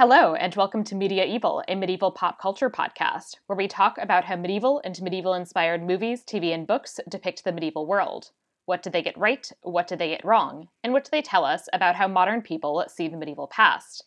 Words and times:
Hello, 0.00 0.34
and 0.34 0.54
welcome 0.54 0.82
to 0.84 0.94
Media 0.94 1.26
Evil, 1.26 1.62
a 1.68 1.74
medieval 1.74 2.10
pop 2.10 2.40
culture 2.40 2.70
podcast, 2.70 3.36
where 3.44 3.56
we 3.58 3.68
talk 3.68 3.98
about 3.98 4.24
how 4.24 4.34
medieval 4.34 4.80
and 4.82 4.98
medieval 5.02 5.34
inspired 5.34 5.86
movies, 5.86 6.22
TV, 6.24 6.54
and 6.54 6.66
books 6.66 6.98
depict 7.06 7.44
the 7.44 7.52
medieval 7.52 7.84
world. 7.84 8.30
What 8.64 8.82
did 8.82 8.94
they 8.94 9.02
get 9.02 9.18
right? 9.18 9.52
What 9.60 9.86
did 9.86 9.98
they 9.98 10.08
get 10.08 10.24
wrong? 10.24 10.68
And 10.82 10.94
what 10.94 11.04
do 11.04 11.10
they 11.12 11.20
tell 11.20 11.44
us 11.44 11.68
about 11.74 11.96
how 11.96 12.08
modern 12.08 12.40
people 12.40 12.82
see 12.88 13.08
the 13.08 13.18
medieval 13.18 13.46
past? 13.46 14.04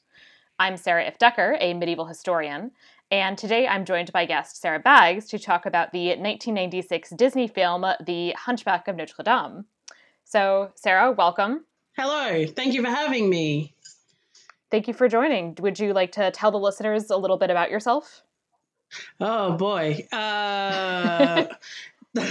I'm 0.57 0.77
Sarah 0.77 1.05
If 1.05 1.19
Decker, 1.19 1.58
a 1.59 1.75
medieval 1.75 2.08
historian, 2.08 2.71
and 3.11 3.38
today 3.38 3.67
I'm 3.67 3.86
joined 3.86 4.11
by 4.11 4.25
guest 4.25 4.59
Sarah 4.59 4.80
Baggs 4.80 5.27
to 5.27 5.38
talk 5.38 5.67
about 5.67 5.91
the 5.91 6.08
1996 6.08 7.11
Disney 7.11 7.47
film, 7.47 7.86
The 8.03 8.31
Hunchback 8.31 8.88
of 8.88 8.95
Notre 8.95 9.21
Dame. 9.21 9.66
So, 10.23 10.71
Sarah, 10.73 11.11
welcome. 11.11 11.66
Hello, 11.95 12.47
thank 12.47 12.73
you 12.73 12.81
for 12.81 12.89
having 12.89 13.30
me. 13.30 13.75
Thank 14.73 14.88
you 14.88 14.95
for 14.95 15.07
joining. 15.07 15.55
Would 15.59 15.77
you 15.77 15.93
like 15.93 16.13
to 16.13 16.31
tell 16.31 16.49
the 16.49 16.57
listeners 16.57 17.11
a 17.11 17.16
little 17.16 17.38
bit 17.38 17.52
about 17.52 17.69
yourself? 17.69 18.23
Oh 19.19 19.52
boy. 19.52 20.07
Uh, 20.11 21.45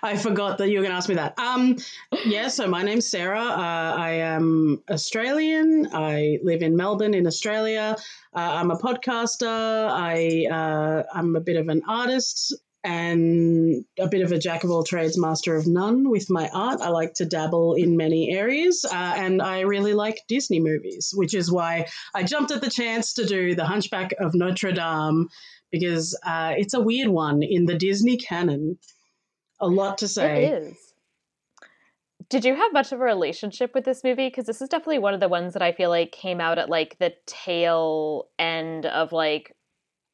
I 0.00 0.16
forgot 0.16 0.58
that 0.58 0.68
you 0.68 0.78
were 0.78 0.84
going 0.84 0.92
to 0.92 0.96
ask 0.96 1.08
me 1.08 1.16
that. 1.16 1.36
Um, 1.36 1.76
yeah, 2.26 2.46
so 2.46 2.68
my 2.68 2.84
name's 2.84 3.08
Sarah. 3.08 3.40
Uh, 3.40 3.94
I 3.98 4.10
am 4.10 4.84
Australian. 4.88 5.88
I 5.92 6.38
live 6.44 6.62
in 6.62 6.76
Melbourne, 6.76 7.12
in 7.12 7.26
Australia. 7.26 7.96
Uh, 8.32 8.38
I'm 8.38 8.70
a 8.70 8.78
podcaster. 8.78 9.44
I 9.48 10.46
uh, 10.48 11.02
I'm 11.12 11.34
a 11.34 11.40
bit 11.40 11.56
of 11.56 11.68
an 11.68 11.82
artist 11.88 12.54
and 12.84 13.84
a 13.98 14.06
bit 14.06 14.22
of 14.22 14.30
a 14.30 14.38
jack 14.38 14.62
of 14.62 14.70
all 14.70 14.84
trades, 14.84 15.18
master 15.18 15.56
of 15.56 15.66
none 15.66 16.10
with 16.10 16.30
my 16.30 16.48
art. 16.52 16.80
I 16.80 16.90
like 16.90 17.14
to 17.14 17.24
dabble 17.24 17.74
in 17.74 17.96
many 17.96 18.30
areas, 18.30 18.84
uh, 18.84 19.14
and 19.16 19.40
I 19.40 19.60
really 19.60 19.94
like 19.94 20.20
Disney 20.28 20.60
movies, 20.60 21.12
which 21.14 21.34
is 21.34 21.50
why 21.50 21.86
I 22.14 22.22
jumped 22.22 22.50
at 22.50 22.60
the 22.60 22.70
chance 22.70 23.14
to 23.14 23.26
do 23.26 23.54
The 23.54 23.64
Hunchback 23.64 24.12
of 24.20 24.34
Notre 24.34 24.72
Dame 24.72 25.28
because 25.74 26.16
uh, 26.24 26.54
it's 26.56 26.74
a 26.74 26.80
weird 26.80 27.08
one 27.08 27.42
in 27.42 27.66
the 27.66 27.76
Disney 27.76 28.16
canon. 28.16 28.78
A 29.60 29.66
lot 29.66 29.98
to 29.98 30.08
say. 30.08 30.44
It 30.44 30.62
is. 30.62 30.94
Did 32.28 32.44
you 32.44 32.54
have 32.54 32.72
much 32.72 32.92
of 32.92 33.00
a 33.00 33.04
relationship 33.04 33.74
with 33.74 33.84
this 33.84 34.04
movie? 34.04 34.28
Because 34.28 34.46
this 34.46 34.62
is 34.62 34.68
definitely 34.68 35.00
one 35.00 35.14
of 35.14 35.20
the 35.20 35.28
ones 35.28 35.52
that 35.52 35.62
I 35.62 35.72
feel 35.72 35.90
like 35.90 36.12
came 36.12 36.40
out 36.40 36.58
at 36.58 36.70
like 36.70 36.96
the 36.98 37.12
tail 37.26 38.28
end 38.38 38.86
of 38.86 39.12
like 39.12 39.56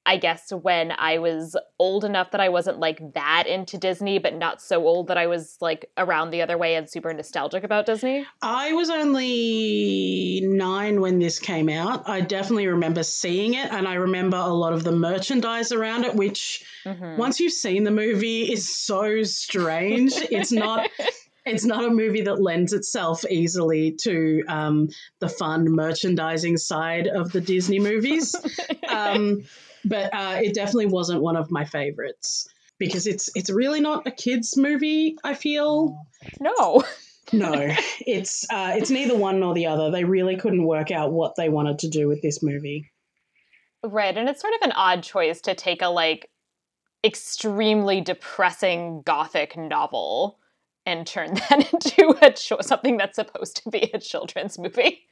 I 0.06 0.16
guess 0.16 0.50
when 0.50 0.92
I 0.92 1.18
was 1.18 1.56
old 1.78 2.04
enough 2.04 2.30
that 2.30 2.40
I 2.40 2.48
wasn't 2.48 2.78
like 2.78 3.00
that 3.14 3.44
into 3.46 3.76
Disney, 3.76 4.18
but 4.18 4.34
not 4.34 4.62
so 4.62 4.86
old 4.86 5.08
that 5.08 5.18
I 5.18 5.26
was 5.26 5.56
like 5.60 5.90
around 5.96 6.30
the 6.30 6.40
other 6.42 6.56
way 6.56 6.74
and 6.74 6.88
super 6.88 7.12
nostalgic 7.12 7.64
about 7.64 7.86
Disney. 7.86 8.26
I 8.40 8.72
was 8.72 8.88
only 8.88 10.40
nine 10.42 11.00
when 11.00 11.18
this 11.18 11.38
came 11.38 11.68
out. 11.68 12.08
I 12.08 12.22
definitely 12.22 12.68
remember 12.68 13.02
seeing 13.02 13.54
it, 13.54 13.70
and 13.70 13.86
I 13.86 13.94
remember 13.94 14.38
a 14.38 14.48
lot 14.48 14.72
of 14.72 14.84
the 14.84 14.92
merchandise 14.92 15.70
around 15.70 16.04
it, 16.04 16.14
which 16.14 16.64
mm-hmm. 16.86 17.16
once 17.18 17.38
you've 17.38 17.52
seen 17.52 17.84
the 17.84 17.90
movie 17.90 18.50
is 18.50 18.74
so 18.74 19.22
strange. 19.22 20.12
it's 20.16 20.52
not. 20.52 20.88
It's 21.46 21.64
not 21.64 21.86
a 21.86 21.90
movie 21.90 22.20
that 22.22 22.40
lends 22.40 22.74
itself 22.74 23.24
easily 23.28 23.92
to 24.02 24.44
um, 24.46 24.88
the 25.20 25.28
fun 25.28 25.64
merchandising 25.70 26.58
side 26.58 27.06
of 27.06 27.32
the 27.32 27.40
Disney 27.40 27.80
movies. 27.80 28.36
Um, 28.88 29.44
but 29.84 30.12
uh, 30.14 30.40
it 30.42 30.54
definitely 30.54 30.86
wasn't 30.86 31.22
one 31.22 31.36
of 31.36 31.50
my 31.50 31.64
favorites 31.64 32.48
because 32.78 33.06
it's 33.06 33.30
it's 33.34 33.50
really 33.50 33.80
not 33.80 34.06
a 34.06 34.10
kids 34.10 34.56
movie. 34.56 35.16
I 35.22 35.34
feel 35.34 36.04
no. 36.40 36.82
no, 37.32 37.52
it's 38.06 38.44
uh, 38.50 38.74
it's 38.76 38.90
neither 38.90 39.16
one 39.16 39.40
nor 39.40 39.54
the 39.54 39.66
other. 39.66 39.90
They 39.90 40.04
really 40.04 40.36
couldn't 40.36 40.64
work 40.64 40.90
out 40.90 41.12
what 41.12 41.36
they 41.36 41.48
wanted 41.48 41.78
to 41.80 41.88
do 41.88 42.08
with 42.08 42.22
this 42.22 42.42
movie. 42.42 42.90
Right, 43.84 44.16
and 44.16 44.28
it's 44.28 44.40
sort 44.40 44.54
of 44.54 44.62
an 44.62 44.72
odd 44.72 45.02
choice 45.02 45.40
to 45.42 45.54
take 45.54 45.82
a 45.82 45.88
like 45.88 46.28
extremely 47.04 48.00
depressing 48.00 49.02
gothic 49.02 49.56
novel 49.56 50.38
and 50.84 51.06
turn 51.06 51.34
that 51.48 51.72
into 51.72 52.16
a 52.20 52.32
cho- 52.32 52.60
something 52.60 52.96
that's 52.96 53.16
supposed 53.16 53.62
to 53.62 53.70
be 53.70 53.90
a 53.94 53.98
children's 53.98 54.58
movie 54.58 55.06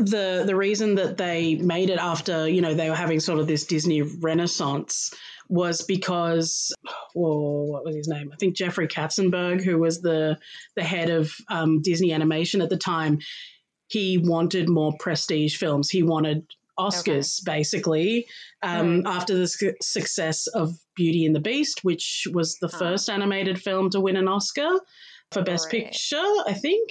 the 0.00 0.44
the 0.46 0.56
reason 0.56 0.96
that 0.96 1.16
they 1.16 1.54
made 1.56 1.90
it 1.90 1.98
after 1.98 2.48
you 2.48 2.60
know 2.60 2.74
they 2.74 2.90
were 2.90 2.96
having 2.96 3.20
sort 3.20 3.38
of 3.38 3.46
this 3.46 3.64
Disney 3.64 4.02
renaissance 4.02 5.12
was 5.48 5.82
because 5.82 6.72
whoa, 7.12 7.64
what 7.64 7.84
was 7.84 7.96
his 7.96 8.08
name? 8.08 8.30
I 8.32 8.36
think 8.36 8.56
Jeffrey 8.56 8.86
Katzenberg, 8.88 9.62
who 9.62 9.78
was 9.78 10.00
the 10.00 10.38
the 10.76 10.82
head 10.82 11.10
of 11.10 11.32
um, 11.48 11.82
Disney 11.82 12.12
Animation 12.12 12.62
at 12.62 12.70
the 12.70 12.76
time, 12.76 13.18
he 13.88 14.18
wanted 14.18 14.68
more 14.68 14.94
prestige 14.98 15.56
films. 15.56 15.90
He 15.90 16.02
wanted 16.02 16.46
Oscars 16.78 17.42
okay. 17.42 17.58
basically 17.58 18.26
um, 18.62 19.02
mm. 19.02 19.08
after 19.08 19.36
the 19.36 19.48
su- 19.48 19.74
success 19.82 20.46
of 20.46 20.72
Beauty 20.94 21.26
and 21.26 21.34
the 21.34 21.40
Beast, 21.40 21.84
which 21.84 22.26
was 22.32 22.56
the 22.60 22.68
first 22.68 23.10
animated 23.10 23.60
film 23.60 23.90
to 23.90 24.00
win 24.00 24.16
an 24.16 24.28
Oscar 24.28 24.80
for 25.32 25.42
Best 25.42 25.66
right. 25.66 25.84
Picture, 25.84 26.16
I 26.16 26.54
think 26.54 26.90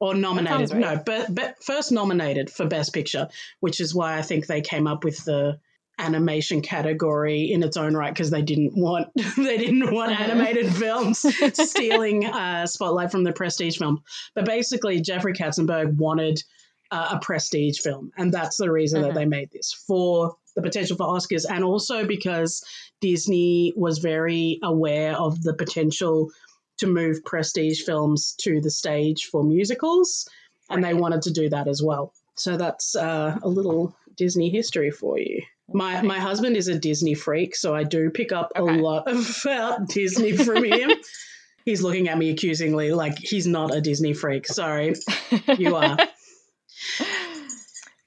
or 0.00 0.14
nominated. 0.14 0.74
No, 0.76 1.00
but, 1.04 1.32
but 1.32 1.62
first 1.62 1.92
nominated 1.92 2.50
for 2.50 2.66
Best 2.66 2.92
Picture, 2.92 3.28
which 3.60 3.80
is 3.80 3.94
why 3.94 4.18
I 4.18 4.22
think 4.22 4.46
they 4.46 4.62
came 4.62 4.86
up 4.86 5.04
with 5.04 5.24
the 5.24 5.60
animation 5.98 6.62
category 6.62 7.52
in 7.52 7.62
its 7.62 7.76
own 7.76 7.94
right 7.94 8.14
because 8.14 8.30
they 8.30 8.40
didn't 8.40 8.72
want 8.74 9.08
they 9.36 9.58
didn't 9.58 9.92
want 9.92 10.18
animated 10.18 10.72
films 10.74 11.18
stealing 11.52 12.24
uh, 12.24 12.66
spotlight 12.66 13.12
from 13.12 13.22
the 13.22 13.32
prestige 13.32 13.76
film. 13.76 14.02
But 14.34 14.46
basically, 14.46 15.00
Jeffrey 15.02 15.34
Katzenberg 15.34 15.96
wanted 15.96 16.42
uh, 16.90 17.10
a 17.12 17.20
prestige 17.20 17.78
film, 17.80 18.10
and 18.16 18.32
that's 18.32 18.56
the 18.56 18.70
reason 18.70 19.02
that 19.02 19.14
they 19.14 19.26
made 19.26 19.50
this 19.52 19.72
for 19.86 20.36
the 20.56 20.62
potential 20.62 20.96
for 20.96 21.06
Oscars, 21.06 21.44
and 21.48 21.62
also 21.62 22.06
because 22.06 22.64
Disney 23.00 23.72
was 23.76 23.98
very 23.98 24.58
aware 24.62 25.14
of 25.14 25.42
the 25.42 25.54
potential 25.54 26.30
to 26.80 26.86
move 26.86 27.24
prestige 27.24 27.82
films 27.82 28.34
to 28.40 28.60
the 28.60 28.70
stage 28.70 29.26
for 29.26 29.42
musicals, 29.42 30.28
and 30.68 30.82
they 30.84 30.94
wanted 30.94 31.22
to 31.22 31.30
do 31.30 31.48
that 31.48 31.68
as 31.68 31.82
well. 31.82 32.12
So 32.34 32.56
that's 32.56 32.96
uh, 32.96 33.38
a 33.42 33.48
little 33.48 33.94
Disney 34.16 34.50
history 34.50 34.90
for 34.90 35.18
you. 35.18 35.42
My 35.72 36.02
my 36.02 36.18
husband 36.18 36.56
is 36.56 36.68
a 36.68 36.78
Disney 36.78 37.14
freak, 37.14 37.54
so 37.54 37.74
I 37.74 37.84
do 37.84 38.10
pick 38.10 38.32
up 38.32 38.52
okay. 38.56 38.78
a 38.78 38.82
lot 38.82 39.04
about 39.08 39.88
Disney 39.88 40.32
from 40.32 40.64
him. 40.64 40.90
he's 41.64 41.82
looking 41.82 42.08
at 42.08 42.18
me 42.18 42.30
accusingly, 42.30 42.92
like 42.92 43.18
he's 43.18 43.46
not 43.46 43.74
a 43.74 43.80
Disney 43.80 44.12
freak. 44.12 44.46
Sorry, 44.46 44.94
you 45.58 45.76
are. 45.76 45.96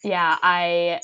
Yeah, 0.03 0.37
I 0.41 0.99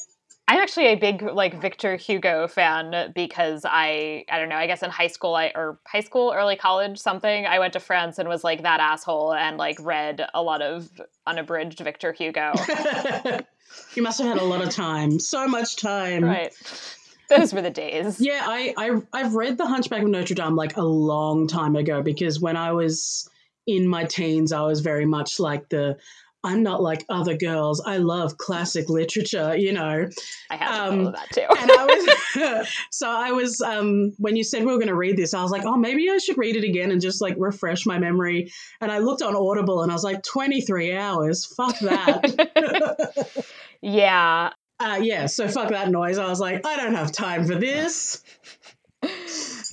I'm 0.50 0.58
actually 0.58 0.88
a 0.88 0.96
big 0.96 1.22
like 1.22 1.62
Victor 1.62 1.96
Hugo 1.96 2.48
fan 2.48 3.12
because 3.14 3.62
I 3.66 4.26
I 4.32 4.40
don't 4.40 4.50
know 4.50 4.56
I 4.56 4.66
guess 4.66 4.82
in 4.82 4.90
high 4.90 5.08
school 5.08 5.36
I 5.36 5.52
or 5.54 5.80
high 5.86 6.00
school 6.00 6.34
early 6.36 6.56
college 6.56 6.98
something 6.98 7.46
I 7.46 7.60
went 7.60 7.74
to 7.74 7.80
France 7.80 8.18
and 8.18 8.28
was 8.28 8.44
like 8.44 8.64
that 8.64 8.80
asshole 8.80 9.36
and 9.36 9.58
like 9.58 9.78
read 9.80 10.26
a 10.34 10.42
lot 10.42 10.64
of 10.64 10.90
unabridged 11.28 11.80
Victor 11.82 12.14
Hugo. 12.14 12.54
you 13.96 14.02
must 14.02 14.18
have 14.18 14.28
had 14.28 14.40
a 14.40 14.44
lot 14.44 14.64
of 14.64 14.72
time, 14.72 15.20
so 15.20 15.48
much 15.48 15.76
time. 15.76 16.24
Right. 16.24 16.52
Those 17.30 17.54
were 17.54 17.62
the 17.62 17.70
days. 17.70 18.20
Yeah, 18.20 18.42
I, 18.44 18.74
I 18.76 19.02
I've 19.14 19.36
read 19.36 19.60
The 19.60 19.68
Hunchback 19.68 20.02
of 20.02 20.08
Notre 20.08 20.34
Dame 20.34 20.56
like 20.56 20.78
a 20.78 20.84
long 20.84 21.46
time 21.46 21.76
ago 21.76 22.02
because 22.02 22.40
when 22.40 22.58
I 22.58 22.72
was 22.72 23.30
in 23.68 23.88
my 23.88 24.06
teens, 24.06 24.52
I 24.52 24.62
was 24.62 24.82
very 24.82 25.06
much 25.06 25.40
like 25.40 25.70
the 25.70 25.98
I'm 26.44 26.64
not 26.64 26.82
like 26.82 27.06
other 27.10 27.36
girls. 27.36 27.82
I 27.86 27.98
love 27.98 28.38
classic 28.38 28.90
literature, 28.90 29.58
you 29.58 29.74
know. 29.74 30.08
I 30.50 30.56
have 30.56 30.92
um, 30.92 31.04
that 31.12 31.28
too. 31.34 31.42
and 31.42 31.72
I 31.72 31.86
was 31.86 32.68
so 32.92 33.10
I 33.10 33.32
was 33.32 33.62
um, 33.62 34.14
when 34.18 34.36
you 34.36 34.44
said 34.44 34.62
we 34.62 34.68
were 34.72 34.78
going 34.78 34.88
to 34.88 34.96
read 34.96 35.18
this, 35.18 35.34
I 35.34 35.42
was 35.42 35.52
like, 35.52 35.66
oh, 35.66 35.76
maybe 35.76 36.10
I 36.10 36.18
should 36.18 36.38
read 36.38 36.56
it 36.56 36.64
again 36.64 36.92
and 36.92 37.02
just 37.02 37.22
like 37.22 37.36
refresh 37.38 37.86
my 37.86 38.00
memory. 38.00 38.52
And 38.80 38.92
I 38.92 39.00
looked 39.00 39.22
on 39.22 39.36
Audible 39.36 39.84
and 39.84 39.92
I 39.92 39.96
was 39.96 40.04
like, 40.04 40.24
23 40.24 40.96
hours. 40.96 41.46
Fuck 41.46 41.78
that. 41.80 43.46
yeah. 43.82 44.52
Uh, 44.80 45.00
yeah. 45.02 45.26
So 45.26 45.48
fuck 45.50 45.70
that 45.70 45.90
noise. 45.90 46.18
I 46.18 46.30
was 46.30 46.40
like, 46.40 46.66
I 46.66 46.78
don't 46.78 46.96
have 46.96 47.12
time 47.12 47.46
for 47.46 47.56
this. 47.56 48.24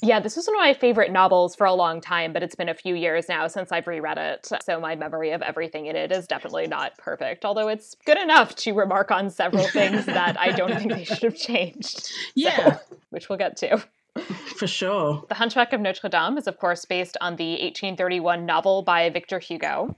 Yeah, 0.02 0.20
this 0.20 0.36
was 0.36 0.46
one 0.46 0.56
of 0.56 0.60
my 0.60 0.74
favorite 0.74 1.10
novels 1.10 1.54
for 1.54 1.66
a 1.66 1.72
long 1.72 2.00
time, 2.00 2.32
but 2.32 2.42
it's 2.42 2.54
been 2.54 2.68
a 2.68 2.74
few 2.74 2.94
years 2.94 3.28
now 3.28 3.46
since 3.48 3.72
I've 3.72 3.86
reread 3.86 4.18
it. 4.18 4.48
So 4.62 4.78
my 4.78 4.94
memory 4.94 5.30
of 5.30 5.42
everything 5.42 5.86
in 5.86 5.96
it 5.96 6.12
is 6.12 6.26
definitely 6.26 6.66
not 6.66 6.96
perfect, 6.98 7.44
although 7.44 7.68
it's 7.68 7.96
good 8.04 8.18
enough 8.18 8.54
to 8.56 8.72
remark 8.72 9.10
on 9.10 9.30
several 9.30 9.66
things 9.68 10.04
that 10.06 10.38
I 10.38 10.52
don't 10.52 10.76
think 10.76 10.92
they 10.92 11.04
should 11.04 11.22
have 11.22 11.36
changed. 11.36 12.10
Yeah. 12.34 12.76
So, 12.76 12.80
which 13.10 13.28
we'll 13.28 13.38
get 13.38 13.56
to. 13.58 13.82
For 14.56 14.66
sure. 14.66 15.24
The 15.28 15.34
Hunchback 15.34 15.72
of 15.72 15.80
Notre 15.80 16.08
Dame 16.08 16.38
is, 16.38 16.46
of 16.46 16.58
course, 16.58 16.84
based 16.84 17.16
on 17.20 17.36
the 17.36 17.52
1831 17.52 18.46
novel 18.46 18.82
by 18.82 19.10
Victor 19.10 19.38
Hugo. 19.38 19.94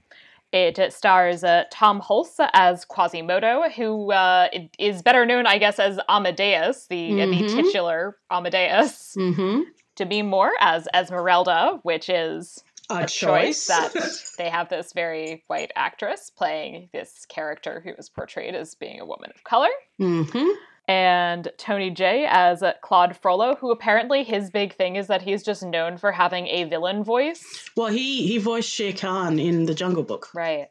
It 0.51 0.91
stars 0.91 1.43
uh, 1.43 1.65
Tom 1.71 2.01
Hulce 2.01 2.49
as 2.53 2.83
Quasimodo, 2.83 3.69
who 3.75 4.11
uh, 4.11 4.49
is 4.79 5.03
better 5.03 5.23
known, 5.25 5.45
I 5.45 5.59
guess, 5.59 5.77
as 5.77 5.99
Amadeus, 6.09 6.87
the, 6.87 7.11
mm-hmm. 7.11 7.31
the 7.31 7.61
titular 7.61 8.17
Amadeus. 8.31 9.15
Mm-hmm. 9.15 9.61
Demi 9.99 10.21
Moore 10.21 10.53
as 10.61 10.87
Esmeralda, 10.93 11.79
which 11.83 12.09
is 12.09 12.63
a, 12.89 12.99
a 12.99 12.99
choice. 13.01 13.67
choice 13.67 13.67
that 13.67 13.93
they 14.37 14.49
have 14.49 14.69
this 14.69 14.93
very 14.93 15.43
white 15.47 15.71
actress 15.75 16.29
playing 16.29 16.87
this 16.93 17.25
character 17.27 17.81
who 17.83 17.91
is 17.97 18.07
portrayed 18.07 18.55
as 18.55 18.75
being 18.75 19.01
a 19.01 19.05
woman 19.05 19.29
of 19.35 19.43
color. 19.43 19.67
Mm-hmm. 19.99 20.47
and 20.87 21.51
Tony 21.57 21.91
Jay 21.91 22.25
as 22.29 22.63
Claude 22.81 23.17
Frollo, 23.17 23.55
who 23.55 23.71
apparently 23.71 24.23
his 24.23 24.49
big 24.49 24.73
thing 24.73 24.95
is 24.95 25.07
that 25.07 25.21
he's 25.21 25.43
just 25.43 25.63
known 25.63 25.97
for 25.97 26.13
having 26.13 26.47
a 26.47 26.63
villain 26.63 27.03
voice. 27.03 27.69
Well, 27.75 27.87
he 27.87 28.25
he 28.25 28.37
voiced 28.37 28.69
Shere 28.69 28.93
Khan 28.93 29.37
in 29.37 29.65
the 29.65 29.75
Jungle 29.75 30.03
Book. 30.03 30.29
Right. 30.33 30.69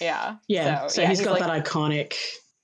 Yeah. 0.00 0.36
Yeah. 0.46 0.86
So, 0.86 0.94
so 0.94 1.02
yeah, 1.02 1.08
he's, 1.08 1.18
he's 1.18 1.26
got 1.26 1.40
like, 1.40 1.64
that 1.64 1.64
iconic. 1.64 2.14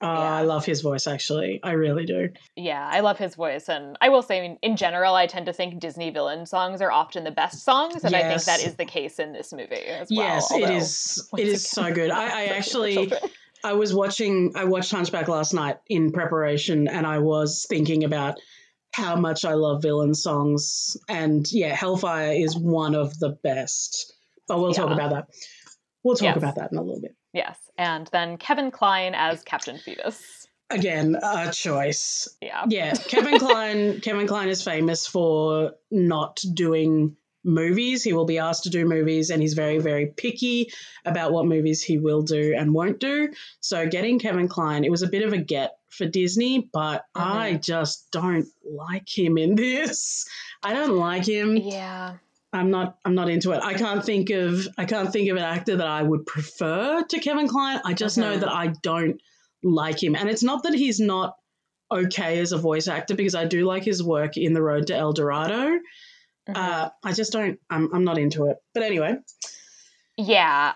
Oh, 0.07 0.23
yeah. 0.23 0.35
I 0.37 0.43
love 0.43 0.65
his 0.65 0.83
voice. 0.83 1.07
Actually, 1.07 1.61
I 1.63 1.73
really 1.73 2.07
do. 2.07 2.31
Yeah, 2.55 2.87
I 2.87 3.01
love 3.01 3.19
his 3.19 3.35
voice, 3.35 3.69
and 3.69 3.97
I 4.01 4.09
will 4.09 4.23
say, 4.23 4.39
I 4.39 4.43
mean, 4.43 4.59
in 4.63 4.77
general, 4.77 5.15
I 5.15 5.27
tend 5.27 5.47
to 5.47 5.53
think 5.53 5.81
Disney 5.81 6.11
villain 6.11 6.47
songs 6.47 6.81
are 6.81 6.93
often 6.93 7.25
the 7.25 7.31
best 7.31 7.65
songs, 7.65 8.05
and 8.05 8.13
yes. 8.13 8.25
I 8.25 8.29
think 8.29 8.45
that 8.45 8.67
is 8.69 8.77
the 8.77 8.85
case 8.85 9.19
in 9.19 9.33
this 9.33 9.53
movie 9.53 9.75
as 9.75 10.09
well. 10.11 10.27
Yes, 10.27 10.53
although, 10.53 10.67
it 10.67 10.71
is. 10.71 11.29
It 11.37 11.49
is 11.49 11.73
again, 11.73 11.85
so 11.85 11.95
good. 11.95 12.11
I, 12.11 12.43
I 12.43 12.45
actually. 12.57 13.13
I 13.65 13.73
was 13.73 13.93
watching, 13.93 14.53
I 14.55 14.65
watched 14.65 14.93
Hunchback 14.93 15.27
last 15.27 15.53
night 15.53 15.79
in 15.89 16.13
preparation, 16.13 16.87
and 16.87 17.05
I 17.05 17.19
was 17.19 17.67
thinking 17.69 18.05
about 18.05 18.39
how 18.93 19.17
much 19.17 19.45
I 19.45 19.55
love 19.55 19.83
villain 19.83 20.15
songs. 20.15 20.97
And 21.09 21.45
yeah, 21.51 21.75
Hellfire 21.75 22.33
is 22.33 22.57
one 22.57 22.95
of 22.95 23.19
the 23.19 23.31
best. 23.31 24.13
But 24.47 24.61
we'll 24.61 24.71
yeah. 24.71 24.77
talk 24.77 24.91
about 24.93 25.11
that. 25.11 25.27
We'll 26.07 26.15
talk 26.15 26.23
yes. 26.23 26.37
about 26.37 26.55
that 26.55 26.71
in 26.71 26.79
a 26.79 26.83
little 26.83 27.01
bit. 27.01 27.17
Yes. 27.33 27.59
And 27.77 28.07
then 28.13 28.37
Kevin 28.37 28.71
Kline 28.71 29.17
as 29.17 29.43
Captain 29.43 29.77
Phoebus. 29.77 30.47
Again, 30.71 31.17
a 31.21 31.51
choice. 31.51 32.29
Yeah. 32.41 32.65
Yeah. 32.69 32.95
Kevin 32.95 33.39
Kline 33.41 34.01
Kevin 34.01 34.29
Kline 34.29 34.49
is 34.49 34.63
famous 34.63 35.09
for 35.09 35.73
not 35.91 36.41
doing 36.55 37.17
movies. 37.43 38.05
He 38.05 38.13
will 38.13 38.25
be 38.25 38.39
asked 38.39 38.63
to 38.65 38.71
do 38.71 38.85
movies, 38.85 39.31
and 39.31 39.43
he's 39.43 39.55
very, 39.55 39.81
very 39.81 40.07
picky 40.07 40.71
about 41.05 41.33
what 41.33 41.45
movies 41.45 41.83
he 41.83 41.99
will 41.99 42.23
do 42.23 42.55
and 42.57 42.73
won't 42.73 43.01
do. 43.01 43.33
So, 43.59 43.89
getting 43.89 44.21
Kevin 44.21 44.47
Kline, 44.47 44.85
it 44.85 44.93
was 44.93 45.03
a 45.03 45.09
bit 45.09 45.25
of 45.25 45.33
a 45.33 45.39
get 45.39 45.77
for 45.89 46.07
Disney, 46.07 46.69
but 46.73 47.05
mm-hmm. 47.17 47.33
I 47.33 47.55
just 47.55 48.13
don't 48.13 48.47
like 48.65 49.09
him 49.09 49.39
in 49.39 49.57
this. 49.57 50.25
I 50.63 50.73
don't 50.73 50.97
like 50.97 51.27
him. 51.27 51.57
Yeah. 51.57 52.19
I'm 52.57 52.71
not 52.71 52.99
I'm 53.05 53.15
not 53.15 53.29
into 53.29 53.53
it. 53.53 53.61
I 53.63 53.75
can't 53.75 54.05
think 54.05 54.31
of 54.31 54.67
I 54.77 54.85
can't 54.85 55.13
think 55.13 55.31
of 55.31 55.37
an 55.37 55.43
actor 55.43 55.77
that 55.77 55.87
I 55.87 56.03
would 56.03 56.27
prefer 56.27 57.03
to 57.03 57.21
Kevin 57.21 57.49
Kline. 57.49 57.81
I 57.85 57.93
just 57.93 58.19
mm-hmm. 58.19 58.31
know 58.31 58.39
that 58.39 58.53
I 58.53 58.69
don't 58.83 59.21
like 59.63 60.03
him. 60.03 60.15
And 60.15 60.29
it's 60.29 60.43
not 60.43 60.63
that 60.65 60.75
he's 60.75 61.01
not 61.01 61.37
okay 61.91 62.41
as 62.41 62.53
a 62.53 62.59
voice 62.59 62.89
actor 62.89 63.15
because 63.15 63.35
I 63.35 63.45
do 63.45 63.65
like 63.65 63.85
his 63.85 64.03
work 64.03 64.37
in 64.37 64.53
The 64.53 64.63
Road 64.63 64.89
to 64.89 64.97
El 64.97 65.13
Dorado. 65.13 65.79
Mm-hmm. 66.49 66.53
Uh, 66.55 66.89
I 67.05 67.13
just 67.13 67.33
don't. 67.33 67.59
I'm 67.71 67.93
I'm 67.95 68.05
not 68.05 68.19
into 68.19 68.47
it. 68.47 68.57
But 68.75 68.83
anyway. 68.83 69.17
Yeah. 70.17 70.73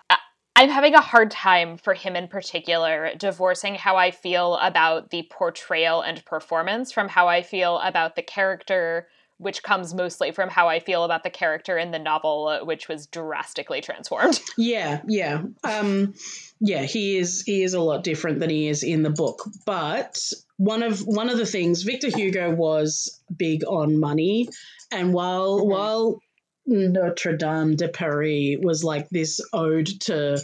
I'm 0.56 0.68
having 0.68 0.94
a 0.94 1.00
hard 1.00 1.30
time 1.30 1.78
for 1.78 1.94
him 1.94 2.16
in 2.16 2.28
particular 2.28 3.12
divorcing 3.16 3.76
how 3.76 3.96
I 3.96 4.10
feel 4.10 4.56
about 4.56 5.08
the 5.08 5.26
portrayal 5.30 6.02
and 6.02 6.22
performance 6.26 6.92
from 6.92 7.08
how 7.08 7.28
I 7.28 7.40
feel 7.40 7.78
about 7.78 8.14
the 8.14 8.22
character, 8.22 9.08
which 9.40 9.62
comes 9.62 9.94
mostly 9.94 10.32
from 10.32 10.50
how 10.50 10.68
I 10.68 10.80
feel 10.80 11.02
about 11.02 11.24
the 11.24 11.30
character 11.30 11.78
in 11.78 11.90
the 11.90 11.98
novel, 11.98 12.60
which 12.64 12.88
was 12.88 13.06
drastically 13.06 13.80
transformed. 13.80 14.40
Yeah, 14.58 15.00
yeah. 15.08 15.42
Um, 15.64 16.14
yeah, 16.60 16.82
he 16.82 17.16
is 17.16 17.42
he 17.46 17.62
is 17.62 17.72
a 17.72 17.80
lot 17.80 18.04
different 18.04 18.40
than 18.40 18.50
he 18.50 18.68
is 18.68 18.82
in 18.82 19.02
the 19.02 19.10
book. 19.10 19.42
But 19.64 20.20
one 20.58 20.82
of 20.82 21.00
one 21.00 21.30
of 21.30 21.38
the 21.38 21.46
things 21.46 21.82
Victor 21.82 22.10
Hugo 22.14 22.50
was 22.50 23.18
big 23.34 23.64
on 23.64 23.98
money 23.98 24.48
and 24.92 25.14
while 25.14 25.60
mm-hmm. 25.60 25.70
while 25.70 26.20
Notre 26.66 27.36
Dame 27.36 27.76
de 27.76 27.88
Paris 27.88 28.58
was 28.60 28.84
like 28.84 29.08
this 29.08 29.40
ode 29.52 29.86
to 30.02 30.42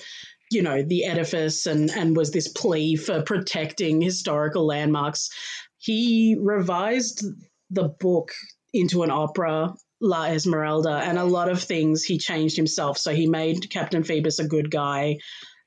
you 0.51 0.63
know 0.63 0.83
the 0.83 1.05
edifice 1.05 1.67
and 1.67 1.91
and 1.91 2.17
was 2.17 2.31
this 2.31 2.49
plea 2.49 2.97
for 2.97 3.23
protecting 3.23 4.01
historical 4.01 4.67
landmarks 4.67 5.31
he 5.79 6.37
revised 6.41 7.25
the 7.71 7.89
book 7.89 8.33
into 8.77 9.03
an 9.03 9.11
opera 9.11 9.75
La 10.01 10.27
Esmeralda 10.27 11.01
and 11.05 11.19
a 11.19 11.25
lot 11.25 11.49
of 11.49 11.63
things 11.63 12.05
he 12.05 12.19
changed 12.19 12.57
himself 12.57 12.99
so 12.99 13.15
he 13.15 13.27
made 13.27 13.71
Captain 13.71 14.05
Phoebus 14.05 14.39
a 14.39 14.47
good 14.47 14.71
guy 14.71 15.17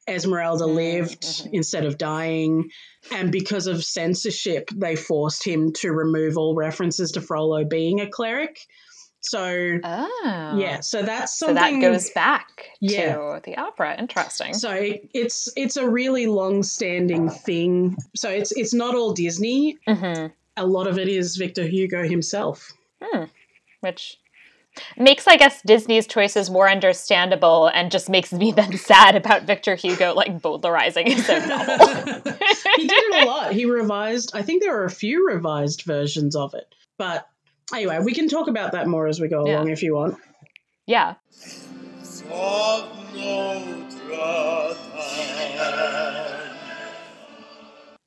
Esmeralda 0.10 0.66
mm-hmm. 0.66 0.76
lived 0.76 1.22
mm-hmm. 1.22 1.50
instead 1.54 1.86
of 1.86 1.98
dying. 1.98 2.70
And 3.12 3.32
because 3.32 3.68
of 3.68 3.84
censorship, 3.84 4.70
they 4.76 4.96
forced 4.96 5.46
him 5.46 5.72
to 5.74 5.92
remove 5.92 6.38
all 6.38 6.56
references 6.56 7.12
to 7.14 7.22
Frollo 7.22 7.64
being 7.64 8.02
a 8.02 8.10
cleric. 8.10 8.60
So, 9.22 9.80
oh. 9.84 10.58
yeah, 10.58 10.80
so 10.80 11.02
that's 11.02 11.38
something. 11.38 11.58
So 11.58 11.62
that 11.62 11.82
goes 11.82 12.10
back 12.12 12.70
yeah. 12.80 13.16
to 13.16 13.42
the 13.44 13.58
opera. 13.58 14.00
Interesting. 14.00 14.54
So 14.54 14.72
it's 14.74 15.50
it's 15.58 15.76
a 15.76 15.90
really 15.90 16.26
long-standing 16.26 17.30
thing. 17.30 17.98
So 18.16 18.30
it's 18.30 18.54
it's 18.54 18.74
not 18.74 18.96
all 18.96 19.12
Disney. 19.12 19.78
Mm-hmm. 19.88 20.28
A 20.56 20.66
lot 20.66 20.88
of 20.88 20.98
it 20.98 21.10
is 21.10 21.36
Victor 21.36 21.64
Hugo 21.64 22.08
himself. 22.08 22.72
Hmm. 23.02 23.26
Which 23.82 24.18
makes 24.98 25.28
I 25.28 25.38
guess 25.38 25.62
Disney's 25.62 26.08
choices 26.08 26.50
more 26.50 26.70
understandable 26.70 27.68
and 27.68 27.92
just 27.92 28.10
makes 28.10 28.32
me 28.32 28.52
then 28.52 28.78
sad 28.78 29.16
about 29.16 29.44
Victor 29.44 29.76
Hugo 29.76 30.14
like 30.14 30.40
bowdlerizing 30.40 31.08
his 31.08 31.30
own 31.30 31.48
novel. 31.48 31.88
he 32.76 32.88
did 32.88 33.04
it 33.04 33.24
a 33.24 33.26
lot. 33.26 33.54
He 33.54 33.66
revised 33.66 34.32
I 34.34 34.42
think 34.42 34.62
there 34.62 34.80
are 34.80 34.86
a 34.86 34.92
few 34.92 35.28
revised 35.28 35.84
versions 35.84 36.36
of 36.36 36.54
it. 36.54 36.74
But 36.98 37.28
anyway, 37.74 38.00
we 38.04 38.14
can 38.14 38.28
talk 38.28 38.48
about 38.48 38.74
that 38.74 38.88
more 38.88 39.08
as 39.08 39.20
we 39.20 39.28
go 39.28 39.46
yeah. 39.46 39.56
along 39.56 39.70
if 39.70 39.84
you 39.84 39.96
want. 39.96 40.18
Yeah. 40.86 41.16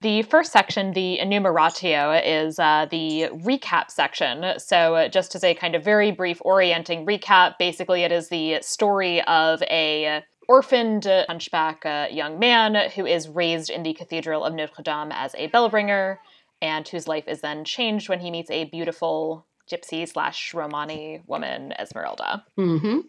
The 0.02 0.22
first 0.22 0.50
section, 0.50 0.94
the 0.94 1.20
enumeratio, 1.20 2.10
is 2.12 2.58
uh, 2.58 2.88
the 2.90 3.28
recap 3.32 3.88
section. 3.88 4.58
So, 4.58 4.96
uh, 4.96 5.08
just 5.08 5.36
as 5.36 5.44
a 5.44 5.54
kind 5.54 5.76
of 5.76 5.84
very 5.84 6.10
brief 6.10 6.42
orienting 6.44 7.06
recap, 7.06 7.56
basically 7.56 8.02
it 8.02 8.10
is 8.10 8.28
the 8.28 8.58
story 8.62 9.22
of 9.22 9.62
a 9.62 10.24
orphaned 10.48 11.04
hunchback 11.04 11.86
uh, 11.86 12.08
young 12.10 12.40
man 12.40 12.90
who 12.96 13.06
is 13.06 13.28
raised 13.28 13.70
in 13.70 13.84
the 13.84 13.94
Cathedral 13.94 14.42
of 14.44 14.54
Notre 14.54 14.82
Dame 14.82 15.12
as 15.12 15.36
a 15.38 15.46
bell 15.46 15.70
ringer, 15.70 16.18
and 16.60 16.88
whose 16.88 17.06
life 17.06 17.28
is 17.28 17.40
then 17.40 17.64
changed 17.64 18.08
when 18.08 18.18
he 18.18 18.32
meets 18.32 18.50
a 18.50 18.64
beautiful 18.64 19.46
gypsy 19.70 20.08
slash 20.08 20.52
Romani 20.52 21.22
woman, 21.28 21.74
Esmeralda. 21.78 22.44
Mm-hmm. 22.58 23.00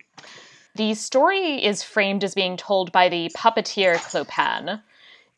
The 0.75 0.93
story 0.93 1.65
is 1.65 1.81
framed 1.81 2.23
as 2.23 2.35
being 2.35 2.55
told 2.55 2.91
by 2.91 3.09
the 3.09 3.31
puppeteer 3.35 3.95
Clopin 3.95 4.81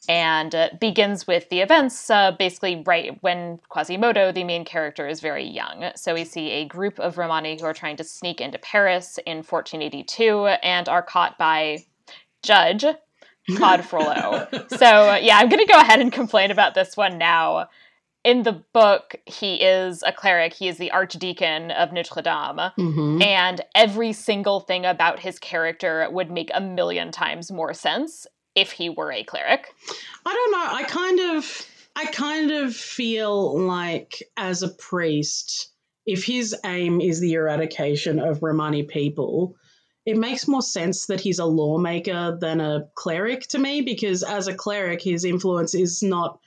and 0.08 0.54
uh, 0.54 0.70
begins 0.80 1.28
with 1.28 1.50
the 1.50 1.62
events 1.62 2.10
uh, 2.10 2.32
basically 2.32 2.84
right 2.86 3.18
when 3.22 3.60
Quasimodo, 3.70 4.32
the 4.32 4.44
main 4.44 4.66
character, 4.66 5.08
is 5.08 5.20
very 5.20 5.46
young. 5.46 5.92
So 5.96 6.14
we 6.14 6.24
see 6.24 6.50
a 6.52 6.66
group 6.66 7.00
of 7.00 7.18
Romani 7.18 7.58
who 7.60 7.66
are 7.66 7.74
trying 7.74 7.98
to 7.98 8.04
sneak 8.04 8.42
into 8.42 8.58
Paris 8.60 9.20
in 9.26 9.38
1482 9.38 10.48
and 10.64 10.88
are 10.90 11.02
caught 11.02 11.38
by 11.38 11.86
Judge 12.44 12.86
Claude 13.56 13.86
Frollo. 13.86 14.48
so 14.70 15.16
yeah, 15.16 15.38
I'm 15.38 15.50
going 15.50 15.66
to 15.66 15.72
go 15.72 15.80
ahead 15.80 16.00
and 16.00 16.12
complain 16.12 16.52
about 16.52 16.76
this 16.76 16.96
one 16.96 17.18
now. 17.18 17.70
In 18.24 18.42
the 18.42 18.64
book, 18.74 19.16
he 19.28 19.62
is 19.62 20.02
a 20.02 20.12
cleric. 20.12 20.52
He 20.54 20.68
is 20.68 20.78
the 20.78 20.90
archdeacon 20.90 21.70
of 21.70 21.94
Notre 21.94 22.24
Dame. 22.24 22.72
Mm-hmm. 22.76 23.22
And 23.22 23.62
every 23.76 24.14
single 24.14 24.62
thing 24.62 24.84
about 24.84 25.20
his 25.20 25.38
character 25.38 26.08
would 26.12 26.32
make 26.32 26.50
a 26.52 26.60
million 26.60 27.12
times 27.12 27.52
more 27.52 27.76
sense 27.76 28.26
if 28.56 28.72
he 28.72 28.90
were 28.90 29.12
a 29.12 29.24
cleric. 29.24 29.68
I 30.26 30.34
don't 30.34 30.52
know. 30.52 30.76
I 30.76 30.84
kind 30.84 31.38
of 31.38 31.68
I 31.96 32.06
kind 32.06 32.52
of 32.52 32.76
feel 32.76 33.60
like 33.60 34.24
as 34.36 34.64
a 34.64 34.70
priest, 34.70 35.70
if 36.06 36.26
his 36.26 36.56
aim 36.66 37.00
is 37.00 37.20
the 37.20 37.34
eradication 37.34 38.20
of 38.20 38.44
Romani 38.44 38.84
people, 38.84 39.56
it 40.06 40.18
makes 40.18 40.48
more 40.48 40.62
sense 40.62 41.08
that 41.08 41.22
he's 41.22 41.40
a 41.40 41.46
lawmaker 41.46 42.38
than 42.40 42.60
a 42.62 42.88
cleric 42.96 43.48
to 43.48 43.60
me 43.60 43.82
because 43.82 44.24
as 44.24 44.48
a 44.48 44.54
cleric 44.54 45.02
his 45.02 45.26
influence 45.26 45.74
is 45.74 46.04
not 46.04 46.40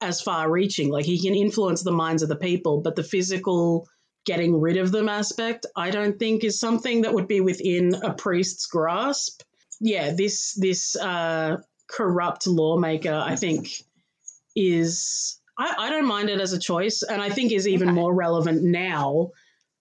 as 0.00 0.20
far 0.20 0.50
reaching. 0.50 0.90
Like 0.90 1.04
he 1.04 1.20
can 1.20 1.34
influence 1.34 1.82
the 1.82 1.92
minds 1.92 2.22
of 2.22 2.28
the 2.28 2.36
people, 2.36 2.80
but 2.80 2.96
the 2.96 3.04
physical 3.04 3.88
getting 4.24 4.60
rid 4.60 4.76
of 4.76 4.92
them 4.92 5.08
aspect, 5.08 5.66
I 5.76 5.90
don't 5.90 6.18
think 6.18 6.44
is 6.44 6.60
something 6.60 7.02
that 7.02 7.14
would 7.14 7.28
be 7.28 7.40
within 7.40 7.94
a 7.94 8.14
priest's 8.14 8.66
grasp 8.66 9.42
yeah, 9.82 10.12
this 10.12 10.54
this 10.54 10.96
uh, 10.96 11.58
corrupt 11.88 12.46
lawmaker, 12.46 13.12
I 13.12 13.34
think, 13.34 13.68
is 14.54 15.40
I, 15.58 15.74
I, 15.76 15.90
don't 15.90 16.06
mind 16.06 16.30
it 16.30 16.40
as 16.40 16.52
a 16.52 16.58
choice, 16.58 17.02
and 17.02 17.20
I 17.20 17.30
think 17.30 17.50
is 17.50 17.66
even 17.66 17.88
okay. 17.88 17.94
more 17.94 18.14
relevant 18.14 18.62
now 18.62 19.32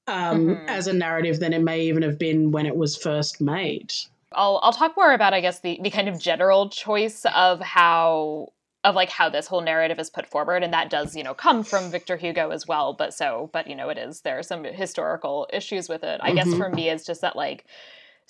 um, 0.07 0.47
mm-hmm. 0.47 0.65
as 0.67 0.87
a 0.87 0.93
narrative 0.93 1.39
than 1.39 1.53
it 1.53 1.61
may 1.61 1.81
even 1.81 2.01
have 2.01 2.17
been 2.17 2.51
when 2.51 2.65
it 2.65 2.75
was 2.75 2.97
first 2.97 3.41
made. 3.41 3.93
I'll 4.33 4.59
I'll 4.63 4.73
talk 4.73 4.97
more 4.97 5.13
about 5.13 5.35
I 5.35 5.39
guess 5.39 5.59
the 5.59 5.79
the 5.81 5.91
kind 5.91 6.09
of 6.09 6.19
general 6.19 6.69
choice 6.69 7.23
of 7.35 7.59
how 7.61 8.53
of 8.83 8.95
like 8.95 9.11
how 9.11 9.29
this 9.29 9.45
whole 9.45 9.61
narrative 9.61 9.99
is 9.99 10.09
put 10.09 10.25
forward 10.25 10.63
and 10.63 10.73
that 10.73 10.89
does 10.89 11.15
you 11.15 11.23
know 11.23 11.35
come 11.35 11.61
from 11.61 11.91
victor 11.91 12.17
hugo 12.17 12.49
as 12.49 12.65
well 12.65 12.93
but 12.93 13.13
so 13.13 13.47
but 13.53 13.67
you 13.67 13.75
know 13.75 13.89
it 13.89 13.97
is 13.99 14.21
there 14.21 14.39
are 14.39 14.43
some 14.43 14.63
historical 14.63 15.47
issues 15.53 15.87
with 15.87 16.03
it 16.03 16.19
i 16.23 16.31
mm-hmm. 16.31 16.37
guess 16.37 16.57
for 16.57 16.67
me 16.67 16.89
it's 16.89 17.05
just 17.05 17.21
that 17.21 17.35
like 17.35 17.65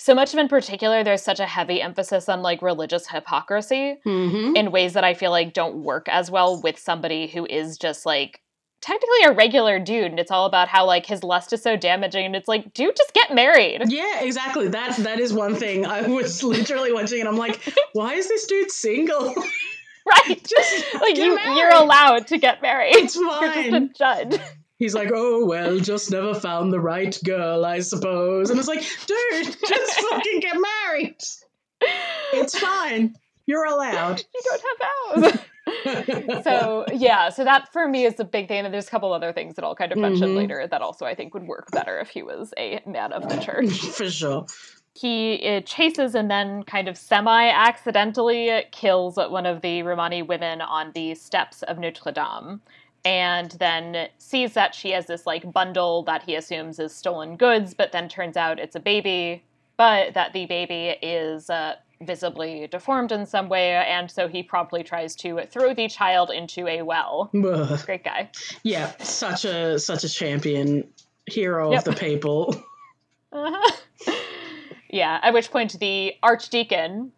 so 0.03 0.15
much 0.15 0.33
of 0.33 0.39
in 0.39 0.47
particular 0.47 1.03
there's 1.03 1.21
such 1.21 1.39
a 1.39 1.45
heavy 1.45 1.81
emphasis 1.81 2.27
on 2.27 2.41
like 2.41 2.61
religious 2.61 3.07
hypocrisy 3.07 3.97
hmm 4.03 4.55
in 4.55 4.71
ways 4.71 4.93
that 4.93 5.03
I 5.03 5.13
feel 5.13 5.31
like 5.31 5.53
don't 5.53 5.83
work 5.83 6.07
as 6.09 6.29
well 6.31 6.59
with 6.61 6.79
somebody 6.79 7.27
who 7.27 7.45
is 7.45 7.77
just 7.77 8.05
like 8.05 8.41
technically 8.81 9.23
a 9.25 9.31
regular 9.33 9.77
dude 9.77 10.05
and 10.11 10.19
it's 10.19 10.31
all 10.31 10.47
about 10.47 10.67
how 10.67 10.85
like 10.87 11.05
his 11.05 11.23
lust 11.23 11.53
is 11.53 11.61
so 11.61 11.77
damaging 11.77 12.25
and 12.25 12.35
it's 12.35 12.47
like 12.47 12.73
dude 12.73 12.95
just 12.97 13.13
get 13.13 13.33
married 13.33 13.83
Yeah, 13.87 14.21
exactly. 14.21 14.67
That 14.69 14.97
that 14.97 15.19
is 15.19 15.31
one 15.33 15.53
thing. 15.55 15.85
I 15.85 16.01
was 16.07 16.41
literally 16.55 16.91
watching 16.91 17.19
and 17.19 17.29
I'm 17.29 17.37
like, 17.37 17.61
why 17.93 18.15
is 18.15 18.27
this 18.27 18.47
dude 18.47 18.71
single? 18.71 19.35
right 20.09 20.43
Just 20.47 20.93
like 20.99 21.15
you 21.15 21.35
married. 21.35 21.57
you're 21.59 21.75
allowed 21.75 22.25
to 22.27 22.39
get 22.39 22.59
married 22.63 22.95
It's 22.95 23.15
you're 23.15 23.29
just 23.39 23.57
a 23.67 23.71
fine. 23.71 23.93
judge 23.95 24.39
He's 24.81 24.95
like, 24.95 25.11
oh 25.13 25.45
well, 25.45 25.77
just 25.79 26.09
never 26.09 26.33
found 26.33 26.73
the 26.73 26.79
right 26.79 27.15
girl, 27.23 27.63
I 27.65 27.81
suppose. 27.81 28.49
And 28.49 28.57
it's 28.57 28.67
like, 28.67 28.81
dude, 29.05 29.55
just 29.67 29.99
fucking 30.09 30.39
get 30.39 30.57
married. 30.87 31.17
It's 32.33 32.57
fine. 32.57 33.13
You're 33.45 33.65
allowed. 33.65 34.23
you 34.33 34.41
don't 34.43 34.61
have 35.15 35.31
vows 35.33 36.43
so 36.43 36.85
yeah 36.91 37.29
so 37.29 37.43
that 37.43 37.71
for 37.71 37.87
me 37.87 38.03
is 38.05 38.15
the 38.15 38.23
big 38.25 38.47
thing 38.47 38.65
and 38.65 38.73
there's 38.73 38.87
a 38.87 38.89
couple 38.89 39.13
other 39.13 39.31
things 39.31 39.55
that 39.55 39.63
i'll 39.63 39.75
kind 39.75 39.91
of 39.91 39.97
mention 39.99 40.29
Mhm. 40.29 40.35
later 40.37 40.67
that 40.69 40.81
also 40.81 41.05
i 41.05 41.13
think 41.13 41.33
would 41.35 41.47
work 41.47 41.69
better 41.71 41.99
if 41.99 42.09
he 42.09 42.23
was 42.23 42.51
a 42.57 42.81
man 42.87 43.13
of 43.13 43.29
the 43.29 43.37
church 43.45 43.69
For 43.79 44.09
sure. 44.09 44.47
he 44.95 45.61
chases 45.65 46.15
and 46.15 46.29
then 46.31 46.63
kind 46.63 46.87
of 46.87 46.97
semi 46.97 47.47
accidentally 47.49 48.63
kills 48.71 49.17
one 49.17 49.45
of 49.45 49.61
the 49.61 49.83
Romani 49.83 50.23
women 50.23 50.61
on 50.61 50.91
the 50.93 51.13
steps 51.15 51.61
of 51.63 51.77
Notre 51.77 52.11
Dame. 52.11 52.61
And 53.03 53.51
then 53.51 54.09
sees 54.19 54.53
that 54.53 54.75
she 54.75 54.91
has 54.91 55.07
this 55.07 55.25
like 55.25 55.51
bundle 55.51 56.03
that 56.03 56.23
he 56.23 56.35
assumes 56.35 56.77
is 56.79 56.93
stolen 56.95 57.35
goods, 57.35 57.73
but 57.73 57.91
then 57.91 58.07
turns 58.07 58.37
out 58.37 58.59
it's 58.59 58.75
a 58.75 58.79
baby, 58.79 59.43
but 59.77 60.13
that 60.13 60.33
the 60.33 60.45
baby 60.45 60.95
is 61.01 61.49
uh, 61.49 61.75
visibly 62.01 62.67
deformed 62.67 63.11
in 63.11 63.25
some 63.25 63.49
way, 63.49 63.71
and 63.73 64.09
so 64.11 64.27
he 64.27 64.43
promptly 64.43 64.83
tries 64.83 65.15
to 65.15 65.41
throw 65.51 65.73
the 65.73 65.87
child 65.87 66.29
into 66.29 66.67
a 66.67 66.83
well. 66.83 67.31
Ugh. 67.35 67.79
Great 67.85 68.03
guy. 68.03 68.29
Yeah, 68.63 68.91
such 68.99 69.45
a 69.45 69.79
such 69.79 70.03
a 70.03 70.09
champion 70.09 70.87
hero 71.25 71.71
Yep. 71.71 71.79
of 71.87 71.95
the 71.95 71.99
people. 71.99 72.63
Uh-huh. 73.33 73.71
yeah, 74.89 75.17
at 75.23 75.33
which 75.33 75.51
point 75.51 75.79
the 75.79 76.13
archdeacon, 76.21 77.13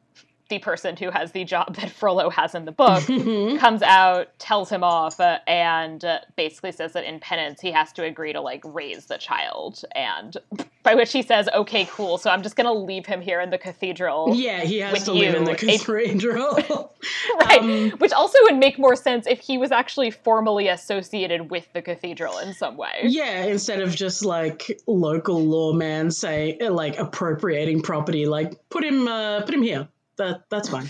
the 0.50 0.60
person 0.60 0.98
who 0.98 1.10
has 1.10 1.32
the 1.32 1.44
job 1.44 1.76
that 1.78 1.90
Frollo 2.00 2.30
has 2.30 2.54
in 2.56 2.66
the 2.66 2.72
book, 2.72 3.04
Mhm. 3.04 3.60
comes 3.60 3.82
out, 3.82 4.28
tells 4.40 4.70
him 4.70 4.84
off, 4.84 5.20
uh, 5.20 5.40
and 5.48 6.04
uh, 6.04 6.20
basically 6.36 6.72
says 6.72 6.94
that 6.94 7.04
in 7.06 7.20
penance 7.20 7.62
he 7.62 7.72
has 7.72 7.92
to 7.94 8.04
agree 8.04 8.34
to 8.34 8.42
like 8.42 8.62
raise 8.66 9.06
the 9.06 9.18
child. 9.18 9.84
And 9.96 10.36
by 10.84 10.96
which 10.96 11.12
he 11.14 11.22
says, 11.22 11.48
"Okay, 11.54 11.88
cool. 11.92 12.18
So 12.18 12.30
I'm 12.30 12.44
just 12.44 12.56
gonna 12.56 12.74
leave 12.74 13.06
him 13.06 13.22
here 13.22 13.40
in 13.40 13.50
the 13.52 13.58
cathedral." 13.58 14.34
yeah, 14.36 14.62
he 14.62 14.80
has 14.80 15.04
to 15.06 15.14
live 15.14 15.36
in 15.36 15.46
the 15.46 15.56
cathedral. 15.56 16.92
Right. 17.40 17.60
Um, 17.62 17.92
Which 18.00 18.12
also 18.14 18.38
would 18.44 18.58
make 18.58 18.78
more 18.80 18.96
sense 18.96 19.26
if 19.28 19.40
he 19.40 19.58
was 19.58 19.72
actually 19.72 20.12
formally 20.12 20.68
associated 20.68 21.52
with 21.52 21.72
the 21.74 21.82
cathedral 21.82 22.38
in 22.40 22.54
some 22.54 22.78
way. 22.78 23.02
Yeah, 23.04 23.46
instead 23.46 23.82
of 23.82 23.96
just 23.96 24.24
like 24.26 24.82
local 24.88 25.44
lawman 25.44 26.12
say 26.12 26.58
like 26.60 26.98
appropriating 26.98 27.82
property, 27.82 28.26
like 28.26 28.54
put 28.70 28.84
him 28.84 29.08
uh, 29.08 29.42
put 29.42 29.54
him 29.54 29.62
here. 29.64 29.88
That 30.18 30.42
that's 30.50 30.70
fine. 30.70 30.88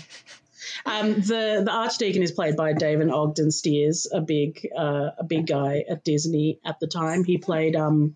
Um, 0.85 1.13
the 1.15 1.61
the 1.65 1.71
archdeacon 1.71 2.23
is 2.23 2.31
played 2.31 2.55
by 2.55 2.73
David 2.73 3.09
Ogden 3.09 3.51
Stiers, 3.51 4.07
a 4.11 4.21
big 4.21 4.67
uh, 4.77 5.09
a 5.17 5.23
big 5.23 5.47
guy 5.47 5.83
at 5.89 6.03
Disney 6.03 6.59
at 6.65 6.79
the 6.79 6.87
time. 6.87 7.23
He 7.23 7.37
played 7.37 7.75
um, 7.75 8.15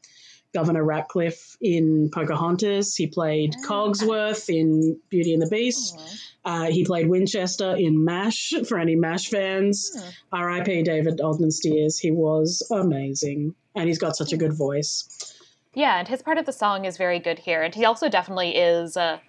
Governor 0.53 0.83
Ratcliffe 0.83 1.57
in 1.61 2.09
Pocahontas. 2.11 2.95
He 2.95 3.07
played 3.07 3.53
Ah. 3.57 3.67
Cogsworth 3.67 4.49
in 4.49 4.99
Beauty 5.09 5.33
and 5.33 5.41
the 5.41 5.47
Beast. 5.49 5.99
Uh, 6.45 6.71
he 6.71 6.85
played 6.85 7.07
Winchester 7.09 7.75
in 7.75 8.05
MASH 8.05 8.53
for 8.67 8.79
any 8.79 8.95
MASH 8.95 9.27
fans. 9.29 9.91
Hmm. 9.93 10.09
R.I.P. 10.31 10.83
David 10.83 11.19
Ogden 11.21 11.51
Stiers. 11.51 11.99
He 11.99 12.11
was 12.11 12.65
amazing, 12.71 13.55
and 13.75 13.87
he's 13.87 13.99
got 13.99 14.15
such 14.15 14.31
a 14.31 14.37
good 14.37 14.53
voice. 14.53 15.33
Yeah, 15.73 15.99
and 15.99 16.07
his 16.07 16.21
part 16.23 16.37
of 16.37 16.45
the 16.45 16.53
song 16.53 16.85
is 16.85 16.97
very 16.97 17.19
good 17.19 17.39
here. 17.39 17.61
And 17.61 17.75
he 17.75 17.83
also 17.85 18.07
definitely 18.09 18.55
is. 18.55 18.95
Uh, 18.97 19.19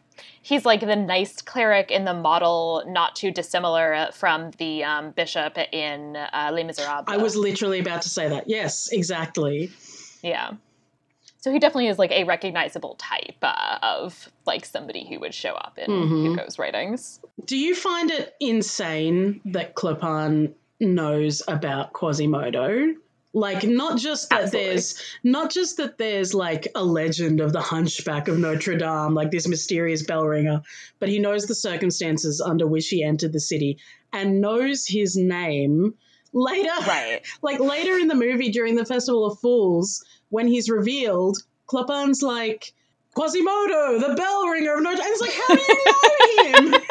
he's 0.43 0.65
like 0.65 0.81
the 0.81 0.97
nice 0.97 1.41
cleric 1.43 1.91
in 1.91 2.05
the 2.05 2.15
model, 2.15 2.83
not 2.87 3.17
too 3.17 3.31
dissimilar 3.31 4.09
from 4.13 4.51
the 4.59 4.85
um, 4.85 5.11
bishop 5.13 5.57
in 5.73 6.17
uh, 6.17 6.51
Les 6.53 6.65
Miserables. 6.65 7.05
I 7.07 7.17
was 7.17 7.37
literally 7.37 7.79
about 7.81 8.03
to 8.03 8.09
say 8.09 8.29
that. 8.29 8.49
Yes, 8.49 8.91
exactly. 8.93 9.71
Yeah. 10.23 10.53
So 11.41 11.53
he 11.53 11.61
definitely 11.61 11.87
is 11.87 11.99
like 11.99 12.11
a 12.11 12.25
recognizable 12.25 12.97
type 12.97 13.37
uh, 13.43 13.79
of 13.83 14.29
like 14.45 14.65
somebody 14.65 15.07
who 15.09 15.21
would 15.21 15.33
show 15.35 15.53
up 15.53 15.79
in 15.79 15.89
Mhm. 15.91 16.23
Hugo's 16.31 16.59
writings. 16.59 17.21
Do 17.45 17.57
you 17.57 17.75
find 17.77 18.11
it 18.11 18.35
insane 18.41 19.41
that 19.47 19.75
Clopin 19.75 20.55
knows 20.81 21.43
about 21.47 21.93
Quasimodo? 21.93 22.95
Like 23.35 23.65
not 23.65 23.99
just 23.99 24.31
that 24.31 24.45
Absolutely. 24.45 24.71
there's 24.71 25.03
not 25.23 25.51
just 25.51 25.77
that 25.77 25.99
there's 25.99 26.33
like 26.33 26.69
a 26.75 26.83
legend 26.83 27.41
of 27.41 27.53
the 27.53 27.61
hunchback 27.61 28.27
of 28.29 28.39
Notre 28.39 28.77
Dame, 28.77 29.15
like 29.15 29.31
this 29.31 29.47
mysterious 29.47 30.03
bell 30.03 30.25
ringer, 30.25 30.63
but 30.99 31.09
he 31.11 31.19
knows 31.19 31.47
the 31.47 31.55
circumstances 31.55 32.41
under 32.41 32.67
which 32.67 32.89
he 32.89 33.05
entered 33.05 33.33
the 33.33 33.41
city 33.41 33.79
and 34.13 34.41
knows 34.41 34.87
his 34.87 35.17
name 35.17 35.95
later 36.33 36.71
Right. 36.87 37.21
like 37.43 37.61
later 37.61 37.99
in 37.99 38.09
the 38.09 38.15
movie 38.15 38.51
during 38.51 38.77
the 38.77 38.87
Festival 38.87 39.27
of 39.27 39.39
Fools, 39.41 40.05
when 40.31 40.47
he's 40.47 40.71
revealed, 40.71 41.39
Clopin's 41.67 42.23
like, 42.23 42.73
Quasimodo, 43.15 43.99
the 43.99 44.15
bell 44.15 44.47
ringer 44.49 44.75
of 44.75 44.83
Notre 44.83 44.97
Dame. 44.97 45.07
It's 45.09 45.21
like, 45.21 45.33
how 45.33 45.55
do 45.55 45.63
you 46.33 46.61
know 46.63 46.71
him? 46.71 46.83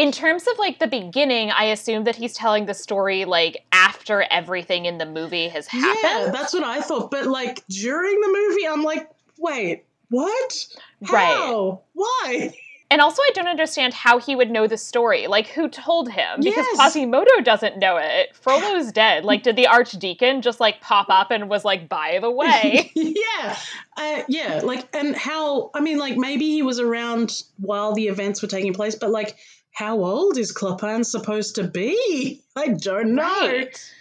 In 0.00 0.12
terms 0.12 0.46
of 0.46 0.58
like 0.58 0.78
the 0.78 0.86
beginning, 0.86 1.50
I 1.50 1.64
assume 1.64 2.04
that 2.04 2.16
he's 2.16 2.32
telling 2.32 2.64
the 2.66 2.72
story 2.74 3.26
like 3.26 3.64
after 3.72 4.22
everything 4.30 4.86
in 4.86 4.96
the 4.98 5.04
movie 5.06 5.48
has 5.48 5.66
happened. 5.66 5.98
yeah, 6.02 6.30
that's 6.32 6.54
what 6.54 6.64
I 6.64 6.80
thought. 6.80 7.10
But 7.10 7.26
like 7.26 7.62
during 7.68 8.18
the 8.20 8.28
movie, 8.28 8.66
I'm 8.66 8.82
like, 8.82 9.10
wait, 9.38 9.84
what? 10.08 10.66
Right. 11.10 11.76
Why? 11.92 12.54
And 12.92 13.00
also, 13.00 13.22
I 13.22 13.30
don't 13.34 13.46
understand 13.46 13.94
how 13.94 14.18
he 14.18 14.34
would 14.34 14.50
know 14.50 14.66
the 14.66 14.76
story. 14.76 15.28
Like, 15.28 15.46
who 15.46 15.68
told 15.68 16.10
him? 16.10 16.40
Because 16.40 16.66
Yes. 16.72 16.76
Quasimodo 16.76 17.40
doesn't 17.40 17.78
know 17.78 17.98
it. 17.98 18.34
Frollo's 18.34 18.90
dead. 19.02 19.24
Like, 19.24 19.44
did 19.44 19.54
the 19.54 19.68
Archdeacon 19.68 20.42
just 20.42 20.58
like 20.58 20.80
pop 20.80 21.06
up 21.08 21.30
and 21.30 21.48
was 21.48 21.64
like, 21.64 21.88
by 21.88 22.18
the 22.20 22.30
way? 22.42 22.90
yeah, 22.96 23.56
uh, 23.96 24.22
yeah. 24.26 24.60
Like, 24.64 24.88
and 24.92 25.14
how? 25.14 25.70
I 25.72 25.78
mean, 25.78 25.98
like 25.98 26.16
maybe 26.16 26.46
he 26.46 26.62
was 26.62 26.80
around 26.80 27.44
while 27.58 27.94
the 27.94 28.08
events 28.08 28.42
were 28.42 28.48
taking 28.48 28.74
place, 28.74 28.96
but 28.96 29.10
like, 29.10 29.36
how 29.72 30.02
old 30.04 30.36
is 30.38 30.52
Clopin 30.52 31.04
supposed 31.04 31.54
to 31.56 31.64
be? 31.64 32.42
I 32.56 32.68
don't 32.68 33.14
know. 33.14 33.22
right. 33.22 33.92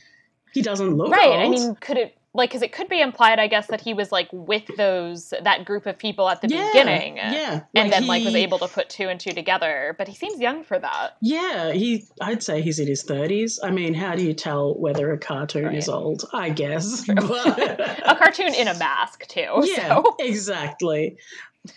He 0.54 0.62
doesn't 0.62 0.96
look 0.98 1.12
Right. 1.12 1.28
old. 1.30 1.40
I 1.40 1.50
mean, 1.50 1.76
could 1.76 1.98
it 1.98 2.16
like 2.34 2.50
because 2.52 2.62
it 2.62 2.72
could 2.72 2.90
be 2.90 3.02
implied, 3.02 3.40
I 3.40 3.48
guess, 3.48 3.68
that 3.68 3.82
he 3.82 3.94
was 3.96 4.12
like 4.12 4.30
with 4.32 4.64
those 4.78 5.34
that 5.44 5.66
group 5.66 5.86
of 5.88 5.98
people 5.98 6.30
at 6.30 6.42
the 6.42 6.48
yeah, 6.48 6.68
beginning, 6.72 7.18
yeah, 7.18 7.62
and 7.76 7.92
then 7.92 8.06
like 8.08 8.24
was 8.24 8.36
able 8.36 8.60
to 8.60 8.68
put 8.68 8.88
two 8.90 9.10
and 9.10 9.20
two 9.20 9.32
together. 9.32 9.96
But 9.98 10.08
he 10.08 10.16
seems 10.16 10.40
young 10.40 10.64
for 10.64 10.78
that. 10.78 11.18
Yeah, 11.22 11.72
he. 11.72 12.06
I'd 12.22 12.44
say 12.44 12.62
he's 12.62 12.80
in 12.80 12.88
his 12.88 13.02
thirties. 13.04 13.60
I 13.64 13.72
mean, 13.72 13.94
how 13.96 14.16
do 14.16 14.24
you 14.24 14.34
tell 14.34 14.74
whether 14.76 15.12
a 15.12 15.18
cartoon 15.18 15.74
is 15.74 15.90
old? 15.90 16.24
I 16.34 16.50
guess. 16.50 17.04
a 17.10 18.16
cartoon 18.20 18.54
in 18.54 18.68
a 18.68 18.78
mask 18.78 19.26
too. 19.28 19.64
yeah, 19.64 19.88
So 20.02 20.16
exactly. 20.20 21.18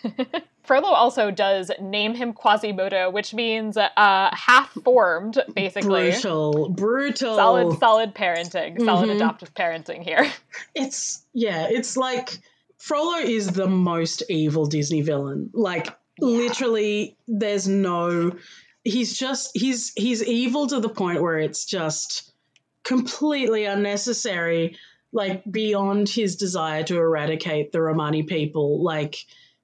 Frollo 0.63 0.89
also 0.89 1.29
does 1.29 1.71
name 1.81 2.15
him 2.15 2.33
Quasimodo, 2.33 3.11
which 3.11 3.33
means 3.33 3.75
uh, 3.75 3.89
half 4.33 4.71
formed, 4.85 5.37
basically. 5.53 6.11
Brutal, 6.11 6.69
brutal. 6.69 7.35
Solid, 7.35 7.79
solid 7.79 8.15
parenting, 8.15 8.79
solid 8.83 9.09
Mhm. 9.09 9.15
adoptive 9.17 9.53
parenting 9.53 10.01
here. 10.03 10.25
It's 10.75 11.23
yeah. 11.33 11.67
It's 11.69 11.97
like 11.97 12.39
Frollo 12.77 13.17
is 13.17 13.47
the 13.47 13.67
most 13.67 14.23
evil 14.29 14.65
Disney 14.65 15.01
villain. 15.01 15.49
Like 15.53 15.87
literally, 16.19 17.17
there's 17.27 17.67
no. 17.67 18.31
He's 18.85 19.17
just 19.17 19.51
he's 19.53 19.91
he's 19.95 20.23
evil 20.23 20.67
to 20.67 20.79
the 20.79 20.89
point 20.89 21.21
where 21.21 21.39
it's 21.39 21.65
just 21.65 22.31
completely 22.83 23.65
unnecessary. 23.65 24.77
Like 25.11 25.43
beyond 25.49 26.09
his 26.09 26.37
desire 26.37 26.83
to 26.83 26.97
eradicate 26.97 27.71
the 27.71 27.81
Romani 27.81 28.23
people. 28.23 28.83
Like 28.83 29.17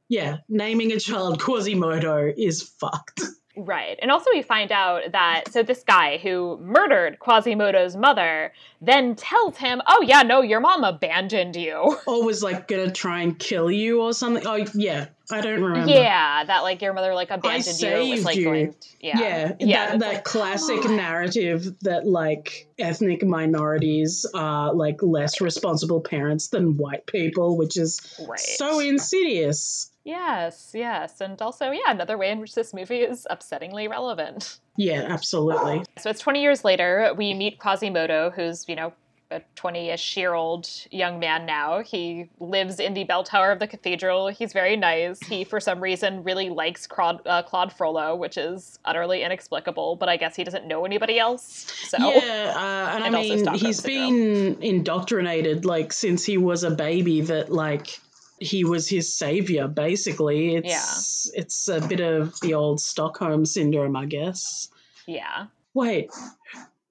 yeah, 0.10 0.38
naming 0.50 0.92
a 0.92 1.00
child 1.00 1.39
Quasimodo 1.39 2.34
is 2.36 2.63
fucked. 2.63 3.22
Right. 3.66 4.00
And 4.01 4.10
also, 4.10 4.30
we 4.32 4.42
find 4.42 4.72
out 4.72 5.12
that 5.12 5.51
so 5.51 5.63
this 5.63 5.84
guy 5.84 6.18
who 6.18 6.58
murdered 6.62 7.20
Quasimodo's 7.20 7.96
mother 7.96 8.54
then 8.82 9.16
tells 9.16 9.58
him, 9.58 9.82
Oh, 9.86 10.01
yeah, 10.01 10.22
no, 10.22 10.42
your 10.42 10.62
mom 10.62 10.84
abandoned 10.84 11.56
you. 11.56 11.98
or 12.08 12.24
was 12.24 12.42
like 12.42 12.68
gonna 12.68 12.92
try 12.92 13.22
and 13.22 13.38
kill 13.38 13.70
you 13.70 14.01
or 14.01 14.13
something. 14.13 14.46
Oh 14.48 14.66
yeah, 14.74 15.08
I 15.30 15.42
don't 15.42 15.62
remember. 15.62 15.92
Yeah, 15.92 16.46
that 16.46 16.62
like 16.62 16.82
your 16.82 16.94
mother 16.94 17.13
like 17.13 17.32
abandoned 17.32 17.82
you. 17.82 18.12
Was 18.12 18.24
like 18.24 18.38
you. 18.38 18.44
going. 18.46 18.75
Yeah. 19.01 19.20
yeah, 19.20 19.51
Yeah, 19.60 19.88
that, 19.92 20.00
that 20.00 20.13
like, 20.13 20.24
classic 20.24 20.86
narrative 20.89 21.80
that 21.82 22.08
like 22.08 22.68
ethnic 22.78 23.24
minorities 23.25 24.25
are 24.34 24.74
like 24.74 25.04
less 25.04 25.42
responsible 25.42 26.00
parents 26.01 26.48
than 26.48 26.78
white 26.78 27.06
people, 27.08 27.58
which 27.58 27.78
is 27.78 28.00
Right. 28.28 28.39
so 28.39 28.80
insidious. 28.80 29.92
Yes, 30.10 30.72
yes. 30.74 31.22
And 31.22 31.39
also, 31.39 31.70
yeah, 31.70 31.92
another 31.92 32.18
way 32.18 32.32
in 32.32 32.39
which 32.39 32.56
this 32.56 32.74
movie 32.74 33.01
is 33.01 33.28
upsettingly 33.30 33.88
relevant. 33.88 34.58
Yeah, 34.75 35.06
absolutely. 35.08 35.84
So 36.00 36.10
it's 36.10 36.20
20 36.20 36.42
years 36.42 36.63
later. 36.63 37.13
We 37.16 37.36
meet 37.36 37.60
Quasimodo, 37.60 38.32
who's, 38.32 38.68
you 38.68 38.75
know, 38.75 38.94
a 39.30 39.42
20 39.54 39.89
ish 39.92 40.18
year 40.18 40.34
old 40.34 40.68
young 40.89 41.20
man 41.20 41.46
now. 41.46 41.84
He 41.84 42.30
lives 42.39 42.80
in 42.80 42.96
the 42.96 43.04
bell 43.04 43.24
tower 43.24 43.51
of 43.51 43.60
the 43.60 43.68
cathedral. 43.68 44.30
He's 44.30 44.51
very 44.51 44.75
nice. 44.75 45.20
He, 45.20 45.44
for 45.44 45.60
some 45.60 45.80
reason, 45.80 46.24
really 46.24 46.50
likes 46.50 46.88
Claude, 46.88 47.22
uh, 47.28 47.44
Claude 47.44 47.72
Frollo, 47.72 48.16
which 48.16 48.38
is 48.38 48.80
utterly 48.86 49.22
inexplicable, 49.22 49.96
but 49.98 50.10
I 50.10 50.18
guess 50.18 50.36
he 50.36 50.44
doesn't 50.44 50.66
know 50.66 50.86
anybody 50.86 51.20
else. 51.20 51.72
So 51.88 51.98
Yeah, 52.00 52.54
uh, 52.56 52.96
and 52.96 53.04
I 53.04 53.08
And 53.08 53.16
also 53.16 53.36
mean, 53.36 53.54
he's 53.60 53.82
been 53.82 54.63
indoctrinated 54.63 55.66
like 55.66 55.94
since 55.94 56.25
he 56.25 56.39
was 56.39 56.63
a 56.63 56.72
baby 56.72 57.22
that 57.22 57.51
like 57.51 58.00
he 58.41 58.63
was 58.63 58.88
his 58.88 59.13
savior. 59.13 59.67
Basically, 59.67 60.55
it's 60.55 61.31
it's 61.34 61.67
a 61.67 61.81
bit 61.81 62.00
of 62.00 62.39
the 62.41 62.53
old 62.53 62.79
Stockholm 62.79 63.46
syndrome, 63.46 63.96
I 63.96 64.05
guess. 64.05 64.69
yeah. 65.08 65.48
Wait, 65.74 66.10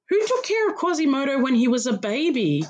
who 0.09 0.26
took 0.26 0.45
care 0.45 0.69
of 0.69 0.76
Quasimodo 0.76 1.40
when 1.43 1.55
he 1.55 1.69
was 1.69 1.87
a 1.87 1.93
baby? 1.93 2.64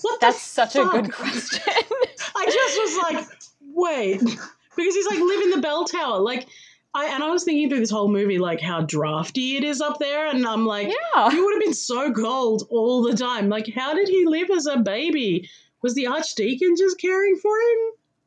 What 0.00 0.20
the 0.20 0.26
That's 0.26 0.42
such 0.42 0.76
a 0.76 0.84
good 0.84 1.12
question. 1.12 1.62
I 2.36 2.46
just 2.46 2.78
was 2.78 2.96
like, 3.02 3.28
wait, 3.74 4.20
because 4.20 4.94
he's 4.94 5.06
like 5.06 5.18
live 5.18 5.42
in 5.42 5.50
the 5.50 5.60
bell 5.60 5.84
tower, 5.84 6.20
like. 6.20 6.46
I, 6.92 7.14
and 7.14 7.22
I 7.22 7.30
was 7.30 7.44
thinking 7.44 7.68
through 7.68 7.78
this 7.78 7.90
whole 7.92 8.08
movie, 8.08 8.40
like 8.40 8.60
how 8.60 8.80
drafty 8.80 9.56
it 9.56 9.62
is 9.62 9.80
up 9.80 10.00
there, 10.00 10.26
and 10.26 10.44
I'm 10.44 10.66
like, 10.66 10.88
yeah. 10.88 11.30
he 11.30 11.40
would 11.40 11.54
have 11.54 11.62
been 11.62 11.72
so 11.72 12.12
cold 12.12 12.66
all 12.68 13.02
the 13.02 13.16
time. 13.16 13.48
Like, 13.48 13.72
how 13.72 13.94
did 13.94 14.08
he 14.08 14.26
live 14.26 14.50
as 14.50 14.66
a 14.66 14.76
baby? 14.76 15.48
Was 15.82 15.94
the 15.94 16.08
archdeacon 16.08 16.74
just 16.76 17.00
caring 17.00 17.36
for 17.36 17.56
him? 17.56 17.78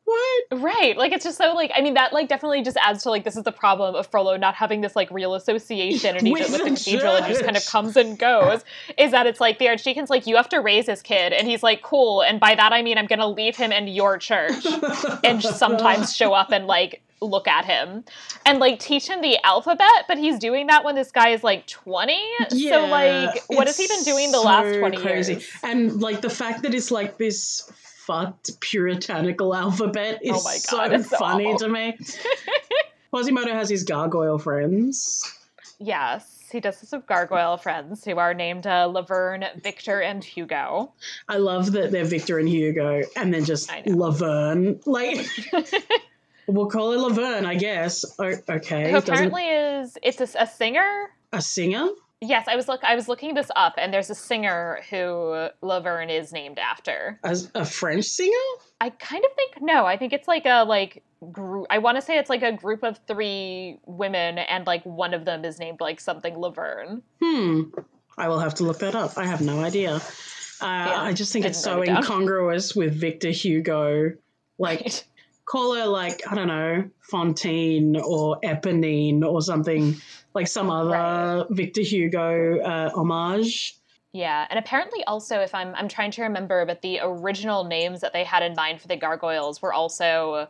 What? 0.06 0.44
Right. 0.52 0.98
Like 0.98 1.14
it's 1.14 1.24
just 1.24 1.38
so 1.38 1.54
like 1.54 1.72
I 1.74 1.82
mean 1.82 1.94
that 1.94 2.12
like 2.12 2.28
definitely 2.28 2.62
just 2.62 2.78
adds 2.78 3.04
to 3.04 3.10
like 3.10 3.24
this 3.24 3.38
is 3.38 3.44
the 3.44 3.54
problem 3.54 3.96
of 3.96 4.08
Frollo 4.08 4.36
not 4.36 4.54
having 4.56 4.82
this 4.82 4.96
like 4.96 5.10
real 5.12 5.34
association 5.34 6.18
in 6.18 6.30
With 6.30 6.52
the 6.52 6.58
the 6.58 6.70
cathedral 6.72 7.16
and 7.16 7.26
just 7.26 7.44
kind 7.44 7.56
of 7.56 7.66
comes 7.68 7.96
and 7.96 8.20
goes. 8.20 8.64
Is 8.98 9.12
that 9.12 9.28
it's 9.28 9.40
like 9.40 9.60
the 9.60 9.70
archdeacon's 9.70 10.10
like 10.10 10.28
you 10.28 10.36
have 10.36 10.50
to 10.50 10.60
raise 10.60 10.88
his 10.88 11.02
kid 11.02 11.32
and 11.32 11.48
he's 11.48 11.64
like 11.64 11.82
cool 11.84 12.22
and 12.22 12.40
by 12.40 12.54
that 12.54 12.74
I 12.74 12.82
mean 12.82 12.98
I'm 12.98 13.06
gonna 13.06 13.28
leave 13.30 13.56
him 13.56 13.72
in 13.72 13.88
your 13.88 14.18
church 14.18 14.66
and 15.24 15.42
sometimes 15.44 16.14
show 16.14 16.34
up 16.34 16.52
and 16.52 16.68
like 16.68 17.02
look 17.22 17.48
at 17.48 17.64
him 17.64 18.04
and 18.46 18.60
like 18.60 18.80
teach 18.80 19.08
him 19.08 19.22
the 19.22 19.38
alphabet 19.46 19.88
but 20.10 20.18
he's 20.18 20.38
doing 20.38 20.68
that 20.68 20.84
when 20.84 20.96
this 20.96 21.12
guy 21.12 21.30
is 21.30 21.42
like 21.42 21.66
20 21.68 22.22
Yeah, 22.52 22.72
so 22.72 22.86
like 22.88 23.42
what 23.48 23.68
has 23.68 23.78
he 23.78 23.88
been 23.88 24.04
doing 24.04 24.34
the 24.34 24.42
last 24.42 24.74
so 24.74 24.80
20 24.80 24.98
crazy. 24.98 25.34
years 25.36 25.50
And 25.64 26.02
like 26.02 26.20
the 26.20 26.30
fact 26.30 26.64
that 26.64 26.74
it's 26.74 26.92
like 26.92 27.18
this 27.18 27.72
fucked 28.06 28.60
puritanical 28.60 29.54
alphabet 29.56 30.20
is 30.24 30.32
Oh 30.36 30.40
so 30.40 30.78
God, 30.78 31.06
so 31.06 31.18
funny 31.18 31.46
awful. 31.48 31.60
to 31.60 31.70
me. 31.70 31.98
Quasimodo 33.12 33.54
has 33.54 33.70
his 33.70 33.84
gargoyle 33.84 34.38
friends. 34.40 35.24
yes 35.80 36.30
he 36.52 36.60
does 36.60 36.80
have 36.82 36.92
with 37.02 37.08
gargoyle 37.08 37.58
friends 37.58 38.04
who 38.06 38.18
are 38.18 38.34
named 38.36 38.68
uh, 38.68 38.86
laverne 38.86 39.44
victor 39.64 40.00
and 40.02 40.24
hugo 40.24 40.92
I 41.28 41.38
love 41.38 41.72
that 41.72 41.92
they're 41.92 42.06
Victor 42.06 42.38
and 42.40 42.48
Hugo, 42.48 43.02
and 43.16 43.34
then 43.34 43.44
just. 43.46 43.72
Laverne. 43.88 44.80
Like, 44.86 45.26
we'll 46.48 46.68
call 46.70 46.92
it 46.94 46.98
Laverne, 47.00 47.46
I 47.46 47.56
guess. 47.56 48.06
O- 48.20 48.24
okay, 48.50 48.92
who 48.92 49.00
doesn't- 49.00 49.10
apparently 49.14 49.48
is 49.48 49.98
it's 50.04 50.22
a, 50.22 50.44
a 50.44 50.48
singer 50.48 51.10
a 51.32 51.42
singer. 51.42 51.88
Yes 52.28 52.48
i 52.48 52.56
was 52.56 52.68
look 52.68 52.84
i 52.84 52.96
was 52.96 53.08
looking 53.08 53.34
this 53.34 53.50
up 53.56 53.74
and 53.78 53.94
there's 53.94 54.10
a 54.10 54.16
singer 54.16 54.80
who 54.90 55.48
laverne 55.62 56.10
is 56.10 56.32
named 56.32 56.58
after 56.58 57.20
As 57.24 57.52
a 57.56 57.66
French 57.66 58.06
singer? 58.06 58.36
i 58.82 58.90
kind 58.90 59.24
of 59.24 59.32
think 59.36 59.62
no 59.62 59.86
i 59.86 59.98
think 59.98 60.14
it's 60.14 60.28
like 60.28 60.46
a 60.46 60.64
like 60.64 61.04
group 61.32 61.68
i 61.70 61.78
want 61.78 61.98
to 61.98 62.02
say 62.02 62.18
it's 62.18 62.30
like 62.30 62.44
a 62.44 62.52
group 62.52 62.84
of 62.84 63.00
three 63.08 63.80
women 63.86 64.38
and 64.38 64.66
like 64.68 64.84
one 64.86 65.14
of 65.14 65.26
them 65.26 65.46
is 65.46 65.60
named 65.60 65.80
like 65.82 66.00
something 66.00 66.38
laverne 66.38 67.02
Hmm. 67.22 67.64
I 68.18 68.28
will 68.28 68.40
have 68.40 68.54
to 68.56 68.64
look 68.64 68.78
that 68.80 68.94
up. 68.94 69.18
I 69.18 69.26
have 69.26 69.42
no 69.42 69.60
idea. 69.62 69.96
Uh, 69.96 70.02
I 70.62 71.14
just 71.14 71.34
think 71.34 71.46
it's 71.46 71.60
so 71.60 71.82
it 71.82 71.90
incongruous 71.90 72.76
with 72.76 72.94
Victor 72.94 73.32
Hugo. 73.32 74.12
Like, 74.60 75.04
call 75.46 75.76
her 75.76 75.86
like 75.86 76.22
I 76.30 76.36
don't 76.36 76.48
know 76.48 76.90
Fontaine 77.02 77.98
or 77.98 78.40
Eponine 78.44 79.24
or 79.24 79.42
something 79.42 79.96
like 80.34 80.48
some 80.48 80.70
other 80.70 80.90
Right. 80.90 81.46
Victor 81.50 81.82
Hugo 81.82 82.60
uh, 82.60 82.90
homage. 82.94 83.76
Yeah, 84.14 84.46
and 84.48 84.60
apparently 84.60 85.04
also, 85.06 85.40
if 85.40 85.56
I'm 85.56 85.74
I'm 85.76 85.88
trying 85.88 86.12
to 86.12 86.24
remember, 86.24 86.66
but 86.66 86.82
the 86.82 87.00
original 87.02 87.64
names 87.64 88.02
that 88.02 88.14
they 88.14 88.24
had 88.24 88.44
in 88.44 88.54
mind 88.56 88.80
for 88.80 88.88
the 88.88 88.96
gargoyles 88.96 89.60
were 89.60 89.74
also, 89.74 90.48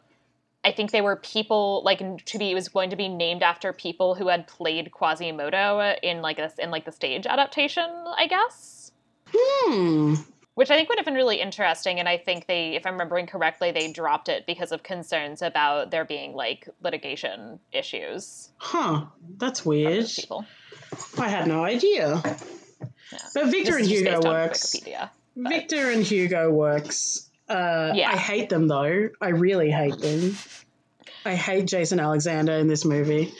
I 0.65 0.71
think 0.73 0.91
they 0.91 0.99
were 0.99 1.15
people 1.15 1.81
like 1.85 2.25
to 2.25 2.37
be 2.37 2.51
it 2.51 2.55
was 2.55 2.67
going 2.67 2.89
to 2.89 2.97
be 2.97 3.07
named 3.07 3.41
after 3.41 3.71
people 3.71 4.15
who 4.15 4.27
had 4.27 4.47
played 4.47 4.91
Quasimodo 4.91 5.95
in 6.03 6.21
like 6.21 6.37
this 6.37 6.55
in 6.59 6.71
like 6.71 6.83
the 6.83 6.91
stage 6.91 7.25
adaptation, 7.25 7.89
I 8.17 8.27
guess. 8.27 8.91
Hmm. 9.33 10.15
Which 10.55 10.69
I 10.69 10.75
think 10.75 10.87
would 10.89 10.99
have 10.99 11.05
been 11.05 11.15
really 11.15 11.41
interesting, 11.41 11.99
and 11.99 12.07
I 12.07 12.17
think 12.17 12.45
they, 12.45 12.75
if 12.75 12.85
I'm 12.85 12.93
remembering 12.93 13.25
correctly, 13.25 13.71
they 13.71 13.91
dropped 13.91 14.29
it 14.29 14.45
because 14.45 14.71
of 14.71 14.83
concerns 14.83 15.41
about 15.41 15.89
there 15.89 16.05
being 16.05 16.33
like 16.33 16.69
litigation 16.83 17.59
issues. 17.71 18.49
Huh. 18.57 19.05
That's 19.37 19.65
weird. 19.65 20.05
I 21.17 21.27
had 21.27 21.47
no 21.47 21.63
idea. 21.65 22.21
But 23.33 23.47
Victor 23.47 23.77
and 23.77 23.85
Hugo 23.87 24.21
works. 24.23 24.75
Victor 25.35 25.89
and 25.89 26.03
Hugo 26.03 26.51
works. 26.51 27.29
Uh, 27.49 27.91
Yeah. 27.95 28.11
I 28.11 28.17
hate 28.17 28.49
them 28.49 28.67
though. 28.67 29.09
I 29.19 29.29
really 29.29 29.71
hate 29.71 29.97
them. 29.97 30.35
I 31.25 31.35
hate 31.35 31.65
Jason 31.67 31.99
Alexander 31.99 32.53
in 32.53 32.67
this 32.67 32.85
movie. 32.85 33.33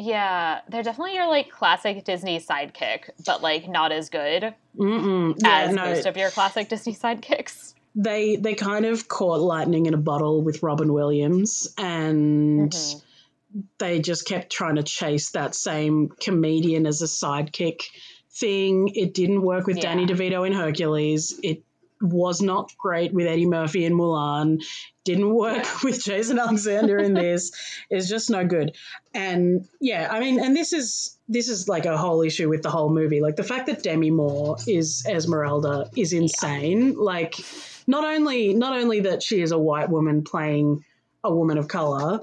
Yeah, 0.00 0.60
they're 0.68 0.84
definitely 0.84 1.14
your 1.16 1.26
like 1.26 1.50
classic 1.50 2.04
Disney 2.04 2.38
sidekick, 2.38 3.10
but 3.26 3.42
like 3.42 3.68
not 3.68 3.90
as 3.90 4.10
good 4.10 4.54
Yeah, 4.78 5.32
as 5.44 5.74
no, 5.74 5.86
most 5.86 6.06
of 6.06 6.16
your 6.16 6.30
classic 6.30 6.68
Disney 6.68 6.94
sidekicks. 6.94 7.74
they 7.96 8.36
they 8.36 8.54
kind 8.54 8.86
of 8.86 9.08
caught 9.08 9.40
lightning 9.40 9.86
in 9.86 9.94
a 9.94 9.98
bottle 9.98 10.42
with 10.44 10.62
Robin 10.62 10.92
Williams, 10.92 11.74
and 11.76 12.70
Mhm. 12.70 13.02
they 13.78 13.98
just 13.98 14.24
kept 14.24 14.52
trying 14.52 14.76
to 14.76 14.84
chase 14.84 15.30
that 15.30 15.56
same 15.56 16.10
comedian 16.20 16.86
as 16.86 17.02
a 17.02 17.06
sidekick 17.06 17.80
thing. 18.30 18.92
It 18.94 19.14
didn't 19.14 19.42
work 19.42 19.66
with 19.66 19.80
Danny 19.80 20.02
Yeah. 20.02 20.14
DeVito 20.14 20.46
in 20.46 20.52
Hercules. 20.52 21.36
It 21.42 21.64
was 22.00 22.40
not 22.40 22.72
great 22.78 23.12
with 23.12 23.26
Eddie 23.26 23.46
Murphy 23.46 23.84
in 23.84 23.94
Mulan. 23.94 24.62
Didn't 25.04 25.34
work 25.34 25.66
with 25.82 26.02
Jason 26.02 26.38
Alexander 26.38 26.98
in 26.98 27.14
this. 27.14 27.52
It's 27.90 28.08
just 28.08 28.30
no 28.30 28.44
good. 28.44 28.76
And 29.14 29.66
yeah, 29.80 30.08
I 30.10 30.20
mean, 30.20 30.40
and 30.40 30.56
this 30.56 30.72
is 30.72 31.16
this 31.28 31.48
is 31.48 31.68
like 31.68 31.86
a 31.86 31.96
whole 31.96 32.22
issue 32.22 32.48
with 32.48 32.62
the 32.62 32.70
whole 32.70 32.90
movie. 32.90 33.20
Like 33.20 33.36
the 33.36 33.44
fact 33.44 33.66
that 33.66 33.82
Demi 33.82 34.10
Moore 34.10 34.56
is 34.66 35.04
Esmeralda 35.08 35.90
is 35.96 36.12
insane. 36.12 36.94
Like 36.94 37.34
not 37.86 38.04
only 38.04 38.54
not 38.54 38.78
only 38.78 39.00
that 39.00 39.22
she 39.22 39.40
is 39.40 39.52
a 39.52 39.58
white 39.58 39.90
woman 39.90 40.22
playing 40.22 40.84
a 41.24 41.34
woman 41.34 41.58
of 41.58 41.68
color, 41.68 42.20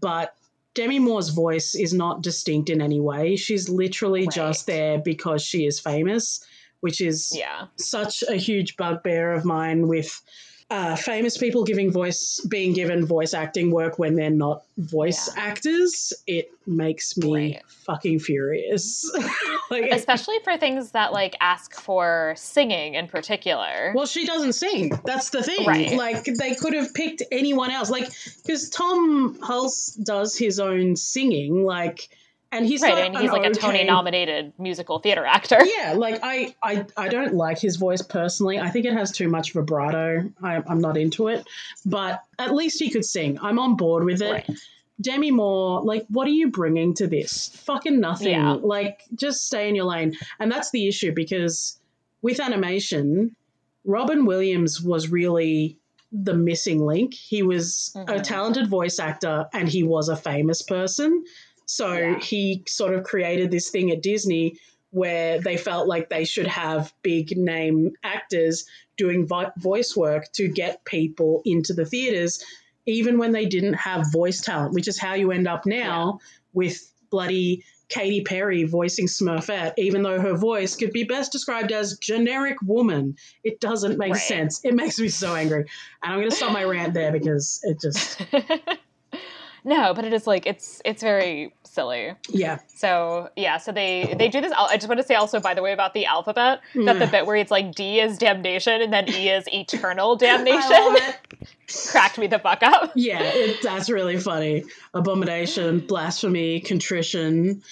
but 0.00 0.34
Demi 0.74 1.00
Moore's 1.00 1.30
voice 1.30 1.74
is 1.74 1.92
not 1.92 2.22
distinct 2.22 2.70
in 2.70 2.80
any 2.80 3.00
way. 3.00 3.34
She's 3.34 3.68
literally 3.68 4.28
just 4.28 4.66
there 4.66 4.98
because 4.98 5.42
she 5.42 5.66
is 5.66 5.80
famous, 5.80 6.44
which 6.80 7.00
is 7.00 7.32
Yeah, 7.34 7.66
such 7.76 8.22
a 8.28 8.34
huge 8.36 8.76
bugbear 8.76 9.32
of 9.32 9.44
mine 9.44 9.88
with 9.88 10.20
uh, 10.70 10.94
famous 10.96 11.38
people 11.38 11.64
giving 11.64 11.90
voice, 11.90 12.40
being 12.46 12.74
given 12.74 13.06
voice 13.06 13.32
acting 13.32 13.70
work 13.70 13.98
when 13.98 14.14
they're 14.16 14.28
not 14.28 14.62
voice 14.76 15.30
Yeah. 15.34 15.42
actors. 15.44 16.12
It 16.26 16.50
makes 16.66 17.16
me 17.16 17.32
Right. 17.54 17.62
fucking 17.86 18.18
furious. 18.18 19.10
like, 19.70 19.90
especially 19.90 20.36
for 20.44 20.58
things 20.58 20.90
that 20.90 21.14
like 21.14 21.36
ask 21.40 21.74
for 21.80 22.34
singing 22.36 22.96
in 22.96 23.08
particular. 23.08 23.92
well, 23.94 24.04
she 24.04 24.26
doesn't 24.26 24.52
sing. 24.52 24.92
That's 25.06 25.30
the 25.30 25.42
thing. 25.42 25.66
Right. 25.66 25.92
Like 25.96 26.24
they 26.24 26.54
could 26.54 26.74
have 26.74 26.92
picked 26.92 27.22
anyone 27.32 27.70
else. 27.70 27.88
Like 27.88 28.10
because 28.44 28.68
Tom 28.68 29.38
Hulce 29.40 29.96
does 30.04 30.36
his 30.36 30.60
own 30.60 30.96
singing. 30.96 31.64
Like, 31.64 32.10
and 32.50 32.66
he's 32.66 32.82
right, 32.82 33.06
and 33.06 33.16
he's 33.16 33.30
like 33.30 33.44
a 33.44 33.50
Tony-nominated 33.52 34.52
musical 34.58 34.98
theater 34.98 35.24
actor. 35.24 35.58
Yeah, 35.64 35.94
like 35.96 36.20
I, 36.22 36.54
I, 36.62 36.86
I 36.96 37.08
don't 37.08 37.34
like 37.34 37.58
his 37.58 37.76
voice 37.76 38.02
personally. 38.02 38.58
I 38.58 38.70
think 38.70 38.86
it 38.86 38.92
has 38.94 39.12
too 39.12 39.28
much 39.28 39.52
vibrato. 39.52 40.30
I, 40.42 40.62
I'm 40.66 40.80
not 40.80 40.96
into 40.96 41.28
it, 41.28 41.46
but 41.84 42.22
at 42.38 42.54
least 42.54 42.78
he 42.78 42.90
could 42.90 43.04
sing. 43.04 43.38
I'm 43.40 43.58
on 43.58 43.76
board 43.76 44.04
with 44.04 44.22
it. 44.22 44.30
Right. 44.30 44.50
Demi 45.00 45.30
Moore, 45.30 45.82
like, 45.82 46.06
what 46.08 46.26
are 46.26 46.32
you 46.32 46.50
bringing 46.50 46.92
to 46.94 47.06
this? 47.06 47.50
Fucking 47.66 48.00
nothing. 48.00 48.32
Yeah. 48.32 48.54
Like, 48.54 49.02
just 49.14 49.46
stay 49.46 49.68
in 49.68 49.76
your 49.76 49.84
lane. 49.84 50.14
And 50.40 50.50
that's 50.50 50.72
the 50.72 50.88
issue 50.88 51.12
because 51.12 51.78
with 52.20 52.40
animation, 52.40 53.36
Robin 53.84 54.26
Williams 54.26 54.82
was 54.82 55.08
really 55.08 55.78
the 56.10 56.34
missing 56.34 56.84
link. 56.84 57.14
He 57.14 57.42
was 57.42 57.92
a 57.94 58.14
Mhm. 58.14 58.22
talented 58.24 58.66
voice 58.68 58.98
actor 58.98 59.46
and 59.52 59.68
he 59.68 59.84
was 59.84 60.08
a 60.08 60.16
famous 60.16 60.62
person. 60.62 61.22
So 61.70 61.92
Yeah. 61.94 62.18
he 62.18 62.64
sort 62.66 62.94
of 62.94 63.04
created 63.04 63.50
this 63.50 63.68
thing 63.70 63.90
at 63.90 64.02
Disney 64.02 64.56
where 64.90 65.38
they 65.38 65.58
felt 65.58 65.86
like 65.86 66.08
they 66.08 66.24
should 66.24 66.46
have 66.46 66.92
big 67.02 67.36
name 67.36 67.92
actors 68.02 68.64
doing 68.96 69.26
vo- 69.26 69.52
voice 69.58 69.94
work 69.94 70.32
to 70.32 70.48
get 70.48 70.82
people 70.84 71.42
into 71.44 71.74
the 71.74 71.84
theaters 71.84 72.42
even 72.86 73.18
when 73.18 73.32
they 73.32 73.44
didn't 73.44 73.74
have 73.74 74.10
voice 74.10 74.40
talent, 74.40 74.72
which 74.72 74.88
is 74.88 74.98
how 74.98 75.12
you 75.12 75.30
end 75.30 75.46
up 75.46 75.66
now 75.66 76.20
with 76.54 76.90
bloody 77.10 77.62
Katy 77.90 78.22
Perry 78.22 78.64
voicing 78.64 79.06
Smurfette, 79.06 79.74
even 79.76 80.02
though 80.02 80.18
her 80.20 80.34
voice 80.34 80.74
could 80.74 80.92
be 80.92 81.04
best 81.04 81.32
described 81.32 81.70
as 81.70 81.98
generic 81.98 82.56
woman. 82.62 83.16
It 83.44 83.60
doesn't 83.60 83.98
make 83.98 84.12
Right. 84.14 84.20
sense. 84.22 84.64
It 84.64 84.74
makes 84.74 84.98
me 84.98 85.08
so 85.08 85.34
angry. 85.34 85.66
And 86.02 86.12
I'm 86.12 86.18
going 86.18 86.30
to 86.30 86.36
stop 86.36 86.52
my 86.52 86.64
rant 86.64 86.94
there 86.94 87.12
because 87.12 87.60
it 87.62 87.78
just, 87.80 88.22
no, 89.64 89.94
but 89.94 90.04
it 90.04 90.12
is 90.12 90.26
like 90.26 90.46
it's 90.46 90.80
it's 90.84 91.02
very 91.02 91.52
silly. 91.64 92.12
yeah. 92.30 92.58
So 92.68 93.28
yeah, 93.36 93.58
so 93.58 93.72
they 93.72 94.14
they 94.18 94.28
do 94.28 94.40
this. 94.40 94.52
I 94.56 94.76
just 94.76 94.88
want 94.88 95.00
to 95.00 95.06
say 95.06 95.14
also, 95.14 95.40
by 95.40 95.54
the 95.54 95.62
way, 95.62 95.72
about 95.72 95.94
the 95.94 96.06
alphabet 96.06 96.60
that 96.74 96.98
the 96.98 97.06
bit 97.06 97.26
where 97.26 97.36
it's 97.36 97.50
like 97.50 97.74
D 97.74 98.00
is 98.00 98.18
damnation 98.18 98.80
and 98.80 98.92
then 98.92 99.08
E 99.08 99.28
is 99.30 99.44
eternal 99.52 100.16
damnation 100.16 100.96
cracked 101.90 102.18
me 102.18 102.26
the 102.26 102.38
fuck 102.38 102.62
up. 102.62 102.92
Yeah, 102.94 103.20
it, 103.22 103.62
that's 103.62 103.90
really 103.90 104.18
funny. 104.18 104.64
Abomination, 104.94 105.80
blasphemy, 105.80 106.60
contrition. 106.60 107.62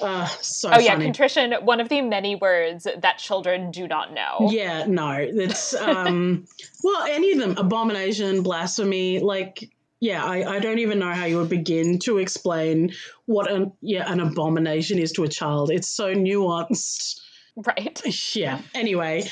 Uh, 0.00 0.26
so 0.26 0.70
Oh 0.72 0.78
yeah, 0.78 0.92
funny. 0.92 1.04
contrition, 1.06 1.52
one 1.62 1.80
of 1.80 1.88
the 1.88 2.00
many 2.00 2.36
words 2.36 2.86
that 2.96 3.18
children 3.18 3.70
do 3.70 3.88
not 3.88 4.12
know. 4.12 4.48
Yeah, 4.50 4.84
no, 4.86 5.10
it's 5.18 5.74
um, 5.74 6.46
well, 6.84 7.02
any 7.04 7.32
of 7.32 7.38
them, 7.38 7.56
abomination, 7.56 8.42
blasphemy, 8.42 9.18
like. 9.20 9.70
Yeah, 10.00 10.24
I, 10.24 10.56
I 10.56 10.58
don't 10.60 10.78
even 10.78 10.98
know 10.98 11.12
how 11.12 11.26
you 11.26 11.36
would 11.36 11.50
begin 11.50 11.98
to 12.00 12.18
explain 12.18 12.92
what 13.26 13.50
an 13.50 13.72
yeah 13.82 14.10
an 14.10 14.20
abomination 14.20 14.98
is 14.98 15.12
to 15.12 15.24
a 15.24 15.28
child. 15.28 15.70
It's 15.70 15.88
so 15.88 16.14
nuanced. 16.14 17.20
Right. 17.56 18.00
Yeah. 18.34 18.62
Anyway, 18.74 19.28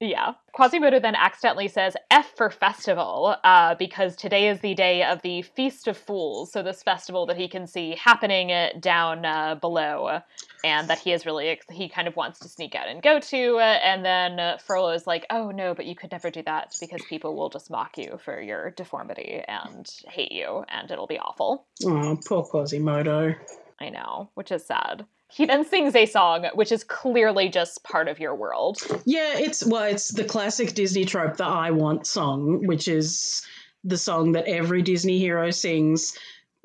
Yeah. 0.00 0.32
Quasimodo 0.52 0.98
then 0.98 1.14
accidentally 1.14 1.68
says 1.68 1.94
F 2.10 2.34
for 2.34 2.48
festival, 2.48 3.36
uh, 3.44 3.74
because 3.74 4.16
today 4.16 4.48
is 4.48 4.60
the 4.60 4.74
day 4.74 5.02
of 5.04 5.20
the 5.20 5.42
Feast 5.42 5.86
of 5.86 5.96
Fools. 5.98 6.52
So, 6.52 6.62
this 6.62 6.82
festival 6.82 7.26
that 7.26 7.36
he 7.36 7.48
can 7.48 7.66
see 7.66 7.94
happening 7.96 8.50
uh, 8.50 8.70
down 8.80 9.26
uh, 9.26 9.56
below, 9.56 10.20
and 10.64 10.88
that 10.88 10.98
he 10.98 11.12
is 11.12 11.26
really, 11.26 11.58
he 11.70 11.88
kind 11.88 12.08
of 12.08 12.16
wants 12.16 12.38
to 12.40 12.48
sneak 12.48 12.74
out 12.74 12.88
and 12.88 13.02
go 13.02 13.20
to. 13.20 13.56
Uh, 13.56 13.60
and 13.60 14.04
then 14.04 14.40
uh, 14.40 14.58
Frollo 14.58 14.90
is 14.90 15.06
like, 15.06 15.26
oh 15.30 15.50
no, 15.50 15.74
but 15.74 15.86
you 15.86 15.94
could 15.94 16.12
never 16.12 16.30
do 16.30 16.42
that 16.42 16.76
because 16.80 17.02
people 17.08 17.36
will 17.36 17.48
just 17.48 17.70
mock 17.70 17.98
you 17.98 18.18
for 18.24 18.40
your 18.40 18.70
deformity 18.70 19.42
and 19.46 19.90
hate 20.08 20.32
you, 20.32 20.64
and 20.68 20.90
it'll 20.90 21.06
be 21.06 21.18
awful. 21.18 21.66
oh 21.84 22.18
poor 22.26 22.44
Quasimodo. 22.44 23.34
I 23.80 23.88
know, 23.88 24.30
which 24.34 24.52
is 24.52 24.66
sad. 24.66 25.06
He 25.32 25.46
then 25.46 25.64
sings 25.64 25.94
a 25.94 26.06
song 26.06 26.46
which 26.54 26.72
is 26.72 26.82
clearly 26.82 27.48
just 27.48 27.84
part 27.84 28.08
of 28.08 28.18
your 28.18 28.34
world. 28.34 28.78
Yeah, 29.04 29.38
it's 29.38 29.64
well, 29.64 29.84
it's 29.84 30.08
the 30.08 30.24
classic 30.24 30.74
Disney 30.74 31.04
trope, 31.04 31.36
the 31.36 31.44
"I 31.44 31.70
Want" 31.70 32.06
song, 32.06 32.66
which 32.66 32.88
is 32.88 33.46
the 33.84 33.96
song 33.96 34.32
that 34.32 34.46
every 34.46 34.82
Disney 34.82 35.18
hero 35.18 35.50
sings 35.50 36.18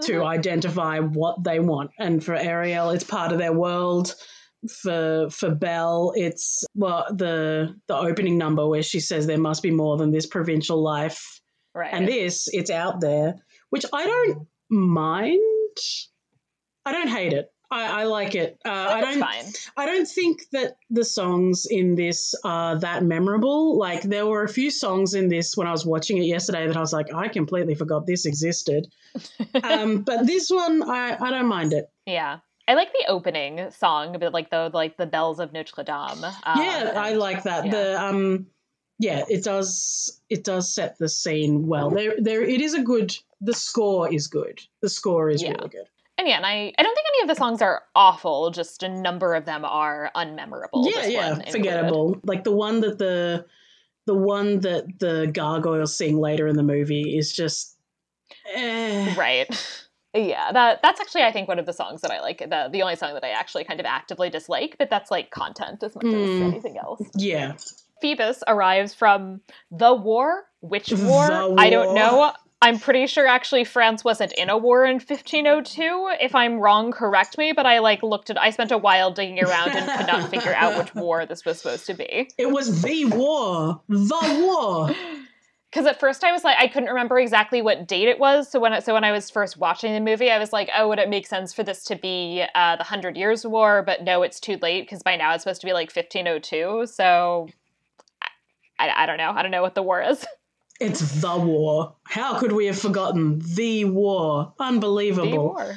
to 0.03 0.13
Mhm. 0.13 0.25
identify 0.25 0.99
what 0.99 1.43
they 1.43 1.59
want. 1.59 1.91
And 1.99 2.23
for 2.23 2.35
Ariel, 2.35 2.89
it's 2.89 3.03
part 3.03 3.31
of 3.31 3.37
their 3.37 3.53
world. 3.53 4.13
For 4.81 5.29
for 5.29 5.53
Belle, 5.53 6.11
it's 6.15 6.63
well 6.73 7.05
the 7.15 7.75
the 7.87 7.95
opening 7.95 8.37
number 8.37 8.67
where 8.67 8.81
she 8.83 8.99
says 8.99 9.27
there 9.27 9.37
must 9.37 9.61
be 9.61 9.71
more 9.71 9.97
than 9.97 10.11
this 10.11 10.25
provincial 10.25 10.81
life. 10.81 11.39
Right. 11.75 11.93
And 11.93 12.07
this, 12.07 12.47
it's 12.51 12.71
out 12.71 12.99
there, 13.01 13.35
which 13.69 13.85
I 13.93 14.05
don't 14.05 14.47
mind. 14.69 15.41
I 16.85 16.91
don't 16.93 17.09
hate 17.09 17.33
it. 17.33 17.47
I, 17.71 18.01
I 18.01 18.03
like 18.05 18.35
it. 18.35 18.59
Uh, 18.65 18.69
I 18.69 19.01
don't. 19.01 19.19
fine. 19.19 19.45
I 19.75 19.85
don't 19.85 20.07
think 20.07 20.49
that 20.51 20.77
the 20.89 21.03
songs 21.05 21.65
in 21.69 21.95
this 21.95 22.35
are 22.43 22.79
that 22.79 23.03
memorable. 23.03 23.77
Like 23.77 24.01
there 24.03 24.25
were 24.25 24.43
a 24.43 24.49
few 24.49 24.69
songs 24.71 25.13
in 25.13 25.27
this 25.29 25.55
when 25.57 25.67
I 25.67 25.71
was 25.71 25.85
watching 25.85 26.17
it 26.17 26.25
yesterday 26.25 26.67
that 26.67 26.77
I 26.77 26.79
was 26.79 26.93
like, 26.93 27.13
I 27.13 27.27
completely 27.27 27.75
forgot 27.75 28.05
this 28.05 28.25
existed. 28.25 28.87
um, 29.63 30.01
but 30.01 30.25
this 30.25 30.49
one, 30.49 30.83
I, 30.89 31.17
I 31.19 31.31
don't 31.31 31.47
mind 31.47 31.73
it. 31.73 31.89
Yeah. 32.05 32.39
I 32.67 32.73
like 32.73 32.91
the 32.93 33.05
opening 33.09 33.69
song, 33.71 34.17
but 34.19 34.33
like 34.33 34.49
the 34.49 34.71
like 34.73 34.97
the 34.97 35.05
bells 35.05 35.39
of 35.39 35.53
Notre 35.53 35.83
Dame. 35.83 36.23
Um, 36.23 36.33
yeah, 36.57 36.93
I 36.95 37.13
like 37.13 37.43
that. 37.43 37.65
yeah. 37.65 37.71
The 37.71 38.01
um, 38.03 38.47
yeah, 38.97 39.23
it 39.29 39.43
does 39.43 40.19
it 40.29 40.43
does 40.43 40.73
set 40.73 40.97
the 40.97 41.07
scene 41.07 41.67
well. 41.67 41.91
There, 41.91 42.15
there, 42.17 42.41
it 42.41 42.61
is 42.61 42.73
a 42.73 42.81
good. 42.81 43.15
The 43.41 43.53
score 43.53 44.11
is 44.11 44.25
good. 44.27 44.61
The 44.81 44.89
score 44.89 45.29
is 45.29 45.43
Yeah. 45.43 45.49
really 45.51 45.69
good. 45.69 45.87
And 46.17 46.27
yeah, 46.27 46.37
and 46.37 46.45
I, 46.45 46.73
I 46.77 46.83
don't 46.83 46.95
think 46.95 47.07
any 47.15 47.21
of 47.23 47.27
the 47.27 47.35
songs 47.35 47.61
are 47.61 47.83
awful. 47.93 48.49
Just 48.51 48.83
a 48.83 48.89
number 48.89 49.35
of 49.35 49.45
them 49.45 49.65
are 49.65 50.11
unmemorable. 50.15 50.89
yeah, 50.89 51.05
yeah, 51.07 51.27
included. 51.31 51.51
forgettable. 51.51 52.19
Like 52.23 52.43
the 52.45 52.53
one 52.53 52.79
that 52.81 52.97
the 52.99 53.45
the 54.05 54.15
one 54.15 54.59
that 54.61 54.99
the 54.99 55.29
gargoyles 55.33 55.95
sing 55.97 56.17
later 56.19 56.47
in 56.47 56.55
the 56.55 56.63
movie 56.63 57.17
is 57.17 57.33
just. 57.33 57.75
Eh. 58.53 59.13
Right. 59.17 59.47
Yeah, 60.13 60.53
that 60.53 60.81
that's 60.81 61.01
actually 61.01 61.23
I 61.23 61.31
think 61.33 61.49
one 61.49 61.59
of 61.59 61.65
the 61.65 61.73
songs 61.73 61.99
that 61.99 62.11
I 62.11 62.21
like. 62.21 62.37
The 62.39 62.69
the 62.71 62.81
only 62.81 62.95
song 62.95 63.13
that 63.15 63.23
I 63.25 63.31
actually 63.31 63.65
kind 63.65 63.81
of 63.81 63.85
actively 63.85 64.29
dislike, 64.29 64.77
but 64.79 64.89
that's 64.89 65.11
like 65.11 65.31
content 65.31 65.83
as 65.83 65.93
much 65.95 66.05
Mm. 66.05 66.35
as 66.35 66.41
anything 66.53 66.77
else. 66.77 67.01
Yeah. 67.17 67.55
Phoebus 68.01 68.41
arrives 68.47 68.93
from 68.93 69.41
the 69.71 69.93
war. 69.93 70.45
Which 70.61 70.93
war? 70.93 71.27
The 71.27 71.55
I 71.57 71.69
don't 71.69 71.93
know. 71.95 72.31
I'm 72.61 72.79
pretty 72.79 73.05
sure 73.07 73.27
actually 73.27 73.63
France 73.63 74.03
wasn't 74.03 74.31
in 74.33 74.49
a 74.49 74.57
war 74.57 74.85
in 74.85 74.95
1502. 74.95 76.15
If 76.19 76.33
I'm 76.33 76.59
wrong, 76.59 76.91
correct 76.91 77.37
me. 77.37 77.51
But 77.51 77.65
I 77.65 77.79
like 77.79 78.01
looked 78.01 78.29
at. 78.29 78.41
I 78.41 78.49
spent 78.49 78.71
a 78.71 78.77
while 78.77 79.11
digging 79.11 79.43
around 79.43 79.69
and 79.69 79.91
could 79.97 80.07
not 80.07 80.29
figure 80.29 80.53
out 80.55 80.77
which 80.77 80.95
war 80.95 81.25
this 81.25 81.45
was 81.45 81.59
supposed 81.59 81.85
to 81.87 81.93
be. 81.93 82.29
It 82.37 82.51
was 82.51 82.81
the 82.81 83.05
war. 83.05 83.81
The 83.87 84.45
war. 84.47 84.95
Because 85.75 85.87
at 85.87 85.99
first 85.99 86.23
I 86.23 86.31
was 86.31 86.45
like, 86.45 86.55
I 86.57 86.69
couldn't 86.69 86.87
remember 86.87 87.19
exactly 87.19 87.61
what 87.61 87.85
date 87.85 88.07
it 88.07 88.17
was. 88.17 88.49
So 88.49 88.61
when 88.61 88.71
I, 88.71 88.79
so 88.79 88.93
when 88.93 89.03
I 89.03 89.11
was 89.11 89.29
first 89.29 89.57
watching 89.57 89.91
the 89.93 89.99
movie, 89.99 90.31
I 90.31 90.39
was 90.39 90.53
like, 90.53 90.69
oh, 90.73 90.87
would 90.87 90.99
it 90.99 91.09
make 91.09 91.27
sense 91.27 91.51
for 91.51 91.63
this 91.63 91.83
to 91.85 91.97
be 91.97 92.45
uh, 92.55 92.77
the 92.77 92.85
Hundred 92.85 93.17
Years' 93.17 93.45
War? 93.45 93.83
But 93.83 94.01
no, 94.01 94.23
it's 94.23 94.39
too 94.39 94.57
late 94.61 94.83
because 94.83 95.03
by 95.03 95.17
now 95.17 95.33
it's 95.33 95.43
supposed 95.43 95.59
to 95.59 95.67
be 95.67 95.73
like 95.73 95.93
1502. 95.93 96.87
So 96.87 97.49
I, 98.79 99.03
I 99.03 99.05
don't 99.05 99.17
know. 99.17 99.31
I 99.31 99.41
don't 99.41 99.51
know 99.51 99.61
what 99.61 99.75
the 99.75 99.83
war 99.83 100.01
is. 100.01 100.25
It's 100.79 101.21
the 101.21 101.37
war. 101.37 101.95
How 102.03 102.37
could 102.39 102.51
we 102.51 102.65
have 102.65 102.77
forgotten 102.77 103.39
the 103.55 103.85
war? 103.85 104.53
The 104.57 104.63
Unbelievable. 104.63 105.53
war. 105.53 105.75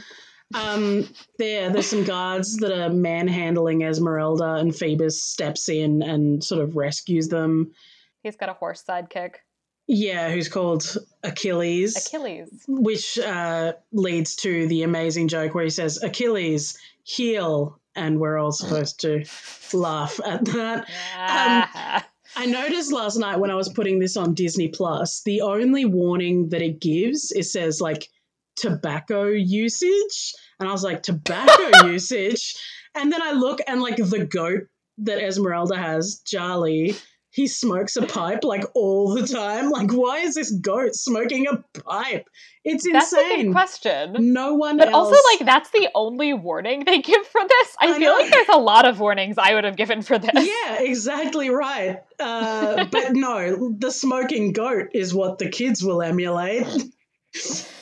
Um, 0.55 1.07
there, 1.39 1.71
there's 1.71 1.87
some 1.87 2.05
guards 2.05 2.57
that 2.59 2.73
are 2.73 2.91
manhandling 2.91 3.83
Esmeralda, 3.83 4.55
and 4.55 4.75
Phoebus 4.75 5.23
steps 5.23 5.69
in 5.69 6.03
and 6.03 6.43
sort 6.43 6.63
of 6.63 6.75
rescues 6.75 7.29
them. 7.29 7.73
He's 8.23 8.37
got 8.37 8.49
a 8.49 8.55
horse 8.55 8.83
sidekick. 8.83 9.35
Yeah, 9.87 10.31
who's 10.31 10.49
called 10.49 10.97
Achilles, 11.23 12.07
Achilles. 12.07 12.65
which 12.67 13.19
uh, 13.19 13.75
leads 13.93 14.37
to 14.37 14.67
the 14.69 14.83
amazing 14.83 15.29
joke 15.29 15.55
where 15.55 15.65
he 15.65 15.71
says, 15.71 16.03
"Achilles, 16.03 16.79
heal," 17.05 17.79
and 17.95 18.19
we're 18.19 18.39
all 18.39 18.53
supposed 18.53 19.01
to 19.01 19.25
laugh 19.73 20.21
at 20.25 20.45
that. 20.47 20.91
Ah. 21.17 22.07
I 22.39 22.47
noticed 22.47 22.93
last 22.93 23.19
night 23.19 23.41
when 23.41 23.51
I 23.51 23.57
was 23.57 23.69
putting 23.69 23.99
this 23.99 24.17
on 24.17 24.33
Disney 24.33 24.69
Plus, 24.69 25.23
the 25.25 25.41
only 25.41 25.85
warning 25.85 26.51
that 26.51 26.63
it 26.63 26.81
gives 26.81 27.33
it 27.33 27.47
says 27.47 27.81
like 27.81 28.07
tobacco 28.55 29.25
usage, 29.25 30.35
and 30.61 30.69
I 30.69 30.73
was 30.73 30.85
like 30.85 31.03
tobacco 31.03 31.87
usage, 31.87 32.55
and 32.95 33.11
then 33.11 33.21
I 33.21 33.33
look 33.33 33.59
and 33.67 33.83
like 33.83 33.97
the 33.97 34.25
goat 34.25 34.69
that 34.99 35.19
Esmeralda 35.19 35.77
has, 35.77 36.23
Charlie, 36.25 36.95
he 37.31 37.47
smokes 37.47 37.97
a 37.97 38.07
pipe 38.07 38.43
like 38.43 38.65
all 38.75 39.15
the 39.15 39.27
time. 39.27 39.71
Like, 39.71 39.93
why 39.93 40.19
is 40.19 40.35
this 40.35 40.51
goat 40.51 40.95
smoking 40.95 41.47
a 41.47 41.63
pipe? 41.81 42.27
It's 42.65 42.85
That's 42.91 43.13
a 43.13 43.17
good 43.17 43.33
insane. 43.33 43.53
question. 43.53 44.33
No 44.33 44.55
one 44.55 44.77
But 44.79 44.89
else. 44.89 45.09
also, 45.09 45.21
like, 45.33 45.47
that's 45.47 45.71
the 45.71 45.89
only 45.95 46.33
warning 46.33 46.85
they 46.85 47.01
give 47.01 47.27
for 47.27 47.41
this. 47.47 47.77
I, 47.81 47.95
I 47.95 47.99
feel 47.99 48.13
know. 48.13 48.19
like 48.23 48.31
there's 48.33 48.49
a 48.49 48.59
lot 48.59 48.87
of 48.87 48.99
warnings 49.01 49.37
I 49.39 49.55
would 49.55 49.65
have 49.65 49.77
given 49.77 50.03
for 50.03 50.19
this. 50.19 50.31
Yeah, 50.35 50.81
exactly 50.83 51.51
right. 51.51 51.99
Uh, 52.19 52.85
but 52.87 53.13
no, 53.13 53.75
the 53.79 53.91
smoking 53.91 54.53
goat 54.53 54.89
is 54.95 55.15
what 55.15 55.39
the 55.39 55.49
kids 55.49 55.83
will 55.85 56.03
emulate. 56.03 56.67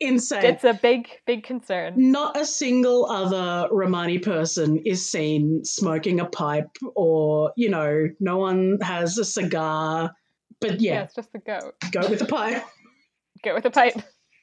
Insane. 0.00 0.44
It's 0.44 0.64
a 0.64 0.74
big, 0.74 1.08
big 1.26 1.42
concern. 1.42 1.94
Not 1.96 2.36
a 2.40 2.44
single 2.44 3.10
other 3.10 3.68
Romani 3.72 4.18
person 4.18 4.80
is 4.84 5.04
seen 5.10 5.64
smoking 5.64 6.20
a 6.20 6.24
pipe 6.26 6.70
or, 6.94 7.52
you 7.56 7.68
know, 7.68 8.08
no 8.20 8.36
one 8.36 8.78
has 8.80 9.18
a 9.18 9.24
cigar. 9.24 10.12
But 10.60 10.80
Yeah, 10.80 10.92
yeah, 10.92 11.02
it's 11.02 11.14
just 11.14 11.32
the 11.32 11.38
goat. 11.40 11.74
go 11.90 12.08
with 12.08 12.22
a 12.22 12.26
pipe. 12.26 12.62
Go 13.44 13.54
with 13.54 13.66
a 13.66 13.70
pipe. 13.70 13.94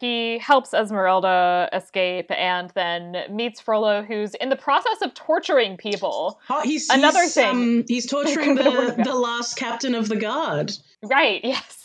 He 0.01 0.39
helps 0.39 0.73
Esmeralda 0.73 1.69
escape 1.75 2.31
and 2.31 2.71
then 2.71 3.19
meets 3.31 3.61
Frollo, 3.61 4.03
who's 4.03 4.33
in 4.37 4.49
the 4.49 4.57
process 4.57 5.03
of 5.03 5.13
torturing 5.13 5.77
people. 5.77 6.41
Oh, 6.49 6.63
he's, 6.63 6.89
Another 6.89 7.21
he's, 7.21 7.35
thing. 7.35 7.51
Um, 7.51 7.85
he's 7.87 8.07
torturing 8.11 8.55
the, 8.55 8.95
the 9.05 9.15
last 9.15 9.59
captain 9.59 9.95
of 9.95 10.09
the 10.09 10.17
guard. 10.17 10.73
Right, 11.03 11.45
yes. 11.45 11.80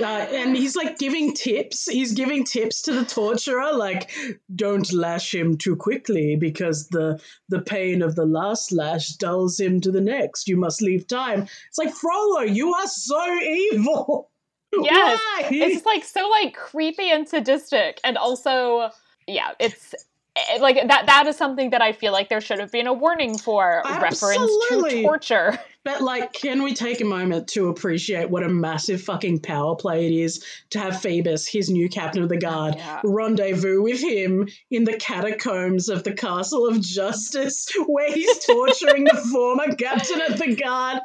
Uh, 0.00 0.04
and 0.04 0.56
he's 0.56 0.76
like 0.76 0.98
giving 0.98 1.34
tips. 1.34 1.86
He's 1.90 2.12
giving 2.12 2.44
tips 2.44 2.82
to 2.82 2.92
the 2.92 3.04
torturer, 3.04 3.72
like, 3.72 4.10
"Don't 4.54 4.92
lash 4.92 5.34
him 5.34 5.58
too 5.58 5.76
quickly 5.76 6.36
because 6.36 6.88
the 6.88 7.20
the 7.48 7.60
pain 7.60 8.02
of 8.02 8.14
the 8.14 8.24
last 8.26 8.72
lash 8.72 9.10
dulls 9.16 9.58
him 9.58 9.80
to 9.80 9.90
the 9.90 10.00
next. 10.00 10.48
You 10.48 10.56
must 10.56 10.82
leave 10.82 11.06
time." 11.06 11.48
It's 11.68 11.78
like 11.78 11.92
Frollo, 11.94 12.42
you 12.42 12.72
are 12.74 12.86
so 12.86 13.40
evil. 13.40 14.28
Yes. 14.74 15.20
Why? 15.20 15.48
it's 15.50 15.84
like 15.84 16.02
so 16.02 16.26
like 16.30 16.54
creepy 16.54 17.10
and 17.10 17.28
sadistic 17.28 18.00
and 18.04 18.16
also 18.16 18.88
yeah 19.26 19.50
it's 19.60 19.94
Eh, 20.34 20.58
like 20.60 20.76
that 20.88 21.06
that 21.06 21.26
is 21.26 21.36
something 21.36 21.70
that 21.70 21.82
i 21.82 21.92
feel 21.92 22.10
like 22.12 22.28
there 22.30 22.40
should 22.40 22.58
have 22.58 22.72
been 22.72 22.86
a 22.86 22.92
warning 22.92 23.36
for 23.36 23.82
reference 24.00 24.50
to 24.68 25.02
torture 25.02 25.58
But 25.84 26.00
like, 26.00 26.32
can 26.32 26.62
we 26.62 26.74
take 26.74 27.00
a 27.00 27.04
moment 27.04 27.48
to 27.48 27.68
appreciate 27.68 28.30
what 28.30 28.44
a 28.44 28.48
massive 28.48 29.02
fucking 29.02 29.40
power 29.40 29.74
play 29.74 30.06
it 30.06 30.12
is 30.12 30.44
to 30.70 30.78
have 30.78 31.00
Phoebus, 31.00 31.48
his 31.48 31.68
new 31.70 31.88
captain 31.88 32.22
of 32.22 32.28
the 32.28 32.36
guard, 32.36 32.76
Yeah. 32.76 33.00
rendezvous 33.02 33.82
with 33.82 34.00
him 34.00 34.48
in 34.70 34.84
the 34.84 34.96
catacombs 34.96 35.88
of 35.88 36.04
the 36.04 36.12
Castle 36.12 36.68
of 36.68 36.80
Justice, 36.80 37.68
where 37.86 38.12
he's 38.12 38.38
torturing 38.46 39.02
the 39.02 39.16
former 39.32 39.74
captain 39.74 40.20
of 40.20 40.38
the 40.38 40.54
guard. 40.54 41.00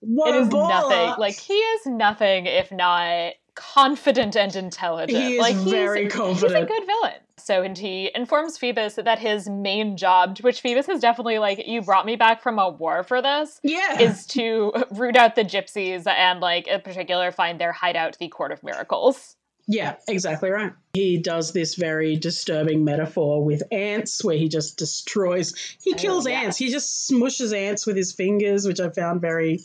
What 0.00 0.34
it 0.34 0.38
a 0.38 0.42
is 0.44 0.48
baller. 0.48 0.68
nothing 0.88 1.20
like 1.20 1.38
he 1.38 1.52
is 1.52 1.84
nothing 1.84 2.46
if 2.46 2.72
not 2.72 3.34
confident 3.54 4.34
and 4.34 4.56
intelligent 4.56 5.10
He 5.18 5.34
is 5.34 5.40
like 5.40 5.56
very 5.56 6.04
he's 6.04 6.42
a 6.42 6.64
good 6.64 6.86
villain 6.86 7.20
so 7.44 7.62
and 7.62 7.76
he 7.78 8.10
informs 8.14 8.58
phoebus 8.58 8.94
that 8.94 9.18
his 9.18 9.48
main 9.48 9.96
job 9.96 10.38
which 10.40 10.60
phoebus 10.60 10.88
is 10.88 11.00
definitely 11.00 11.38
like 11.38 11.66
you 11.66 11.82
brought 11.82 12.06
me 12.06 12.16
back 12.16 12.42
from 12.42 12.58
a 12.58 12.68
war 12.68 13.02
for 13.02 13.20
this 13.22 13.60
yeah. 13.62 14.00
is 14.00 14.26
to 14.26 14.72
root 14.92 15.16
out 15.16 15.34
the 15.34 15.44
gypsies 15.44 16.06
and 16.06 16.40
like 16.40 16.66
in 16.66 16.80
particular 16.80 17.30
find 17.32 17.60
their 17.60 17.72
hideout 17.72 18.16
the 18.18 18.28
court 18.28 18.52
of 18.52 18.62
miracles 18.62 19.36
Yeah, 19.68 19.94
exactly 20.08 20.50
right. 20.50 20.72
He 20.94 21.18
does 21.22 21.52
this 21.52 21.76
very 21.76 22.16
disturbing 22.16 22.84
metaphor 22.84 23.44
with 23.44 23.62
ants 23.70 24.22
where 24.24 24.36
he 24.36 24.48
just 24.48 24.76
destroys, 24.76 25.54
he 25.80 25.94
Oh, 25.94 25.96
kills 25.96 26.26
ants. 26.26 26.56
He 26.58 26.70
just 26.70 27.08
smushes 27.08 27.54
ants 27.56 27.86
with 27.86 27.96
his 27.96 28.12
fingers, 28.12 28.66
which 28.66 28.80
I 28.80 28.90
found 28.90 29.20
very 29.20 29.60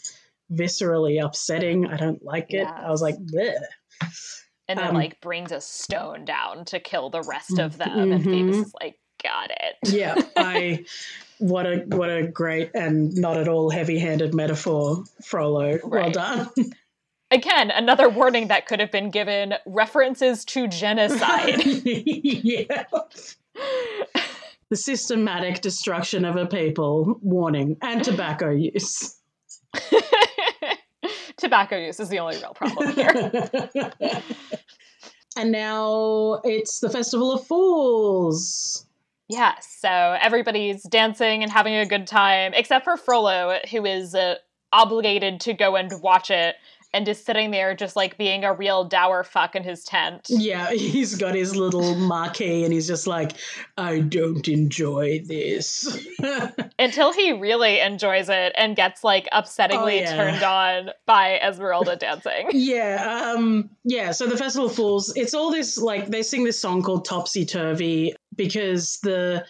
viscerally 0.52 1.22
upsetting. 1.24 1.88
I 1.88 1.98
don't 1.98 2.24
like 2.24 2.54
it. 2.54 2.68
I 2.68 2.92
was 2.92 3.02
like, 3.02 3.18
Bleh. 3.18 3.58
And 4.67 4.80
then 4.80 4.89
Um, 4.89 4.95
like 4.95 5.19
brings 5.21 5.51
a 5.51 5.62
stone 5.62 6.25
down 6.25 6.65
to 6.65 6.80
kill 6.80 7.10
the 7.10 7.21
rest 7.21 7.60
of 7.60 7.77
them 7.77 8.12
and 8.12 8.23
mhm. 8.23 8.25
phoebus 8.25 8.67
is 8.67 8.73
like 8.82 8.99
got 9.23 9.49
it 9.51 9.75
yeah, 9.84 10.15
I. 10.36 10.86
What 11.39 11.67
a 11.67 11.84
what 11.89 12.10
a 12.10 12.25
great 12.25 12.71
and 12.73 13.13
not 13.15 13.38
at 13.38 13.47
all 13.47 13.69
heavy-handed 13.69 14.34
metaphor, 14.34 15.03
Frollo. 15.23 15.77
Well 15.84 16.10
done. 16.10 16.49
again 17.30 17.69
another 17.69 18.10
warning 18.10 18.47
that 18.47 18.65
could 18.65 18.80
have 18.80 18.91
been 18.91 19.12
given 19.12 19.53
references 19.67 20.43
to 20.45 20.67
genocide 20.67 21.63
yeah. 21.63 22.86
The 24.69 24.75
systematic 24.75 25.62
destruction 25.62 26.25
of 26.25 26.36
a 26.36 26.45
people, 26.45 27.19
warning, 27.21 27.77
and 27.82 28.03
tobacco 28.03 28.49
use. 28.49 29.17
tobacco 31.38 31.78
use 31.78 32.00
is 32.00 32.10
the 32.10 32.19
only 32.19 32.38
real 32.38 32.54
problem 32.54 32.93
here 32.93 33.13
and 35.38 35.52
now 35.52 36.39
it's 36.43 36.80
the 36.80 36.89
Festival 36.89 37.34
of 37.34 37.45
Fools. 37.45 38.86
yes 39.30 39.78
so 39.80 39.89
everybody's 40.21 40.84
dancing 40.84 41.43
and 41.43 41.52
having 41.52 41.76
a 41.76 41.86
good 41.86 42.08
time 42.08 42.54
except 42.56 42.84
for 42.86 42.97
frollo 42.97 43.60
who 43.71 43.86
is 43.86 44.15
uh, 44.15 44.36
obligated 44.73 45.39
to 45.41 45.54
go 45.54 45.76
and 45.76 45.91
watch 46.02 46.30
it 46.30 46.56
and 46.93 47.08
is 47.08 47.23
sitting 47.23 47.52
there 47.52 47.76
just 47.76 47.95
like 47.95 48.17
being 48.17 48.43
a 48.43 48.54
real 48.54 48.84
dour 48.86 49.23
fuck 49.23 49.56
in 49.56 49.63
his 49.63 49.84
tent 49.84 50.28
Yeah, 50.30 50.71
he's 50.71 51.15
got 51.15 51.36
his 51.36 51.56
little 51.56 51.95
marquee 51.95 52.63
and 52.63 52.73
he's 52.73 52.88
just 52.88 53.08
like, 53.08 53.34
I 53.78 54.00
don't 54.00 54.47
enjoy 54.47 55.21
this. 55.26 56.08
until 56.80 57.13
he 57.13 57.34
really 57.34 57.80
enjoys 57.80 58.30
it 58.30 58.54
and 58.56 58.76
gets 58.76 59.04
like 59.04 59.28
upsettingly 59.34 59.78
Oh, 59.78 59.88
yeah. 59.88 60.15
turned 60.15 60.43
on 60.43 60.89
by 61.06 61.39
Esmeralda 61.39 61.95
dancing. 61.95 62.50
yeah, 62.54 63.34
um, 63.36 63.69
yeah, 63.84 64.12
so 64.12 64.28
the 64.28 64.38
Festival 64.38 64.67
of 64.69 64.76
Fools, 64.76 65.13
it's 65.15 65.34
all 65.34 65.52
this 65.52 65.78
like 65.78 66.08
they 66.08 66.23
sing 66.23 66.43
this 66.43 66.60
song 66.60 66.84
called 66.84 67.06
Topsy 67.06 67.45
Turvy 67.45 68.15
because 68.36 69.00
the 69.04 69.45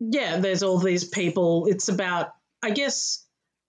yeah, 0.00 0.38
there's 0.38 0.62
all 0.62 0.78
these 0.78 1.04
people. 1.04 1.66
It's 1.68 1.88
about 1.88 2.32
I 2.62 2.70
guess 2.70 3.24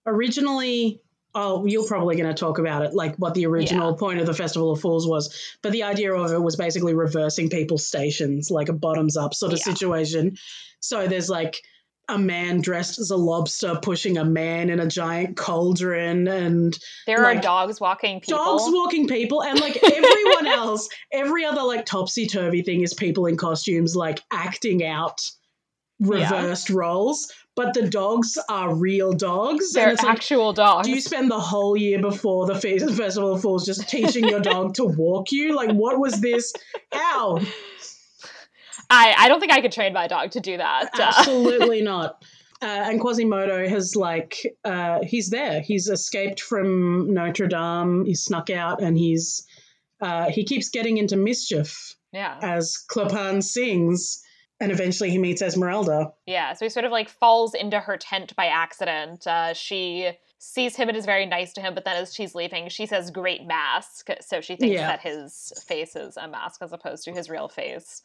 originally 0.06 1.00
oh 1.34 1.66
you're 1.66 1.86
probably 1.86 2.16
going 2.16 2.28
to 2.28 2.34
talk 2.34 2.58
about 2.58 2.82
it 2.82 2.94
like 2.94 3.16
what 3.16 3.34
the 3.34 3.46
original 3.46 3.94
point 3.96 4.20
of 4.20 4.26
the 4.26 4.34
festival 4.34 4.70
of 4.72 4.80
fools 4.80 5.06
was. 5.06 5.56
But 5.62 5.72
the 5.72 5.82
idea 5.84 6.12
of 6.14 6.32
it 6.32 6.40
was 6.42 6.56
basically 6.56 6.94
reversing 6.94 7.50
people's 7.50 7.86
stations 7.86 8.50
like 8.50 8.68
a 8.68 8.72
bottoms 8.72 9.16
up 9.16 9.34
sort 9.34 9.52
of 9.52 9.58
Yeah. 9.58 9.72
situation. 9.72 10.36
So 10.80 11.06
there's 11.08 11.28
like 11.30 11.56
a 12.08 12.18
man 12.18 12.60
dressed 12.60 12.98
as 12.98 13.10
a 13.10 13.16
lobster 13.16 13.78
pushing 13.82 14.18
a 14.18 14.24
man 14.26 14.68
in 14.68 14.78
a 14.78 14.86
giant 14.86 15.38
cauldron 15.38 16.28
and 16.28 16.78
There 17.06 17.24
are 17.24 17.34
dogs 17.36 17.80
walking 17.80 18.20
people. 18.20 18.38
dogs 18.44 18.64
walking 18.66 19.08
people 19.08 19.42
and 19.42 19.58
like 19.58 19.82
everyone 19.82 20.46
else 20.60 20.88
every 21.10 21.46
other 21.46 21.62
like 21.62 21.86
topsy-turvy 21.86 22.60
thing 22.62 22.82
is 22.82 22.92
people 22.92 23.24
in 23.24 23.38
costumes 23.38 23.96
like 23.96 24.20
acting 24.30 24.84
out 24.84 25.22
reversed 26.00 26.70
roles 26.70 27.32
but 27.56 27.74
the 27.74 27.88
dogs 27.88 28.38
are 28.48 28.74
real 28.74 29.12
dogs 29.12 29.72
They're 29.72 29.84
and 29.84 29.92
it's 29.92 30.02
like 30.02 30.16
actual 30.16 30.52
dogs. 30.52 30.86
do 30.86 30.92
you 30.92 31.00
spend 31.00 31.30
the 31.30 31.40
whole 31.40 31.76
year 31.76 32.00
before 32.00 32.46
the 32.46 32.54
festival 32.54 33.34
of 33.34 33.42
fools 33.42 33.66
just 33.66 33.88
teaching 33.88 34.28
your 34.28 34.40
dog 34.40 34.74
to 34.74 34.84
walk 34.84 35.32
you 35.32 35.54
like 35.54 35.70
what 35.72 35.98
was 35.98 36.20
this 36.20 36.52
how 36.92 37.38
I, 38.90 39.14
I 39.16 39.28
don't 39.28 39.40
think 39.40 39.52
I 39.52 39.60
could 39.60 39.72
train 39.72 39.94
my 39.94 40.08
dog 40.08 40.32
to 40.32 40.40
do 40.40 40.58
that. 40.58 40.90
Absolutely 41.00 41.80
not 41.80 42.22
uh, 42.64 42.86
and 42.88 42.98
Quasimodo 42.98 43.68
has 43.68 43.94
like 43.94 44.38
uh, 44.64 45.00
he's 45.02 45.28
there. 45.28 45.60
He's 45.60 45.88
escaped 45.88 46.40
from 46.40 47.12
Notre 47.12 47.46
Dame. 47.46 48.06
He 48.06 48.14
snuck 48.14 48.48
out, 48.48 48.82
and 48.82 48.96
he's 48.96 49.46
uh, 50.00 50.30
he 50.30 50.44
keeps 50.44 50.70
getting 50.70 50.96
into 50.96 51.16
mischief 51.16 51.94
yeah. 52.10 52.38
as 52.40 52.82
Clopin 52.90 53.42
sings, 53.42 54.22
and 54.60 54.70
eventually 54.72 55.10
he 55.10 55.18
meets 55.18 55.42
Esmeralda. 55.42 56.12
Yeah. 56.26 56.52
So 56.54 56.64
he 56.64 56.68
sort 56.68 56.84
of 56.84 56.92
like 56.92 57.08
falls 57.08 57.54
into 57.54 57.80
her 57.80 57.96
tent 57.96 58.34
by 58.36 58.46
accident. 58.46 59.26
Uh, 59.26 59.52
she 59.54 60.10
sees 60.38 60.76
him 60.76 60.88
and 60.88 60.96
is 60.96 61.06
very 61.06 61.26
nice 61.26 61.52
to 61.54 61.60
him, 61.60 61.74
but 61.74 61.84
then 61.84 61.96
as 61.96 62.14
she's 62.14 62.34
leaving, 62.34 62.68
she 62.68 62.86
says 62.86 63.10
great 63.10 63.46
mask. 63.46 64.08
So 64.20 64.40
she 64.40 64.56
thinks 64.56 64.74
Yeah. 64.74 64.86
that 64.88 65.00
his 65.00 65.52
face 65.66 65.96
is 65.96 66.16
a 66.16 66.28
mask 66.28 66.60
as 66.62 66.72
opposed 66.72 67.04
to 67.04 67.12
his 67.12 67.28
real 67.30 67.48
face. 67.48 68.02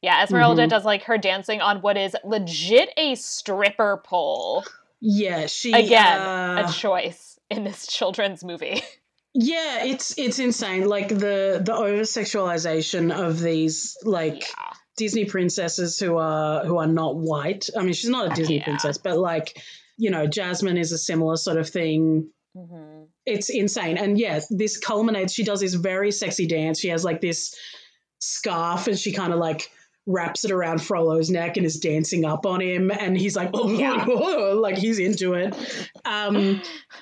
Yeah, 0.00 0.22
Esmeralda 0.22 0.66
Mhm. 0.66 0.70
does 0.70 0.84
like 0.84 1.04
her 1.04 1.18
dancing 1.18 1.60
on 1.60 1.80
what 1.82 1.96
is 1.96 2.16
legit 2.24 2.90
a 2.96 3.14
stripper 3.16 4.00
pole. 4.04 4.64
Yeah, 5.00 5.46
she 5.46 5.72
Again, 5.72 6.18
uh, 6.20 6.66
a 6.68 6.72
choice 6.72 7.38
in 7.50 7.64
this 7.64 7.86
children's 7.86 8.42
movie. 8.44 8.82
yeah, 9.34 9.84
it's 9.84 10.16
it's 10.18 10.38
insane. 10.38 10.88
Like 10.88 11.08
the 11.08 11.60
the 11.64 11.74
over 11.74 12.02
sexualization 12.02 13.12
of 13.12 13.40
these 13.40 13.96
like 14.04 14.40
yeah. 14.40 14.72
Disney 14.96 15.24
princesses 15.24 15.98
who 15.98 16.16
are 16.18 16.64
who 16.64 16.78
are 16.78 16.86
not 16.86 17.16
white. 17.16 17.68
I 17.76 17.82
mean, 17.82 17.92
she's 17.94 18.10
not 18.10 18.32
a 18.32 18.34
Disney 18.34 18.56
Yeah. 18.58 18.64
princess, 18.64 18.98
but 18.98 19.18
like 19.18 19.60
you 19.98 20.10
know, 20.10 20.26
Jasmine 20.26 20.78
is 20.78 20.90
a 20.92 20.98
similar 20.98 21.36
sort 21.36 21.58
of 21.58 21.68
thing. 21.68 22.30
hmm 22.56 23.02
It's 23.26 23.50
insane, 23.50 23.98
and 23.98 24.18
yeah, 24.18 24.40
this 24.50 24.78
culminates. 24.78 25.32
She 25.32 25.44
does 25.44 25.60
this 25.60 25.74
very 25.74 26.10
sexy 26.12 26.46
dance. 26.46 26.80
She 26.80 26.88
has 26.88 27.04
like 27.04 27.20
this 27.20 27.54
scarf, 28.20 28.86
and 28.86 28.98
she 28.98 29.12
kind 29.12 29.32
of 29.32 29.38
like 29.38 29.70
wraps 30.06 30.44
it 30.44 30.50
around 30.50 30.78
Frollo's 30.82 31.30
neck 31.30 31.56
and 31.56 31.64
is 31.64 31.78
dancing 31.78 32.24
up 32.24 32.44
on 32.46 32.60
him, 32.60 32.90
and 32.90 33.16
he's 33.16 33.36
like, 33.36 33.50
oh, 33.54 33.70
Yeah. 33.70 34.04
like 34.54 34.76
he's 34.76 34.98
into 34.98 35.34
it. 35.34 35.54
Um, 36.04 36.60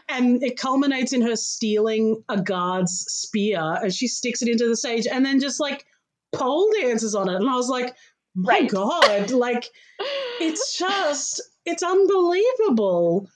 and 0.09 0.43
it 0.43 0.59
culminates 0.59 1.13
in 1.15 1.23
her 1.23 1.37
stealing 1.37 2.23
a 2.29 2.43
guard's 2.43 3.05
spear 3.09 3.79
as 3.83 3.97
she 3.97 4.07
sticks 4.09 4.43
it 4.43 4.49
into 4.49 4.69
the 4.69 4.77
stage, 4.77 5.07
and 5.07 5.25
then 5.25 5.41
just 5.41 5.61
like 5.61 5.87
pole 6.33 6.71
dances 6.81 7.15
on 7.15 7.29
it. 7.29 7.37
And 7.37 7.49
I 7.49 7.57
was 7.57 7.69
like, 7.69 7.95
my 8.35 8.61
Right. 8.61 8.71
god, 8.71 9.31
like 9.31 9.69
it's 10.41 10.79
just 10.79 11.43
it's 11.67 11.83
unbelievable. 11.83 13.29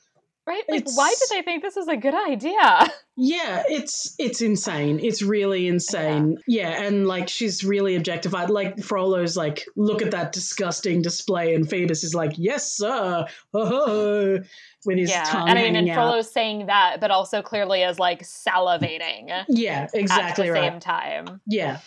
right. 0.47 0.63
Like, 0.69 0.87
why 0.95 1.09
did 1.19 1.29
they 1.37 1.43
think 1.43 1.63
this 1.63 1.77
was 1.77 1.89
a 1.89 1.97
good 1.97 2.15
idea? 2.15 2.89
Yeah, 3.17 3.63
it's 3.69 4.15
it's 4.19 4.41
insane. 4.43 4.99
It's 5.03 5.23
really 5.23 5.69
insane. 5.69 6.39
Yeah. 6.47 6.83
and 6.83 7.07
like 7.07 7.29
she's 7.29 7.63
really 7.65 7.95
objectified. 7.97 8.51
Like 8.51 8.83
Frollo's 8.83 9.37
like, 9.37 9.67
look 9.77 10.03
at 10.03 10.11
that 10.13 10.33
disgusting 10.33 11.01
display, 11.03 11.55
and 11.55 11.69
Phoebus 11.69 12.03
is 12.05 12.15
like, 12.15 12.33
yes, 12.37 12.73
sir, 12.77 13.27
oh, 13.55 14.39
with 14.87 14.99
his 14.99 15.11
yeah, 15.11 15.25
tongue 15.25 15.49
and 15.49 15.59
I 15.59 15.63
mean, 15.63 15.77
and 15.77 15.89
out. 15.91 16.25
Saying 16.27 16.67
that, 16.67 17.01
but 17.01 17.11
also 17.11 17.41
clearly 17.41 17.83
as 17.83 17.99
like 17.99 18.23
salivating 18.23 19.45
Yeah, 19.49 19.87
exactly 19.95 20.45
at 20.49 20.55
the 20.55 20.61
right. 20.61 20.73
same 20.73 20.81
time. 20.81 21.41
Yeah. 21.47 21.79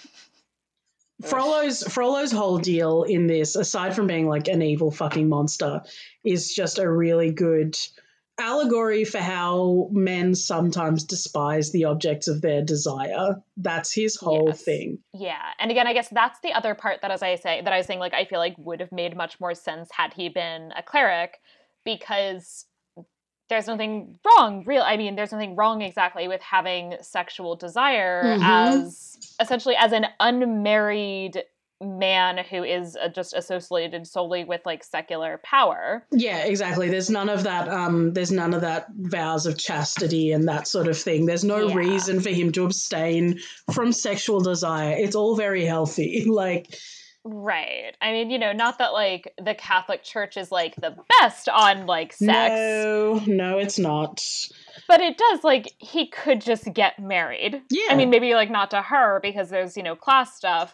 Frollo's 1.23 1.83
Frollo's 1.83 2.31
whole 2.31 2.59
deal 2.59 3.03
in 3.03 3.27
this, 3.27 3.55
aside 3.55 3.95
from 3.95 4.07
being 4.07 4.27
like 4.27 4.47
an 4.47 4.61
evil 4.61 4.91
fucking 4.91 5.27
monster, 5.27 5.81
is 6.23 6.53
just 6.53 6.77
a 6.77 6.89
really 6.89 7.31
good 7.31 7.77
allegory 8.39 9.03
for 9.03 9.17
how 9.17 9.89
men 9.91 10.35
sometimes 10.35 11.03
despise 11.03 11.71
the 11.71 11.85
objects 11.85 12.27
of 12.27 12.41
their 12.41 12.61
desire. 12.61 13.41
That's 13.57 13.91
his 13.91 14.15
whole 14.15 14.49
Yes. 14.49 14.61
thing. 14.61 14.99
Yeah, 15.11 15.41
and 15.59 15.71
again, 15.71 15.87
I 15.87 15.93
guess 15.93 16.09
that's 16.09 16.39
the 16.41 16.53
other 16.53 16.75
part 16.75 17.01
that, 17.01 17.09
as 17.09 17.23
I 17.23 17.33
say, 17.35 17.61
that 17.61 17.73
I 17.73 17.77
was 17.77 17.87
saying, 17.87 17.99
like 17.99 18.13
I 18.13 18.25
feel 18.25 18.37
like 18.37 18.55
would 18.59 18.79
have 18.79 18.91
made 18.91 19.17
much 19.17 19.39
more 19.39 19.55
sense 19.55 19.89
had 19.91 20.13
he 20.13 20.29
been 20.29 20.71
a 20.77 20.83
cleric, 20.83 21.39
because 21.83 22.65
there's 23.49 23.67
nothing 23.67 24.19
wrong 24.25 24.63
real 24.65 24.81
i 24.83 24.97
mean 24.97 25.15
there's 25.15 25.31
nothing 25.31 25.55
wrong 25.55 25.81
exactly 25.81 26.27
with 26.27 26.41
having 26.41 26.95
sexual 27.01 27.55
desire 27.55 28.23
Mhm. 28.37 28.41
as 28.75 29.17
essentially 29.39 29.75
as 29.75 29.91
an 29.93 30.05
unmarried 30.19 31.43
man 31.79 32.39
who 32.49 32.63
is 32.63 32.95
uh, 32.95 33.07
just 33.07 33.35
associated 33.35 34.07
solely 34.07 34.43
with 34.43 34.61
like 34.65 34.83
secular 34.83 35.39
power 35.43 36.03
Yeah, 36.11 36.39
exactly. 36.45 36.89
There's 36.89 37.11
none 37.11 37.29
of 37.29 37.43
that. 37.43 37.69
Um, 37.69 38.13
there's 38.13 38.31
none 38.31 38.55
of 38.55 38.61
that 38.61 38.87
vows 38.97 39.45
of 39.45 39.59
chastity 39.59 40.31
and 40.31 40.47
that 40.47 40.67
sort 40.67 40.87
of 40.87 40.97
thing. 40.97 41.27
There's 41.27 41.43
no 41.43 41.67
Yeah. 41.67 41.75
reason 41.75 42.19
for 42.19 42.29
him 42.31 42.51
to 42.53 42.65
abstain 42.65 43.39
from 43.71 43.91
sexual 43.91 44.39
desire. 44.39 44.95
It's 44.97 45.15
all 45.15 45.35
very 45.35 45.65
healthy. 45.65 46.25
Like, 46.27 46.75
right 47.29 47.93
i 48.01 48.11
mean 48.11 48.29
you 48.29 48.39
know 48.39 48.53
not 48.53 48.77
that 48.79 48.93
like 48.93 49.33
the 49.43 49.53
catholic 49.53 50.01
church 50.03 50.37
is 50.37 50.51
like 50.51 50.73
the 50.75 50.95
best 51.19 51.49
on 51.49 51.85
like 51.85 52.13
sex 52.13 52.53
no, 52.55 53.21
no, 53.27 53.57
it's 53.57 53.77
not. 53.77 54.21
but 54.87 55.01
it 55.01 55.17
does 55.17 55.43
like 55.43 55.71
he 55.77 56.07
could 56.07 56.39
just 56.41 56.71
get 56.73 56.97
married 56.99 57.61
Yeah, 57.69 57.87
I 57.89 57.95
mean, 57.95 58.09
maybe 58.09 58.33
like 58.33 58.49
not 58.49 58.71
to 58.71 58.81
her 58.81 59.19
because 59.21 59.49
there's, 59.49 59.75
you 59.75 59.83
know, 59.83 59.95
class 59.95 60.35
stuff, 60.35 60.73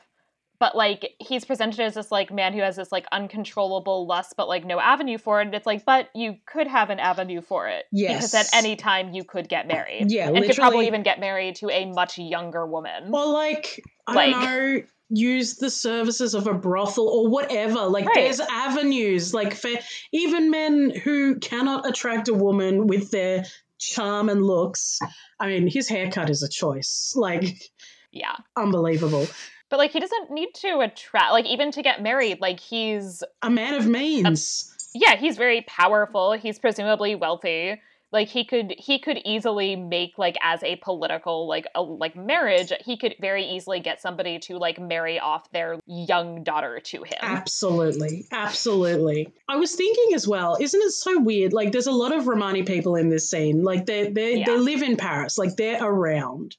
but 0.60 0.76
like 0.76 1.12
he's 1.20 1.44
presented 1.46 1.80
as 1.80 1.96
this 1.96 2.12
like 2.12 2.32
man 2.32 2.54
who 2.54 2.62
has 2.62 2.76
this 2.76 2.92
like 2.92 3.06
uncontrollable 3.12 4.06
lust, 4.08 4.36
but 4.38 4.48
like 4.48 4.66
no 4.66 4.80
avenue 4.80 5.18
for 5.18 5.42
it. 5.42 5.46
And 5.48 5.56
it's 5.56 5.66
like, 5.66 5.84
but 5.86 6.10
you 6.16 6.36
could 6.46 6.68
have 6.68 6.90
an 6.90 7.00
avenue 7.00 7.42
for 7.42 7.68
it. 7.68 7.86
yes. 7.92 8.32
Because 8.32 8.34
at 8.34 8.56
any 8.58 8.76
time 8.76 9.14
you 9.14 9.24
could 9.24 9.50
get 9.50 9.68
married. 9.68 10.12
yeah, 10.12 10.30
and 10.30 10.44
could 10.46 10.56
probably 10.56 10.88
even 10.88 11.04
get 11.04 11.20
married 11.20 11.56
to 11.58 11.70
a 11.70 11.86
much 11.92 12.18
younger 12.18 12.66
woman. 12.66 13.10
well 13.12 13.32
like, 13.34 13.82
I 14.08 14.14
Like- 14.14 14.32
don't 14.32 14.44
know, 14.44 14.82
use 15.16 15.56
the 15.56 15.70
services 15.70 16.34
of 16.34 16.48
a 16.48 16.54
brothel 16.54 17.08
or 17.08 17.28
whatever. 17.28 17.86
Like 17.86 18.06
Right. 18.06 18.16
there's 18.16 18.40
avenues. 18.40 19.34
Like 19.34 19.54
for 19.56 19.70
even 20.12 20.50
men 20.50 20.90
who 21.04 21.40
cannot 21.40 21.88
attract 21.88 22.28
a 22.30 22.34
woman 22.34 22.88
with 22.88 23.12
their 23.12 23.46
charm 23.80 24.30
and 24.30 24.46
looks. 24.46 25.00
I 25.40 25.48
mean, 25.48 25.68
his 25.68 25.88
haircut 25.90 26.30
is 26.30 26.42
a 26.44 26.50
choice. 26.50 27.14
Like 27.16 27.72
yeah. 28.12 28.36
unbelievable. 28.58 29.28
But 29.70 29.78
like 29.80 29.92
he 29.92 30.00
doesn't 30.00 30.30
need 30.32 30.50
to 30.56 30.80
attract, 30.82 31.32
like 31.32 31.46
even 31.46 31.72
to 31.72 31.82
get 31.82 32.02
married, 32.02 32.40
like 32.42 32.60
he's, 32.60 33.24
A 33.42 33.50
man 33.50 33.74
of 33.74 33.88
means. 33.88 34.72
yeah, 34.94 35.16
he's 35.16 35.36
very 35.38 35.62
powerful. 35.62 36.34
He's 36.34 36.60
presumably 36.60 37.16
wealthy. 37.16 37.82
Like 38.14 38.30
he 38.30 38.46
could 38.46 38.74
he 38.78 39.00
could 39.00 39.18
easily 39.26 39.76
make 39.76 40.18
like 40.18 40.38
as 40.42 40.64
a 40.64 40.78
political 40.78 41.48
like 41.48 41.68
a 41.76 41.82
like 41.82 42.16
marriage 42.16 42.72
he 42.86 42.96
could 42.96 43.16
very 43.20 43.44
easily 43.46 43.80
get 43.82 44.00
somebody 44.00 44.40
to 44.40 44.58
like 44.58 44.80
marry 44.80 45.20
off 45.20 45.52
their 45.52 45.80
young 45.86 46.44
daughter 46.44 46.80
to 46.80 47.04
him 47.04 47.18
Absolutely. 47.22 48.26
Absolutely. 48.32 49.34
I 49.50 49.58
was 49.58 49.76
thinking 49.76 50.14
as 50.16 50.28
well, 50.28 50.58
isn't 50.60 50.82
it 50.82 50.92
so 50.92 51.20
weird? 51.20 51.52
Like 51.54 51.72
there's 51.72 51.88
a 51.88 51.92
lot 51.92 52.16
of 52.16 52.28
Romani 52.28 52.64
people 52.64 52.96
in 52.96 53.10
this 53.10 53.30
scene. 53.30 53.64
Like 53.64 53.86
they 53.86 54.10
they 54.10 54.38
Yeah. 54.38 54.46
they 54.46 54.58
live 54.58 54.82
in 54.82 54.96
Paris. 54.96 55.38
Like 55.38 55.56
they're 55.56 55.84
around. 55.84 56.56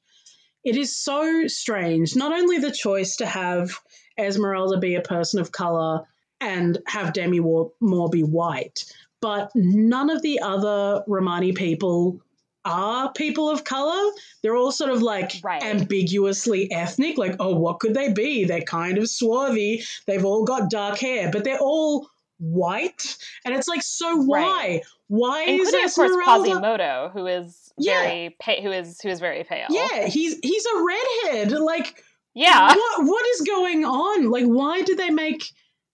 It 0.64 0.76
is 0.76 0.96
so 0.96 1.46
strange. 1.46 2.16
Not 2.16 2.32
only 2.32 2.58
the 2.58 2.70
choice 2.72 3.16
to 3.16 3.26
have 3.26 3.78
Esmeralda 4.18 4.78
be 4.78 4.94
a 4.94 5.00
person 5.02 5.40
of 5.40 5.52
color 5.52 6.02
and 6.40 6.78
have 6.86 7.12
Demi 7.12 7.40
Moore 7.40 8.08
be 8.10 8.22
white, 8.22 8.84
but 9.24 9.50
none 9.54 10.10
of 10.10 10.20
the 10.20 10.38
other 10.40 11.02
Romani 11.06 11.52
people 11.52 12.20
are 12.66 13.10
people 13.12 13.48
of 13.48 13.64
color. 13.64 14.12
They're 14.42 14.54
all 14.56 14.70
sort 14.70 14.90
of 14.90 15.00
like 15.00 15.32
Right. 15.42 15.62
ambiguously 15.62 16.70
ethnic. 16.70 17.16
Like, 17.16 17.36
oh, 17.40 17.56
what 17.56 17.80
could 17.80 17.94
they 17.94 18.12
be? 18.12 18.44
They're 18.44 18.60
kind 18.60 18.98
of 18.98 19.08
swarthy. 19.08 19.82
They've 20.06 20.24
all 20.24 20.44
got 20.44 20.68
dark 20.68 20.98
hair, 20.98 21.30
but 21.30 21.44
they're 21.44 21.58
all 21.58 22.06
white. 22.38 23.16
And 23.46 23.54
it's 23.54 23.66
like, 23.68 23.82
so 23.82 24.16
why? 24.16 24.40
Right. 24.42 24.80
Why 25.08 25.42
is 25.44 25.48
including 25.68 25.84
of 25.86 25.94
course 25.94 26.10
Esmeralda? 26.10 26.50
Quasimodo 26.50 27.10
who 27.14 27.26
is 27.26 27.72
Yeah. 27.78 28.02
very 28.02 28.36
pa- 28.38 28.60
who 28.62 28.70
is 28.72 29.00
who 29.00 29.08
is 29.08 29.20
very 29.20 29.44
pale 29.44 29.66
Yeah, 29.70 30.06
he's 30.06 30.38
he's 30.42 30.66
a 30.66 30.84
redhead. 30.84 31.52
Like, 31.52 32.02
yeah 32.34 32.74
what 32.74 33.04
what 33.06 33.26
is 33.34 33.40
going 33.42 33.84
on? 33.86 34.30
Like, 34.30 34.44
why 34.46 34.82
did 34.82 34.98
they 34.98 35.10
make 35.10 35.44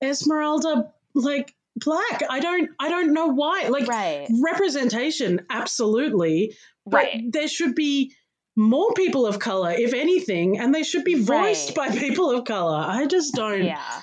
Esmeralda 0.03 0.93
like 1.15 1.55
black? 1.85 2.23
I 2.29 2.41
don't 2.41 2.71
I 2.79 2.89
don't 2.89 3.13
know 3.13 3.27
why. 3.29 3.69
Like, 3.69 3.87
right 3.89 4.29
representation, 4.43 5.41
absolutely, 5.51 6.55
but 6.87 6.97
right 6.97 7.23
there 7.33 7.49
should 7.49 7.75
be 7.75 8.15
more 8.57 8.93
people 8.95 9.27
of 9.27 9.39
color, 9.39 9.71
if 9.73 9.95
anything, 9.95 10.59
and 10.59 10.75
they 10.75 10.83
should 10.83 11.05
be 11.05 11.15
voiced 11.15 11.77
Right. 11.77 11.93
by 11.93 11.99
people 11.99 12.31
of 12.31 12.45
color. 12.45 12.77
I 12.87 13.07
just 13.07 13.35
don't. 13.35 13.65
yeah 13.65 14.03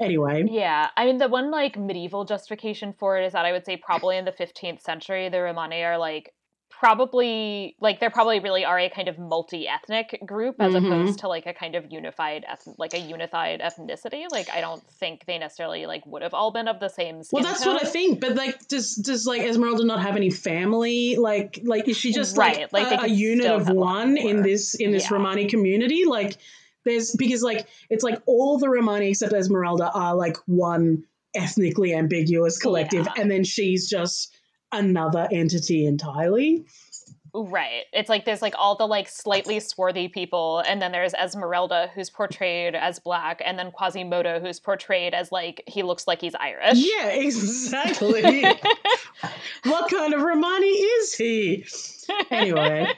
Anyway, 0.00 0.44
Yeah, 0.50 0.88
I 0.96 1.04
mean 1.04 1.18
the 1.18 1.28
one 1.28 1.50
like 1.50 1.78
medieval 1.78 2.24
justification 2.24 2.92
for 2.98 3.18
it 3.18 3.26
is 3.26 3.34
that 3.34 3.44
I 3.44 3.52
would 3.52 3.64
say 3.64 3.76
probably 3.76 4.16
in 4.16 4.24
the 4.24 4.32
15th 4.32 4.80
century 4.80 5.28
the 5.28 5.40
Romani 5.40 5.82
are 5.84 5.98
like 5.98 6.32
probably 6.78 7.76
like 7.80 8.00
they're 8.00 8.10
probably 8.10 8.40
really 8.40 8.64
are 8.64 8.78
a 8.78 8.88
kind 8.90 9.08
of 9.08 9.18
multi-ethnic 9.18 10.20
group 10.26 10.56
as 10.58 10.72
Mhm. 10.72 10.86
opposed 10.86 11.20
to 11.20 11.28
like 11.28 11.46
a 11.46 11.54
kind 11.54 11.74
of 11.74 11.90
unified 11.92 12.44
eth- 12.50 12.74
like 12.78 12.92
a 12.94 12.98
unified 12.98 13.60
ethnicity. 13.60 14.24
Like 14.30 14.50
I 14.50 14.60
don't 14.60 14.82
think 15.00 15.24
they 15.26 15.38
necessarily 15.38 15.86
like 15.86 16.04
would 16.06 16.22
have 16.22 16.34
all 16.34 16.50
been 16.50 16.68
of 16.68 16.80
the 16.80 16.88
same 16.88 17.22
skin 17.22 17.42
well, 17.42 17.52
that's 17.52 17.64
what 17.64 17.80
I 17.82 17.86
think. 17.86 18.20
But 18.20 18.34
like, 18.34 18.66
does 18.68 18.94
does 18.96 19.26
like 19.26 19.42
Esmeralda 19.42 19.84
not 19.84 20.00
have 20.02 20.16
any 20.16 20.30
family? 20.30 21.16
Like, 21.16 21.60
like 21.62 21.88
is 21.88 21.96
she 21.96 22.12
just 22.12 22.36
like, 22.36 22.56
Right, 22.56 22.72
like, 22.72 22.88
they 22.90 22.96
a, 22.96 23.00
a 23.02 23.06
unit 23.08 23.46
of 23.46 23.66
have 23.66 23.70
a 23.76 23.78
lot 23.78 23.82
one 24.06 24.16
in 24.16 24.42
this 24.42 24.74
in 24.74 24.90
this 24.92 25.04
Yeah. 25.10 25.16
Romani 25.16 25.46
community? 25.46 26.04
Like, 26.04 26.36
there's 26.84 27.14
because 27.14 27.42
like 27.42 27.66
it's 27.90 28.02
like 28.02 28.20
all 28.26 28.58
the 28.58 28.68
Romani 28.68 29.10
except 29.10 29.32
Esmeralda 29.32 29.90
are 29.92 30.16
like 30.16 30.36
one 30.46 31.04
ethnically 31.34 31.94
ambiguous 31.94 32.58
collective, 32.58 33.06
Yeah. 33.06 33.22
and 33.22 33.30
then 33.30 33.44
she's 33.44 33.88
just 33.88 34.34
another 34.72 35.28
entity 35.30 35.86
entirely. 35.86 36.64
Right. 37.34 37.84
It's 37.94 38.10
like 38.10 38.26
there's 38.26 38.42
like 38.42 38.54
all 38.58 38.76
the 38.76 38.86
like 38.86 39.08
slightly 39.08 39.58
swarthy 39.58 40.08
people, 40.08 40.58
and 40.66 40.82
then 40.82 40.92
there's 40.92 41.14
Esmeralda 41.14 41.90
who's 41.94 42.10
portrayed 42.10 42.74
as 42.74 42.98
black, 42.98 43.40
and 43.42 43.58
then 43.58 43.70
Quasimodo 43.70 44.38
who's 44.38 44.60
portrayed 44.60 45.14
as 45.14 45.32
like 45.32 45.62
he 45.66 45.82
looks 45.82 46.06
like 46.06 46.20
he's 46.20 46.34
Irish. 46.34 46.74
Yeah, 46.76 47.08
exactly. 47.08 48.42
what 49.64 49.90
kind 49.90 50.12
of 50.12 50.20
Romani 50.20 50.66
is 50.66 51.14
he? 51.14 51.64
Anyway, 52.30 52.88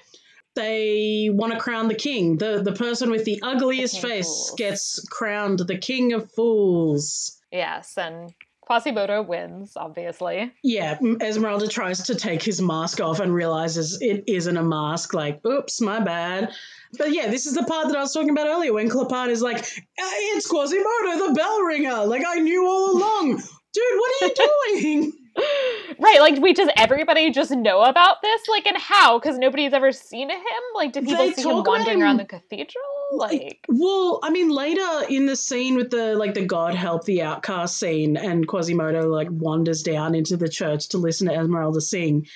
they 0.57 1.31
want 1.33 1.53
to 1.53 1.59
crown 1.61 1.87
the 1.87 1.95
king. 1.95 2.37
The 2.37 2.61
the 2.61 2.73
person 2.73 3.13
with 3.13 3.25
the 3.25 3.39
ugliest 3.41 4.03
The 4.03 4.09
face 4.09 4.53
gets 4.57 5.07
crowned 5.11 5.61
the 5.61 5.79
king 5.79 6.13
of 6.13 6.29
fools. 6.33 7.41
yes, 7.53 7.97
and 7.97 8.35
Quasimodo 8.67 9.23
wins, 9.23 9.73
obviously. 9.77 10.53
Yeah, 10.63 10.99
Esmeralda 11.21 11.69
tries 11.69 12.05
to 12.05 12.15
take 12.15 12.43
his 12.43 12.63
mask 12.63 13.01
off 13.01 13.21
and 13.21 13.35
realizes 13.35 13.99
it 14.01 14.25
isn't 14.27 14.57
a 14.57 14.63
mask. 14.63 15.13
Like, 15.15 15.45
oops, 15.47 15.81
my 15.81 16.01
bad. 16.01 16.53
But 16.97 17.13
yeah, 17.13 17.29
this 17.29 17.47
is 17.47 17.55
the 17.55 17.65
part 17.65 17.89
that 17.89 17.97
I 17.97 18.01
was 18.01 18.13
talking 18.13 18.31
about 18.31 18.47
earlier 18.47 18.73
when 18.73 18.89
Clopin 18.89 19.29
is 19.29 19.43
like, 19.43 19.59
"Uh, 19.59 20.15
"It's 20.37 20.47
Quasimodo, 20.47 21.29
the 21.29 21.35
bell 21.35 21.61
ringer." 21.63 22.05
Like 22.07 22.25
I 22.27 22.37
knew 22.37 22.67
all 22.67 22.97
along, 22.97 23.43
dude. 23.73 23.85
What 23.99 24.13
are 24.23 24.27
you 24.27 24.35
doing? 24.81 25.13
right, 25.99 26.21
like 26.21 26.41
we 26.41 26.55
just 26.55 26.71
everybody 26.77 27.31
just 27.31 27.51
know 27.51 27.83
about 27.83 28.23
this, 28.23 28.43
like 28.49 28.67
and 28.67 28.77
how? 28.77 29.19
Because 29.19 29.37
nobody's 29.37 29.73
ever 29.73 29.91
seen 29.91 30.31
him. 30.31 30.39
Like, 30.75 30.93
did 30.93 31.05
people 31.05 31.27
They 31.27 31.33
see 31.33 31.49
him 31.49 31.65
wandering 31.65 31.99
him- 31.99 32.03
around 32.03 32.19
the 32.19 32.25
cathedral? 32.25 32.85
Like, 33.17 33.65
Well, 33.69 34.21
I 34.23 34.31
mean, 34.31 34.51
later 34.51 35.07
in 35.09 35.27
the 35.27 35.37
scene 35.37 35.77
with 35.77 35.91
the 35.91 36.15
like 36.15 36.35
the 36.35 36.45
God 36.45 36.75
help 36.75 37.05
the 37.05 37.23
outcast 37.23 37.79
scene, 37.79 38.17
and 38.17 38.47
Quasimodo 38.47 39.09
like 39.09 39.29
wanders 39.31 39.83
down 39.83 40.15
into 40.15 40.37
the 40.37 40.49
church 40.49 40.89
to 40.91 40.99
listen 40.99 41.29
to 41.29 41.35
Esmeralda 41.35 41.81
sing. 41.81 42.27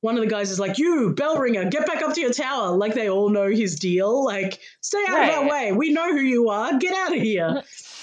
One 0.00 0.16
of 0.16 0.22
the 0.22 0.28
guys 0.28 0.50
is 0.50 0.60
like, 0.60 0.78
"You 0.78 1.14
bell 1.14 1.38
ringer, 1.38 1.64
get 1.70 1.86
back 1.86 2.02
up 2.02 2.14
to 2.14 2.20
your 2.20 2.32
tower!" 2.32 2.76
Like 2.76 2.94
they 2.94 3.08
all 3.08 3.30
know 3.30 3.48
his 3.48 3.78
deal. 3.78 4.24
Like, 4.24 4.60
stay 4.80 5.02
out 5.08 5.28
of 5.28 5.34
our 5.34 5.50
way. 5.50 5.72
We 5.72 5.92
know 5.92 6.12
who 6.12 6.20
you 6.20 6.50
are. 6.50 6.78
Get 6.78 6.94
out 6.94 7.16
of 7.16 7.22
here. 7.22 7.62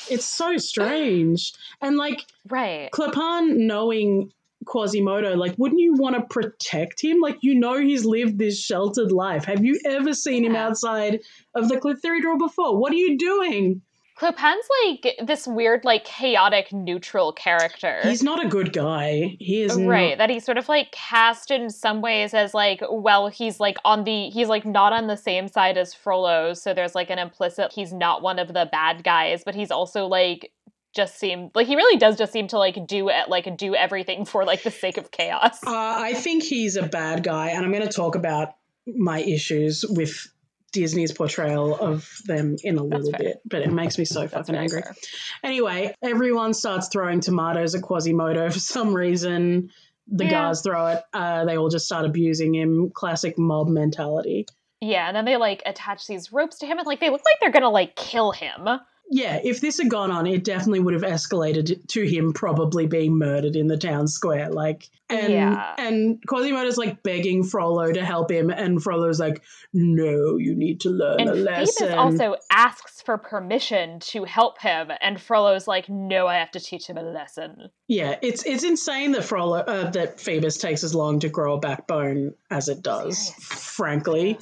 it's 0.10 0.26
so 0.26 0.58
strange, 0.58 1.54
and 1.80 1.98
like 1.98 2.26
right. 2.50 2.90
Clopin 2.92 3.68
knowing 3.68 4.32
Quasimodo, 4.66 5.36
like, 5.36 5.56
wouldn't 5.58 5.82
you 5.82 5.94
want 5.94 6.16
to 6.16 6.22
protect 6.22 7.02
him? 7.02 7.20
Like, 7.20 7.38
you 7.42 7.56
know, 7.56 7.80
he's 7.80 8.06
lived 8.06 8.38
this 8.38 8.60
sheltered 8.60 9.12
life. 9.12 9.46
Have 9.46 9.66
you 9.66 9.80
ever 9.86 10.14
seen 10.14 10.46
him 10.46 10.56
outside 10.56 11.20
of 11.56 11.70
the 11.70 11.80
cathedral 11.80 12.38
before? 12.38 12.78
What 12.78 12.92
are 12.94 12.98
you 12.98 13.18
doing? 13.18 13.82
Clopin's 14.22 14.68
like 14.86 15.16
this 15.26 15.48
weird, 15.48 15.84
like 15.84 16.04
chaotic, 16.04 16.72
neutral 16.72 17.34
character. 17.34 18.02
He's 18.04 18.22
not 18.22 18.44
a 18.46 18.48
good 18.48 18.72
guy. 18.72 19.36
He 19.40 19.64
is 19.64 19.76
right 19.82 20.10
Not, 20.10 20.18
that 20.20 20.30
he's 20.30 20.46
sort 20.46 20.60
of 20.60 20.70
like 20.70 20.92
cast 20.92 21.50
in 21.50 21.72
some 21.72 22.02
ways 22.02 22.36
as 22.36 22.54
like 22.54 22.84
well 22.88 23.30
he's 23.30 23.60
like 23.60 23.78
on 23.84 24.04
the 24.04 24.30
he's 24.30 24.48
like 24.48 24.64
not 24.64 24.94
on 24.94 25.08
the 25.08 25.16
same 25.16 25.48
side 25.48 25.76
as 25.76 25.96
frollo 25.96 26.54
so 26.54 26.72
there's 26.72 26.94
like 26.94 27.10
an 27.10 27.18
implicit 27.18 27.74
he's 27.74 27.94
not 27.94 28.22
one 28.22 28.38
of 28.38 28.50
the 28.50 28.70
bad 28.72 29.04
guys 29.04 29.42
but 29.44 29.56
he's 29.56 29.72
also 29.72 30.06
like 30.06 30.52
just 30.94 31.18
seem 31.18 31.50
like 31.56 31.68
he 31.68 31.76
really 31.76 31.98
does 31.98 32.18
just 32.18 32.34
seem 32.34 32.48
to 32.48 32.58
like 32.58 32.78
do 32.88 33.10
it 33.10 33.30
like 33.30 33.58
do 33.58 33.76
everything 33.76 34.26
for 34.32 34.44
like 34.46 34.64
the 34.64 34.72
sake 34.72 34.98
of 34.98 35.10
chaos 35.12 35.60
uh, 35.66 35.72
I 35.74 36.14
think 36.14 36.44
he's 36.44 36.76
a 36.76 36.84
bad 36.84 37.24
guy, 37.24 37.50
and 37.50 37.64
I'm 37.66 37.72
going 37.72 37.88
to 37.88 37.94
talk 37.94 38.16
about 38.16 38.50
my 38.88 39.20
issues 39.20 39.86
with 39.88 40.28
Disney's 40.74 41.12
portrayal 41.12 41.76
of 41.76 42.10
them 42.26 42.56
in 42.64 42.78
a 42.78 42.84
little 42.84 43.12
bit, 43.12 43.42
but 43.46 43.62
it 43.62 43.72
makes 43.74 43.98
me 43.98 44.06
so 44.06 44.28
fucking 44.28 44.56
angry. 44.56 44.82
fair. 44.82 44.96
Anyway, 45.44 45.94
everyone 46.02 46.54
starts 46.54 46.88
throwing 46.88 47.20
tomatoes 47.20 47.76
at 47.76 47.82
Quasimodo 47.82 48.50
for 48.50 48.60
some 48.60 48.94
reason. 48.94 49.70
the 50.08 50.24
Yeah. 50.26 50.32
guards 50.32 50.62
throw 50.62 50.88
it, 50.88 51.04
uh, 51.14 51.46
they 51.46 51.58
all 51.58 51.70
just 51.70 51.86
start 51.86 52.06
abusing 52.06 52.56
him. 52.56 52.90
Classic 52.94 53.38
mob 53.38 53.68
mentality. 53.68 54.46
Yeah, 54.80 55.08
and 55.08 55.16
then 55.16 55.26
they 55.26 55.38
like 55.38 55.62
attach 55.66 56.08
these 56.08 56.32
ropes 56.34 56.60
to 56.60 56.66
him 56.66 56.78
and 56.80 56.88
like 56.88 57.00
they 57.00 57.10
look 57.10 57.22
like 57.24 57.40
they're 57.40 57.52
gonna 57.52 57.70
like 57.70 57.96
kill 57.96 58.32
him. 58.32 58.68
Yeah, 59.14 59.42
if 59.44 59.60
this 59.60 59.78
had 59.78 59.90
gone 59.90 60.10
on, 60.10 60.26
it 60.26 60.46
definitely 60.46 60.80
would 60.80 60.94
have 60.94 61.04
escalated 61.04 61.86
to 61.90 62.04
him 62.08 62.32
probably 62.32 62.88
being 62.88 63.18
murdered 63.18 63.58
in 63.58 63.68
the 63.68 63.78
town 63.78 64.08
square. 64.08 64.50
Like, 64.50 64.90
and 65.12 65.34
Yeah. 65.34 65.76
and 65.78 66.20
Quasimodo's 66.28 66.78
like 66.78 67.04
begging 67.04 67.44
Frollo 67.44 67.92
to 67.92 68.04
help 68.04 68.32
him, 68.32 68.50
and 68.50 68.82
Frollo's 68.82 69.20
like, 69.20 69.42
"No, 69.74 70.38
you 70.38 70.56
need 70.56 70.82
to 70.82 70.90
learn 70.90 71.20
And 71.22 71.30
a 71.30 71.34
lesson." 71.34 71.88
Phoebus 71.88 71.98
also 71.98 72.36
asks 72.52 73.02
for 73.02 73.18
permission 73.18 74.00
to 74.00 74.24
help 74.24 74.60
him, 74.62 74.92
and 75.02 75.20
Frollo's 75.20 75.68
like, 75.68 75.90
"No, 75.90 76.28
I 76.28 76.36
have 76.36 76.52
to 76.52 76.60
teach 76.60 76.88
him 76.88 76.98
a 76.98 77.04
lesson." 77.04 77.70
yeah, 77.88 78.16
it's 78.22 78.46
it's 78.46 78.64
insane 78.64 79.12
that 79.12 79.24
Frollo 79.24 79.58
uh, 79.60 79.90
that 79.92 80.20
Phoebus 80.20 80.58
takes 80.58 80.84
as 80.84 80.96
long 80.96 81.20
to 81.20 81.30
grow 81.30 81.56
a 81.56 81.60
backbone 81.60 82.34
as 82.50 82.70
it 82.70 82.82
does. 82.82 83.32
Frankly, 83.40 84.38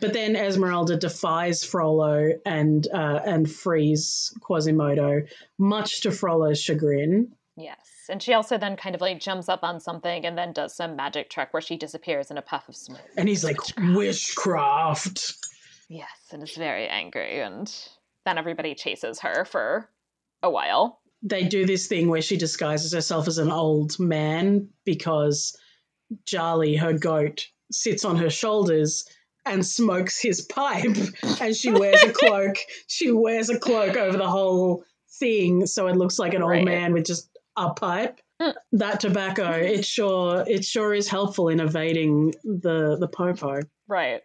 but 0.00 0.12
then 0.12 0.34
Esmeralda 0.36 0.96
defies 0.96 1.64
Frollo 1.64 2.30
and 2.44 2.86
uh, 2.92 3.20
and 3.24 3.50
frees 3.50 4.34
Quasimodo, 4.40 5.26
much 5.58 6.02
to 6.02 6.10
Frollo's 6.10 6.60
chagrin. 6.60 7.32
Yes, 7.56 7.78
and 8.08 8.22
she 8.22 8.32
also 8.32 8.58
then 8.58 8.76
kind 8.76 8.94
of 8.94 9.00
like 9.00 9.20
jumps 9.20 9.48
up 9.48 9.62
on 9.62 9.80
something 9.80 10.24
and 10.24 10.36
then 10.36 10.52
does 10.52 10.74
some 10.74 10.96
magic 10.96 11.30
trick 11.30 11.48
where 11.52 11.60
she 11.60 11.76
disappears 11.76 12.30
in 12.30 12.38
a 12.38 12.42
puff 12.42 12.68
of 12.68 12.76
smoke. 12.76 13.00
And 13.16 13.28
he's 13.28 13.44
like, 13.44 13.56
witchcraft. 13.94 15.34
Yes, 15.88 16.08
and 16.32 16.42
is 16.42 16.54
very 16.54 16.86
angry, 16.86 17.40
and 17.40 17.72
then 18.26 18.36
everybody 18.38 18.74
chases 18.74 19.20
her 19.20 19.44
for 19.44 19.88
a 20.42 20.50
while. 20.50 21.00
They 21.22 21.44
do 21.44 21.66
this 21.66 21.86
thing 21.86 22.08
where 22.08 22.22
she 22.22 22.36
disguises 22.36 22.92
herself 22.92 23.26
as 23.26 23.38
an 23.38 23.50
old 23.50 23.98
man 23.98 24.68
because 24.84 25.56
Charlie, 26.26 26.76
her 26.76 26.92
goat, 26.92 27.48
sits 27.72 28.04
on 28.04 28.16
her 28.16 28.30
shoulders 28.30 29.08
and 29.46 29.64
smokes 29.66 30.20
his 30.20 30.42
pipe. 30.42 30.96
And 31.40 31.56
she 31.56 31.70
wears 31.72 32.02
a 32.02 32.12
cloak. 32.12 32.56
She 32.86 33.10
wears 33.10 33.48
a 33.48 33.58
cloak 33.58 33.96
over 33.96 34.16
the 34.16 34.28
whole 34.28 34.84
thing 35.18 35.66
so 35.66 35.86
it 35.88 35.96
looks 35.96 36.18
like 36.18 36.34
an 36.34 36.44
Right. 36.44 36.58
old 36.58 36.66
man 36.66 36.92
with 36.92 37.06
just 37.06 37.28
a 37.58 37.74
pipe. 37.74 38.20
Mm. 38.40 38.54
That 38.72 39.00
tobacco, 39.00 39.50
it 39.50 39.84
sure 39.84 40.44
it 40.46 40.64
sure 40.64 40.94
is 40.94 41.08
helpful 41.08 41.48
in 41.48 41.60
evading 41.60 42.34
the 42.44 42.96
the 42.98 43.08
popo. 43.08 43.60
Right. 43.88 44.20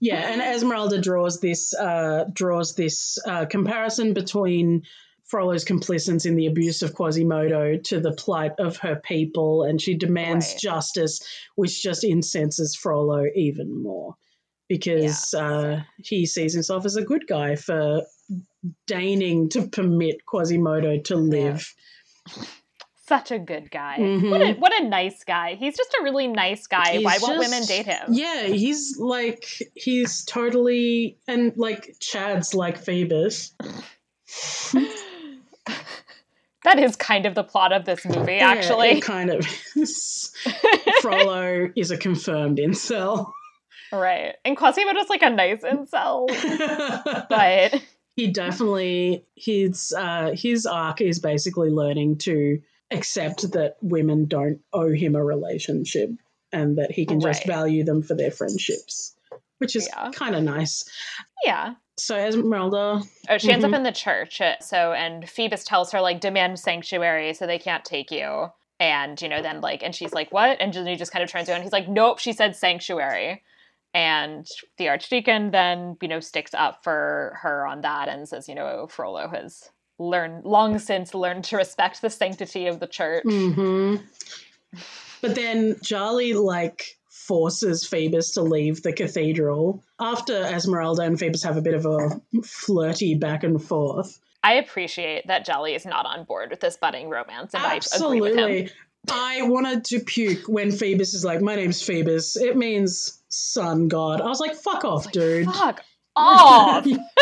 Yeah, 0.00 0.30
and 0.32 0.40
Esmeralda 0.40 1.00
draws 1.00 1.40
this 1.40 1.74
uh, 1.74 2.24
draws 2.32 2.74
this 2.74 3.18
uh, 3.26 3.46
comparison 3.46 4.14
between 4.14 4.82
Frollo's 5.24 5.64
complicence 5.64 6.26
in 6.26 6.36
the 6.36 6.46
abuse 6.46 6.82
of 6.82 6.94
Quasimodo 6.94 7.76
to 7.84 8.00
the 8.00 8.12
plight 8.12 8.52
of 8.58 8.78
her 8.78 8.96
people, 8.96 9.64
and 9.64 9.80
she 9.80 9.96
demands 9.96 10.52
Right. 10.52 10.60
justice, 10.60 11.20
which 11.56 11.82
just 11.82 12.02
incenses 12.04 12.76
Frollo 12.76 13.24
even 13.34 13.82
more 13.82 14.14
because 14.68 15.34
uh, 15.34 15.82
he 15.98 16.24
sees 16.26 16.54
himself 16.54 16.86
as 16.86 16.94
a 16.94 17.02
good 17.02 17.26
guy 17.26 17.56
for 17.56 18.02
deigning 18.86 19.48
to 19.50 19.66
permit 19.68 20.24
Quasimodo 20.24 20.98
to 21.04 21.16
live. 21.16 21.74
Such 23.10 23.32
a 23.32 23.40
good 23.40 23.72
guy. 23.72 23.96
Mhm. 23.98 24.30
What, 24.30 24.40
a, 24.40 24.52
what 24.52 24.80
a 24.80 24.84
nice 24.88 25.24
guy. 25.24 25.56
He's 25.56 25.76
just 25.76 25.92
a 25.98 26.04
really 26.04 26.28
nice 26.28 26.68
guy. 26.68 26.92
He's 26.92 27.04
Why 27.04 27.18
won't 27.20 27.40
women 27.40 27.64
date 27.64 27.84
him? 27.86 28.12
Yeah, 28.12 28.44
he's 28.44 28.96
like 29.00 29.44
he's 29.74 30.24
totally 30.24 31.18
and 31.26 31.52
like 31.56 31.96
Chad's 31.98 32.54
like 32.54 32.78
Phoebus. 32.78 33.52
that 36.62 36.78
is 36.78 36.94
kind 36.94 37.26
of 37.26 37.34
the 37.34 37.42
plot 37.42 37.72
of 37.72 37.84
this 37.84 38.04
movie, 38.04 38.34
Yeah, 38.34 38.48
actually. 38.48 38.90
it 38.90 39.00
kind 39.02 39.30
of 39.30 39.44
is. 39.74 40.32
Frollo 41.00 41.68
is 41.74 41.90
a 41.90 41.96
confirmed 41.96 42.58
incel. 42.58 43.32
right. 43.92 44.36
And 44.44 44.56
Quasimodo's 44.56 45.08
like 45.08 45.22
a 45.22 45.30
nice 45.30 45.62
incel, 45.64 46.28
but 47.28 47.82
he 48.14 48.28
definitely 48.28 49.24
his 49.34 49.92
uh, 49.98 50.30
his 50.32 50.64
arc 50.64 51.00
is 51.00 51.18
basically 51.18 51.70
learning 51.70 52.18
to 52.18 52.60
accept 52.90 53.52
that 53.52 53.76
women 53.82 54.26
don't 54.26 54.60
owe 54.72 54.90
him 54.90 55.14
a 55.14 55.24
relationship 55.24 56.10
and 56.52 56.78
that 56.78 56.90
he 56.90 57.06
can 57.06 57.20
just 57.20 57.46
value 57.46 57.84
them 57.84 58.02
for 58.02 58.14
their 58.14 58.30
friendships, 58.30 59.14
which 59.58 59.76
is 59.76 59.88
Yeah. 59.88 60.10
kind 60.12 60.34
of 60.34 60.42
nice. 60.42 60.84
yeah. 61.44 61.74
So 61.96 62.16
Esmeralda, 62.16 63.02
Oh, 63.28 63.38
she 63.38 63.52
ends 63.52 63.64
Mhm. 63.64 63.68
up 63.68 63.74
in 63.74 63.82
the 63.82 63.92
church. 63.92 64.40
uh, 64.40 64.58
So, 64.60 64.92
and 64.92 65.28
Phoebus 65.28 65.64
tells 65.64 65.92
her, 65.92 66.00
like, 66.00 66.20
demand 66.20 66.58
sanctuary 66.58 67.34
so 67.34 67.46
they 67.46 67.58
can't 67.58 67.84
take 67.84 68.10
you. 68.10 68.50
And, 68.80 69.20
you 69.20 69.28
know, 69.28 69.42
then, 69.42 69.60
like, 69.60 69.82
and 69.82 69.94
she's 69.94 70.14
like, 70.14 70.32
what? 70.32 70.58
And 70.60 70.74
he 70.74 70.96
just 70.96 71.12
kind 71.12 71.22
of 71.22 71.30
turns 71.30 71.48
around. 71.50 71.62
He's 71.62 71.72
like, 71.72 71.88
nope, 71.88 72.18
she 72.18 72.32
said 72.32 72.56
sanctuary. 72.56 73.42
And 73.92 74.46
the 74.78 74.88
archdeacon 74.88 75.50
then, 75.50 75.98
you 76.00 76.08
know, 76.08 76.20
sticks 76.20 76.54
up 76.54 76.82
for 76.82 77.38
her 77.42 77.66
on 77.66 77.82
that 77.82 78.08
and 78.08 78.26
says, 78.28 78.48
you 78.48 78.54
know, 78.54 78.86
Frollo 78.88 79.28
has 79.28 79.68
learned, 80.00 80.44
long 80.44 80.78
since 80.78 81.14
learned 81.14 81.44
to 81.44 81.56
respect 81.56 82.00
the 82.00 82.10
sanctity 82.10 82.66
of 82.66 82.80
the 82.80 82.86
church. 82.86 83.22
hmm 83.24 83.96
but 85.20 85.34
then 85.34 85.76
Charlie 85.82 86.32
like 86.34 86.96
forces 87.08 87.86
Phoebus 87.86 88.32
to 88.32 88.42
leave 88.42 88.82
the 88.82 88.92
cathedral 88.92 89.84
after 90.00 90.34
Esmeralda 90.34 91.02
and 91.02 91.18
Phoebus 91.18 91.44
have 91.44 91.56
a 91.56 91.62
bit 91.62 91.74
of 91.74 91.86
a 91.86 92.20
flirty 92.42 93.14
back 93.14 93.44
and 93.44 93.62
forth. 93.62 94.18
I 94.42 94.54
appreciate 94.54 95.26
that 95.26 95.46
Djali 95.46 95.76
is 95.76 95.84
not 95.84 96.06
on 96.06 96.24
board 96.24 96.50
with 96.50 96.60
this 96.60 96.76
budding 96.76 97.10
romance, 97.10 97.52
and 97.52 97.62
I 97.62 97.76
agree 97.76 98.20
with 98.20 98.32
him. 98.32 98.38
Absolutely. 98.38 98.70
I 99.10 99.42
wanted 99.42 99.84
to 99.86 100.00
puke 100.00 100.46
when 100.46 100.72
Phoebus 100.72 101.14
is 101.14 101.24
like, 101.24 101.40
"My 101.40 101.56
name's 101.56 101.82
Phoebus. 101.82 102.36
It 102.36 102.56
means 102.56 103.22
sun 103.28 103.88
god." 103.88 104.20
I 104.20 104.28
was 104.28 104.40
like, 104.40 104.54
"Fuck 104.54 104.84
off, 104.84 105.12
dude." 105.12 105.46
Fuck 105.46 105.82
off! 106.16 106.86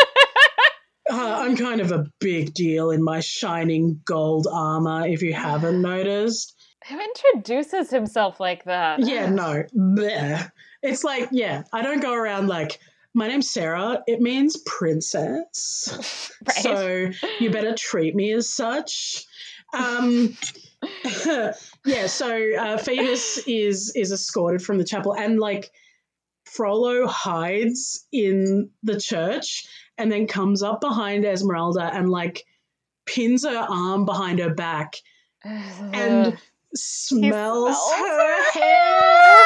Uh, 1.11 1.37
I'm 1.39 1.55
kind 1.55 1.81
of 1.81 1.91
a 1.91 2.05
big 2.19 2.53
deal 2.53 2.91
in 2.91 3.03
my 3.03 3.19
shining 3.19 4.01
gold 4.05 4.47
armor. 4.51 5.07
If 5.07 5.21
you 5.21 5.33
haven't 5.33 5.81
noticed, 5.81 6.55
Who 6.87 6.99
introduces 6.99 7.89
himself 7.89 8.39
like 8.39 8.65
that? 8.65 8.99
yeah, 9.05 9.29
no, 9.29 9.63
Bleh. 9.75 10.51
it's 10.83 11.03
like, 11.03 11.29
yeah, 11.31 11.63
I 11.73 11.81
don't 11.81 12.01
go 12.01 12.13
around 12.13 12.47
like, 12.47 12.79
"My 13.13 13.27
name's 13.27 13.49
Sarah." 13.49 14.03
It 14.07 14.21
means 14.21 14.57
princess. 14.65 16.31
right. 16.47 16.55
So 16.57 17.09
you 17.39 17.49
better 17.49 17.73
treat 17.75 18.15
me 18.15 18.31
as 18.33 18.49
such. 18.53 19.25
Um, 19.73 20.37
yeah, 21.85 22.07
so 22.07 22.55
uh, 22.59 22.77
Phoebus 22.77 23.39
is 23.47 23.93
is 23.95 24.11
escorted 24.11 24.61
from 24.61 24.77
the 24.77 24.83
chapel, 24.85 25.15
and 25.15 25.39
like 25.39 25.71
Frollo 26.45 27.05
hides 27.07 28.07
in 28.11 28.71
the 28.83 28.99
church, 28.99 29.67
and 29.99 30.11
then 30.11 30.25
comes 30.25 30.63
up 30.63 30.81
behind 30.81 31.25
Esmeralda 31.25 31.91
and 31.93 32.09
like 32.09 32.45
pins 33.05 33.45
her 33.45 33.57
arm 33.57 34.05
behind 34.05 34.39
her 34.39 34.53
back 34.53 34.95
and 35.43 36.37
smells, 36.73 37.77
smells 37.77 37.91
her 37.93 38.17
her 38.17 38.51
hair. 38.51 39.41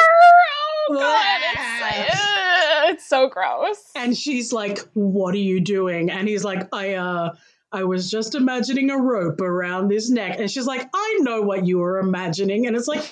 Oh 0.88 0.94
god, 0.94 1.40
it's, 1.52 2.20
ugh, 2.20 2.88
it's 2.94 3.08
so 3.08 3.28
gross. 3.28 3.90
And 3.96 4.16
she's 4.16 4.52
like, 4.52 4.78
"What 4.94 5.34
are 5.34 5.38
you 5.38 5.60
doing?" 5.60 6.10
And 6.10 6.28
he's 6.28 6.44
like, 6.44 6.68
"I 6.72 6.94
uh 6.94 7.34
I 7.72 7.84
was 7.84 8.10
just 8.10 8.34
imagining 8.34 8.90
a 8.90 8.98
rope 8.98 9.40
around 9.40 9.88
this 9.88 10.10
neck." 10.10 10.38
And 10.38 10.50
she's 10.50 10.66
like, 10.66 10.88
"I 10.94 11.18
know 11.22 11.42
what 11.42 11.66
you 11.66 11.78
were 11.78 11.98
imagining." 11.98 12.66
And 12.66 12.76
it's 12.76 12.88
like, 12.88 13.10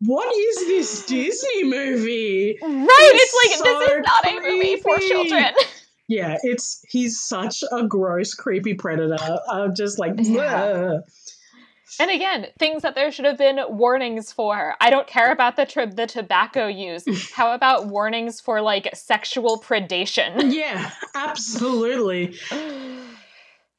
"What 0.00 0.34
is 0.36 0.56
this 0.66 1.06
Disney 1.06 1.64
movie?" 1.64 2.58
right, 2.62 2.86
it's 2.88 3.34
it's, 3.34 3.64
like 3.64 3.64
this 3.64 3.90
is 3.90 4.02
not 4.04 4.26
a 4.26 4.40
movie 4.40 4.76
for 4.76 4.98
children. 4.98 5.54
Yeah, 6.08 6.36
it's 6.42 6.84
he's 6.88 7.20
such 7.20 7.64
a 7.70 7.86
gross, 7.86 8.34
creepy 8.34 8.74
predator. 8.74 9.38
I'm 9.50 9.74
just 9.74 9.98
like, 9.98 10.14
Yeah. 10.18 11.00
And 12.00 12.10
again, 12.10 12.46
things 12.58 12.82
that 12.82 12.94
there 12.94 13.12
should 13.12 13.24
have 13.24 13.38
been 13.38 13.60
warnings 13.68 14.32
for. 14.32 14.74
I 14.80 14.90
don't 14.90 15.06
care 15.06 15.30
about 15.30 15.56
the 15.56 15.64
tri- 15.64 15.86
the 15.86 16.06
tobacco 16.06 16.66
use. 16.66 17.04
How 17.32 17.54
about 17.54 17.86
warnings 17.86 18.40
for 18.40 18.60
like 18.60 18.88
sexual 18.94 19.60
predation? 19.60 20.52
yeah, 20.52 20.90
absolutely. 21.14 22.36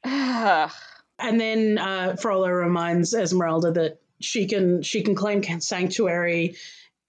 And 1.18 1.40
then 1.40 1.78
uh, 1.78 2.18
Frollo 2.18 2.50
reminds 2.50 3.14
Esmeralda 3.14 3.72
that 3.72 4.02
she 4.20 4.48
can 4.48 4.82
she 4.82 5.02
can 5.02 5.16
claim 5.16 5.42
sanctuary 5.62 6.58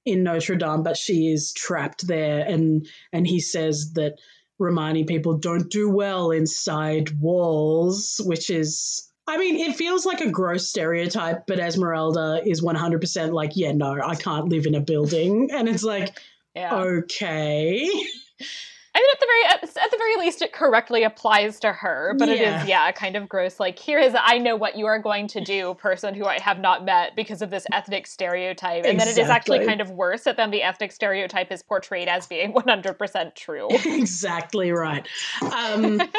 in 0.05 0.23
Notre 0.23 0.55
Dame, 0.55 0.85
but 0.85 0.97
she 0.97 1.33
is 1.33 1.53
trapped 1.53 2.07
there. 2.07 2.47
And 2.47 2.87
and 3.13 3.27
he 3.27 3.41
says 3.41 3.93
that 3.95 4.19
Romani 4.59 5.05
people 5.05 5.39
don't 5.39 5.71
do 5.71 5.91
well 5.91 6.31
inside 6.31 7.11
walls, 7.21 8.21
which 8.25 8.51
is. 8.51 9.11
I 9.29 9.39
mean, 9.39 9.57
it 9.57 9.75
feels 9.75 10.07
like 10.07 10.21
a 10.21 10.31
gross 10.31 10.69
stereotype, 10.69 11.49
but 11.49 11.59
Esmeralda 11.59 12.43
is 12.47 12.63
100% 12.63 13.33
like, 13.33 13.57
yeah, 13.57 13.73
no, 13.73 14.01
I 14.01 14.15
can't 14.15 14.49
live 14.49 14.67
in 14.67 14.77
a 14.77 14.81
building. 14.81 15.51
And 15.53 15.69
it's 15.69 15.83
like, 15.83 16.17
yeah. 16.55 16.77
okay. 16.77 17.91
I 18.97 18.99
mean, 18.99 19.11
at 19.13 19.21
the 19.21 19.27
very 19.27 19.85
at 19.85 19.91
the 19.91 19.97
very 19.99 20.17
least, 20.17 20.41
it 20.41 20.55
correctly 20.55 21.03
applies 21.03 21.61
to 21.61 21.71
her. 21.71 22.15
But 22.19 22.31
it 22.31 22.41
Yeah. 22.41 22.63
is, 22.63 22.69
yeah, 22.69 22.91
kind 22.93 23.15
of 23.15 23.29
gross. 23.29 23.61
Like 23.61 23.79
here 23.79 23.99
is 23.99 24.17
I 24.19 24.39
know 24.39 24.57
what 24.57 24.77
you 24.77 24.87
are 24.87 24.99
going 24.99 25.29
to 25.29 25.41
do, 25.43 25.75
person 25.75 26.15
who 26.15 26.25
I 26.25 26.41
have 26.41 26.59
not 26.59 26.83
met 26.85 27.15
because 27.15 27.43
of 27.43 27.51
this 27.51 27.67
ethnic 27.73 28.07
stereotype, 28.07 28.87
and 28.87 28.99
then 28.99 29.07
it 29.07 29.19
is 29.19 29.29
actually 29.29 29.67
kind 29.67 29.83
of 29.83 29.91
worse 29.91 30.25
that 30.25 30.39
then 30.39 30.51
the 30.51 30.63
ethnic 30.63 30.93
stereotype 30.93 31.53
is 31.53 31.63
portrayed 31.63 32.09
as 32.09 32.27
being 32.27 32.53
one 32.55 32.65
hundred 32.67 32.99
percent 32.99 33.37
true. 33.37 33.69
exactly 33.85 34.73
right. 34.73 35.07
Um, 35.43 36.01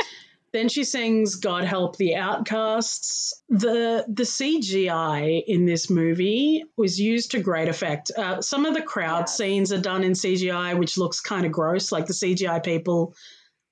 then 0.58 0.68
she 0.70 0.84
sings 0.84 1.36
"God 1.36 1.64
Help 1.64 1.95
the 1.97 2.16
Outcasts." 2.16 3.34
the 3.49 4.05
The 4.08 4.24
CGI 4.26 5.43
in 5.47 5.66
this 5.66 5.89
movie 5.89 6.64
was 6.78 6.99
used 6.99 7.32
to 7.32 7.39
great 7.39 7.68
effect. 7.70 8.12
Uh, 8.18 8.41
some 8.41 8.66
of 8.66 8.74
the 8.74 8.82
crowd 8.82 9.22
Yes. 9.22 9.38
scenes 9.38 9.72
are 9.72 9.82
done 9.82 10.03
in 10.03 10.14
CGI, 10.14 10.74
which 10.78 10.97
looks 10.97 11.22
kind 11.22 11.45
of 11.45 11.51
gross. 11.51 11.91
Like 11.91 12.08
the 12.08 12.14
CGI 12.14 12.60
people, 12.64 13.14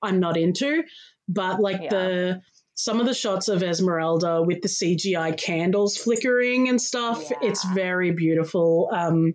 I'm 0.02 0.20
not 0.20 0.36
into, 0.36 0.82
but 1.28 1.60
like 1.60 1.82
Yeah. 1.82 1.90
the 1.90 2.40
some 2.78 3.00
of 3.00 3.06
the 3.06 3.14
shots 3.14 3.48
of 3.48 3.62
Esmeralda 3.62 4.42
with 4.42 4.60
the 4.60 4.68
CGI 4.68 5.32
candles 5.32 5.96
flickering 5.96 6.68
and 6.68 6.78
stuff, 6.80 7.32
it's 7.40 7.64
very 7.64 8.10
beautiful. 8.10 8.90
Um, 8.92 9.32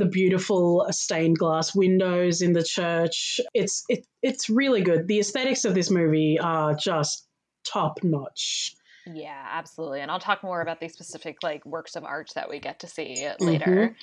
the 0.00 0.06
beautiful 0.06 0.86
stained 0.90 1.38
glass 1.38 1.74
windows 1.74 2.42
in 2.42 2.52
the 2.52 2.64
church. 2.64 3.40
It's 3.54 3.84
it 3.88 4.06
it's 4.22 4.50
really 4.50 4.82
good. 4.82 5.06
The 5.06 5.20
aesthetics 5.20 5.64
of 5.64 5.74
this 5.74 5.90
movie 5.90 6.38
are 6.40 6.74
just 6.74 7.28
top 7.64 8.00
notch. 8.02 8.74
Yeah, 9.06 9.46
absolutely. 9.52 10.00
And 10.00 10.10
I'll 10.10 10.20
talk 10.20 10.42
more 10.42 10.60
about 10.60 10.80
these 10.80 10.92
specific 10.92 11.36
like 11.42 11.64
works 11.64 11.96
of 11.96 12.04
art 12.04 12.30
that 12.34 12.50
we 12.50 12.58
get 12.58 12.80
to 12.80 12.86
see 12.86 13.14
Mm-hmm. 13.40 13.94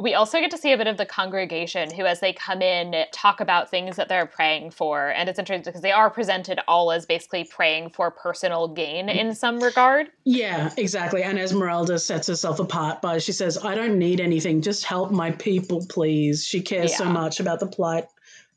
We 0.00 0.14
also 0.14 0.38
get 0.38 0.52
to 0.52 0.58
see 0.58 0.72
a 0.72 0.76
bit 0.76 0.86
of 0.86 0.96
the 0.96 1.06
congregation 1.06 1.92
who, 1.92 2.04
as 2.04 2.20
they 2.20 2.32
come 2.32 2.62
in, 2.62 2.94
talk 3.12 3.40
about 3.40 3.68
things 3.68 3.96
that 3.96 4.08
they're 4.08 4.26
praying 4.26 4.70
for. 4.70 5.08
And 5.08 5.28
it's 5.28 5.40
interesting 5.40 5.64
because 5.64 5.82
they 5.82 5.90
are 5.90 6.08
presented 6.08 6.60
all 6.68 6.92
as 6.92 7.04
basically 7.04 7.44
praying 7.44 7.90
for 7.90 8.12
personal 8.12 8.68
gain 8.68 9.08
in 9.08 9.34
some 9.34 9.58
regard. 9.58 10.08
Yeah, 10.24 10.70
exactly. 10.76 11.24
And 11.24 11.36
Esmeralda 11.36 11.98
sets 11.98 12.28
herself 12.28 12.60
apart 12.60 13.02
by 13.02 13.18
she 13.18 13.32
says, 13.32 13.58
"I 13.64 13.74
don't 13.74 13.98
need 13.98 14.20
anything. 14.20 14.62
Just 14.62 14.84
help 14.84 15.10
my 15.10 15.32
people, 15.32 15.84
please." 15.88 16.44
She 16.44 16.60
cares 16.60 16.96
so 16.96 17.04
much 17.04 17.40
about 17.40 17.58
the 17.58 17.66
plight 17.66 18.06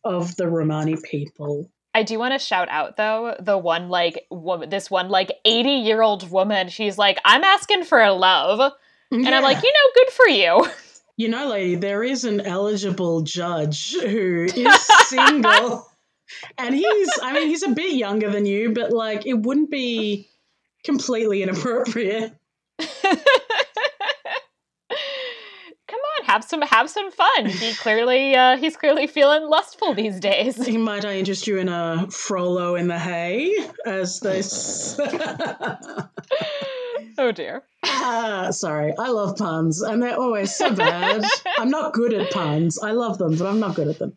of 0.04 0.36
the 0.36 0.48
Romani 0.48 0.98
people. 1.02 1.70
I 1.94 2.04
do 2.04 2.20
want 2.20 2.34
to 2.34 2.40
shout 2.40 2.70
out 2.70 2.98
though 2.98 3.36
the 3.40 3.58
one 3.58 3.90
like 3.90 4.26
woman, 4.30 4.70
this 4.70 4.90
one 4.90 5.10
like 5.10 5.32
eighty 5.44 5.74
year 5.74 6.02
old 6.02 6.30
woman. 6.32 6.70
She's 6.70 6.98
like, 6.98 7.18
"I'm 7.26 7.44
asking 7.44 7.84
for 7.86 8.02
a 8.02 8.14
love," 8.14 8.74
and 9.12 9.28
I'm 9.28 9.44
like, 9.44 9.62
you 9.62 9.74
know, 9.74 10.04
good 10.04 10.10
for 10.12 10.28
you. 10.28 10.68
You 11.18 11.30
know, 11.30 11.50
lady, 11.50 11.76
there 11.76 12.04
is 12.04 12.24
an 12.24 12.42
eligible 12.42 13.22
judge 13.22 13.94
who 13.94 14.46
is 14.46 14.88
single. 15.08 15.88
and 16.58 16.74
he's, 16.74 17.10
I 17.22 17.34
mean, 17.34 17.48
he's 17.48 17.64
a 17.64 17.70
bit 17.70 17.94
younger 17.94 18.30
than 18.30 18.46
you, 18.46 18.74
but 18.74 18.92
like, 18.92 19.26
it 19.26 19.34
wouldn't 19.34 19.70
be 19.70 20.30
completely 20.84 21.44
inappropriate. 21.44 22.34
Come 25.92 26.00
on, 26.20 26.26
have 26.26 26.44
some 26.44 26.62
have 26.62 26.90
some 26.90 27.12
fun. 27.12 27.48
He 27.48 27.74
clearly 27.74 28.34
uh, 28.34 28.56
he's 28.56 28.78
clearly 28.78 29.08
feeling 29.08 29.44
lustful 29.50 29.94
these 29.94 30.20
days. 30.20 30.66
He 30.66 30.78
might 30.80 31.04
I 31.04 31.18
interest 31.18 31.48
you 31.48 31.58
in 31.58 31.68
a 31.68 32.08
Frollo 32.10 32.76
in 32.76 32.88
the 32.88 32.98
hay, 32.98 33.54
as 33.86 34.22
they. 34.22 34.42
oh 37.18 37.32
dear. 37.34 37.64
Sorry, 38.52 38.94
I 38.98 39.10
love 39.10 39.38
puns, 39.38 39.82
and 39.82 40.02
they're 40.02 40.20
always 40.20 40.56
so 40.56 40.74
bad. 40.74 41.24
I'm 41.58 41.70
not 41.70 41.94
good 41.94 42.14
at 42.14 42.32
puns. 42.32 42.80
I 42.82 42.92
love 42.92 43.18
them, 43.18 43.36
but 43.38 43.48
I'm 43.48 43.60
not 43.60 43.76
good 43.76 43.90
at 43.90 44.00
them. 44.00 44.16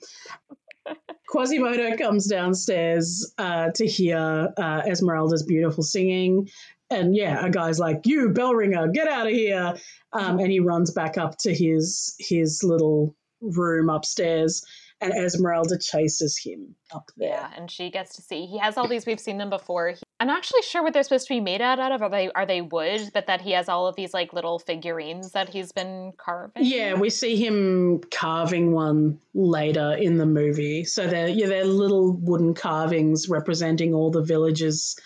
Quasimodo 1.29 1.97
comes 1.97 2.27
downstairs 2.27 3.33
uh, 3.39 3.71
to 3.75 3.87
hear 3.87 4.53
uh, 4.57 4.83
Esmeralda's 4.87 5.43
beautiful 5.43 5.83
singing. 5.83 6.49
And 6.91 7.17
yeah, 7.17 7.45
a 7.45 7.51
guy's 7.51 7.79
like, 7.79 8.03
"You 8.05 8.31
bell 8.31 8.55
ringer, 8.55 8.89
get 8.89 9.09
out 9.09 9.27
of 9.27 9.33
here!" 9.33 9.75
Um, 10.13 10.39
and 10.39 10.51
he 10.51 10.61
runs 10.61 10.91
back 10.93 11.19
up 11.19 11.37
to 11.39 11.53
his 11.53 12.15
his 12.19 12.63
little 12.63 13.17
room 13.41 13.89
upstairs, 13.91 14.65
and 15.01 15.13
Esmeralda 15.13 15.79
chases 15.79 16.39
him 16.39 16.77
up 16.95 17.11
there. 17.17 17.31
Yeah, 17.31 17.51
and 17.57 17.71
she 17.71 17.91
gets 17.91 18.17
to 18.17 18.23
see 18.23 18.47
he 18.47 18.59
has 18.59 18.77
all 18.77 18.87
these. 18.87 19.07
We've 19.07 19.21
seen 19.21 19.39
them 19.39 19.51
before. 19.51 19.95
I'm 20.25 20.29
not 20.29 20.39
actually 20.39 20.63
sure 20.63 20.83
what 20.83 20.95
they're 20.95 21.03
supposed 21.03 21.29
to 21.29 21.35
be 21.35 21.41
made 21.41 21.61
out 21.61 21.93
of. 21.93 22.01
Are 22.01 22.09
they 22.09 22.31
are 22.31 22.47
they 22.47 22.63
wood? 22.63 23.11
But 23.13 23.27
that 23.27 23.43
he 23.43 23.51
has 23.51 23.69
all 23.69 23.87
of 23.87 23.95
these 23.95 24.15
like 24.15 24.33
little 24.33 24.59
figurines 24.59 25.33
that 25.33 25.51
he's 25.51 25.71
been 25.71 26.15
carving. 26.17 26.65
Yeah, 26.65 26.95
we 26.95 27.11
see 27.11 27.37
him 27.37 28.01
carving 28.11 28.73
one 28.73 29.21
later 29.35 29.93
in 29.93 30.17
the 30.17 30.25
movie. 30.25 30.85
So 30.85 31.07
they're 31.07 31.29
yeah, 31.29 31.49
they're 31.49 31.67
little 31.67 32.15
wooden 32.15 32.55
carvings 32.55 33.29
representing 33.29 33.93
all 33.93 34.11
the 34.11 34.23
villages. 34.23 34.99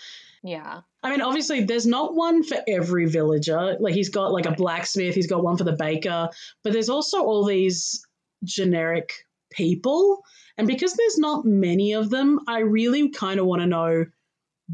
yeah, 0.44 0.82
I 1.02 1.10
mean, 1.10 1.20
obviously, 1.20 1.64
there's 1.64 1.84
not 1.84 2.14
one 2.14 2.44
for 2.44 2.58
every 2.68 3.06
villager. 3.06 3.76
Like 3.80 3.94
he's 3.94 4.10
got 4.10 4.30
like 4.30 4.46
a 4.46 4.52
blacksmith, 4.52 5.16
he's 5.16 5.26
got 5.26 5.42
one 5.42 5.56
for 5.56 5.64
the 5.64 5.72
baker, 5.72 6.28
but 6.62 6.72
there's 6.72 6.90
also 6.90 7.24
all 7.24 7.44
these 7.44 8.06
generic 8.44 9.10
people. 9.50 10.22
And 10.56 10.68
because 10.68 10.94
there's 10.94 11.18
not 11.18 11.44
many 11.44 11.94
of 11.94 12.08
them, 12.08 12.38
I 12.46 12.60
really 12.60 13.10
kind 13.10 13.40
of 13.40 13.46
want 13.46 13.62
to 13.62 13.66
know 13.66 14.04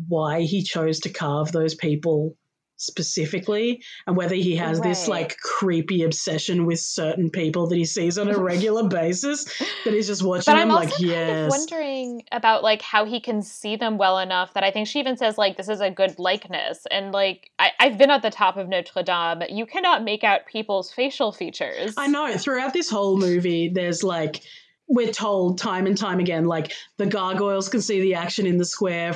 why 0.09 0.43
he 0.43 0.63
chose 0.63 1.01
to 1.01 1.09
carve 1.11 1.53
those 1.53 1.75
people 1.75 2.37
specifically 2.77 3.83
and 4.07 4.17
whether 4.17 4.35
he 4.35 4.57
has 4.57 4.81
this 4.81 5.07
like 5.07 5.37
creepy 5.39 6.03
obsession 6.03 6.67
with 6.67 6.81
certain 6.81 7.31
people 7.31 7.69
that 7.69 7.77
he 7.77 7.85
sees 7.85 8.19
on 8.19 8.29
a 8.29 8.39
regular 8.39 8.89
basis 8.89 9.45
that 9.85 9.95
he's 9.95 10.09
just 10.09 10.25
watching 10.25 10.53
but 10.53 10.59
them 10.59 10.71
I'm 10.71 10.75
like 10.75 10.91
also 10.91 11.07
kind 11.07 11.31
of 11.31 11.51
wondering 11.51 12.23
about 12.33 12.63
like 12.63 12.83
how 12.83 13.05
he 13.05 13.21
can 13.21 13.43
see 13.43 13.77
them 13.77 13.97
well 13.97 14.19
enough 14.19 14.55
that 14.55 14.65
I 14.65 14.71
think 14.71 14.89
she 14.89 14.99
even 14.99 15.17
says 15.17 15.39
like 15.39 15.57
this 15.57 15.69
is 15.69 15.81
a 15.81 15.91
good 15.91 16.19
likeness. 16.19 16.85
And 16.91 17.13
like 17.13 17.51
I, 17.59 17.71
I've 17.79 17.97
been 17.97 18.11
at 18.11 18.23
the 18.23 18.31
top 18.31 18.57
of 18.57 18.69
Notre 18.69 19.03
Dame. 19.03 19.43
You 19.49 19.67
cannot 19.67 20.03
make 20.03 20.25
out 20.25 20.47
people's 20.47 20.93
facial 20.93 21.33
features. 21.33 21.95
I 21.97 22.09
know. 22.09 22.37
Throughout 22.37 22.73
this 22.73 22.91
whole 22.91 23.17
movie, 23.17 23.69
there's 23.69 24.03
like 24.03 24.43
we're 24.89 25.13
told 25.13 25.59
time 25.59 25.87
and 25.87 25.97
time 25.97 26.19
again, 26.19 26.45
like 26.45 26.73
the 26.99 27.07
gargoyles 27.07 27.69
can 27.69 27.81
see 27.81 28.01
the 28.01 28.15
action 28.15 28.47
in 28.47 28.59
the 28.59 28.65
square, 28.65 29.15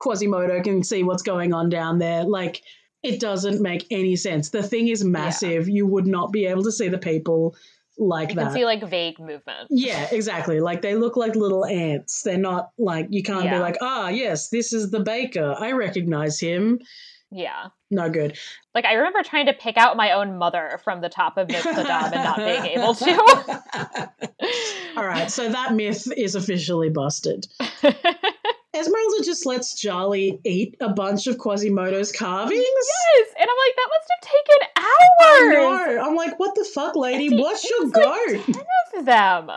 Quasimodo 0.00 0.62
can 0.62 0.82
see 0.82 1.02
what's 1.02 1.22
going 1.22 1.52
on 1.52 1.68
down 1.68 1.98
there. 1.98 2.24
Like 2.24 2.62
it 3.02 3.18
doesn't 3.20 3.60
make 3.60 3.86
any 3.90 4.16
sense. 4.16 4.50
The 4.50 4.62
thing 4.62 4.88
is 4.88 5.04
massive. 5.04 5.68
You 5.68 5.86
would 5.86 6.06
not 6.06 6.32
be 6.32 6.46
able 6.46 6.62
to 6.64 6.72
see 6.72 6.88
the 6.88 6.98
people 6.98 7.56
like 7.98 8.30
You 8.30 8.36
that. 8.36 8.44
can 8.44 8.52
see 8.54 8.64
like 8.64 8.82
vague 8.88 9.18
movement. 9.18 9.68
yeah, 9.70 10.08
exactly. 10.10 10.60
Like 10.60 10.82
they 10.82 10.94
look 10.94 11.16
like 11.16 11.34
little 11.36 11.64
ants. 11.66 12.22
They're 12.22 12.38
not 12.38 12.70
like 12.78 13.08
you 13.10 13.22
can't 13.22 13.50
be 13.50 13.58
like, 13.58 13.76
ah, 13.80 14.08
yes, 14.08 14.48
this 14.48 14.72
is 14.72 14.90
the 14.90 15.00
baker. 15.00 15.54
I 15.58 15.72
recognize 15.72 16.40
him. 16.40 16.78
Yeah. 17.30 17.68
No 17.90 18.08
good. 18.10 18.36
Like 18.74 18.84
I 18.84 18.94
remember 18.94 19.22
trying 19.22 19.46
to 19.46 19.52
pick 19.54 19.76
out 19.76 19.96
my 19.96 20.12
own 20.12 20.38
mother 20.38 20.80
from 20.84 21.00
the 21.00 21.08
top 21.08 21.36
of 21.38 21.48
Notre 21.48 21.72
Dame 21.72 21.86
and 21.86 22.12
not 22.14 22.36
being 22.36 22.64
able 22.66 22.94
to. 22.94 24.10
All 24.96 25.06
right, 25.06 25.30
so 25.30 25.48
that 25.48 25.74
myth 25.74 26.06
is 26.16 26.34
officially 26.34 26.90
busted. 26.90 27.46
Esmeralda 28.74 29.24
just 29.24 29.44
lets 29.44 29.78
Charlie 29.78 30.40
eat 30.44 30.76
a 30.80 30.88
bunch 30.88 31.26
of 31.26 31.36
Quasimodo's 31.38 32.10
carvings. 32.10 32.62
Yes, 32.62 33.28
and 33.38 33.48
I'm 33.48 33.56
like, 33.66 33.76
that 33.76 33.88
must 33.90 34.08
have 34.10 34.30
taken 34.30 34.58
I 34.76 35.08
hours. 35.24 35.52
know. 35.96 36.08
I'm 36.08 36.16
like, 36.16 36.38
what 36.38 36.54
the 36.54 36.64
fuck, 36.64 36.96
lady? 36.96 37.28
He 37.28 37.40
What's 37.40 37.68
your 37.68 37.84
like, 37.84 37.92
goat? 37.94 38.44
Ten 38.46 38.64
of 38.96 39.04
them. 39.04 39.50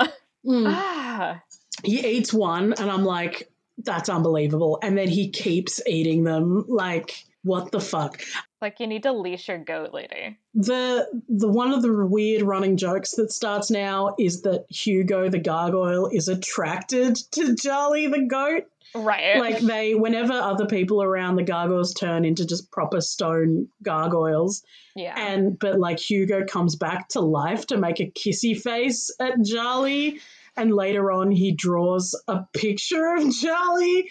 Mm. 0.45 0.66
Ah. 0.78 1.41
He 1.84 2.05
eats 2.18 2.34
one, 2.34 2.74
and 2.74 2.91
I'm 2.91 3.03
like, 3.03 3.49
that's 3.84 4.09
unbelievable. 4.09 4.80
And 4.84 4.97
then 4.97 5.07
he 5.07 5.30
keeps 5.30 5.82
eating 5.88 6.24
them. 6.24 6.66
Like, 6.68 7.16
what 7.43 7.72
the 7.72 7.80
fuck? 7.80 8.22
Like 8.61 8.80
you 8.80 8.88
need 8.88 9.03
to 9.03 9.11
leash 9.11 9.47
your 9.47 9.59
goat, 9.59 9.93
lady. 9.93 10.38
The 10.55 11.07
the 11.30 11.47
one 11.47 11.72
of 11.72 11.82
the 11.84 12.05
weird 12.05 12.41
running 12.41 12.78
jokes 12.78 13.11
that 13.11 13.32
starts 13.32 13.70
now 13.70 14.16
is 14.18 14.41
that 14.41 14.66
Hugo 14.70 15.30
the 15.30 15.39
gargoyle 15.39 16.07
is 16.11 16.28
attracted 16.28 17.16
to 17.32 17.55
Charlie 17.55 18.07
the 18.07 18.26
goat. 18.28 18.63
Right. 18.96 19.38
like 19.38 19.60
they 19.60 19.93
whenever 19.93 20.34
other 20.34 20.66
people 20.66 21.04
around 21.04 21.36
the 21.36 21.43
gargoyles 21.43 21.93
turn 21.93 22.26
into 22.26 22.46
just 22.46 22.72
proper 22.72 23.02
stone 23.02 23.68
gargoyles 23.84 24.64
yeah. 24.96 25.14
and 25.18 25.60
but 25.60 25.80
like 25.80 26.00
hugo 26.00 26.46
comes 26.46 26.76
back 26.76 27.10
to 27.10 27.20
life 27.20 27.68
to 27.68 27.78
make 27.78 28.00
a 28.00 28.10
kissy 28.10 28.60
face 28.60 29.14
at 29.20 29.38
Djali. 29.39 30.20
and 30.56 30.74
later 30.74 31.12
on 31.12 31.32
he 31.32 31.52
draws 31.52 32.20
a 32.28 32.43
picture 32.54 33.16
of 33.16 33.24
Djali. 33.24 34.06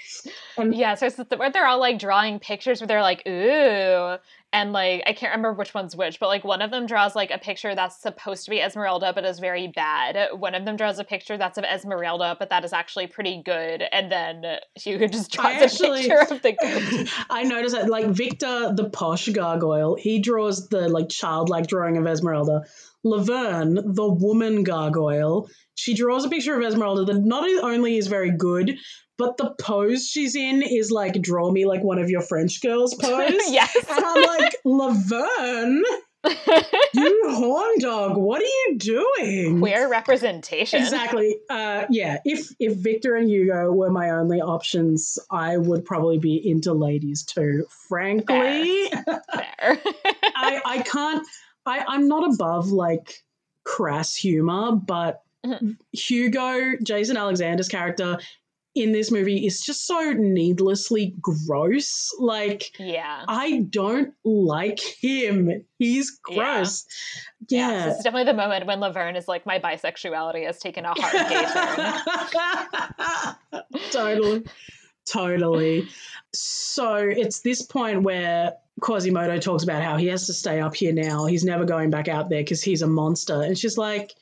and 0.59 0.75
yeah, 0.75 0.95
so 0.95 1.07
it's 1.07 1.17
the, 1.17 1.37
where 1.37 1.51
they're 1.51 1.67
all 1.67 1.81
like 1.81 1.99
drawing 1.99 2.39
pictures 2.39 2.81
where 2.81 2.89
they're 2.89 3.03
like, 3.03 3.27
ooh. 3.27 4.19
And 4.55 4.73
like 4.73 5.03
I 5.05 5.13
can't 5.13 5.33
remember 5.33 5.53
which 5.53 5.75
one's 5.75 5.97
which, 5.97 6.21
but 6.21 6.29
like 6.29 6.45
one 6.45 6.63
of 6.63 6.71
them 6.71 6.87
draws 6.87 7.17
like 7.17 7.33
a 7.33 7.39
picture 7.39 7.75
that's 7.75 8.01
supposed 8.01 8.45
to 8.45 8.51
be 8.53 8.61
Esmeralda 8.61 9.13
but 9.13 9.25
is 9.25 9.41
very 9.41 9.67
bad. 9.67 10.29
One 10.39 10.55
of 10.55 10.65
them 10.65 10.77
draws 10.77 11.01
a 11.01 11.05
picture 11.05 11.37
that's 11.37 11.59
of 11.59 11.65
Esmeralda 11.65 12.37
but 12.39 12.51
that 12.51 12.65
is 12.65 12.73
actually 12.73 13.09
pretty 13.09 13.43
good, 13.45 13.83
and 13.83 14.11
then 14.11 14.59
Hugo 14.77 15.09
just 15.09 15.33
draws 15.33 15.47
actually, 15.47 16.07
a 16.07 16.09
picture 16.09 16.35
of 16.35 16.43
the 16.43 16.53
goat. 16.53 17.13
I 17.31 17.43
noticed 17.43 17.75
that 17.75 17.91
like 17.91 18.07
Victor, 18.07 18.73
the 18.73 18.89
posh 18.89 19.29
gargoyle, 19.29 19.97
he 19.97 20.21
draws 20.21 20.69
the 20.69 20.89
like 20.89 21.09
childlike 21.09 21.67
drawing 21.67 21.99
of 21.99 22.07
Esmeralda. 22.07 22.63
Laverne, 23.07 23.75
the 23.75 24.09
woman 24.09 24.63
gargoyle, 24.63 25.51
she 25.75 25.93
draws 25.95 26.25
a 26.25 26.31
picture 26.31 26.59
of 26.59 26.65
Esmeralda 26.65 27.05
that 27.13 27.21
not 27.21 27.45
only 27.63 27.99
is 27.99 28.07
very 28.07 28.31
good, 28.31 28.79
but 29.17 29.37
the 29.37 29.55
pose 29.61 30.09
she's 30.09 30.35
in 30.37 30.63
is 30.63 30.91
like 30.91 31.21
draw 31.21 31.51
me 31.51 31.67
like 31.67 31.83
one 31.83 31.99
of 31.99 32.11
your 32.11 32.23
French 32.23 32.61
girls 32.61 32.95
pose. 33.01 33.33
yes. 33.49 33.75
And 33.89 34.05
I'm 34.05 34.23
like, 34.23 34.57
Laverne, 34.65 35.83
you 36.95 37.23
horn 37.27 37.79
dog, 37.81 38.17
what 38.17 38.41
are 38.41 38.45
you 38.45 38.77
doing? 38.79 39.61
Queer 39.61 39.91
representation. 39.91 40.81
Exactly. 40.81 41.37
Uh, 41.51 41.85
yeah. 41.91 42.19
If 42.25 42.49
if 42.59 42.77
Victor 42.77 43.15
and 43.15 43.29
Hugo 43.29 43.71
were 43.73 43.91
my 43.91 44.11
only 44.11 44.41
options, 44.41 45.19
I 45.31 45.59
would 45.59 45.85
probably 45.85 46.19
be 46.19 46.41
into 46.49 46.73
ladies 46.73 47.25
too. 47.25 47.67
Frankly, 47.89 48.89
Fair. 48.89 49.23
Fair. 49.35 49.79
I 50.35 50.61
I 50.65 50.83
can't. 50.83 51.27
I 51.67 51.85
I'm 51.87 52.09
not 52.09 52.33
above 52.35 52.69
like 52.71 53.23
crass 53.65 54.15
humor, 54.15 54.73
but 54.73 55.23
mm-hmm. 55.45 55.73
Hugo, 55.93 56.77
Jason 56.83 57.17
Alexander's 57.17 57.69
character, 57.69 58.19
in 58.75 58.93
this 58.93 59.11
movie 59.11 59.47
is 59.47 59.61
just 59.61 59.87
so 59.87 60.13
needlessly 60.13 61.15
gross. 61.21 62.11
Like, 62.19 62.73
yeah, 62.79 63.25
I 63.29 63.67
don't 63.71 64.15
like 64.25 64.81
him. 64.81 65.65
He's 65.79 66.19
gross. 66.23 66.85
Yeah, 67.49 67.71
yeah. 67.71 67.87
this 67.87 67.99
is 67.99 68.05
definitely 68.05 68.33
the 68.33 68.37
moment 68.37 68.67
when 68.67 68.81
Laverne 68.81 69.17
is 69.17 69.29
like, 69.29 69.47
my 69.47 69.59
bisexuality 69.59 70.47
has 70.47 70.59
taken 70.59 70.85
a 70.85 70.95
hard 70.95 71.13
gay 73.53 73.53
turn. 73.53 73.63
totally, 73.91 74.45
totally. 75.11 75.89
So 76.33 76.97
it's 76.97 77.41
this 77.41 77.63
point 77.63 78.03
where 78.03 78.55
Quasimodo 78.81 79.39
talks 79.39 79.63
about 79.63 79.83
how 79.83 79.97
he 79.97 80.09
has 80.09 80.27
to 80.27 80.33
stay 80.33 80.61
up 80.61 80.75
here 80.75 80.93
now. 80.93 81.27
He's 81.27 81.45
never 81.45 81.65
going 81.65 81.91
back 81.91 82.09
out 82.09 82.29
there 82.29 82.41
because 82.41 82.63
he's 82.63 82.83
a 82.83 82.89
monster, 82.89 83.41
and 83.41 83.57
she's 83.57 83.79
like 83.79 84.15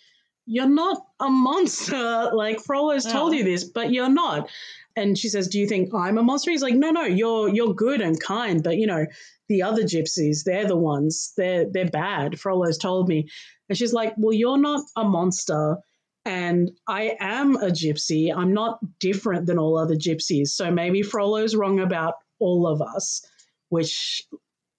you're 0.47 0.68
not 0.68 1.03
a 1.20 1.30
monster. 1.30 2.30
Like 2.34 2.61
Frollo's 2.61 3.05
no. 3.05 3.12
told 3.12 3.32
oh. 3.32 3.36
you 3.36 3.45
this, 3.45 3.64
but 3.64 3.93
you're 3.93 4.09
not. 4.09 4.49
And 4.97 5.16
she 5.16 5.28
says, 5.28 5.49
"Do 5.49 5.59
you 5.59 5.66
think 5.66 5.95
I'm 5.95 6.18
a 6.18 6.22
monster?" 6.22 6.51
He's 6.51 6.62
like, 6.62 6.74
"No, 6.74 6.90
no, 6.90 7.05
you're 7.05 7.49
you're 7.49 7.74
good 7.74 8.01
and 8.01 8.20
kind, 8.20 8.62
but 8.62 8.76
you 8.76 8.86
know, 8.86 9.07
the 9.49 9.62
other 9.62 9.82
gypsies, 9.82 10.45
they're 10.45 10.66
the 10.66 10.76
ones. 10.76 11.32
They're 11.36 11.66
they're 11.70 11.90
bad." 11.90 12.38
Frollo's 12.38 12.78
told 12.78 13.09
me. 13.09 13.28
And 13.68 13.78
she's 13.78 13.93
like, 13.93 14.14
"Well, 14.16 14.32
you're 14.32 14.59
not 14.59 14.84
a 14.97 15.05
monster." 15.05 15.78
And 16.24 16.70
I 16.86 17.16
am 17.18 17.57
a 17.57 17.70
gypsy. 17.70 18.32
I'm 18.34 18.53
not 18.53 18.78
different 19.01 19.47
than 19.47 19.59
all 19.59 19.76
other 19.76 19.97
gypsies. 19.97 20.49
So 20.49 20.70
maybe 20.70 21.03
Frollo's 21.03 21.57
wrong 21.57 21.80
about 21.80 22.14
all 22.38 22.66
of 22.66 22.80
us, 22.80 23.24
which 23.70 24.22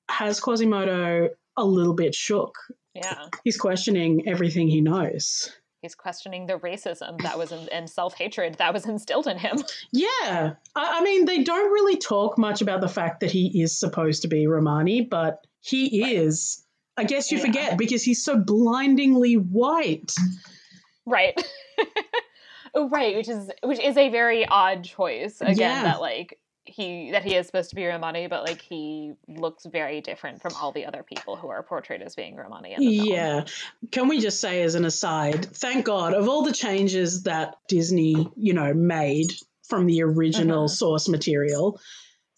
has 0.09 0.39
Quasimodo 0.39 1.29
a 1.57 1.65
little 1.65 1.93
bit 1.93 2.15
shook. 2.15 2.55
Yeah. 2.93 3.27
He's 3.43 3.57
questioning 3.57 4.27
everything 4.27 4.67
he 4.67 4.81
knows. 4.81 5.51
He's 5.81 5.95
questioning 5.95 6.45
the 6.45 6.57
racism 6.59 7.21
that 7.23 7.37
was 7.37 7.51
in, 7.51 7.67
and 7.69 7.89
self 7.89 8.13
hatred 8.13 8.55
that 8.55 8.73
was 8.73 8.85
instilled 8.85 9.27
in 9.27 9.37
him. 9.37 9.57
Yeah. 9.91 10.53
I, 10.75 10.99
I, 10.99 11.01
mean, 11.03 11.25
they 11.25 11.43
don't 11.43 11.71
really 11.71 11.97
talk 11.97 12.37
much 12.37 12.61
about 12.61 12.81
the 12.81 12.87
fact 12.87 13.19
that 13.19 13.31
he 13.31 13.61
is 13.61 13.77
supposed 13.77 14.21
to 14.21 14.27
be 14.27 14.47
Romani, 14.47 15.01
but 15.01 15.45
he 15.61 16.01
right. 16.01 16.13
is. 16.13 16.63
I 16.95 17.03
guess 17.03 17.31
you 17.31 17.39
yeah. 17.39 17.45
forget 17.45 17.77
because 17.77 18.03
he's 18.03 18.23
so 18.23 18.37
blindingly 18.37 19.33
white. 19.33 20.13
Right. 21.05 21.43
oh, 22.75 22.87
right, 22.89 23.15
which 23.15 23.27
is 23.27 23.49
which 23.63 23.79
is 23.79 23.97
a 23.97 24.09
very 24.09 24.45
odd 24.45 24.83
choice. 24.83 25.41
Again, 25.41 25.57
yeah. 25.57 25.83
that 25.83 26.01
like 26.01 26.39
he 26.65 27.11
that 27.11 27.23
he 27.23 27.35
is 27.35 27.45
supposed 27.45 27.69
to 27.69 27.75
be 27.75 27.85
Romani, 27.85 28.27
but 28.27 28.43
like 28.43 28.61
he 28.61 29.13
looks 29.27 29.65
very 29.65 30.01
different 30.01 30.41
from 30.41 30.53
all 30.55 30.71
the 30.71 30.85
other 30.85 31.03
people 31.03 31.35
who 31.35 31.49
are 31.49 31.63
portrayed 31.63 32.01
as 32.01 32.15
being 32.15 32.35
Romani. 32.35 32.75
yeah, 32.79 33.45
can 33.91 34.07
we 34.07 34.19
just 34.19 34.39
say 34.39 34.61
as 34.63 34.75
an 34.75 34.85
aside, 34.85 35.45
thank 35.45 35.85
God 35.85 36.13
of 36.13 36.27
all 36.27 36.43
the 36.43 36.53
changes 36.53 37.23
that 37.23 37.55
Disney, 37.67 38.27
you 38.35 38.53
know, 38.53 38.73
made 38.73 39.31
from 39.67 39.85
the 39.85 40.03
original 40.03 40.65
mm-hmm. 40.65 40.73
source 40.73 41.09
material, 41.09 41.79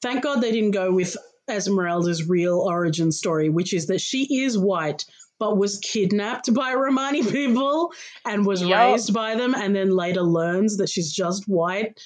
thank 0.02 0.24
God 0.24 0.42
they 0.42 0.52
didn't 0.52 0.72
go 0.72 0.92
with 0.92 1.16
Esmeralda's 1.48 2.28
real 2.28 2.60
origin 2.60 3.12
story, 3.12 3.50
which 3.50 3.74
is 3.74 3.88
that 3.88 4.02
she 4.02 4.44
is 4.44 4.58
white 4.58 5.06
but 5.38 5.58
was 5.58 5.80
kidnapped 5.80 6.54
by 6.54 6.74
Romani 6.74 7.22
people 7.32 7.92
and 8.26 8.46
was 8.46 8.62
yep. 8.62 8.92
raised 8.92 9.14
by 9.14 9.36
them, 9.36 9.54
and 9.54 9.76
then 9.76 9.96
later 9.96 10.22
learns 10.22 10.78
that 10.78 10.90
she's 10.90 11.12
just 11.12 11.48
white 11.48 12.00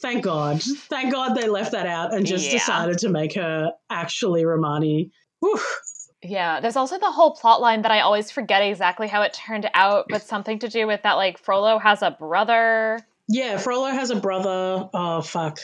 Thank 0.00 0.24
God. 0.24 0.62
Thank 0.62 1.12
God 1.12 1.34
they 1.34 1.48
left 1.48 1.72
that 1.72 1.86
out 1.86 2.14
and 2.14 2.26
just 2.26 2.46
yeah. 2.46 2.52
decided 2.52 2.98
to 2.98 3.08
make 3.08 3.34
her 3.34 3.72
actually 3.90 4.44
Romani. 4.44 5.10
Whew. 5.40 5.60
Yeah, 6.22 6.60
there's 6.60 6.76
also 6.76 6.98
the 6.98 7.10
whole 7.10 7.34
plot 7.34 7.60
line 7.60 7.82
that 7.82 7.90
I 7.90 8.00
always 8.00 8.30
forget 8.30 8.62
exactly 8.62 9.08
how 9.08 9.22
it 9.22 9.32
turned 9.32 9.68
out, 9.72 10.06
but 10.08 10.22
something 10.22 10.58
to 10.60 10.68
do 10.68 10.86
with 10.86 11.02
that 11.02 11.14
like 11.14 11.38
Frollo 11.38 11.78
has 11.78 12.02
a 12.02 12.10
brother. 12.10 12.98
Yeah, 13.28 13.56
Frollo 13.56 13.90
has 13.90 14.10
a 14.10 14.16
brother. 14.16 14.88
Oh 14.92 15.22
fuck. 15.22 15.58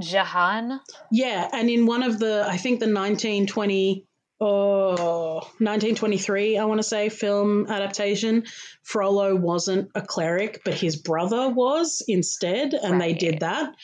Jehan? 0.00 0.80
Yeah, 1.10 1.48
and 1.52 1.68
in 1.68 1.86
one 1.86 2.02
of 2.02 2.18
the 2.18 2.44
I 2.48 2.56
think 2.56 2.78
the 2.78 2.86
1920 2.86 4.06
oh, 4.40 5.34
1923, 5.58 6.58
I 6.58 6.64
want 6.64 6.78
to 6.78 6.82
say, 6.82 7.08
film 7.08 7.66
adaptation, 7.68 8.44
Frollo 8.82 9.34
wasn't 9.36 9.90
a 9.94 10.00
cleric, 10.00 10.62
but 10.64 10.74
his 10.74 10.96
brother 10.96 11.50
was 11.50 12.02
instead, 12.08 12.74
and 12.74 12.92
right. 12.92 13.00
they 13.00 13.12
did 13.14 13.40
that. 13.40 13.74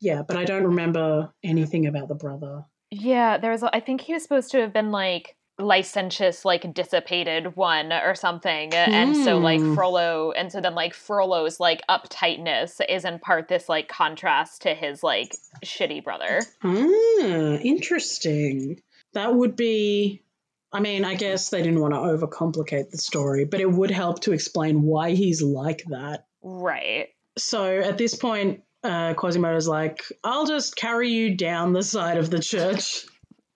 Yeah, 0.00 0.22
but 0.26 0.36
I 0.36 0.44
don't 0.44 0.64
remember 0.64 1.32
anything 1.42 1.86
about 1.86 2.08
the 2.08 2.14
brother. 2.14 2.64
Yeah, 2.90 3.38
there 3.38 3.50
was, 3.50 3.62
I 3.62 3.80
think 3.80 4.02
he 4.02 4.12
was 4.12 4.22
supposed 4.22 4.50
to 4.52 4.60
have 4.60 4.72
been 4.72 4.92
like 4.92 5.36
licentious, 5.58 6.44
like 6.44 6.72
dissipated 6.74 7.56
one 7.56 7.92
or 7.92 8.14
something. 8.14 8.74
And 8.74 9.16
so, 9.16 9.38
like, 9.38 9.60
hmm. 9.60 9.74
Frollo, 9.74 10.32
and 10.32 10.52
so 10.52 10.60
then, 10.60 10.74
like, 10.74 10.94
Frollo's, 10.94 11.58
like, 11.58 11.82
uptightness 11.88 12.80
is 12.88 13.04
in 13.04 13.18
part 13.18 13.48
this, 13.48 13.68
like, 13.68 13.88
contrast 13.88 14.62
to 14.62 14.74
his, 14.74 15.02
like, 15.02 15.34
shitty 15.64 16.04
brother. 16.04 16.42
Ah, 16.62 17.58
interesting 17.62 18.82
that 19.16 19.34
would 19.34 19.56
be 19.56 20.22
I 20.72 20.80
mean, 20.80 21.04
I 21.04 21.14
guess 21.14 21.48
they 21.48 21.62
didn't 21.62 21.80
want 21.80 21.94
to 21.94 22.00
overcomplicate 22.00 22.90
the 22.90 22.98
story, 22.98 23.44
but 23.44 23.60
it 23.60 23.70
would 23.70 23.90
help 23.90 24.20
to 24.22 24.32
explain 24.32 24.82
why 24.82 25.12
he's 25.12 25.40
like 25.40 25.82
that. 25.88 26.26
Right. 26.42 27.08
So 27.38 27.78
at 27.78 27.96
this 27.96 28.14
point, 28.14 28.62
uh, 28.84 29.14
Quasimodo's 29.14 29.68
like, 29.68 30.02
I'll 30.22 30.46
just 30.46 30.76
carry 30.76 31.08
you 31.10 31.34
down 31.34 31.72
the 31.72 31.82
side 31.82 32.18
of 32.18 32.28
the 32.28 32.40
church 32.40 33.06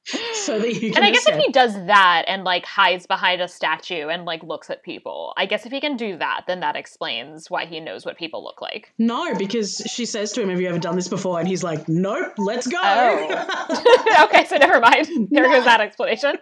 so 0.05 0.59
that 0.59 0.74
you 0.74 0.92
can. 0.92 0.96
And 0.96 1.05
I 1.05 1.11
guess 1.11 1.26
if 1.28 1.36
he 1.36 1.53
does 1.53 1.74
that 1.86 2.24
and 2.26 2.44
like 2.44 2.64
hides 2.64 3.07
behind 3.07 3.40
a 3.40 3.48
statue 3.48 4.09
and 4.09 4.24
like 4.24 4.42
looks 4.42 4.70
at 4.70 4.82
people, 4.82 5.32
I 5.36 5.46
guess 5.46 5.66
if 5.66 5.72
he 5.72 5.80
can 5.80 5.96
do 5.96 6.16
that, 6.18 6.42
then 6.46 6.61
that 6.61 6.76
explains 6.76 7.51
why 7.51 7.66
he 7.66 7.80
knows 7.80 8.05
what 8.05 8.16
people 8.16 8.42
look 8.42 8.61
like. 8.61 8.92
No, 8.98 9.34
because 9.34 9.82
she 9.86 10.07
says 10.07 10.32
to 10.32 10.42
him, 10.42 10.48
"Have 10.48 10.61
you 10.61 10.68
ever 10.68 10.78
done 10.78 10.96
this 10.96 11.09
before?" 11.09 11.38
And 11.38 11.48
he's 11.48 11.62
like, 11.62 11.88
"Nope, 11.88 12.34
let's 12.38 12.66
go." 12.66 12.78
Oh. 12.80 14.24
okay, 14.24 14.46
so 14.46 14.57
never 14.57 14.80
mind. 14.80 15.09
There 15.30 15.44
no. 15.44 15.53
goes 15.53 15.64
that 15.64 15.80
explanation. 15.80 16.36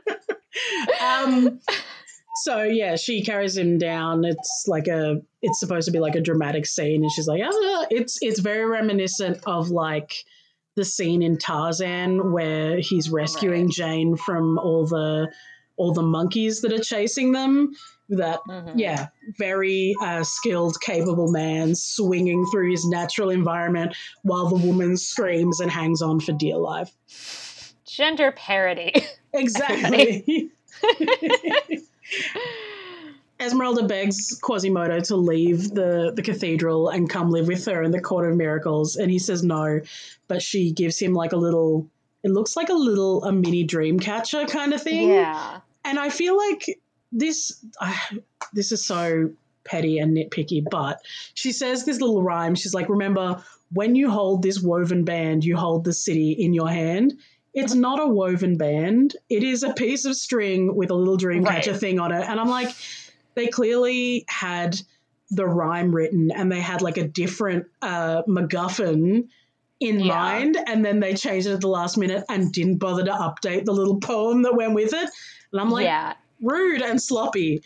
um. 1.01 1.61
So 2.45 2.63
yeah, 2.63 2.95
she 2.95 3.25
carries 3.25 3.57
him 3.57 3.79
down. 3.79 4.25
It's 4.25 4.67
like 4.69 4.87
a. 4.87 5.17
It's 5.43 5.59
supposed 5.59 5.87
to 5.87 5.91
be 5.91 5.99
like 5.99 6.15
a 6.15 6.21
dramatic 6.21 6.67
scene, 6.67 7.03
and 7.03 7.11
she's 7.11 7.27
like, 7.27 7.43
"Ah." 7.45 7.87
It's 7.91 8.19
it's 8.21 8.39
very 8.39 8.65
reminiscent 8.65 9.41
of 9.45 9.71
like 9.71 10.15
the 10.79 10.85
scene 10.85 11.23
in 11.23 11.37
Tarzan 11.37 12.33
where 12.33 12.79
he's 12.79 13.11
rescuing 13.11 13.65
right. 13.65 13.75
Jane 13.75 14.17
from 14.17 14.59
all 14.59 14.87
the 14.87 15.31
all 15.77 15.93
the 15.93 16.03
monkeys 16.03 16.61
that 16.63 16.73
are 16.73 16.83
chasing 16.83 17.33
them. 17.33 17.73
That 18.11 18.39
mm-hmm. 18.49 18.79
yeah, 18.79 19.09
very 19.37 19.95
uh, 20.01 20.23
skilled, 20.23 20.81
capable 20.81 21.31
man 21.31 21.75
swinging 21.75 22.47
through 22.47 22.71
his 22.71 22.87
natural 22.87 23.29
environment 23.29 23.95
while 24.23 24.49
the 24.49 24.57
woman 24.57 24.97
screams 24.97 25.61
and 25.61 25.71
hangs 25.71 26.01
on 26.01 26.21
for 26.21 26.33
dear 26.33 26.57
life. 26.57 27.75
Gender 27.85 28.33
parity. 28.33 28.95
Exactly. 29.35 30.51
Esmeralda 33.49 33.85
begs 33.87 34.39
Quasimodo 34.43 35.01
to 35.01 35.17
leave 35.17 35.71
the, 35.73 36.13
the 36.15 36.23
cathedral 36.23 36.91
and 36.91 37.09
come 37.09 37.31
live 37.31 37.47
with 37.49 37.65
her 37.65 37.83
in 37.83 37.91
the 37.91 38.01
Court 38.01 38.31
of 38.31 38.37
Miracles, 38.37 38.97
and 38.97 39.11
he 39.11 39.19
says 39.19 39.43
no, 39.43 39.81
but 40.29 40.43
she 40.43 40.71
gives 40.73 40.99
him 40.99 41.15
like 41.15 41.33
a 41.33 41.37
little, 41.37 41.89
it 42.23 42.31
looks 42.31 42.57
like 42.57 42.69
a 42.69 42.75
little, 42.75 43.25
a 43.25 43.33
mini 43.33 43.65
dream 43.65 43.99
catcher 43.99 44.45
kind 44.45 44.75
of 44.75 44.83
thing. 44.83 45.09
Yeah. 45.09 45.61
And 45.85 45.99
I 45.99 46.11
feel 46.11 46.37
like 46.37 46.79
this, 47.11 47.65
uh, 47.81 47.97
this 48.53 48.71
is 48.71 48.85
so 48.85 49.31
petty 49.65 49.99
and 49.99 50.15
nitpicky, 50.15 50.63
but 50.71 51.01
she 51.33 51.53
says 51.53 51.87
this 51.87 52.01
little 52.01 52.23
rhyme. 52.23 52.55
She's 52.55 52.75
like, 52.75 52.91
remember, 52.91 53.43
when 53.73 53.95
you 53.95 54.11
hold 54.11 54.43
this 54.43 54.61
woven 54.61 55.05
band, 55.05 55.43
you 55.43 55.57
hold 55.57 55.85
the 55.85 55.95
city 55.95 56.33
in 56.33 56.53
your 56.53 56.69
hand 56.69 57.15
it's 57.55 57.75
not 57.75 57.99
a 57.99 58.07
woven 58.07 58.57
band. 58.57 59.17
It 59.29 59.43
is 59.43 59.63
a 59.63 59.73
piece 59.73 60.05
of 60.05 60.15
string 60.15 60.77
with 60.77 60.91
a 60.91 60.95
little 60.95 61.17
dreamcatcher 61.17 61.73
Right. 61.73 61.77
thing 61.77 61.99
on 61.99 62.13
it. 62.13 62.25
And 62.29 62.39
I'm 62.39 62.49
like, 62.49 62.69
they 63.39 63.47
clearly 63.47 64.25
had 64.29 64.77
the 65.31 65.47
rhyme 65.47 65.95
written 65.95 66.31
and 66.35 66.51
they 66.51 66.61
had 66.61 66.83
like 66.83 66.97
a 66.97 67.07
different 67.07 67.67
uh, 67.83 68.23
MacGuffin 68.29 69.29
in 69.81 70.01
Yeah. 70.01 70.15
mind. 70.15 70.59
And 70.67 70.85
then 70.85 71.01
they 71.01 71.15
changed 71.15 71.47
it 71.47 71.53
at 71.53 71.61
the 71.61 71.69
last 71.69 71.97
minute 71.97 72.25
and 72.29 72.51
didn't 72.53 72.79
bother 72.79 73.05
to 73.05 73.13
update 73.13 73.65
the 73.65 73.73
little 73.73 74.01
poem 74.01 74.43
that 74.43 74.57
went 74.57 74.75
with 74.75 74.93
it. 74.93 75.11
And 75.53 75.61
I'm 75.61 75.71
like, 75.71 75.85
yeah. 75.85 76.15
rude 76.43 76.83
and 76.83 77.01
sloppy. 77.01 77.63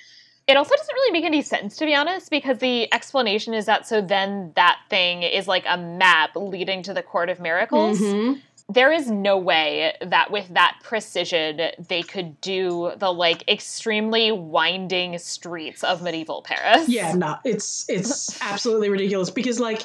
It 0.48 0.56
also 0.56 0.74
doesn't 0.74 0.94
really 0.94 1.12
make 1.12 1.24
any 1.24 1.40
sense, 1.40 1.76
to 1.76 1.86
be 1.86 1.94
honest, 1.94 2.28
because 2.28 2.58
the 2.58 2.92
explanation 2.92 3.54
is 3.54 3.66
that 3.66 3.86
so 3.86 4.00
then 4.00 4.52
that 4.56 4.80
thing 4.90 5.22
is 5.22 5.46
like 5.46 5.64
a 5.68 5.78
map 5.78 6.30
leading 6.34 6.82
to 6.82 6.92
the 6.92 7.02
Court 7.02 7.30
of 7.30 7.38
Miracles. 7.38 8.00
Mhm. 8.00 8.40
There 8.72 8.92
is 8.92 9.10
no 9.10 9.36
way 9.38 9.94
that 10.00 10.30
with 10.30 10.48
that 10.54 10.78
precision 10.82 11.60
they 11.88 12.02
could 12.02 12.40
do 12.40 12.92
the 12.96 13.12
like 13.12 13.48
extremely 13.48 14.32
winding 14.32 15.18
streets 15.18 15.84
of 15.84 16.02
medieval 16.02 16.42
Paris. 16.42 16.88
Yeah, 16.88 17.12
no, 17.14 17.36
it's 17.44 17.84
it's 17.88 18.40
absolutely 18.50 18.88
ridiculous 18.88 19.30
because 19.30 19.60
like 19.60 19.82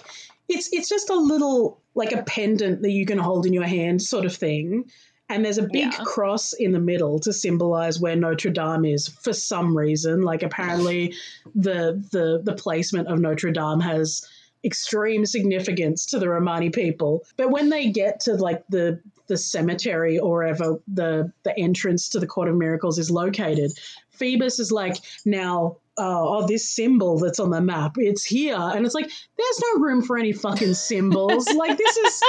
it's 0.47 0.69
it's 0.71 0.89
just 0.89 1.09
a 1.09 1.15
little 1.15 1.81
like 1.95 2.11
a 2.11 2.23
pendant 2.23 2.81
that 2.83 2.91
you 2.91 3.05
can 3.05 3.17
hold 3.17 3.45
in 3.45 3.53
your 3.53 3.65
hand 3.65 4.01
sort 4.01 4.25
of 4.25 4.35
thing. 4.35 4.85
And 5.29 5.43
there's 5.43 5.57
a 5.57 5.63
big 5.63 5.91
Yeah. 5.91 6.03
cross 6.05 6.53
in 6.53 6.71
the 6.71 6.79
middle 6.79 7.19
to 7.19 7.33
symbolize 7.33 7.99
where 7.99 8.15
Notre 8.15 8.49
Dame 8.49 8.85
is 8.85 9.09
for 9.09 9.33
some 9.33 9.77
reason. 9.77 10.21
Like 10.21 10.41
apparently 10.41 11.15
the 11.53 12.01
the 12.11 12.41
the 12.43 12.53
placement 12.55 13.09
of 13.09 13.19
Notre 13.19 13.51
Dame 13.51 13.81
has 13.81 14.25
extreme 14.63 15.25
significance 15.25 16.05
to 16.07 16.19
the 16.19 16.29
Romani 16.29 16.69
people. 16.69 17.23
But 17.37 17.51
when 17.51 17.69
they 17.69 17.89
get 17.89 18.21
to 18.21 18.33
like 18.33 18.63
the 18.69 19.01
the 19.27 19.37
cemetery 19.37 20.19
or 20.19 20.43
ever 20.43 20.79
the 20.87 21.31
the 21.43 21.57
entrance 21.57 22.09
to 22.09 22.19
the 22.19 22.27
Court 22.27 22.49
of 22.49 22.55
Miracles 22.55 22.97
is 22.97 23.11
located, 23.11 23.71
Phoebus 24.17 24.59
is 24.59 24.71
like, 24.71 24.97
now, 25.25 25.77
uh, 25.97 26.03
oh, 26.03 26.47
this 26.47 26.69
symbol 26.69 27.19
that's 27.19 27.39
on 27.39 27.49
the 27.49 27.61
map, 27.61 27.95
it's 27.97 28.23
here. 28.23 28.57
And 28.57 28.85
it's 28.85 28.95
like, 28.95 29.05
there's 29.05 29.61
no 29.73 29.81
room 29.81 30.01
for 30.01 30.17
any 30.17 30.33
fucking 30.33 30.73
symbols. 30.73 31.47
like, 31.53 31.77
this 31.77 31.97
is, 31.97 32.23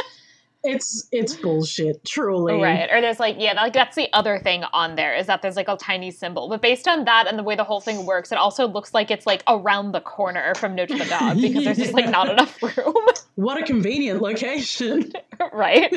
it's, 0.69 1.09
it's 1.11 1.35
bullshit, 1.35 2.05
truly. 2.05 2.61
Right. 2.63 2.89
Or 2.91 3.01
there's 3.01 3.19
like, 3.19 3.37
yeah, 3.39 3.55
like 3.55 3.73
that's 3.73 3.97
the 3.97 4.09
other 4.13 4.39
thing 4.39 4.65
on 4.73 4.97
there 4.97 5.15
is 5.15 5.27
that 5.27 5.43
there's 5.43 5.57
like 5.57 5.69
a 5.69 5.77
tiny 5.77 6.11
symbol. 6.11 6.49
But 6.49 6.63
based 6.63 6.87
on 6.87 7.05
that 7.07 7.27
and 7.27 7.39
the 7.39 7.43
way 7.43 7.57
the 7.57 7.65
whole 7.65 7.81
thing 7.81 8.07
works, 8.07 8.33
it 8.33 8.39
also 8.39 8.69
looks 8.69 8.95
like 8.95 9.11
it's 9.11 9.27
like 9.27 9.43
around 9.49 9.93
the 9.93 10.01
corner 10.01 10.55
from 10.55 10.75
Notre 10.75 10.99
Dame 10.99 11.41
because 11.41 11.65
there's 11.65 11.79
just 11.79 11.95
like 11.95 12.09
not 12.11 12.31
enough 12.31 12.63
room. 12.63 12.95
What 13.35 13.61
a 13.61 13.65
convenient 13.65 14.21
location. 14.21 15.13
right? 15.53 15.93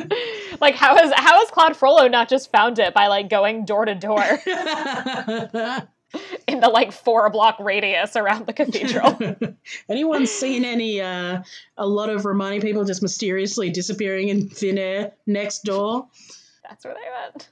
Like 0.61 0.75
how 0.75 0.95
has 0.95 1.11
how 1.15 1.39
has 1.39 1.49
Claude 1.51 1.75
Frollo 1.75 2.07
not 2.07 2.29
just 2.29 2.51
found 2.51 2.79
it 2.79 2.93
by 2.93 3.07
like 3.07 3.29
going 3.29 3.65
door 3.65 3.85
to 3.85 3.95
door 3.95 4.21
in 6.47 6.59
the 6.59 6.69
like 6.69 6.91
four 6.91 7.29
block 7.29 7.57
radius 7.59 8.15
around 8.15 8.45
the 8.45 8.53
cathedral? 8.53 9.17
Anyone 9.89 10.25
seen 10.25 10.65
any, 10.65 11.01
uh, 11.01 11.43
a 11.77 11.87
lot 11.87 12.09
of 12.09 12.25
Romani 12.25 12.59
people 12.59 12.83
just 12.83 13.01
mysteriously 13.01 13.69
disappearing 13.69 14.29
in 14.29 14.49
thin 14.49 14.77
air 14.77 15.13
next 15.25 15.63
door? 15.63 16.07
That's 16.63 16.85
where 16.85 16.93
they 16.93 17.09
went. 17.21 17.49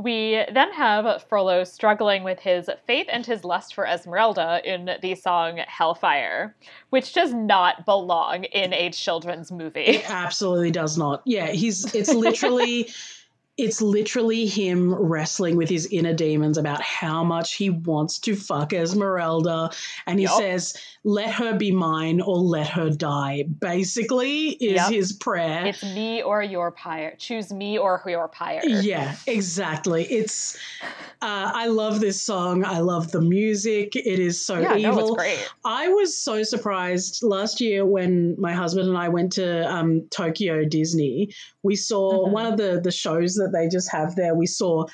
We 0.00 0.46
then 0.50 0.72
have 0.72 1.24
Frollo 1.28 1.62
struggling 1.64 2.24
with 2.24 2.40
his 2.40 2.70
faith 2.86 3.06
and 3.12 3.26
his 3.26 3.44
lust 3.44 3.74
for 3.74 3.86
Esmeralda 3.86 4.62
in 4.64 4.90
the 5.02 5.14
song 5.14 5.58
Hellfire, 5.58 6.56
which 6.88 7.12
does 7.12 7.34
not 7.34 7.84
belong 7.84 8.44
in 8.44 8.72
a 8.72 8.88
children's 8.90 9.52
movie. 9.52 9.80
It 9.80 10.10
absolutely 10.10 10.70
does 10.70 10.96
not. 10.96 11.20
Yeah, 11.26 11.48
he's 11.48 11.94
it's 11.94 12.14
literally 12.14 12.88
it's 13.60 13.82
literally 13.82 14.46
him 14.46 14.94
wrestling 14.94 15.56
with 15.56 15.68
his 15.68 15.86
inner 15.86 16.14
demons 16.14 16.56
about 16.56 16.80
how 16.80 17.22
much 17.22 17.54
he 17.54 17.68
wants 17.68 18.18
to 18.20 18.34
fuck 18.34 18.72
Esmeralda 18.72 19.70
and 20.06 20.18
he 20.18 20.24
Yup. 20.24 20.38
says 20.38 20.76
let 21.02 21.30
her 21.32 21.56
be 21.56 21.72
mine 21.72 22.20
or 22.20 22.36
let 22.36 22.68
her 22.68 22.90
die. 22.90 23.44
Basically 23.60 24.48
is 24.48 24.74
Yup. 24.76 24.92
his 24.92 25.12
prayer. 25.14 25.66
It's 25.66 25.82
me 25.82 26.22
or 26.22 26.42
your 26.42 26.70
pyre. 26.72 27.14
Choose 27.18 27.52
me 27.52 27.78
or 27.78 28.02
your 28.06 28.28
pyre. 28.28 28.60
yeah, 28.64 29.16
exactly. 29.26 30.04
It's 30.04 30.58
uh, 31.22 31.52
I 31.54 31.66
love 31.68 32.00
this 32.00 32.20
song. 32.20 32.64
I 32.64 32.80
love 32.80 33.12
the 33.12 33.20
music. 33.20 33.96
It 33.96 34.18
is 34.18 34.44
so 34.44 34.58
Yeah, 34.58 34.76
evil. 34.76 34.92
no, 34.94 34.98
it's 35.00 35.10
great. 35.16 35.50
I 35.64 35.88
was 35.88 36.16
so 36.16 36.42
surprised 36.42 37.22
last 37.22 37.60
year 37.60 37.84
when 37.86 38.36
my 38.38 38.52
husband 38.52 38.88
and 38.88 38.98
I 38.98 39.08
went 39.08 39.32
to 39.32 39.70
um, 39.72 40.06
Tokyo 40.10 40.64
Disney. 40.64 41.30
We 41.62 41.76
saw 41.76 42.26
Mhm. 42.26 42.32
one 42.32 42.46
of 42.46 42.56
the 42.58 42.80
the 42.82 42.90
shows 42.90 43.34
that 43.36 43.52
they 43.52 43.68
just 43.68 43.90
have 43.90 44.16
there. 44.16 44.34
We 44.34 44.46
saw, 44.46 44.84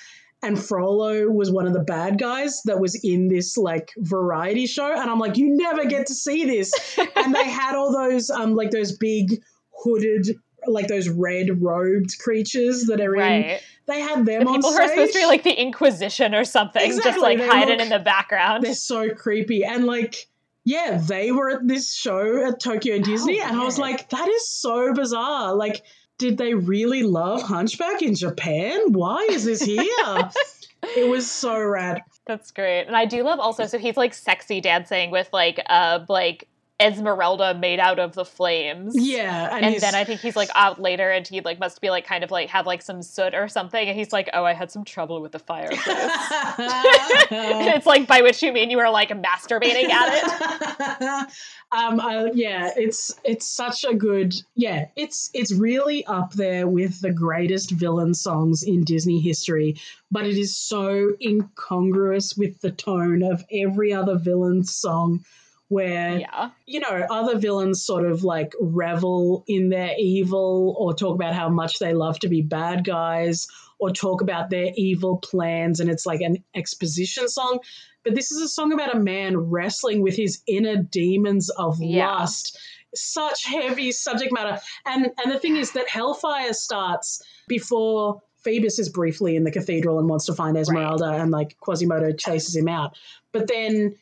and 0.47 0.59
Frollo 0.63 1.29
was 1.29 1.51
one 1.51 1.67
of 1.67 1.73
the 1.73 1.81
bad 1.85 2.19
guys 2.19 2.63
that 2.65 2.81
was 2.81 2.95
in 3.05 3.29
this 3.29 3.57
like 3.57 3.93
variety 3.99 4.67
show, 4.67 4.91
and 4.93 5.11
I'm 5.11 5.19
like, 5.19 5.37
you 5.37 5.57
never 5.57 5.85
get 5.85 6.07
to 6.07 6.15
see 6.15 6.45
this. 6.45 6.73
and 7.17 7.35
they 7.35 7.45
had 7.49 7.75
all 7.75 7.93
those 7.93 8.31
um 8.31 8.55
like 8.55 8.71
those 8.71 8.97
big 8.97 9.43
hooded. 9.85 10.39
Like 10.69 10.89
those 10.89 11.09
red 11.09 11.63
robed 11.63 12.19
creatures 12.19 12.87
that 12.87 13.01
are 13.01 13.15
in, 13.15 13.21
Right. 13.21 13.61
they 13.87 14.01
had 14.01 14.27
them 14.27 14.43
The 14.43 14.49
on 14.51 14.55
people 14.57 14.73
who 14.73 14.79
are 14.79 14.89
supposed 14.89 15.13
to 15.13 15.19
be 15.21 15.25
like 15.27 15.45
the 15.45 15.53
Inquisition 15.53 16.35
or 16.35 16.45
something, 16.45 16.91
just 17.01 17.21
like 17.21 17.39
they 17.39 17.47
hiding 17.47 17.75
look- 17.77 17.83
in 17.85 17.89
the 17.91 18.01
background. 18.01 18.65
They're 18.65 18.75
so 18.75 19.11
creepy. 19.11 19.65
And 19.65 19.85
like, 19.85 20.27
yeah, 20.65 20.99
they 21.01 21.31
were 21.31 21.51
at 21.51 21.69
this 21.69 21.95
show 21.95 22.49
at 22.49 22.59
Tokyo 22.59 22.99
Disney, 22.99 23.41
and 23.41 23.57
I 23.57 23.63
was 23.63 23.79
like, 23.79 24.09
that 24.11 24.27
is 24.29 24.51
so 24.59 24.93
bizarre. 24.93 25.55
Like, 25.55 25.83
did 26.19 26.39
they 26.39 26.55
really 26.55 27.03
love 27.03 27.43
Hunchback 27.43 28.03
in 28.03 28.15
Japan? 28.15 28.93
Why 28.93 29.27
is 29.31 29.45
this 29.45 29.63
here? 29.63 29.85
it 30.97 31.09
was 31.09 31.31
so 31.31 31.59
rad. 31.59 32.03
That's 32.27 32.51
great. 32.51 32.83
And 32.83 32.97
I 32.97 33.05
do 33.05 33.23
love 33.23 33.39
also 33.39 33.67
so 33.67 33.79
he's 33.79 33.97
like 33.97 34.15
sexy 34.15 34.61
dancing 34.61 35.11
with 35.11 35.29
like 35.33 35.61
uh 35.69 36.01
like 36.09 36.49
Esmeralda 36.79 37.55
made 37.55 37.81
out 37.81 37.99
of 37.99 38.15
the 38.15 38.25
flames. 38.25 38.95
Yeah, 38.97 39.57
and, 39.57 39.65
And 39.65 39.81
then 39.81 39.95
I 39.95 40.05
think 40.05 40.21
he's 40.21 40.37
like 40.37 40.51
out 40.55 40.79
later 40.79 41.11
and 41.11 41.27
he 41.27 41.41
like 41.41 41.59
must 41.59 41.81
be 41.81 41.89
like 41.89 42.07
kind 42.07 42.23
of 42.23 42.31
like 42.31 42.51
have 42.51 42.67
like 42.67 42.83
some 42.83 43.03
soot 43.03 43.35
or 43.35 43.49
something 43.49 43.89
and 43.89 43.97
he's 43.97 44.13
like, 44.13 44.29
Oh, 44.35 44.45
I 44.45 44.53
had 44.53 44.71
some 44.71 44.85
trouble 44.85 45.23
with 45.23 45.33
the 45.33 45.39
fireplace. 45.39 45.81
it's 45.87 47.87
like 47.87 48.07
by 48.07 48.21
which 48.21 48.43
you 48.43 48.53
mean 48.53 48.71
you 48.71 48.77
were 48.77 48.91
like 48.91 49.09
masturbating 49.09 49.89
at 49.89 50.15
it. 50.15 50.93
um, 51.73 51.99
I, 51.99 52.31
yeah, 52.35 52.73
it's 52.77 53.15
it's 53.25 53.49
such 53.49 53.85
a 53.85 53.95
good 53.95 54.35
yeah. 54.55 54.89
It's 54.97 55.31
it's 55.33 55.55
really 55.55 56.05
up 56.05 56.35
there 56.35 56.69
with 56.69 57.01
the 57.01 57.13
greatest 57.13 57.71
villain 57.71 58.13
songs 58.13 58.63
in 58.63 58.85
Disney 58.85 59.21
history, 59.21 59.77
but 60.11 60.27
it 60.27 60.37
is 60.37 60.55
so 60.55 61.15
incongruous 61.23 62.37
with 62.37 62.61
the 62.61 62.71
tone 62.71 63.23
of 63.23 63.43
every 63.51 63.95
other 63.95 64.19
villain 64.19 64.65
song. 64.65 65.25
Where 65.69 66.21
Yeah. 66.21 66.51
you 66.67 66.81
know 66.81 67.07
other 67.11 67.39
villains 67.39 67.85
sort 67.85 68.07
of 68.07 68.23
like 68.23 68.53
revel 68.61 69.45
in 69.49 69.69
their 69.69 69.95
evil 69.99 70.75
or 70.79 70.95
talk 70.95 71.15
about 71.17 71.35
how 71.35 71.49
much 71.49 71.79
they 71.81 71.93
love 71.93 72.19
to 72.21 72.29
be 72.29 72.41
bad 72.43 72.85
guys 72.85 73.49
or 73.79 73.91
talk 73.91 74.23
about 74.23 74.49
their 74.49 74.71
evil 74.77 75.19
plans 75.19 75.81
and 75.81 75.91
it's 75.91 76.07
like 76.07 76.21
an 76.21 76.37
exposition 76.55 77.29
song. 77.29 77.59
But 78.05 78.15
this 78.15 78.31
is 78.31 78.41
a 78.41 78.49
song 78.49 78.73
about 78.73 78.95
a 78.95 78.99
man 79.01 79.37
wrestling 79.37 80.03
with 80.03 80.15
his 80.17 80.41
inner 80.47 80.77
demons 80.77 81.51
of 81.51 81.79
Yeah. 81.81 82.07
lust. 82.21 82.59
Such 82.95 83.45
heavy 83.45 83.91
subject 83.93 84.33
matter. 84.33 84.61
And 84.87 85.11
and 85.23 85.33
the 85.33 85.39
thing 85.41 85.57
is 85.57 85.73
that 85.73 85.89
hellfire 85.89 86.53
starts 86.53 87.23
before 87.49 88.23
Phoebus 88.45 88.79
is 88.79 88.89
briefly 88.89 89.35
in 89.35 89.43
the 89.43 89.51
cathedral 89.51 89.99
and 89.99 90.09
wants 90.09 90.27
to 90.27 90.33
find 90.35 90.57
Esmeralda 90.57 91.11
and 91.11 91.33
like 91.33 91.57
Quasimodo 91.59 92.13
chases 92.13 92.55
him 92.55 92.69
out. 92.69 92.97
But 93.33 93.49
then 93.49 93.97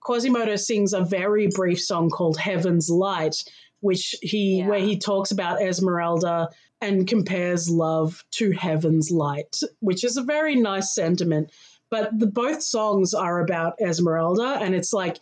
Quasimodo 0.00 0.56
sings 0.56 0.92
a 0.92 1.02
very 1.02 1.48
brief 1.48 1.80
song 1.80 2.10
called 2.10 2.38
Heaven's 2.38 2.88
Light, 2.90 3.44
which 3.80 4.14
he 4.22 4.58
Yeah. 4.58 4.68
where 4.68 4.78
he 4.80 4.98
talks 4.98 5.30
about 5.30 5.62
Esmeralda 5.62 6.48
and 6.80 7.06
compares 7.06 7.68
love 7.70 8.24
to 8.32 8.50
heaven's 8.52 9.10
light, 9.10 9.58
which 9.80 10.02
is 10.04 10.16
a 10.16 10.22
very 10.22 10.56
nice 10.56 10.94
sentiment. 10.94 11.50
But 11.90 12.18
the 12.18 12.26
both 12.26 12.62
songs 12.62 13.14
are 13.14 13.40
about 13.40 13.74
Esmeralda, 13.80 14.58
and 14.62 14.74
it's 14.74 14.92
like 14.92 15.18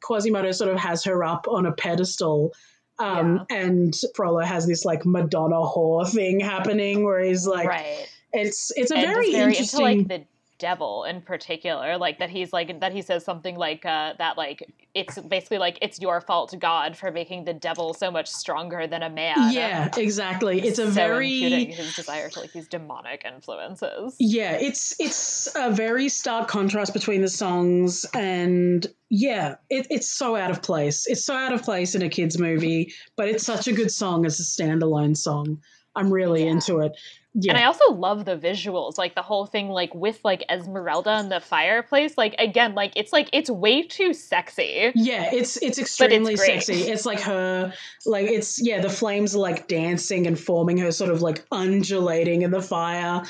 Quasimodo 0.00 0.52
sort 0.52 0.70
of 0.70 0.78
has 0.78 1.04
her 1.04 1.24
up 1.24 1.46
on 1.48 1.66
a 1.66 1.72
pedestal. 1.72 2.52
Um, 2.98 3.44
and 3.50 3.94
Frollo 4.14 4.40
has 4.40 4.66
this 4.66 4.84
like 4.84 5.04
Madonna 5.04 5.56
whore 5.56 6.08
thing 6.08 6.38
happening 6.40 7.04
where 7.04 7.20
he's 7.20 7.46
like, 7.46 7.68
right. 7.68 8.08
it's 8.32 8.70
it's 8.76 8.90
a 8.92 8.94
very, 8.94 9.32
very 9.32 9.50
interesting. 9.52 9.86
into 9.86 10.08
like 10.08 10.08
the 10.08 10.26
devil 10.58 11.04
in 11.04 11.20
particular 11.20 11.98
like 11.98 12.18
that 12.18 12.30
he's 12.30 12.52
like 12.52 12.80
that 12.80 12.92
he 12.92 13.02
says 13.02 13.24
something 13.24 13.56
like 13.56 13.84
uh 13.84 14.12
that 14.18 14.36
like 14.38 14.72
it's 14.94 15.18
basically 15.18 15.58
like 15.58 15.78
it's 15.82 16.00
your 16.00 16.20
fault 16.20 16.54
god 16.60 16.96
for 16.96 17.10
making 17.10 17.44
the 17.44 17.54
devil 17.54 17.94
so 17.94 18.10
much 18.10 18.28
stronger 18.28 18.86
than 18.86 19.02
a 19.02 19.10
man 19.10 19.52
yeah, 19.52 19.88
exactly. 19.96 20.60
It's 20.60 20.78
a 20.78 20.86
so 20.86 20.90
very 20.90 21.66
his 21.66 21.94
desire 21.94 22.28
to 22.30 22.40
like 22.40 22.52
these 22.52 22.68
demonic 22.68 23.24
influences 23.24 24.16
Yeah, 24.18 24.52
it's 24.52 24.94
it's 24.98 25.48
a 25.54 25.70
very 25.70 26.08
stark 26.08 26.48
contrast 26.48 26.92
between 26.92 27.22
the 27.22 27.28
songs, 27.28 28.06
and 28.14 28.86
yeah, 29.10 29.56
it, 29.70 29.86
it's 29.90 30.10
so 30.10 30.36
out 30.36 30.50
of 30.50 30.62
place. 30.62 31.06
It's 31.06 31.24
so 31.24 31.34
out 31.34 31.52
of 31.52 31.62
place 31.62 31.94
in 31.94 32.02
a 32.02 32.08
kids 32.08 32.38
movie, 32.38 32.92
but 33.16 33.28
it's 33.28 33.44
such 33.44 33.68
a 33.68 33.72
good 33.72 33.90
song 33.90 34.26
as 34.26 34.40
a 34.40 34.42
standalone 34.42 35.16
song. 35.16 35.60
I'm 35.94 36.12
really 36.12 36.44
Yeah. 36.44 36.50
into 36.52 36.78
it. 36.80 36.92
Yeah. 37.34 37.52
And 37.52 37.58
I 37.58 37.64
also 37.64 37.92
love 37.92 38.26
the 38.26 38.36
visuals, 38.36 38.98
like 38.98 39.14
the 39.14 39.22
whole 39.22 39.46
thing, 39.46 39.70
like 39.70 39.94
with 39.94 40.20
like 40.22 40.44
Esmeralda 40.50 41.12
and 41.12 41.32
the 41.32 41.40
fireplace. 41.40 42.18
Like 42.18 42.34
again, 42.38 42.74
like 42.74 42.92
it's 42.94 43.10
like 43.10 43.30
it's 43.32 43.48
way 43.48 43.82
too 43.84 44.12
sexy. 44.12 44.92
Yeah, 44.94 45.30
it's 45.32 45.56
it's 45.62 45.78
extremely 45.78 46.34
great. 46.34 46.62
sexy. 46.62 46.82
It's 46.90 47.06
like 47.06 47.20
her 47.20 47.72
like 48.04 48.26
it's 48.26 48.60
yeah, 48.62 48.80
the 48.82 48.90
flames 48.90 49.34
are 49.34 49.38
like 49.38 49.66
dancing 49.66 50.26
and 50.26 50.38
forming 50.38 50.76
her 50.78 50.92
sort 50.92 51.10
of 51.10 51.22
like 51.22 51.42
undulating 51.50 52.42
in 52.42 52.50
the 52.50 52.60
fire. 52.60 53.22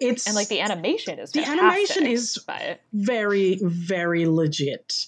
It's 0.00 0.26
And 0.26 0.34
like 0.34 0.48
the 0.48 0.60
animation 0.60 1.18
is 1.18 1.32
The 1.32 1.44
animation 1.44 2.06
is- 2.06 2.38
but 2.46 2.80
very 2.94 3.58
very 3.62 4.24
legit. 4.26 5.06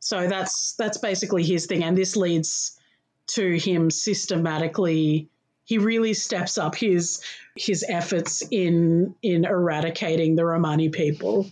So 0.00 0.28
that's 0.28 0.74
that's 0.78 0.96
basically 0.96 1.44
his 1.44 1.66
thing 1.66 1.84
and 1.84 1.96
this 1.96 2.16
leads 2.16 2.78
to 3.34 3.58
him 3.58 3.90
systematically 3.90 5.28
he 5.64 5.78
really 5.78 6.14
steps 6.14 6.58
up 6.58 6.74
his 6.74 7.22
his 7.56 7.84
efforts 7.88 8.42
in 8.50 9.14
in 9.22 9.44
eradicating 9.44 10.36
the 10.36 10.44
Romani 10.44 10.88
people. 10.88 11.50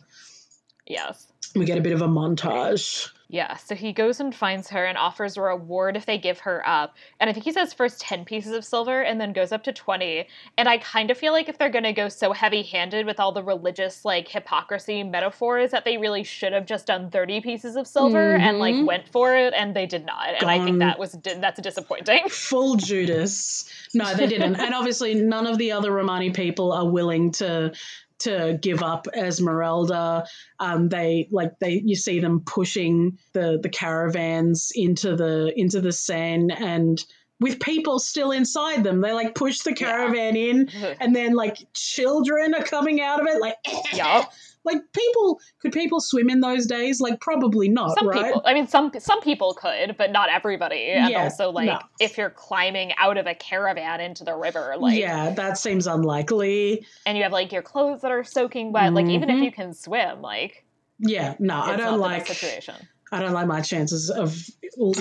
yes. 0.87 1.27
We 1.55 1.65
get 1.65 1.79
a 1.79 1.81
bit 1.81 1.93
of 1.93 2.03
a 2.03 2.09
montage. 2.09 3.11
Yeah, 3.33 3.57
so 3.59 3.77
he 3.77 3.93
goes 3.93 4.19
and 4.19 4.35
finds 4.35 4.71
her 4.71 4.85
and 4.85 4.99
offers 4.99 5.37
a 5.37 5.41
reward 5.41 5.97
if 5.97 6.05
they 6.05 6.19
give 6.19 6.41
her 6.41 6.67
up. 6.69 6.97
And 7.21 7.31
I 7.31 7.33
think 7.33 7.45
he 7.45 7.53
says 7.53 7.73
first 7.73 8.01
10 8.01 8.25
pieces 8.25 8.53
of 8.53 8.65
silver 8.65 9.03
and 9.03 9.21
then 9.21 9.33
goes 9.33 9.53
up 9.53 9.63
to 9.65 9.73
20. 9.73 10.27
And 10.59 10.69
I 10.69 10.79
kind 10.79 11.13
of 11.13 11.17
feel 11.17 11.33
like 11.33 11.49
if 11.49 11.57
they're 11.57 11.71
going 11.71 11.85
to 11.85 11.93
go 11.93 12.09
so 12.09 12.33
heavy 12.33 12.65
handed 12.65 13.07
with 13.07 13.21
all 13.21 13.31
the 13.31 13.45
religious, 13.45 14.05
like, 14.05 14.27
hypocrisy 14.27 15.05
metaphors, 15.05 15.71
that 15.71 15.85
they 15.85 15.97
really 15.97 16.25
should 16.25 16.53
have 16.53 16.67
just 16.67 16.87
done 16.89 17.09
30 17.09 17.41
pieces 17.41 17.77
of 17.77 17.87
silver 17.87 18.35
and, 18.35 18.59
like, 18.59 18.75
Mhm. 18.75 18.87
went 18.87 19.09
for 19.09 19.37
it. 19.37 19.55
And 19.57 19.77
they 19.77 19.87
did 19.87 20.05
not. 20.05 20.31
And 20.41 20.51
I 20.51 20.65
think 20.65 20.81
that 20.81 20.99
was, 20.99 21.13
that's 21.23 21.61
disappointing. 21.61 22.25
full 22.29 22.75
Judas. 22.75 23.65
No, 23.95 24.13
they 24.13 24.27
didn't. 24.27 24.57
and 24.57 24.75
obviously 24.75 25.15
none 25.15 25.47
of 25.47 25.57
the 25.57 25.71
other 25.71 25.93
Romani 25.93 26.31
people 26.31 26.73
are 26.73 26.87
willing 26.89 27.31
to 27.33 27.73
to 28.21 28.59
give 28.61 28.83
up 28.83 29.07
Esmeralda. 29.15 30.27
Um, 30.59 30.89
they 30.89 31.29
like 31.31 31.59
they 31.61 31.83
you 31.85 31.97
see 31.97 32.21
them 32.21 32.41
pushing 32.45 33.19
the 33.33 33.59
the 33.63 33.69
caravans 33.69 34.73
into 34.75 35.17
the 35.17 35.53
into 35.57 35.81
the 35.81 35.93
Seine 35.93 36.51
and 36.53 37.03
with 37.41 37.59
people 37.59 37.99
still 37.99 38.33
inside 38.33 38.85
them. 38.85 39.01
They 39.01 39.13
like 39.13 39.35
push 39.35 39.61
the 39.61 39.71
Yeah. 39.71 39.77
caravan 39.77 40.37
in 40.37 40.69
and 41.01 41.17
then 41.17 41.35
like 41.35 41.57
children 41.75 42.55
are 42.55 42.65
coming 42.65 43.01
out 43.01 43.21
of 43.21 43.27
it 43.27 43.41
like 43.41 43.57
Yup. 43.95 44.33
Like 44.65 44.79
people 44.93 45.41
could 45.61 45.73
people 45.73 46.01
swim 46.01 46.29
in 46.29 46.41
those 46.41 46.67
days 46.67 47.01
like 47.01 47.21
probably 47.21 47.69
not 47.69 47.97
some 47.99 48.07
right 48.07 48.25
people 48.27 48.43
i 48.45 48.53
mean 48.55 48.67
some 48.67 48.91
some 48.99 49.21
people 49.21 49.55
could 49.55 49.97
but 49.97 50.11
not 50.13 50.29
everybody 50.29 50.91
and 50.91 51.11
Yeah, 51.11 51.21
also 51.21 51.51
like 51.51 51.67
no. 51.67 51.79
if 51.99 52.19
you're 52.19 52.31
climbing 52.31 52.93
out 52.99 53.17
of 53.17 53.27
a 53.27 53.35
caravan 53.35 54.01
into 54.01 54.25
the 54.25 54.35
river 54.35 54.75
like 54.79 54.99
yeah 54.99 55.31
that 55.31 55.57
seems 55.59 55.87
unlikely 55.87 56.85
and 57.07 57.17
you 57.17 57.23
have 57.23 57.33
like 57.33 57.53
your 57.53 57.63
clothes 57.63 58.03
that 58.03 58.11
are 58.11 58.25
soaking 58.25 58.73
wet 58.73 58.93
like 58.93 59.07
even 59.09 59.31
if 59.31 59.37
Mhm. 59.37 59.45
you 59.45 59.53
can 59.53 59.73
swim 59.73 60.21
like 60.21 60.65
yeah 60.99 61.35
no 61.39 61.61
i 61.61 61.77
don't 61.77 61.99
like 61.99 62.27
situation 62.27 62.75
I 63.13 63.19
don't 63.19 63.33
like 63.33 63.49
my 63.49 63.61
chances 63.61 64.09
of 64.09 64.41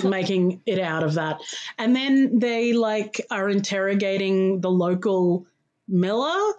making 0.02 0.62
it 0.66 0.80
out 0.80 1.04
of 1.04 1.14
that. 1.14 1.40
And 1.78 1.94
then 1.94 2.40
they 2.40 2.72
like 2.72 3.24
are 3.30 3.48
interrogating 3.48 4.60
the 4.60 4.68
local 4.68 5.46
miller 5.86 6.54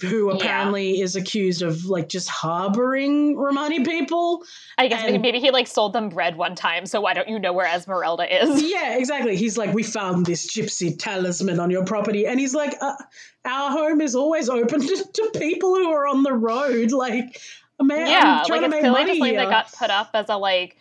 who 0.00 0.28
Yeah. 0.30 0.36
apparently 0.36 1.00
is 1.00 1.16
accused 1.16 1.62
of 1.62 1.84
like 1.86 2.08
just 2.08 2.28
harboring 2.28 3.36
Romani 3.36 3.84
people. 3.84 4.42
i 4.78 4.88
guess 4.88 5.02
And- 5.04 5.20
maybe 5.22 5.38
he 5.40 5.50
like 5.50 5.66
sold 5.66 5.92
them 5.92 6.08
bread 6.08 6.36
one 6.36 6.54
time 6.54 6.86
so 6.86 7.00
why 7.00 7.14
don't 7.14 7.28
you 7.28 7.38
know 7.38 7.52
where 7.52 7.66
esmeralda 7.66 8.24
is 8.42 8.62
Yeah, 8.74 8.96
exactly. 8.98 9.36
He's 9.36 9.56
like, 9.58 9.72
we 9.74 9.82
found 9.82 10.26
this 10.26 10.52
gypsy 10.54 10.98
talisman 10.98 11.60
on 11.60 11.70
your 11.70 11.84
property. 11.84 12.26
And 12.26 12.40
he's 12.40 12.54
like, 12.54 12.74
uh, 12.80 12.94
our 13.44 13.70
home 13.70 14.00
is 14.00 14.14
always 14.14 14.48
open 14.48 14.80
to, 14.86 15.04
to 15.12 15.30
people 15.38 15.74
who 15.74 15.90
are 15.90 16.06
on 16.06 16.22
the 16.22 16.32
road. 16.32 16.90
Like, 16.92 17.40
man, 17.80 18.06
yeah 18.06 18.38
I'm 18.40 18.46
trying 18.46 18.62
like 18.62 18.70
to 18.70 18.82
make 18.82 18.90
money 18.92 19.18
just 19.18 19.24
here. 19.24 19.36
that 19.40 19.48
got 19.50 19.72
put 19.72 19.90
up 19.90 20.10
as 20.14 20.26
a 20.28 20.36
like 20.36 20.76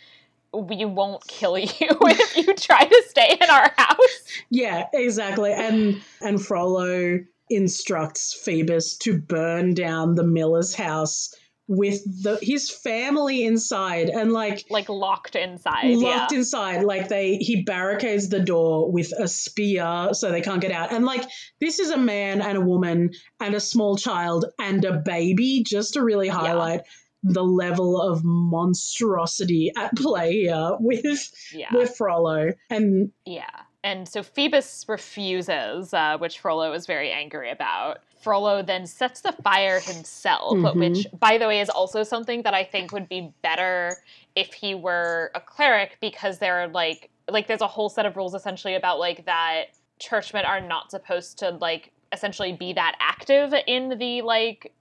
we 0.53 0.85
won't 0.85 1.25
kill 1.27 1.57
you 1.57 1.67
if 1.79 2.37
you 2.37 2.53
try 2.53 2.85
to 2.85 3.03
stay 3.09 3.37
in 3.41 3.49
our 3.49 3.71
house 3.75 4.23
Yeah, 4.49 4.85
exactly. 4.93 5.51
And 5.51 6.01
and 6.21 6.39
Frollo 6.43 7.19
instructs 7.49 8.33
Phoebus 8.33 8.97
to 8.97 9.19
burn 9.19 9.73
down 9.73 10.15
the 10.15 10.23
miller's 10.23 10.73
house 10.73 11.33
with 11.67 12.03
the 12.23 12.37
his 12.41 12.69
family 12.69 13.45
inside 13.45 14.09
and 14.09 14.33
like 14.33 14.65
like 14.69 14.89
locked 14.89 15.35
inside 15.35 15.95
locked 15.95 16.31
yeah 16.31 16.37
inside. 16.37 16.83
Like 16.83 17.07
they 17.07 17.37
he 17.37 17.63
barricades 17.63 18.27
the 18.29 18.41
door 18.41 18.91
with 18.91 19.13
a 19.17 19.27
spear 19.27 20.09
so 20.11 20.31
they 20.31 20.41
can't 20.41 20.61
get 20.61 20.71
out. 20.71 20.91
And 20.91 21.05
like 21.05 21.23
this 21.61 21.79
is 21.79 21.89
a 21.89 21.97
man 21.97 22.41
and 22.41 22.57
a 22.57 22.61
woman 22.61 23.11
and 23.39 23.55
a 23.55 23.61
small 23.61 23.95
child 23.95 24.45
and 24.59 24.83
a 24.83 24.97
baby 24.97 25.63
just 25.63 25.93
to 25.93 26.03
really 26.03 26.27
highlight 26.27 26.81
the 27.23 27.43
level 27.43 28.01
of 28.01 28.21
monstrosity 28.25 29.71
at 29.77 29.95
play 29.95 30.33
here 30.33 30.71
with 30.79 31.31
yeah. 31.53 31.73
with 31.73 31.95
Frollo. 31.95 32.51
And 32.69 33.11
Yeah. 33.25 33.45
And 33.83 34.07
so 34.07 34.23
Phoebus 34.23 34.85
refuses, 34.87 35.93
uh, 35.93 36.17
which 36.17 36.39
Frollo 36.39 36.71
is 36.73 36.85
very 36.85 37.11
angry 37.11 37.51
about. 37.51 37.99
Frollo 38.21 38.61
then 38.61 38.87
sets 38.87 39.19
the 39.19 39.33
fire 39.33 39.81
himself, 39.81 40.53
Mhm. 40.53 40.75
which, 40.79 41.07
by 41.19 41.37
the 41.37 41.47
way, 41.47 41.59
is 41.59 41.69
also 41.69 42.03
something 42.03 42.43
that 42.43 42.53
I 42.53 42.63
think 42.63 42.93
would 42.93 43.09
be 43.09 43.33
better 43.41 43.97
if 44.35 44.53
he 44.53 44.73
were 44.73 45.31
a 45.35 45.41
cleric 45.41 45.97
because 45.99 46.39
there 46.39 46.61
are 46.61 46.67
like 46.69 47.09
like 47.29 47.47
there's 47.47 47.61
a 47.61 47.67
whole 47.67 47.89
set 47.89 48.05
of 48.05 48.15
rules 48.17 48.33
essentially 48.33 48.75
about 48.75 48.99
like 48.99 49.25
that 49.25 49.65
churchmen 49.99 50.43
are 50.43 50.59
not 50.59 50.91
supposed 50.91 51.37
to 51.39 51.51
like 51.51 51.91
essentially 52.11 52.51
be 52.53 52.73
that 52.73 52.95
active 52.99 53.53
in 53.67 53.97
the 53.97 54.21
like 54.21 54.73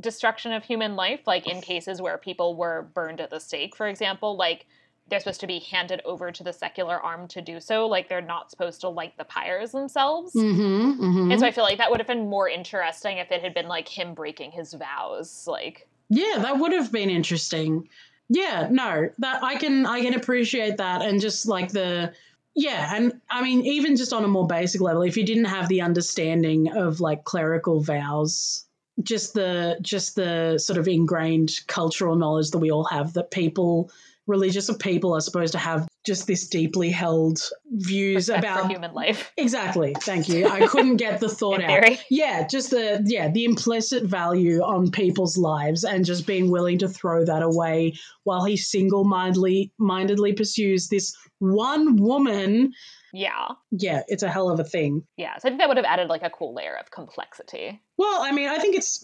destruction 0.00 0.52
of 0.52 0.64
human 0.64 0.96
life 0.96 1.20
like 1.26 1.46
in 1.46 1.60
cases 1.60 2.00
where 2.00 2.16
people 2.16 2.56
were 2.56 2.88
burned 2.94 3.20
at 3.20 3.28
the 3.28 3.38
stake 3.38 3.76
for 3.76 3.86
example 3.86 4.36
like 4.36 4.66
they're 5.12 5.20
supposed 5.20 5.40
to 5.42 5.46
be 5.46 5.58
handed 5.58 6.00
over 6.06 6.32
to 6.32 6.42
the 6.42 6.54
secular 6.54 6.98
arm 6.98 7.28
to 7.28 7.42
do 7.42 7.60
so. 7.60 7.86
Like 7.86 8.08
they're 8.08 8.22
not 8.22 8.50
supposed 8.50 8.80
to 8.80 8.88
light 8.88 9.12
the 9.18 9.24
pyres 9.24 9.72
themselves. 9.72 10.32
Mhm, 10.34 10.96
mhm. 10.96 11.30
And 11.30 11.38
so 11.38 11.46
I 11.46 11.50
feel 11.50 11.64
like 11.64 11.76
that 11.76 11.90
would 11.90 12.00
have 12.00 12.06
been 12.06 12.30
more 12.30 12.48
interesting 12.48 13.18
if 13.18 13.30
it 13.30 13.42
had 13.42 13.52
been 13.52 13.68
like 13.68 13.86
him 13.86 14.14
breaking 14.14 14.52
his 14.52 14.72
vows. 14.72 15.46
Like 15.46 15.86
Yeah, 16.08 16.38
that 16.38 16.58
would 16.58 16.72
have 16.72 16.90
been 16.90 17.10
interesting. 17.10 17.90
Yeah, 18.30 18.68
no, 18.70 19.10
that 19.18 19.44
I 19.44 19.56
can 19.56 19.84
I 19.84 20.00
can 20.00 20.14
appreciate 20.14 20.78
that 20.78 21.02
and 21.02 21.20
just 21.20 21.46
like 21.46 21.70
the 21.72 22.14
yeah, 22.54 22.94
and 22.96 23.20
I 23.28 23.42
mean 23.42 23.66
even 23.66 23.96
just 23.96 24.14
on 24.14 24.24
a 24.24 24.28
more 24.28 24.46
basic 24.46 24.80
level, 24.80 25.02
if 25.02 25.18
you 25.18 25.26
didn't 25.26 25.44
have 25.44 25.68
the 25.68 25.82
understanding 25.82 26.72
of 26.74 27.00
like 27.00 27.24
clerical 27.24 27.82
vows, 27.82 28.64
just 29.02 29.34
the 29.34 29.76
just 29.82 30.16
the 30.16 30.56
sort 30.56 30.78
of 30.78 30.88
ingrained 30.88 31.50
cultural 31.66 32.16
knowledge 32.16 32.50
that 32.52 32.58
we 32.60 32.70
all 32.70 32.84
have 32.84 33.12
that 33.12 33.30
people 33.30 33.90
religious 34.32 34.68
of 34.70 34.78
people 34.78 35.14
are 35.14 35.20
supposed 35.20 35.52
to 35.52 35.58
have 35.58 35.86
just 36.04 36.26
this 36.26 36.48
deeply 36.48 36.90
held 36.90 37.38
views 37.70 38.28
respect 38.28 38.44
about 38.44 38.70
human 38.70 38.92
life. 38.94 39.30
exactly. 39.36 39.94
Thank 40.00 40.28
you. 40.28 40.48
I 40.48 40.66
couldn't 40.66 40.96
get 40.96 41.20
the 41.20 41.28
thought 41.38 41.62
out. 41.62 41.84
Yeah, 42.10 42.46
just 42.48 42.70
the 42.70 43.02
yeah, 43.06 43.30
the 43.30 43.44
implicit 43.44 44.04
value 44.04 44.60
on 44.62 44.90
people's 44.90 45.36
lives 45.36 45.84
and 45.84 46.04
just 46.04 46.26
being 46.26 46.50
willing 46.50 46.78
to 46.78 46.88
throw 46.88 47.24
that 47.24 47.42
away 47.42 47.94
while 48.24 48.44
he 48.44 48.56
single-mindedly 48.56 49.72
mindedly 49.78 50.32
pursues 50.32 50.88
this 50.88 51.14
one 51.38 51.96
woman. 51.96 52.72
Yeah. 53.12 53.48
Yeah, 53.70 54.02
it's 54.08 54.22
a 54.22 54.30
hell 54.30 54.48
of 54.48 54.58
a 54.58 54.64
thing. 54.64 55.04
Yeah. 55.16 55.36
So 55.38 55.48
I 55.48 55.50
think 55.50 55.60
that 55.60 55.68
would 55.68 55.76
have 55.76 55.86
added 55.86 56.08
like 56.08 56.22
a 56.22 56.30
cool 56.30 56.54
layer 56.54 56.74
of 56.74 56.90
complexity. 56.90 57.82
Well, 57.98 58.22
I 58.22 58.32
mean, 58.32 58.48
I 58.48 58.58
think 58.58 58.76
it's 58.76 59.02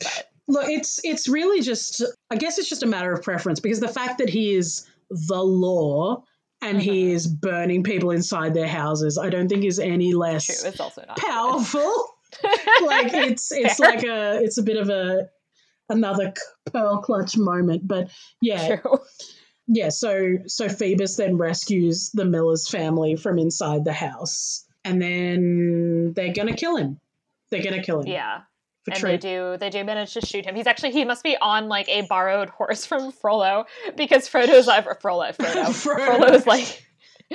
look, 0.49 0.69
it's 0.69 0.99
it's 1.05 1.29
really 1.29 1.61
just 1.61 2.03
I 2.31 2.37
guess 2.37 2.59
it's 2.59 2.69
just 2.69 2.83
a 2.83 2.87
matter 2.87 3.13
of 3.13 3.23
preference 3.23 3.61
because 3.61 3.81
the 3.81 3.89
fact 3.89 4.19
that 4.19 4.31
he 4.31 4.55
is 4.55 4.87
the 5.11 5.43
law 5.43 6.23
and 6.61 6.81
he 6.83 7.05
Mhm. 7.11 7.15
is 7.15 7.27
burning 7.27 7.83
people 7.85 8.11
inside 8.11 8.53
their 8.55 8.67
houses, 8.69 9.17
I 9.19 9.31
don't 9.31 9.49
think 9.49 9.65
is 9.65 9.79
any 9.79 10.13
less 10.15 10.47
True. 10.47 10.69
It's 10.71 10.81
also 10.81 11.05
not 11.07 11.17
powerful. 11.19 12.05
like 12.85 13.13
it's 13.15 13.51
it's 13.53 13.77
Fair. 13.77 13.89
like 13.91 14.03
a 14.05 14.43
it's 14.43 14.59
a 14.59 14.63
bit 14.63 14.77
of 14.77 14.91
a 14.91 15.29
another 15.89 16.35
pearl 16.67 16.99
clutch 17.01 17.39
moment 17.39 17.89
but 17.89 18.11
yeah 18.43 18.77
True. 18.77 18.99
yeah 19.67 19.89
so 19.89 20.37
so 20.47 20.69
phoebus 20.69 21.17
then 21.17 21.39
rescues 21.39 22.11
the 22.13 22.27
miller's 22.27 22.69
family 22.69 23.17
from 23.17 23.39
inside 23.39 23.87
the 23.87 23.95
house 23.95 24.67
and 24.85 25.01
then 25.01 26.13
they're 26.15 26.35
gonna 26.35 26.55
kill 26.55 26.77
him 26.77 27.01
they're 27.51 27.63
gonna 27.63 27.83
kill 27.83 28.01
him 28.03 28.09
Yeah. 28.09 28.41
For 28.91 29.07
and 29.07 29.15
they 29.15 29.17
do 29.17 29.57
they 29.59 29.71
do 29.71 29.85
manage 29.85 30.15
to 30.15 30.21
shoot 30.21 30.45
him. 30.45 30.55
He's 30.55 30.67
actually 30.67 30.93
he 30.93 31.05
must 31.05 31.23
be 31.23 31.37
on 31.41 31.69
like 31.69 31.89
a 31.89 32.03
borrowed 32.03 32.49
horse 32.51 32.85
from 32.85 33.13
Frollo 33.13 33.67
because 33.97 34.29
Frodo's 34.29 34.67
like 34.67 34.85
Frollo 35.01 35.27
Frodo. 35.33 35.65
Frodo. 35.67 36.07
Frollo's 36.07 36.47
like 36.47 36.85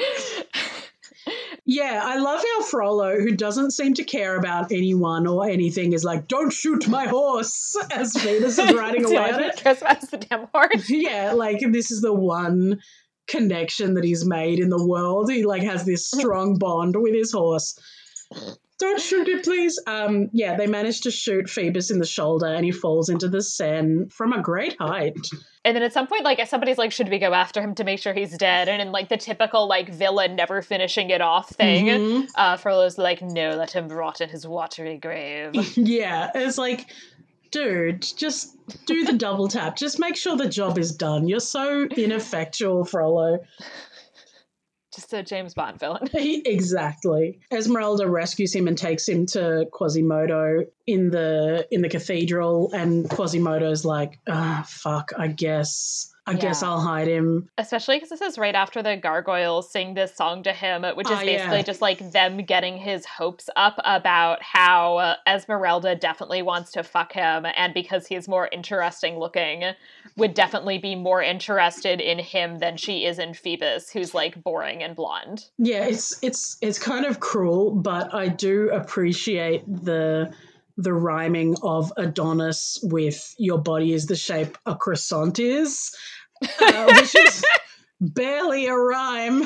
yeah 1.65 2.01
i 2.03 2.17
love 2.17 2.41
how 2.41 2.63
frollo 2.63 3.17
who 3.19 3.31
doesn't 3.31 3.71
seem 3.71 3.93
to 3.93 4.03
care 4.03 4.35
about 4.35 4.71
anyone 4.71 5.25
or 5.25 5.47
anything 5.47 5.93
is 5.93 6.03
like 6.03 6.27
don't 6.27 6.51
shoot 6.51 6.87
my 6.89 7.05
horse 7.05 7.77
as 7.91 8.11
phoebus 8.13 8.57
is 8.57 8.73
riding 8.73 9.05
away 9.05 9.31
on 9.31 9.41
it 9.41 9.55
Trespass 9.55 10.09
the 10.09 10.17
damn 10.17 10.47
horse. 10.53 10.89
yeah, 10.89 11.31
like 11.33 11.59
this 11.71 11.91
is 11.91 12.01
the 12.01 12.11
one 12.11 12.81
connection 13.27 13.93
that 13.95 14.03
he's 14.03 14.25
made 14.25 14.59
in 14.59 14.69
the 14.69 14.85
world. 14.85 15.31
He 15.31 15.43
like 15.43 15.63
has 15.63 15.85
this 15.85 16.09
strong 16.09 16.57
bond 16.57 16.95
with 16.95 17.13
his 17.13 17.31
horse. 17.31 17.79
Don't 18.79 18.99
shoot 18.99 19.27
it, 19.27 19.43
please. 19.43 19.79
Um, 19.87 20.29
yeah, 20.33 20.57
they 20.57 20.67
managed 20.67 21.03
to 21.03 21.11
shoot 21.11 21.49
Phoebus 21.49 21.91
in 21.91 21.99
the 21.99 22.05
shoulder, 22.05 22.47
and 22.47 22.65
he 22.65 22.71
falls 22.71 23.09
into 23.09 23.27
the 23.29 23.41
Seine 23.41 24.09
from 24.09 24.33
a 24.33 24.41
great 24.41 24.75
height. 24.79 25.15
And 25.63 25.75
then 25.75 25.83
at 25.83 25.93
some 25.93 26.07
point, 26.07 26.23
like 26.23 26.45
somebody's 26.47 26.77
like, 26.77 26.91
"Should 26.91 27.09
we 27.09 27.19
go 27.19 27.33
after 27.33 27.61
him 27.61 27.75
to 27.75 27.83
make 27.83 27.99
sure 27.99 28.13
he's 28.13 28.37
dead?" 28.37 28.67
And 28.67 28.81
in 28.81 28.91
like 28.91 29.09
the 29.09 29.17
typical 29.17 29.67
like 29.67 29.89
villain 29.93 30.35
never 30.35 30.61
finishing 30.61 31.09
it 31.11 31.21
off 31.21 31.49
thing, 31.49 31.85
Mhm. 31.85 32.27
uh, 32.35 32.57
Frollo's 32.57 32.97
like, 32.97 33.21
"No, 33.21 33.51
let 33.55 33.71
him 33.71 33.87
rot 33.87 34.19
in 34.21 34.29
his 34.29 34.45
watery 34.45 34.97
grave." 34.97 35.51
yeah, 35.77 36.31
it's 36.35 36.57
like, 36.57 36.87
dude, 37.51 38.01
just 38.17 38.57
do 38.85 39.05
the 39.05 39.13
double 39.13 39.47
tap. 39.47 39.77
Just 39.77 39.99
make 39.99 40.15
sure 40.17 40.35
the 40.35 40.49
job 40.49 40.77
is 40.77 40.95
done. 40.95 41.27
You're 41.27 41.39
so 41.39 41.83
ineffectual, 41.85 42.83
Frollo. 42.85 43.39
Just 44.93 45.13
a 45.13 45.23
James 45.23 45.53
Bond 45.53 45.79
villain. 45.79 46.07
exactly. 46.13 47.39
Esmeralda 47.51 48.07
rescues 48.07 48.53
him 48.53 48.67
and 48.67 48.77
takes 48.77 49.07
him 49.07 49.25
to 49.27 49.65
Quasimodo 49.71 50.65
in 50.85 51.09
the 51.09 51.67
in 51.71 51.81
the 51.81 51.89
cathedral, 51.89 52.71
and 52.73 53.09
Quasimodo's 53.09 53.85
like, 53.85 54.19
ah, 54.27 54.63
fuck. 54.67 55.11
I 55.17 55.27
guess. 55.27 56.12
I 56.25 56.35
guess 56.35 56.63
I'll 56.63 56.79
hide 56.79 57.07
him. 57.09 57.49
Especially 57.57 57.97
because 57.97 58.09
this 58.09 58.21
is 58.21 58.37
right 58.37 58.55
after 58.55 58.81
the 58.81 58.95
gargoyles 58.95 59.69
sing 59.69 59.93
this 59.93 60.15
song 60.15 60.43
to 60.43 60.53
him, 60.53 60.83
which 60.95 61.07
is 61.09 61.17
Oh, 61.17 61.25
basically 61.25 61.57
yeah. 61.57 61.63
just 61.63 61.81
like 61.81 62.11
them 62.11 62.37
getting 62.45 62.77
his 62.77 63.05
hopes 63.05 63.49
up 63.57 63.75
about 63.83 64.41
how 64.41 64.97
uh, 64.97 65.15
Esmeralda 65.27 65.95
definitely 65.95 66.41
wants 66.41 66.71
to 66.73 66.83
fuck 66.83 67.11
him, 67.11 67.45
and 67.57 67.73
because 67.73 68.07
he's 68.07 68.27
more 68.29 68.47
interesting 68.53 69.19
looking, 69.19 69.63
would 70.15 70.33
definitely 70.33 70.77
be 70.77 70.95
more 70.95 71.21
interested 71.21 71.99
in 71.99 72.19
him 72.19 72.59
than 72.59 72.77
she 72.77 73.05
is 73.05 73.19
in 73.19 73.33
Phoebus, 73.33 73.89
who's 73.91 74.13
like 74.13 74.41
boring 74.41 74.81
and 74.81 74.95
blonde. 74.95 75.43
Yeah, 75.57 75.83
it's 75.85 76.23
it's 76.23 76.57
it's 76.61 76.79
kind 76.79 77.05
of 77.05 77.19
cruel, 77.19 77.71
but 77.75 78.13
I 78.13 78.29
do 78.29 78.69
appreciate 78.69 79.65
the 79.67 80.33
the 80.77 80.93
rhyming 80.93 81.55
of 81.61 81.91
Adonis 81.97 82.79
with 82.83 83.33
"Your 83.37 83.59
body 83.59 83.93
is 83.93 84.05
the 84.05 84.15
shape 84.15 84.57
a 84.65 84.75
croissant 84.75 85.39
is," 85.39 85.91
uh, 86.59 86.93
which 86.99 87.15
is 87.15 87.43
barely 88.01 88.67
a 88.67 88.75
rhyme, 88.75 89.43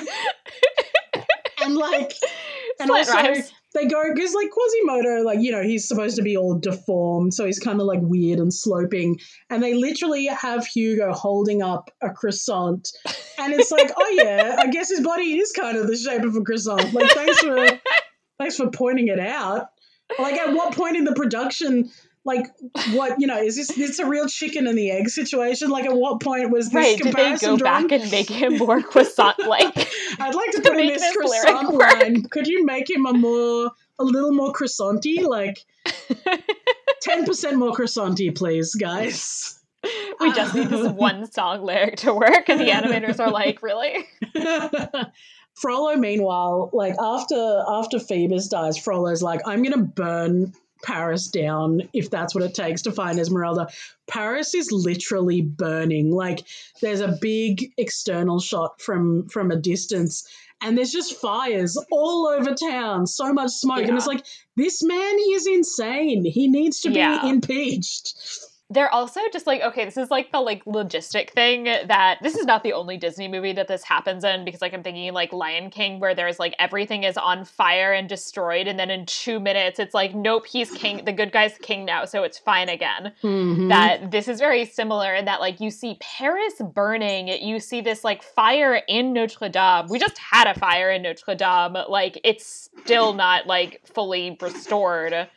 and 1.64 1.76
like, 1.76 2.14
and 2.80 2.88
Slight 2.88 3.08
also 3.08 3.14
rhymes. 3.14 3.54
they 3.74 3.86
go 3.88 4.04
because 4.14 4.34
like 4.34 4.50
Quasimodo, 4.50 5.24
like 5.24 5.40
you 5.40 5.52
know, 5.52 5.64
he's 5.64 5.88
supposed 5.88 6.16
to 6.18 6.22
be 6.22 6.38
all 6.38 6.58
deformed, 6.58 7.34
so 7.34 7.46
he's 7.46 7.60
kind 7.60 7.80
of 7.80 7.88
like 7.88 8.00
weird 8.02 8.40
and 8.40 8.54
sloping, 8.54 9.20
and 9.50 9.62
they 9.62 9.74
literally 9.74 10.28
have 10.28 10.66
Hugo 10.66 11.14
holding 11.14 11.62
up 11.62 11.92
a 12.02 12.10
croissant, 12.10 12.90
and 13.38 13.54
it's 13.54 13.72
like, 13.72 13.92
oh 13.98 14.10
yeah, 14.12 14.56
I 14.60 14.68
guess 14.68 14.90
his 14.90 15.02
body 15.02 15.38
is 15.38 15.52
kind 15.52 15.78
of 15.78 15.88
the 15.88 15.98
shape 15.98 16.24
of 16.24 16.36
a 16.36 16.42
croissant. 16.42 16.94
Like, 16.94 17.12
thanks 17.12 17.40
for 17.40 17.68
thanks 18.40 18.58
for 18.58 18.70
pointing 18.70 19.08
it 19.08 19.20
out. 19.20 19.68
Like, 20.20 20.36
at 20.36 20.54
what 20.54 20.74
point 20.76 20.98
in 20.98 21.04
the 21.04 21.14
production? 21.14 21.90
Like 22.26 22.46
what 22.92 23.22
you 23.22 23.28
know 23.28 23.38
is 23.42 23.56
this 23.56 23.70
this 23.70 24.00
a 24.00 24.06
real 24.06 24.28
chicken 24.28 24.68
and 24.68 24.78
the 24.78 24.92
egg 24.92 25.08
situation? 25.08 25.70
Like 25.70 25.86
at 25.86 25.94
what 25.96 26.20
point 26.20 26.52
was 26.52 26.66
this 26.66 26.76
Right? 26.76 26.98
Did 26.98 27.08
they 27.08 27.12
comparison 27.12 27.50
go 27.52 27.58
drawn? 27.58 27.88
back 27.88 28.02
and 28.02 28.12
make 28.12 28.30
him 28.30 28.58
more 28.58 28.82
croissant 28.82 29.40
like? 29.40 29.74
I'd 30.20 30.36
like 30.36 30.52
to 30.52 30.62
to 30.62 30.70
put 30.70 30.78
in 30.78 30.88
this 30.88 31.16
croissant 31.16 31.74
line. 31.74 32.24
Could 32.24 32.48
you 32.48 32.66
make 32.66 32.90
him 32.90 33.06
a 33.06 33.14
more, 33.14 33.72
a 33.98 34.04
little 34.04 34.34
more 34.34 34.52
croissanty? 34.52 35.26
Like, 35.26 35.60
10% 35.86 37.56
more 37.56 37.72
croissanty, 37.72 38.36
please, 38.36 38.76
guys. 38.76 39.60
we 40.20 40.34
just 40.34 40.54
need 40.54 40.68
this 40.68 40.92
one 40.92 41.32
song 41.32 41.64
lyric 41.64 41.98
to 41.98 42.14
work, 42.14 42.50
and 42.50 42.60
the 42.60 42.70
animators 42.70 43.20
are 43.20 43.32
like, 43.32 43.62
really? 43.64 44.06
Frollo, 45.60 45.96
meanwhile, 45.96 46.70
like 46.74 46.96
after 47.00 47.64
after 47.68 48.00
Phoebus 48.00 48.48
dies, 48.50 48.78
Frollo's 48.78 49.24
like, 49.24 49.42
I'm 49.46 49.64
gonna 49.64 49.84
burn 49.84 50.54
Paris 50.84 51.30
down 51.30 51.82
if 51.94 52.12
that's 52.12 52.36
what 52.36 52.44
it 52.44 52.54
takes 52.54 52.84
to 52.84 52.92
find 52.92 53.20
Esmeralda. 53.20 53.68
Paris 54.08 54.54
is 54.54 54.72
literally 54.72 55.42
burning. 55.42 56.12
Like 56.12 56.44
there's 56.82 57.02
a 57.02 57.18
big 57.20 57.74
external 57.78 58.40
shot 58.40 58.80
from 58.82 59.28
from 59.30 59.50
a 59.50 59.56
distance, 59.56 60.28
and 60.62 60.78
there's 60.78 60.92
just 60.92 61.20
fires 61.20 61.78
all 61.92 62.28
over 62.28 62.54
town. 62.54 63.08
So 63.08 63.34
much 63.34 63.50
smoke, 63.52 63.88
and 63.88 63.98
it's 63.98 64.06
like 64.08 64.24
this 64.56 64.84
man 64.84 65.16
is 65.32 65.48
insane. 65.48 66.24
He 66.24 66.48
needs 66.48 66.82
to 66.82 66.90
be 66.90 66.98
Yeah. 66.98 67.26
impeached. 67.26 68.14
They're 68.70 68.94
also 68.94 69.22
just 69.32 69.48
like, 69.48 69.62
okay, 69.62 69.86
this 69.86 69.96
is 69.96 70.12
like 70.12 70.34
the 70.34 70.42
like 70.42 70.66
logistic 70.66 71.30
thing 71.30 71.64
that 71.64 72.18
this 72.22 72.36
is 72.36 72.46
not 72.46 72.64
the 72.64 72.74
only 72.74 72.98
Disney 72.98 73.30
movie 73.30 73.54
that 73.54 73.70
this 73.70 73.82
happens 73.82 74.26
in 74.26 74.44
because 74.44 74.62
like 74.62 74.74
I'm 74.74 74.84
thinking 74.84 75.14
like 75.14 75.32
Lion 75.32 75.70
King 75.70 76.02
where 76.02 76.14
there's 76.14 76.38
like 76.38 76.54
everything 76.60 77.04
is 77.04 77.16
on 77.16 77.46
fire 77.46 77.94
and 77.94 78.10
destroyed 78.10 78.68
and 78.68 78.78
then 78.78 78.90
in 78.90 79.06
2 79.06 79.40
minutes 79.40 79.80
it's 79.80 79.94
like 79.94 80.14
nope, 80.14 80.46
he's 80.46 80.70
king, 80.72 81.06
the 81.06 81.14
good 81.14 81.32
guy's 81.32 81.58
king 81.60 81.86
now, 81.86 82.04
so 82.04 82.24
it's 82.24 82.38
fine 82.38 82.68
again. 82.68 83.14
Mhm. 83.24 83.70
That 83.70 84.12
this 84.12 84.28
is 84.28 84.38
very 84.40 84.66
similar 84.66 85.16
in 85.16 85.24
that 85.26 85.40
like 85.40 85.62
you 85.62 85.72
see 85.72 85.98
Paris 86.02 86.56
burning, 86.74 87.30
you 87.30 87.62
see 87.62 87.80
this 87.80 88.04
like 88.04 88.22
fire 88.22 88.82
in 88.90 89.14
Notre 89.14 89.48
Dame. 89.48 89.88
We 89.88 89.98
just 89.98 90.18
had 90.18 90.46
a 90.46 90.60
fire 90.60 90.92
in 90.92 91.04
Notre 91.04 91.36
Dame, 91.36 91.78
like 91.88 92.20
it's 92.26 92.70
still 92.84 93.14
not 93.14 93.48
like 93.48 93.80
fully 93.86 94.38
restored 94.42 95.30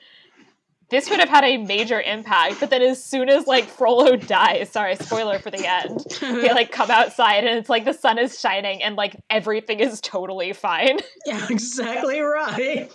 this 0.91 1.09
would 1.09 1.20
have 1.20 1.28
had 1.28 1.45
a 1.45 1.57
major 1.57 2.01
impact. 2.01 2.59
But 2.61 2.70
then 2.70 2.82
as 2.82 3.03
soon 3.03 3.28
as 3.28 3.47
like 3.47 3.64
Frollo 3.64 4.16
dies, 4.16 4.70
sorry, 4.70 4.97
spoiler 4.97 5.38
for 5.38 5.51
the 5.51 5.64
end, 5.66 6.05
they 6.20 6.53
like 6.53 6.72
come 6.72 6.91
outside 6.91 7.45
and 7.45 7.59
it's 7.59 7.68
like 7.68 7.84
the 7.84 7.95
sun 7.95 8.18
is 8.18 8.38
shining 8.38 8.82
and 8.82 8.97
like 8.97 9.16
everything 9.30 9.80
is 9.80 10.01
totally 10.01 10.53
fine. 10.53 10.99
Yeah, 11.26 11.47
exactly 11.51 12.20
right. 12.20 12.91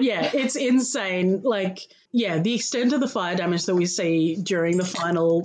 yeah, 0.00 0.30
it's 0.34 0.56
insane. 0.56 1.42
Like, 1.42 1.78
yeah, 2.12 2.38
the 2.38 2.54
extent 2.54 2.92
of 2.92 3.00
the 3.00 3.08
fire 3.08 3.36
damage 3.36 3.66
that 3.66 3.74
we 3.76 3.86
see 3.86 4.36
during 4.36 4.76
the 4.76 4.84
final 4.84 5.44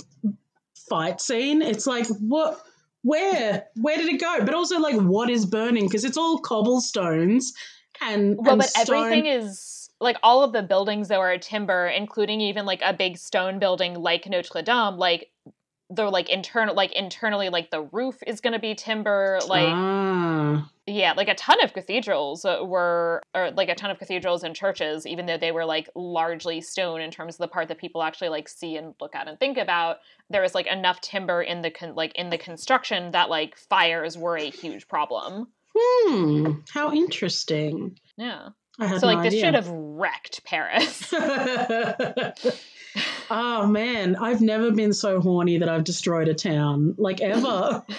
fight 0.89 1.21
scene, 1.21 1.61
it's 1.61 1.85
like, 1.85 2.07
what? 2.07 2.59
Where? 3.03 3.65
Where 3.75 3.97
did 3.97 4.09
it 4.09 4.19
go? 4.19 4.37
But 4.43 4.55
also, 4.55 4.79
like, 4.79 4.99
what 4.99 5.29
is 5.29 5.45
burning? 5.45 5.85
Because 5.85 6.03
it's 6.03 6.17
all 6.17 6.39
cobblestones 6.39 7.53
and. 8.01 8.35
Well, 8.37 8.53
and 8.53 8.59
but 8.59 8.71
everything 8.75 9.27
is 9.27 9.78
like 9.99 10.17
all 10.23 10.43
of 10.43 10.53
the 10.53 10.63
buildings 10.63 11.09
that 11.09 11.19
are 11.19 11.37
timber, 11.37 11.87
including 11.87 12.41
even 12.41 12.65
like 12.65 12.81
a 12.83 12.93
big 12.93 13.17
stone 13.17 13.59
building 13.59 13.95
like 13.95 14.27
Notre 14.27 14.61
Dame, 14.61 14.97
like 14.97 15.29
they're 15.91 16.09
like 16.09 16.29
internal 16.29 16.75
like 16.75 16.91
internally 16.93 17.49
like 17.49 17.71
the 17.71 17.81
roof 17.81 18.17
is 18.27 18.41
going 18.41 18.53
to 18.53 18.59
be 18.59 18.75
timber 18.75 19.39
like 19.47 19.67
Ah. 19.67 20.69
Yeah, 20.89 21.13
like 21.15 21.27
a 21.27 21.35
ton 21.35 21.63
of 21.63 21.73
cathedrals 21.73 22.45
uh, 22.45 22.61
were, 22.63 23.21
or 23.35 23.51
like 23.51 23.69
a 23.69 23.75
ton 23.75 23.91
of 23.91 23.99
cathedrals 23.99 24.43
and 24.43 24.55
churches, 24.55 25.05
even 25.05 25.27
though 25.27 25.37
they 25.37 25.51
were 25.51 25.65
like 25.65 25.87
largely 25.93 26.61
stone 26.61 26.99
in 26.99 27.11
terms 27.11 27.35
of 27.35 27.39
the 27.39 27.47
part 27.47 27.67
that 27.67 27.77
people 27.77 28.01
actually 28.01 28.29
like 28.29 28.49
see 28.49 28.75
and 28.75 28.95
look 28.99 29.13
at 29.13 29.27
and 29.27 29.39
think 29.39 29.59
about. 29.59 29.97
There 30.31 30.41
was 30.41 30.55
like 30.55 30.65
enough 30.65 30.99
timber 30.99 31.43
in 31.43 31.61
the 31.61 31.69
con- 31.69 31.93
like 31.93 32.15
in 32.15 32.31
the 32.31 32.39
construction 32.39 33.11
that 33.11 33.29
like 33.29 33.55
fires 33.55 34.17
were 34.17 34.35
a 34.37 34.49
huge 34.49 34.87
problem. 34.87 35.49
Hmm. 35.77 36.51
How 36.73 36.91
interesting. 36.91 37.99
Yeah, 38.17 38.49
so 38.79 39.07
like 39.07 39.17
no 39.17 39.23
this 39.23 39.33
idea. 39.33 39.45
should 39.45 39.55
have 39.55 39.69
wrecked 39.69 40.43
Paris. 40.45 41.13
oh 43.29 43.67
man, 43.67 44.15
I've 44.15 44.41
never 44.41 44.71
been 44.71 44.93
so 44.93 45.21
horny 45.21 45.59
that 45.59 45.69
I've 45.69 45.83
destroyed 45.83 46.27
a 46.27 46.33
town, 46.33 46.95
like 46.97 47.21
ever. 47.21 47.83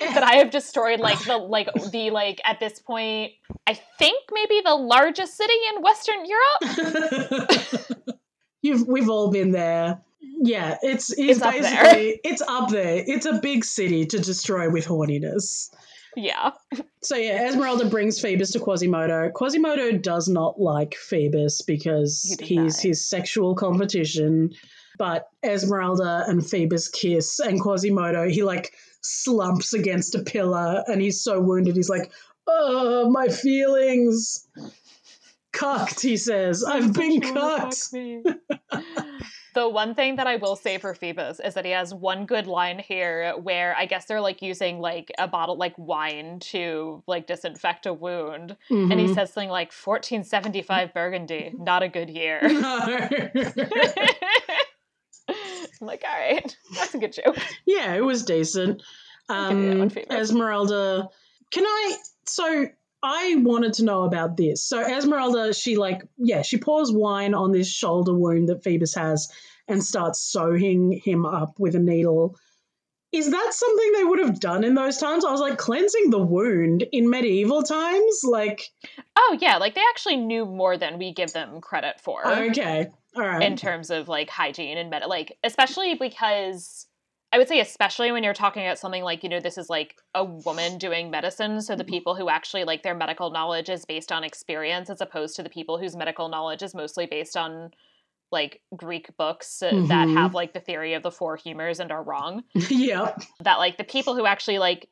that 0.00 0.22
I 0.22 0.36
have 0.36 0.50
destroyed 0.50 1.00
like 1.00 1.22
the 1.24 1.36
like 1.36 1.68
the 1.90 2.10
like 2.10 2.40
at 2.44 2.60
this 2.60 2.78
point 2.78 3.32
I 3.66 3.74
think 3.98 4.22
maybe 4.30 4.60
the 4.64 4.74
largest 4.74 5.36
city 5.36 5.54
in 5.74 5.82
Western 5.82 6.24
Europe. 6.24 7.50
You've 8.62 8.86
we've 8.86 9.08
all 9.08 9.30
been 9.30 9.50
there. 9.50 10.00
Yeah, 10.20 10.78
it's 10.82 11.10
it's, 11.10 11.38
It's 11.38 11.42
up 11.42 11.52
basically 11.52 12.20
it's 12.24 12.42
up 12.42 12.70
there. 12.70 13.04
It's 13.06 13.26
a 13.26 13.40
big 13.40 13.64
city 13.64 14.06
to 14.06 14.18
destroy 14.18 14.70
with 14.70 14.86
horniness. 14.86 15.70
Yeah. 16.16 16.50
So 17.02 17.16
yeah, 17.16 17.48
Esmeralda 17.48 17.86
brings 17.86 18.20
Phoebus 18.20 18.52
to 18.52 18.60
Quasimodo. 18.60 19.30
Quasimodo 19.34 19.92
does 19.92 20.28
not 20.28 20.60
like 20.60 20.94
Phoebus 20.94 21.62
because 21.62 22.36
He 22.40 22.56
he's 22.56 22.76
not. 22.76 22.82
his 22.82 23.08
sexual 23.08 23.54
competition. 23.54 24.50
But 24.98 25.26
Esmeralda 25.42 26.24
and 26.28 26.46
Phoebus 26.46 26.88
kiss, 26.88 27.38
and 27.40 27.60
Quasimodo 27.60 28.28
he 28.28 28.42
like 28.42 28.74
slumps 29.00 29.72
against 29.72 30.14
a 30.14 30.22
pillar, 30.22 30.84
and 30.86 31.00
he's 31.00 31.22
so 31.24 31.40
wounded. 31.40 31.74
He's 31.76 31.88
like, 31.88 32.12
"Oh, 32.46 33.10
my 33.10 33.28
feelings." 33.28 34.46
Cucked, 35.52 36.00
he 36.00 36.16
says. 36.16 36.62
I've 36.64 36.92
been 36.94 37.20
cucked. 37.20 37.88
the 39.54 39.68
one 39.68 39.94
thing 39.94 40.16
that 40.16 40.26
I 40.26 40.36
will 40.36 40.56
say 40.56 40.78
for 40.78 40.94
Phoebus 40.94 41.40
is 41.40 41.54
that 41.54 41.64
he 41.64 41.72
has 41.72 41.92
one 41.94 42.26
good 42.26 42.46
line 42.46 42.78
here 42.78 43.34
where 43.36 43.76
I 43.76 43.86
guess 43.86 44.06
they're 44.06 44.20
like 44.20 44.42
using 44.42 44.80
like 44.80 45.12
a 45.18 45.28
bottle 45.28 45.56
like 45.56 45.74
wine 45.76 46.38
to 46.40 47.02
like 47.06 47.26
disinfect 47.26 47.86
a 47.86 47.92
wound. 47.92 48.56
And 48.70 48.98
he 48.98 49.06
Mhm. 49.06 49.14
says 49.14 49.32
something 49.32 49.50
like 49.50 49.72
1475 49.72 50.94
Burgundy, 50.94 51.54
not 51.58 51.82
a 51.82 51.88
good 51.88 52.10
year. 52.10 52.40
I'm 55.28 55.36
like, 55.80 56.04
all 56.08 56.18
right, 56.18 56.56
that's 56.74 56.94
a 56.94 56.98
good 56.98 57.12
joke. 57.12 57.36
yeah, 57.66 57.94
it 57.94 58.04
was 58.04 58.24
decent. 58.24 58.82
I'll 59.28 59.48
give 59.48 59.58
you 59.58 59.70
that 59.98 60.10
Um. 60.10 60.16
Esmeralda, 60.20 61.08
can 61.50 61.64
I? 61.64 61.96
So 62.26 62.66
I 63.02 63.36
wanted 63.38 63.74
to 63.74 63.84
know 63.84 64.04
about 64.04 64.36
this. 64.36 64.64
So 64.64 64.80
Esmeralda, 64.80 65.52
she 65.52 65.76
like, 65.76 66.02
yeah, 66.18 66.42
she 66.42 66.58
pours 66.58 66.92
wine 66.92 67.34
on 67.34 67.50
this 67.52 67.70
shoulder 67.70 68.14
wound 68.14 68.48
that 68.48 68.62
Phoebus 68.62 68.94
has 68.94 69.28
and 69.66 69.82
starts 69.82 70.20
sewing 70.20 71.00
him 71.04 71.26
up 71.26 71.58
with 71.58 71.74
a 71.74 71.80
needle. 71.80 72.36
Is 73.10 73.30
that 73.30 73.52
something 73.52 73.92
they 73.92 74.04
would 74.04 74.20
have 74.20 74.40
done 74.40 74.64
in 74.64 74.74
those 74.74 74.96
times? 74.96 75.24
I 75.24 75.30
was 75.32 75.40
like, 75.40 75.58
cleansing 75.58 76.10
the 76.10 76.22
wound 76.22 76.84
in 76.92 77.10
medieval 77.10 77.62
times? 77.62 78.20
Like, 78.24 78.62
Oh 79.16 79.36
yeah, 79.40 79.58
like 79.58 79.74
they 79.74 79.82
actually 79.90 80.16
knew 80.16 80.46
more 80.46 80.78
than 80.78 80.98
we 80.98 81.12
give 81.12 81.32
them 81.32 81.60
credit 81.60 82.00
for. 82.00 82.26
okay, 82.26 82.86
all 83.14 83.22
right. 83.22 83.42
in 83.42 83.56
terms 83.56 83.90
of 83.90 84.08
like 84.08 84.30
hygiene 84.30 84.78
and 84.78 84.88
med 84.88 85.02
like 85.06 85.36
especially 85.44 85.94
because 85.94 86.86
I 87.32 87.38
would 87.38 87.48
say 87.48 87.60
especially 87.60 88.12
when 88.12 88.22
you're 88.22 88.34
talking 88.34 88.64
about 88.66 88.78
something 88.78 89.02
like 89.02 89.22
you 89.22 89.28
know 89.30 89.40
this 89.40 89.56
is 89.56 89.70
like 89.70 89.96
a 90.14 90.22
woman 90.24 90.76
doing 90.78 91.10
medicine 91.10 91.62
so 91.62 91.74
the 91.74 91.82
people 91.84 92.14
who 92.14 92.28
actually 92.28 92.64
like 92.64 92.82
their 92.82 92.94
medical 92.94 93.30
knowledge 93.30 93.70
is 93.70 93.84
based 93.86 94.12
on 94.12 94.22
experience 94.22 94.90
as 94.90 95.00
opposed 95.00 95.34
to 95.36 95.42
the 95.42 95.48
people 95.48 95.78
whose 95.78 95.96
medical 95.96 96.28
knowledge 96.28 96.62
is 96.62 96.74
mostly 96.74 97.06
based 97.06 97.36
on 97.36 97.70
like 98.30 98.60
Greek 98.76 99.14
books 99.18 99.62
uh, 99.62 99.70
that 99.88 100.08
Mhm. 100.08 100.14
have 100.14 100.34
like 100.34 100.52
the 100.54 100.60
theory 100.60 100.94
of 100.94 101.02
the 101.02 101.10
four 101.10 101.36
humors 101.36 101.80
and 101.80 101.90
are 101.92 102.02
wrong 102.02 102.44
yeah. 102.54 103.14
that 103.40 103.58
like 103.58 103.76
the 103.78 103.84
people 103.84 104.14
who 104.14 104.26
actually 104.26 104.58
like 104.58 104.88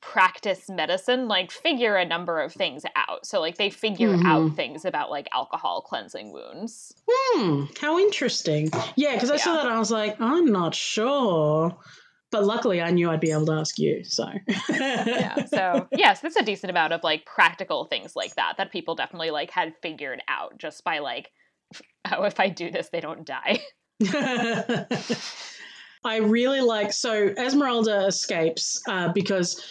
practice 0.00 0.68
medicine 0.68 1.26
like 1.28 1.50
figure 1.50 1.96
a 1.96 2.04
number 2.04 2.40
of 2.40 2.52
things 2.52 2.84
out 2.96 3.26
so 3.26 3.40
like 3.40 3.56
they 3.58 3.70
figure 3.70 4.16
Mhm. 4.16 4.24
out 4.24 4.54
things 4.56 4.84
about 4.84 5.10
like 5.10 5.28
alcohol 5.32 5.82
cleansing 5.82 6.32
wounds 6.32 6.94
Hmm, 7.08 7.64
how 7.80 7.98
interesting. 7.98 8.70
Yeah, 8.96 9.14
because 9.14 9.30
I 9.30 9.36
saw 9.36 9.54
that 9.54 9.66
and 9.66 9.74
I 9.74 9.78
was 9.80 9.90
like, 9.90 10.20
I'm 10.20 10.46
not 10.46 10.74
sure. 10.76 11.76
But 12.30 12.44
luckily, 12.44 12.80
I 12.80 12.90
knew 12.92 13.10
I'd 13.10 13.18
be 13.20 13.32
able 13.32 13.46
to 13.46 13.52
ask 13.54 13.76
you. 13.78 14.04
So, 14.04 14.28
yeah 14.68 15.44
so 15.46 15.88
yes 15.92 16.20
that's 16.20 16.36
a 16.36 16.42
decent 16.44 16.70
amount 16.70 16.92
of 16.92 17.02
like 17.02 17.24
practical 17.26 17.86
things 17.86 18.14
like 18.14 18.36
that 18.36 18.54
that 18.58 18.70
people 18.70 18.94
definitely 18.94 19.32
like 19.32 19.50
had 19.50 19.74
figured 19.82 20.22
out 20.28 20.56
just 20.58 20.84
by 20.84 21.00
like 21.00 21.32
oh 22.12 22.22
if 22.22 22.38
i 22.38 22.48
do 22.48 22.70
this 22.70 22.88
they 22.90 23.00
don't 23.00 23.24
die 23.24 23.58
I 26.02 26.16
really 26.16 26.62
like 26.62 26.92
so 26.94 27.12
Esmeralda 27.36 28.06
escapes 28.06 28.80
uh, 28.88 29.12
because 29.12 29.62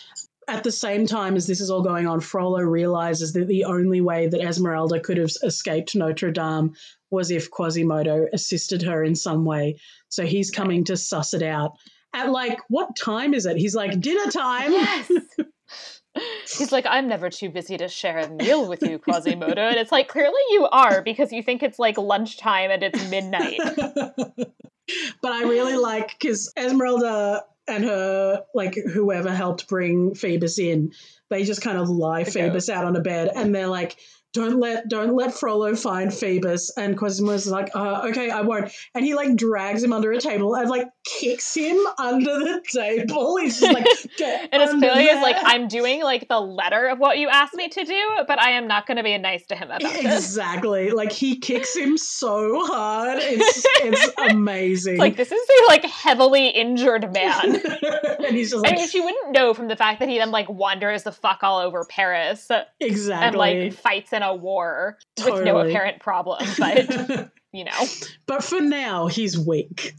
at 0.50 0.64
the 0.64 0.72
same 0.72 1.06
time 1.06 1.36
as 1.36 1.47
this 1.47 1.62
is 1.62 1.70
all 1.70 1.82
going 1.82 2.08
on, 2.08 2.20
Frollo 2.20 2.62
realizes 2.62 3.34
that 3.34 3.47
the 3.47 3.66
only 3.66 4.02
way 4.02 4.28
that 4.28 4.41
Esmeralda 4.41 5.00
could 5.00 5.18
have 5.18 5.32
escaped 5.43 5.95
Notre 5.95 6.32
Dame 6.32 6.74
was 7.10 7.32
if 7.32 7.50
Quasimodo 7.50 8.28
assisted 8.32 8.84
her 8.84 9.04
in 9.04 9.16
some 9.16 9.45
way. 9.45 9.80
So 10.10 10.26
he's 10.26 10.52
coming 10.52 10.86
to 10.86 10.97
suss 10.97 11.34
it 11.34 11.43
out. 11.43 11.74
At 12.14 12.32
like, 12.32 12.60
what 12.70 12.95
time 12.95 13.34
is 13.34 13.45
it? 13.45 13.58
He's 13.58 13.76
like, 13.76 14.00
dinner 14.00 14.32
time. 14.32 14.72
yes 14.72 15.12
he's 16.58 16.72
like 16.72 16.86
i'm 16.89 17.08
never 17.08 17.30
too 17.30 17.50
busy 17.50 17.78
to 17.78 17.88
share 17.88 18.18
a 18.18 18.30
meal 18.30 18.68
with 18.68 18.82
you 18.82 18.97
quasimodo 18.97 19.62
and 19.62 19.78
it's 19.78 19.91
like 19.91 20.08
clearly 20.08 20.41
you 20.50 20.68
are 20.70 21.04
because 21.04 21.32
you 21.32 21.43
think 21.43 21.62
it's 21.62 21.78
like 21.78 22.00
lunchtime 22.00 22.72
and 22.72 22.82
it's 22.82 23.10
midnight 23.10 23.60
but 25.22 25.32
I 25.32 25.43
really 25.43 25.78
like 25.78 26.18
because 26.20 26.52
Esmeralda 26.58 27.43
and 27.70 27.86
her, 27.86 28.43
like 28.53 28.76
whoever 28.76 29.34
helped 29.34 29.67
bring 29.67 30.15
Phoebus 30.15 30.59
in, 30.59 30.93
they 31.30 31.43
just 31.43 31.61
kind 31.61 31.78
of 31.78 31.89
lie 31.89 32.24
The 32.24 32.32
Phoebus 32.32 32.70
out 32.70 32.86
on 32.86 32.95
a 32.95 33.01
bed, 33.01 33.30
and 33.34 33.53
they're 33.53 33.67
like, 33.67 33.97
"Don't 34.34 34.60
let, 34.60 34.88
don't 34.90 35.16
let 35.16 35.34
Frollo 35.34 35.76
find 35.76 36.14
Phoebus." 36.14 36.72
And 36.78 36.98
Quasimodo's 36.98 37.48
like, 37.48 37.70
uh, 37.76 38.08
"Okay, 38.10 38.30
I 38.30 38.42
won't." 38.42 38.72
And 38.96 39.06
he 39.06 39.14
like 39.14 39.36
drags 39.36 39.84
him 39.84 39.94
under 39.94 40.12
a 40.12 40.20
table 40.20 40.56
and 40.56 40.70
like 40.70 40.88
kicks 41.06 41.56
him 41.56 41.78
under 41.98 42.40
the 42.40 42.62
table. 42.72 43.38
He's 43.38 43.60
just 43.60 43.74
like, 43.74 43.86
"Get 44.18 44.50
and 44.52 44.62
under 44.62 44.80
clearly 44.80 45.06
is 45.06 45.22
like 45.22 45.38
i'm 45.44 45.68
doing 45.68 46.02
like 46.02 46.28
the 46.28 46.40
letter 46.40 46.88
of 46.88 47.00
what 47.00 47.18
you 47.18 47.30
asked 47.30 47.54
me 47.54 47.68
to 47.70 47.84
do 47.84 48.10
but 48.28 48.40
i 48.40 48.52
am 48.52 48.68
not 48.68 48.86
going 48.86 48.98
to 48.98 49.04
be 49.04 49.18
nice 49.18 49.46
to 49.48 49.56
him 49.56 49.70
about 49.70 49.82
this 49.82 50.30
Exactly. 50.30 50.92
Like 50.92 51.12
he 51.12 51.38
kicks 51.38 51.76
him 51.76 51.98
so 51.98 52.66
hard. 52.66 53.20
It's 53.22 53.66
it's 53.82 54.14
amazing. 54.32 54.94
It's 54.94 55.00
like 55.00 55.18
this 55.18 55.32
is 55.32 55.50
a 55.50 55.68
like 55.68 55.84
heavily 55.84 56.48
injured 56.48 57.14
man 57.14 57.56
and 58.26 58.36
he's 58.36 58.52
just 58.52 58.66
I 58.66 58.70
like 58.70 58.78
mean, 58.78 58.88
she 58.88 59.02
wouldn't 59.02 59.32
know 59.32 59.54
from 59.54 59.68
the 59.68 59.76
fact 59.76 60.00
that 60.00 60.10
he 60.10 60.18
then 60.18 60.32
like 60.32 60.50
wanders 60.50 61.04
the 61.04 61.12
fuck 61.12 61.40
all 61.44 61.60
over 61.60 61.86
Paris 61.86 62.50
exactly, 62.80 63.28
and 63.28 63.36
like 63.36 63.74
fights 63.74 64.14
in 64.14 64.24
a 64.24 64.29
war 64.36 64.98
with 65.18 65.44
no 65.44 65.60
apparent 65.60 66.02
problem. 66.02 66.46
But 66.60 67.32
you 67.54 67.64
know, 67.64 67.86
but 68.26 68.44
for 68.44 68.62
now, 68.62 69.08
he's 69.08 69.38
weak. 69.38 69.96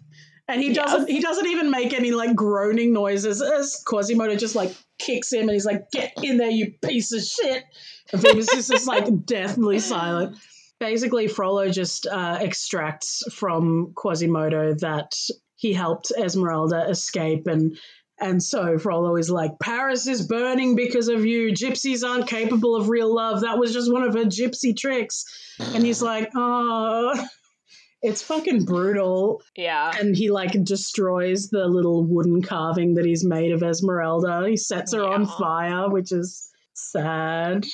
And 0.48 0.60
he 0.60 0.72
doesn't 0.72 1.08
he 1.08 1.20
doesn't 1.20 1.46
even 1.46 1.70
make 1.70 1.92
any 1.92 2.10
like 2.10 2.34
groaning 2.34 2.92
noises 2.92 3.40
as 3.40 3.82
Quasimodo 3.86 4.36
just 4.36 4.56
like 4.56 4.74
kicks 4.98 5.32
him 5.32 5.42
and 5.42 5.52
he's 5.52 5.66
like, 5.66 5.90
Get 5.92 6.12
in 6.22 6.38
there, 6.38 6.50
you 6.50 6.74
piece 6.82 7.12
of 7.12 7.22
shit. 7.22 7.64
And 8.12 8.20
Phoebus 8.20 8.52
is 8.54 8.68
just 8.68 8.88
like 8.88 9.06
deathly 9.24 9.78
silent. 9.78 10.36
Basically, 10.80 11.28
Frollo 11.28 11.68
just 11.68 12.06
uh, 12.06 12.38
extracts 12.40 13.22
from 13.32 13.92
Quasimodo 13.94 14.74
that 14.80 15.12
he 15.56 15.72
helped 15.74 16.10
Esmeralda 16.18 16.88
escape 16.88 17.46
and 17.46 17.76
and 18.20 18.42
so 18.42 18.78
Frollo 18.78 19.16
is 19.16 19.30
like, 19.30 19.52
Paris 19.60 20.06
is 20.06 20.26
burning 20.26 20.76
because 20.76 21.08
of 21.08 21.24
you. 21.24 21.52
Gypsies 21.52 22.06
aren't 22.06 22.28
capable 22.28 22.76
of 22.76 22.88
real 22.88 23.14
love. 23.14 23.40
That 23.40 23.58
was 23.58 23.72
just 23.72 23.90
one 23.92 24.02
of 24.02 24.14
her 24.14 24.24
gypsy 24.24 24.76
tricks. 24.76 25.24
And 25.58 25.84
he's 25.84 26.02
like, 26.02 26.30
oh, 26.34 27.26
it's 28.02 28.22
fucking 28.22 28.64
brutal. 28.64 29.42
yeah, 29.56 29.92
And 29.98 30.14
he 30.14 30.30
like 30.30 30.52
destroys 30.64 31.48
the 31.48 31.66
little 31.66 32.04
wooden 32.04 32.42
carving 32.42 32.94
that 32.94 33.06
he's 33.06 33.24
made 33.24 33.52
of 33.52 33.62
Esmeralda. 33.62 34.46
He 34.48 34.56
sets 34.56 34.92
her 34.94 35.04
on 35.04 35.26
fire, 35.26 35.88
which 35.88 36.12
is 36.12 36.50
sad. 36.74 37.66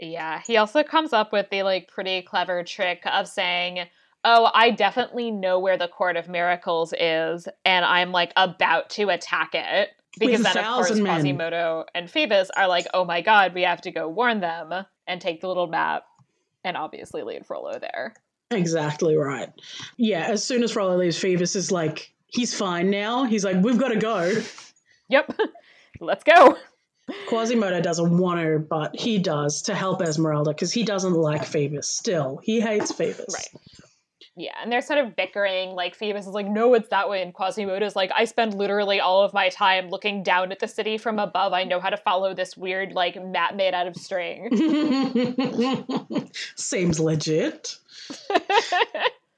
yeah. 0.00 0.42
He 0.46 0.56
also 0.56 0.82
comes 0.82 1.12
up 1.12 1.32
with 1.32 1.50
the 1.50 1.62
like 1.62 1.88
pretty 1.88 2.22
clever 2.22 2.64
trick 2.64 3.02
of 3.06 3.28
saying. 3.28 3.86
Oh, 4.30 4.50
I 4.52 4.72
definitely 4.72 5.30
know 5.30 5.58
where 5.58 5.78
the 5.78 5.88
Court 5.88 6.18
of 6.18 6.28
Miracles 6.28 6.92
is, 6.92 7.48
and 7.64 7.82
I'm 7.82 8.12
like 8.12 8.30
about 8.36 8.90
to 8.90 9.08
attack 9.08 9.54
it. 9.54 9.88
Because 10.18 10.42
then, 10.42 10.58
of 10.58 10.64
course, 10.66 10.94
men. 10.96 11.14
Quasimodo 11.14 11.86
and 11.94 12.10
Phoebus 12.10 12.50
are 12.54 12.68
like, 12.68 12.86
oh 12.92 13.06
my 13.06 13.22
god, 13.22 13.54
we 13.54 13.62
have 13.62 13.80
to 13.82 13.90
go 13.90 14.06
warn 14.06 14.40
them 14.40 14.84
and 15.06 15.18
take 15.18 15.40
the 15.40 15.48
little 15.48 15.66
map 15.66 16.04
and 16.62 16.76
obviously 16.76 17.22
lead 17.22 17.46
Frollo 17.46 17.78
there. 17.78 18.12
Exactly 18.50 19.16
right. 19.16 19.48
Yeah, 19.96 20.26
as 20.26 20.44
soon 20.44 20.62
as 20.62 20.72
Frollo 20.72 20.98
leaves, 20.98 21.18
Phoebus 21.18 21.56
is 21.56 21.72
like, 21.72 22.12
he's 22.26 22.54
fine 22.54 22.90
now. 22.90 23.24
He's 23.24 23.46
like, 23.46 23.56
we've 23.62 23.78
got 23.78 23.88
to 23.88 23.98
go. 23.98 24.30
Yep. 25.08 25.38
Let's 26.00 26.24
go. 26.24 26.58
Quasimodo 27.28 27.80
doesn't 27.80 28.18
want 28.18 28.40
to, 28.40 28.58
but 28.58 28.94
he 28.94 29.18
does 29.20 29.62
to 29.62 29.74
help 29.74 30.02
Esmeralda 30.02 30.50
because 30.50 30.70
he 30.70 30.82
doesn't 30.82 31.14
like 31.14 31.46
Phoebus 31.46 31.88
still. 31.88 32.40
He 32.42 32.60
hates 32.60 32.92
Phoebus. 32.92 33.32
Right. 33.32 33.87
Yeah, 34.38 34.54
and 34.62 34.70
they're 34.70 34.82
sort 34.82 35.00
of 35.00 35.16
bickering. 35.16 35.70
Like 35.70 35.96
Phoebus 35.96 36.28
is 36.28 36.32
like, 36.32 36.46
"No, 36.46 36.74
it's 36.74 36.88
that 36.90 37.10
way," 37.10 37.22
and 37.22 37.34
Quasimodo 37.34 37.84
is 37.84 37.96
like, 37.96 38.12
"I 38.14 38.24
spend 38.24 38.54
literally 38.54 39.00
all 39.00 39.22
of 39.22 39.34
my 39.34 39.48
time 39.48 39.88
looking 39.88 40.22
down 40.22 40.52
at 40.52 40.60
the 40.60 40.68
city 40.68 40.96
from 40.96 41.18
above. 41.18 41.52
I 41.52 41.64
know 41.64 41.80
how 41.80 41.90
to 41.90 41.96
follow 41.96 42.34
this 42.34 42.56
weird 42.56 42.92
like 42.92 43.20
map 43.20 43.56
made 43.56 43.74
out 43.74 43.88
of 43.88 43.96
string." 43.96 44.48
Seems 46.54 47.00
legit. 47.00 47.76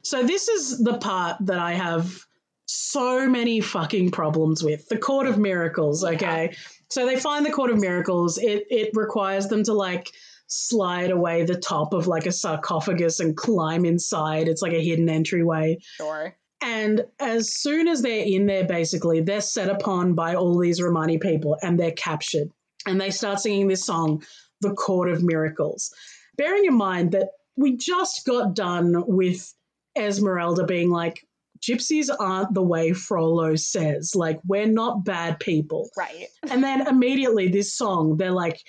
So 0.02 0.24
this 0.24 0.48
is 0.48 0.78
the 0.78 0.98
part 0.98 1.36
that 1.42 1.58
I 1.58 1.74
have 1.74 2.26
so 2.66 3.28
many 3.28 3.60
fucking 3.60 4.10
problems 4.10 4.62
with. 4.62 4.88
The 4.88 4.98
Court 4.98 5.26
of 5.26 5.38
Miracles, 5.38 6.02
okay? 6.02 6.56
So 6.88 7.06
they 7.06 7.16
find 7.16 7.44
the 7.44 7.52
Court 7.52 7.70
of 7.70 7.78
Miracles. 7.78 8.38
It 8.38 8.66
it 8.70 8.90
requires 8.94 9.48
them 9.48 9.62
to 9.64 9.72
like 9.72 10.10
slide 10.50 11.10
away 11.10 11.44
the 11.44 11.58
top 11.58 11.94
of 11.94 12.06
like 12.06 12.26
a 12.26 12.32
sarcophagus 12.32 13.20
and 13.20 13.36
climb 13.36 13.84
inside. 13.84 14.48
It's 14.48 14.62
like 14.62 14.72
a 14.72 14.84
hidden 14.84 15.08
entryway. 15.08 15.78
sure. 15.96 16.36
And 16.62 17.06
as 17.18 17.54
soon 17.54 17.88
as 17.88 18.02
they're 18.02 18.24
in 18.24 18.46
there, 18.46 18.66
basically, 18.66 19.20
they're 19.22 19.40
set 19.40 19.70
upon 19.70 20.14
by 20.14 20.34
all 20.34 20.58
these 20.58 20.82
Romani 20.82 21.16
people 21.16 21.56
and 21.62 21.80
they're 21.80 21.92
captured. 21.92 22.50
And 22.86 23.00
they 23.00 23.10
start 23.10 23.40
singing 23.40 23.68
this 23.68 23.84
song, 23.84 24.22
The 24.60 24.74
Court 24.74 25.10
of 25.10 25.22
Miracles. 25.22 25.90
Bearing 26.36 26.66
in 26.66 26.74
mind 26.74 27.12
that 27.12 27.30
we 27.56 27.76
just 27.76 28.26
got 28.26 28.54
done 28.54 29.04
with 29.06 29.54
Esmeralda 29.96 30.64
being 30.64 30.90
like, 30.90 31.26
Gypsies 31.60 32.08
aren't 32.18 32.54
the 32.54 32.62
way 32.62 32.92
Frollo 32.92 33.54
says. 33.54 34.14
Like, 34.14 34.40
we're 34.46 34.66
not 34.66 35.04
bad 35.04 35.40
people. 35.40 35.90
Right. 35.96 36.26
And 36.50 36.64
then 36.64 36.86
immediately 36.86 37.48
this 37.48 37.74
song, 37.74 38.16
they're 38.16 38.30
like, 38.30 38.62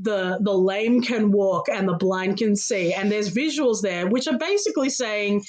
the 0.00 0.38
the 0.40 0.52
lame 0.52 1.02
can 1.02 1.32
walk 1.32 1.68
and 1.68 1.88
the 1.88 1.94
blind 1.94 2.38
can 2.38 2.56
see. 2.56 2.92
And 2.92 3.10
there's 3.10 3.34
visuals 3.34 3.82
there 3.82 4.06
which 4.06 4.26
are 4.26 4.38
basically 4.38 4.90
saying 4.90 5.44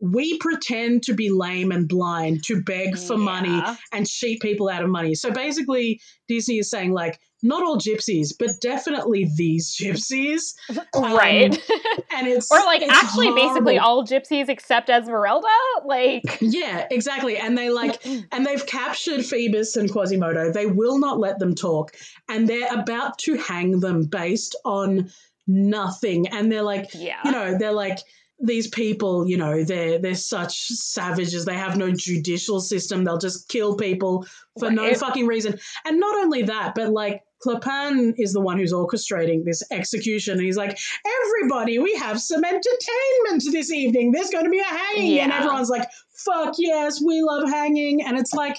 we 0.00 0.38
pretend 0.38 1.02
to 1.04 1.14
be 1.14 1.30
lame 1.30 1.72
and 1.72 1.86
blind 1.86 2.42
to 2.44 2.62
beg 2.62 2.96
for 2.96 3.18
money 3.18 3.62
and 3.92 4.08
cheat 4.08 4.40
people 4.40 4.68
out 4.68 4.82
of 4.82 4.88
money. 4.88 5.14
So 5.14 5.30
basically, 5.30 6.00
Disney 6.26 6.58
is 6.58 6.70
saying, 6.70 6.92
like, 6.92 7.20
not 7.42 7.62
all 7.62 7.78
gypsies, 7.78 8.32
but 8.38 8.60
definitely 8.60 9.30
these 9.36 9.74
gypsies. 9.74 10.54
right. 10.94 11.52
Um, 11.52 11.78
and 12.14 12.26
it's 12.28 12.50
or 12.50 12.58
like 12.58 12.82
it's 12.82 12.92
actually 12.92 13.32
basically 13.32 13.78
all 13.78 14.04
gypsies 14.04 14.48
except 14.48 14.90
Esmeralda. 14.90 15.48
Like 15.84 16.38
Yeah, 16.40 16.86
exactly. 16.90 17.36
And 17.36 17.56
they 17.56 17.70
like 17.70 18.04
and 18.32 18.46
they've 18.46 18.64
captured 18.66 19.24
Phoebus 19.24 19.76
and 19.76 19.90
Quasimodo. 19.90 20.52
They 20.52 20.66
will 20.66 20.98
not 20.98 21.18
let 21.18 21.38
them 21.38 21.54
talk. 21.54 21.92
And 22.28 22.48
they're 22.48 22.72
about 22.72 23.18
to 23.20 23.36
hang 23.36 23.80
them 23.80 24.04
based 24.04 24.56
on 24.64 25.10
nothing. 25.46 26.28
And 26.28 26.50
they're 26.50 26.62
like, 26.62 26.90
yeah. 26.94 27.20
you 27.24 27.32
know, 27.32 27.58
they're 27.58 27.72
like 27.72 27.98
these 28.42 28.68
people, 28.68 29.28
you 29.28 29.36
know, 29.36 29.64
they're 29.64 29.98
they're 29.98 30.14
such 30.14 30.68
savages. 30.68 31.44
They 31.44 31.56
have 31.56 31.76
no 31.76 31.90
judicial 31.90 32.60
system. 32.60 33.04
They'll 33.04 33.18
just 33.18 33.48
kill 33.48 33.76
people 33.76 34.26
for 34.58 34.70
no 34.70 34.94
fucking 34.94 35.26
reason. 35.26 35.58
And 35.84 36.00
not 36.00 36.16
only 36.16 36.42
that, 36.44 36.74
but 36.74 36.90
like 36.90 37.22
Clopin 37.44 38.14
is 38.18 38.32
the 38.32 38.40
one 38.40 38.58
who's 38.58 38.72
orchestrating 38.72 39.44
this 39.44 39.62
execution. 39.70 40.34
And 40.34 40.42
he's 40.42 40.56
like, 40.56 40.78
everybody, 41.06 41.78
we 41.78 41.94
have 41.96 42.20
some 42.20 42.44
entertainment 42.44 43.44
this 43.50 43.72
evening. 43.72 44.12
There's 44.12 44.30
going 44.30 44.44
to 44.44 44.50
be 44.50 44.60
a 44.60 44.64
hanging. 44.64 45.20
And 45.20 45.32
everyone's 45.32 45.70
like, 45.70 45.88
fuck 46.12 46.54
yes, 46.58 47.00
we 47.04 47.22
love 47.22 47.48
hanging. 47.48 48.04
And 48.04 48.18
it's 48.18 48.34
like, 48.34 48.56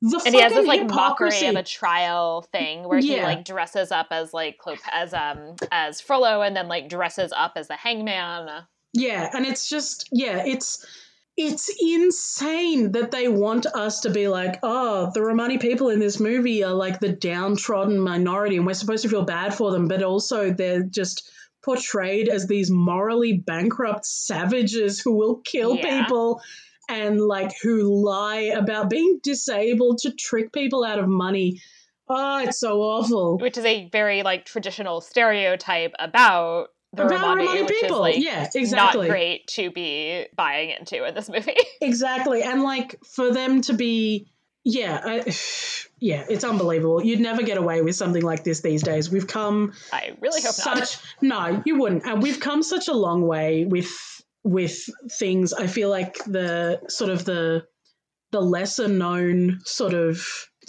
the 0.00 0.20
and 0.26 0.34
he 0.34 0.40
has 0.42 0.52
fucking 0.52 0.66
this 0.66 0.68
like 0.68 0.80
hypocrisy. 0.82 1.46
mockery 1.46 1.48
of 1.48 1.56
a 1.56 1.62
trial 1.62 2.42
thing 2.52 2.86
where 2.86 2.98
he 2.98 3.22
like 3.22 3.44
dresses 3.44 3.90
up 3.90 4.08
as 4.10 4.34
like 4.34 4.58
as 4.92 5.14
um 5.14 5.54
as 5.72 6.02
Frollo 6.02 6.42
and 6.42 6.54
then 6.54 6.68
like 6.68 6.90
dresses 6.90 7.32
up 7.34 7.52
as 7.56 7.68
the 7.68 7.76
hangman. 7.76 8.66
Yeah, 8.92 9.30
and 9.32 9.46
it's 9.46 9.66
just 9.66 10.08
yeah, 10.12 10.44
it's 10.44 10.84
it's 11.36 11.68
insane 11.80 12.92
that 12.92 13.10
they 13.10 13.28
want 13.28 13.66
us 13.66 14.00
to 14.00 14.10
be 14.10 14.28
like, 14.28 14.58
oh, 14.62 15.10
the 15.14 15.22
Romani 15.22 15.58
people 15.58 15.88
in 15.88 15.98
this 15.98 16.20
movie 16.20 16.62
are 16.62 16.72
like 16.74 17.00
the 17.00 17.08
downtrodden 17.12 17.98
minority, 17.98 18.56
and 18.56 18.66
we're 18.66 18.74
supposed 18.74 19.02
to 19.02 19.08
feel 19.08 19.24
bad 19.24 19.54
for 19.54 19.72
them, 19.72 19.88
but 19.88 20.02
also 20.02 20.52
they're 20.52 20.82
just 20.84 21.28
portrayed 21.64 22.28
as 22.28 22.46
these 22.46 22.70
morally 22.70 23.32
bankrupt 23.32 24.04
savages 24.04 25.00
who 25.00 25.16
will 25.16 25.36
kill 25.36 25.74
Yeah. 25.76 26.04
people 26.04 26.40
and 26.88 27.18
like 27.18 27.52
who 27.62 28.04
lie 28.04 28.52
about 28.54 28.90
being 28.90 29.18
disabled 29.22 29.98
to 29.98 30.12
trick 30.12 30.52
people 30.52 30.84
out 30.84 30.98
of 30.98 31.08
money. 31.08 31.60
Oh, 32.06 32.42
it's 32.44 32.60
so 32.60 32.82
awful. 32.82 33.38
which 33.38 33.56
is 33.56 33.64
a 33.64 33.88
very 33.88 34.22
like 34.22 34.44
traditional 34.44 35.00
stereotype 35.00 35.94
about 35.98 36.68
the 36.94 37.04
Romani, 37.04 37.46
Romani 37.46 37.62
which 37.62 37.80
people. 37.80 38.00
like 38.00 38.18
yeah, 38.18 38.48
exactly. 38.54 39.08
not 39.08 39.10
great 39.10 39.46
to 39.48 39.70
be 39.70 40.26
buying 40.36 40.70
into 40.70 41.04
in 41.04 41.14
this 41.14 41.28
movie. 41.28 41.56
Exactly. 41.80 42.42
And 42.42 42.62
like 42.62 42.96
for 43.04 43.32
them 43.32 43.60
to 43.62 43.74
be 43.74 44.28
yeah, 44.64 45.00
I, 45.04 45.34
yeah, 46.00 46.24
it's 46.28 46.44
unbelievable. 46.44 47.04
You'd 47.04 47.20
never 47.20 47.42
get 47.42 47.58
away 47.58 47.82
with 47.82 47.96
something 47.96 48.22
like 48.22 48.44
this 48.44 48.62
these 48.62 48.82
days. 48.82 49.10
We've 49.10 49.26
come 49.26 49.74
I 49.92 50.16
really 50.20 50.40
hope 50.40 50.52
such 50.52 50.98
not. 51.20 51.52
no, 51.52 51.62
you 51.66 51.78
wouldn't. 51.78 52.06
And 52.06 52.22
we've 52.22 52.40
come 52.40 52.62
such 52.62 52.88
a 52.88 52.94
long 52.94 53.26
way 53.26 53.66
with 53.66 53.92
with 54.42 54.88
things. 55.10 55.52
I 55.52 55.66
feel 55.66 55.90
like 55.90 56.16
the 56.24 56.80
sort 56.88 57.10
of 57.10 57.24
the 57.24 57.66
the 58.32 58.40
lesser 58.40 58.88
known 58.88 59.60
sort 59.64 59.94
of 59.94 60.26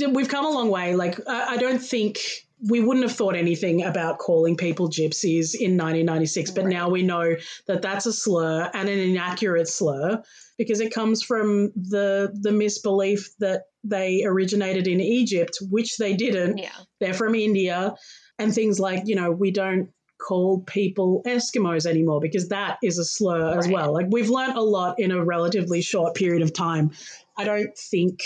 we've 0.10 0.30
come 0.30 0.46
a 0.46 0.50
long 0.50 0.70
way. 0.70 0.96
Like 0.96 1.20
I, 1.28 1.54
I 1.54 1.58
don't 1.58 1.80
think 1.80 2.20
we 2.62 2.80
wouldn't 2.80 3.06
have 3.06 3.16
thought 3.16 3.36
anything 3.36 3.84
about 3.84 4.18
calling 4.18 4.56
people 4.56 4.90
gypsies 4.90 5.54
in 5.54 5.78
1996, 5.78 6.52
but 6.52 6.66
Right. 6.66 6.74
now 6.74 6.90
we 6.90 7.04
know 7.04 7.36
that 7.68 7.82
that's 7.82 8.06
a 8.06 8.14
slur 8.14 8.70
and 8.74 8.88
an 8.90 9.00
inaccurate 9.00 9.68
slur 9.68 10.22
because 10.58 10.80
it 10.80 10.94
comes 10.94 11.22
from 11.22 11.72
the 11.76 12.32
the 12.42 12.52
misbelief 12.52 13.30
that 13.40 13.64
they 13.84 14.24
originated 14.26 14.88
in 14.88 15.00
Egypt, 15.02 15.58
which 15.70 15.98
they 15.98 16.14
didn't 16.16 16.58
Yeah. 16.58 16.70
they're 17.00 17.14
from 17.14 17.36
India, 17.36 17.96
and 18.40 18.54
things 18.54 18.80
like, 18.80 19.04
you 19.06 19.16
know, 19.16 19.32
we 19.32 19.52
don't 19.52 19.90
call 20.18 20.62
people 20.62 21.22
Eskimos 21.28 21.86
anymore 21.86 22.22
because 22.22 22.48
that 22.50 22.78
is 22.82 22.98
a 22.98 23.04
slur 23.06 23.60
as 23.60 23.68
well. 23.68 23.94
Like 23.94 24.08
we've 24.10 24.30
learned 24.30 24.56
a 24.58 24.62
lot 24.62 24.98
in 25.00 25.12
a 25.12 25.24
relatively 25.24 25.82
short 25.82 26.16
period 26.16 26.42
of 26.42 26.54
time. 26.54 26.92
I 27.38 27.44
don't 27.44 27.78
think 27.78 28.22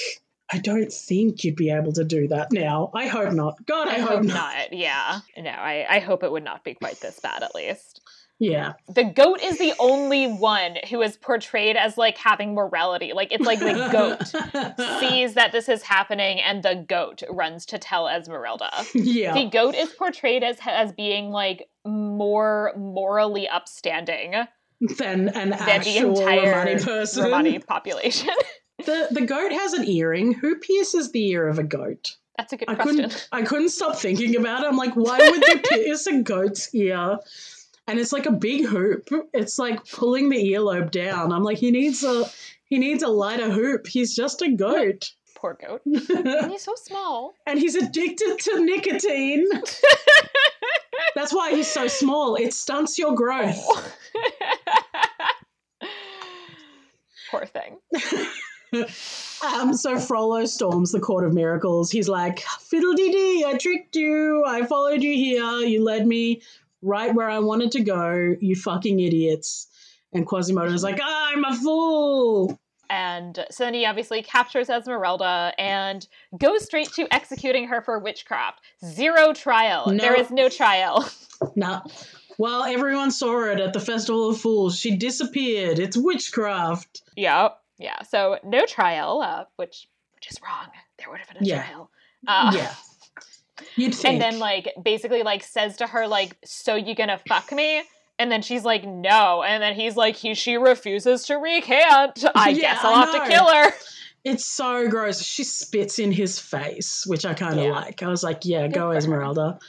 I 0.52 0.58
don't 0.58 0.92
think 0.92 1.44
you'd 1.44 1.56
be 1.56 1.72
able 1.72 1.94
to 1.94 2.04
do 2.04 2.28
that 2.30 2.52
now. 2.52 2.90
I 2.94 3.08
hope 3.08 3.34
not. 3.34 3.66
God, 3.66 3.88
I, 3.88 3.96
I, 3.96 4.00
hope, 4.00 4.10
hope 4.10 4.24
not. 4.24 4.34
not. 4.34 4.74
Yeah. 4.74 5.20
No, 5.38 5.50
I, 5.50 5.86
I 5.90 6.00
hope 6.00 6.24
it 6.24 6.32
would 6.32 6.44
not 6.44 6.64
be 6.64 6.74
quite 6.74 7.00
this 7.00 7.20
bad 7.20 7.44
at 7.44 7.54
least. 7.54 8.02
Yeah. 8.40 8.74
The 8.88 9.04
goat 9.04 9.42
is 9.42 9.58
the 9.58 9.74
only 9.80 10.28
one 10.32 10.78
who 10.90 11.02
is 11.02 11.18
portrayed 11.18 11.76
as 11.76 11.98
like 11.98 12.18
having 12.18 12.54
morality. 12.56 13.12
Like 13.14 13.34
it's 13.34 13.46
like 13.46 13.60
the 13.60 13.90
goat 13.92 14.26
sees 15.00 15.34
that 15.34 15.52
this 15.52 15.68
is 15.68 15.84
happening 15.84 16.40
and 16.40 16.64
the 16.64 16.86
goat 16.88 17.22
runs 17.30 17.66
to 17.68 17.78
tell 17.78 18.08
Esmeralda. 18.08 18.72
yeah. 18.96 19.34
The 19.34 19.50
goat 19.50 19.76
is 19.76 19.90
portrayed 19.90 20.44
as 20.44 20.58
as 20.66 20.94
being 20.94 21.32
like 21.32 21.68
more 21.86 22.74
morally 22.78 23.48
upstanding 23.48 24.36
than 24.98 25.28
an 25.30 25.50
than 25.50 25.50
the 25.50 25.62
actual 25.62 26.20
entire 26.20 26.52
Romani 26.52 26.84
person. 26.84 27.24
Romani 27.26 27.60
population. 27.60 28.30
The 28.86 29.08
the 29.12 29.22
goat 29.26 29.52
has 29.52 29.74
an 29.74 29.88
earring. 29.88 30.34
Who 30.34 30.58
pierces 30.58 31.12
the 31.12 31.28
ear 31.30 31.48
of 31.48 31.60
a 31.60 31.64
goat? 31.64 32.16
That's 32.38 32.54
a 32.54 32.58
good 32.58 32.70
I 32.70 32.76
question. 32.76 32.96
couldn't 32.96 33.28
I 33.32 33.42
couldn't 33.44 33.70
stop 33.70 33.98
thinking 33.98 34.36
about 34.36 34.64
it. 34.64 34.68
I'm 34.68 34.78
like, 34.78 34.96
why 34.96 35.18
would 35.18 35.46
you 35.48 35.60
pierce 35.60 36.08
a 36.08 36.22
goat's 36.22 36.74
ear? 36.74 37.18
And 37.88 38.00
it's 38.00 38.14
like 38.14 38.28
a 38.28 38.32
big 38.32 38.66
hoop. 38.66 39.10
It's 39.34 39.58
like 39.60 39.90
pulling 39.90 40.30
the 40.30 40.38
earlobe 40.54 40.92
down. 40.92 41.32
I'm 41.34 41.44
like, 41.44 41.58
he 41.58 41.72
needs 41.72 42.04
a 42.04 42.26
he 42.66 42.78
needs 42.78 43.04
a 43.04 43.08
lighter 43.08 43.50
hoop. 43.52 43.88
He's 43.88 44.16
just 44.16 44.42
a 44.42 44.50
goat. 44.52 45.12
Poor 45.36 45.58
goat. 45.60 45.82
And 46.10 46.52
he's 46.52 46.64
so 46.64 46.76
small. 46.76 47.34
and 47.48 47.58
he's 47.58 47.76
addicted 47.76 48.40
to 48.40 48.60
nicotine. 48.64 49.48
That's 51.16 51.34
why 51.34 51.52
he's 51.56 51.68
so 51.68 51.88
small. 51.88 52.36
It 52.36 52.54
stunts 52.54 53.00
your 53.00 53.16
growth. 53.16 53.58
Poor 57.32 57.46
thing. 57.46 57.78
Um, 58.74 59.74
so 59.74 59.98
Frollo 59.98 60.46
storms 60.46 60.92
the 60.92 61.00
Court 61.00 61.26
of 61.26 61.34
Miracles. 61.34 61.90
He's 61.92 62.10
like, 62.10 62.40
fiddle 62.60 62.94
dee 62.94 63.12
dee, 63.12 63.46
I 63.48 63.58
tricked 63.58 63.96
you. 63.96 64.44
I 64.46 64.66
followed 64.66 65.02
you 65.02 65.14
here. 65.14 65.60
You 65.68 65.84
led 65.84 66.06
me 66.06 66.42
right 66.82 67.14
where 67.14 67.30
I 67.30 67.40
wanted 67.40 67.72
to 67.74 67.82
go. 67.82 68.36
You 68.40 68.56
fucking 68.56 69.00
idiots. 69.00 69.68
And 70.14 70.26
Quasimodo's 70.26 70.84
like, 70.84 71.00
I'm 71.04 71.46
a 71.46 71.56
fool. 71.56 72.60
And 72.90 73.46
so 73.52 73.66
then 73.66 73.76
he 73.76 73.86
obviously 73.86 74.24
captures 74.24 74.68
Esmeralda 74.70 75.54
and 75.60 76.08
goes 76.38 76.66
straight 76.66 76.92
to 76.94 77.08
executing 77.14 77.68
her 77.68 77.82
for 77.82 78.00
witchcraft. 78.00 78.60
Zero 78.84 79.32
trial. 79.34 79.92
No. 79.92 79.98
There 79.98 80.20
is 80.20 80.32
no 80.32 80.50
trial. 80.50 81.08
Nah. 81.56 81.84
Well, 82.38 82.66
everyone 82.66 83.12
saw 83.12 83.46
it 83.46 83.62
at 83.62 83.72
the 83.72 83.80
Festival 83.80 84.30
of 84.30 84.42
Fools. 84.42 84.78
She 84.78 84.98
disappeared. 84.98 85.80
It's 85.80 85.96
witchcraft. 85.96 87.02
yep. 87.16 87.59
Yeah. 87.80 88.02
So 88.04 88.38
no 88.44 88.66
trial, 88.66 89.22
uh, 89.22 89.46
which 89.56 89.88
which 90.16 90.30
is 90.30 90.38
wrong. 90.44 90.68
There 90.98 91.10
would 91.10 91.20
have 91.20 91.30
been 91.30 91.44
a 91.44 91.46
Yeah. 91.46 91.64
trial. 91.64 91.90
Uh, 92.28 92.52
yeah. 92.56 92.74
You'd 93.76 93.96
think. 93.96 94.06
And 94.14 94.22
then 94.22 94.40
like 94.40 94.74
basically 94.84 95.24
like 95.24 95.44
says 95.44 95.78
to 95.78 95.88
her 95.88 96.08
like, 96.08 96.38
"So 96.46 96.76
you 96.76 96.94
gonna 96.96 97.20
fuck 97.28 97.52
me?" 97.52 97.82
And 98.20 98.30
then 98.32 98.42
she's 98.42 98.66
like, 98.66 98.84
"No." 98.86 99.44
And 99.44 99.64
then 99.64 99.76
he's 99.76 99.96
like, 99.96 100.16
he 100.18 100.34
she 100.36 100.58
refuses 100.58 101.24
to 101.28 101.36
recant. 101.36 102.24
I 102.36 102.50
Yeah, 102.50 102.62
guess 102.74 102.80
I'll 102.84 102.96
I 102.96 103.06
have 103.06 103.14
to 103.24 103.30
kill 103.34 103.48
her. 103.48 103.72
It's 104.26 104.46
so 104.46 104.90
gross. 104.90 105.22
She 105.24 105.46
spits 105.46 105.98
in 105.98 106.12
his 106.12 106.38
face, 106.40 107.06
which 107.08 107.26
I 107.26 107.34
kind 107.34 107.58
of 107.58 107.66
Yeah. 107.66 107.72
like. 107.72 108.04
I 108.04 108.10
was 108.10 108.22
like, 108.22 108.40
yeah, 108.44 108.64
Good 108.68 108.74
go. 108.74 108.92
Esmeralda. 108.92 109.60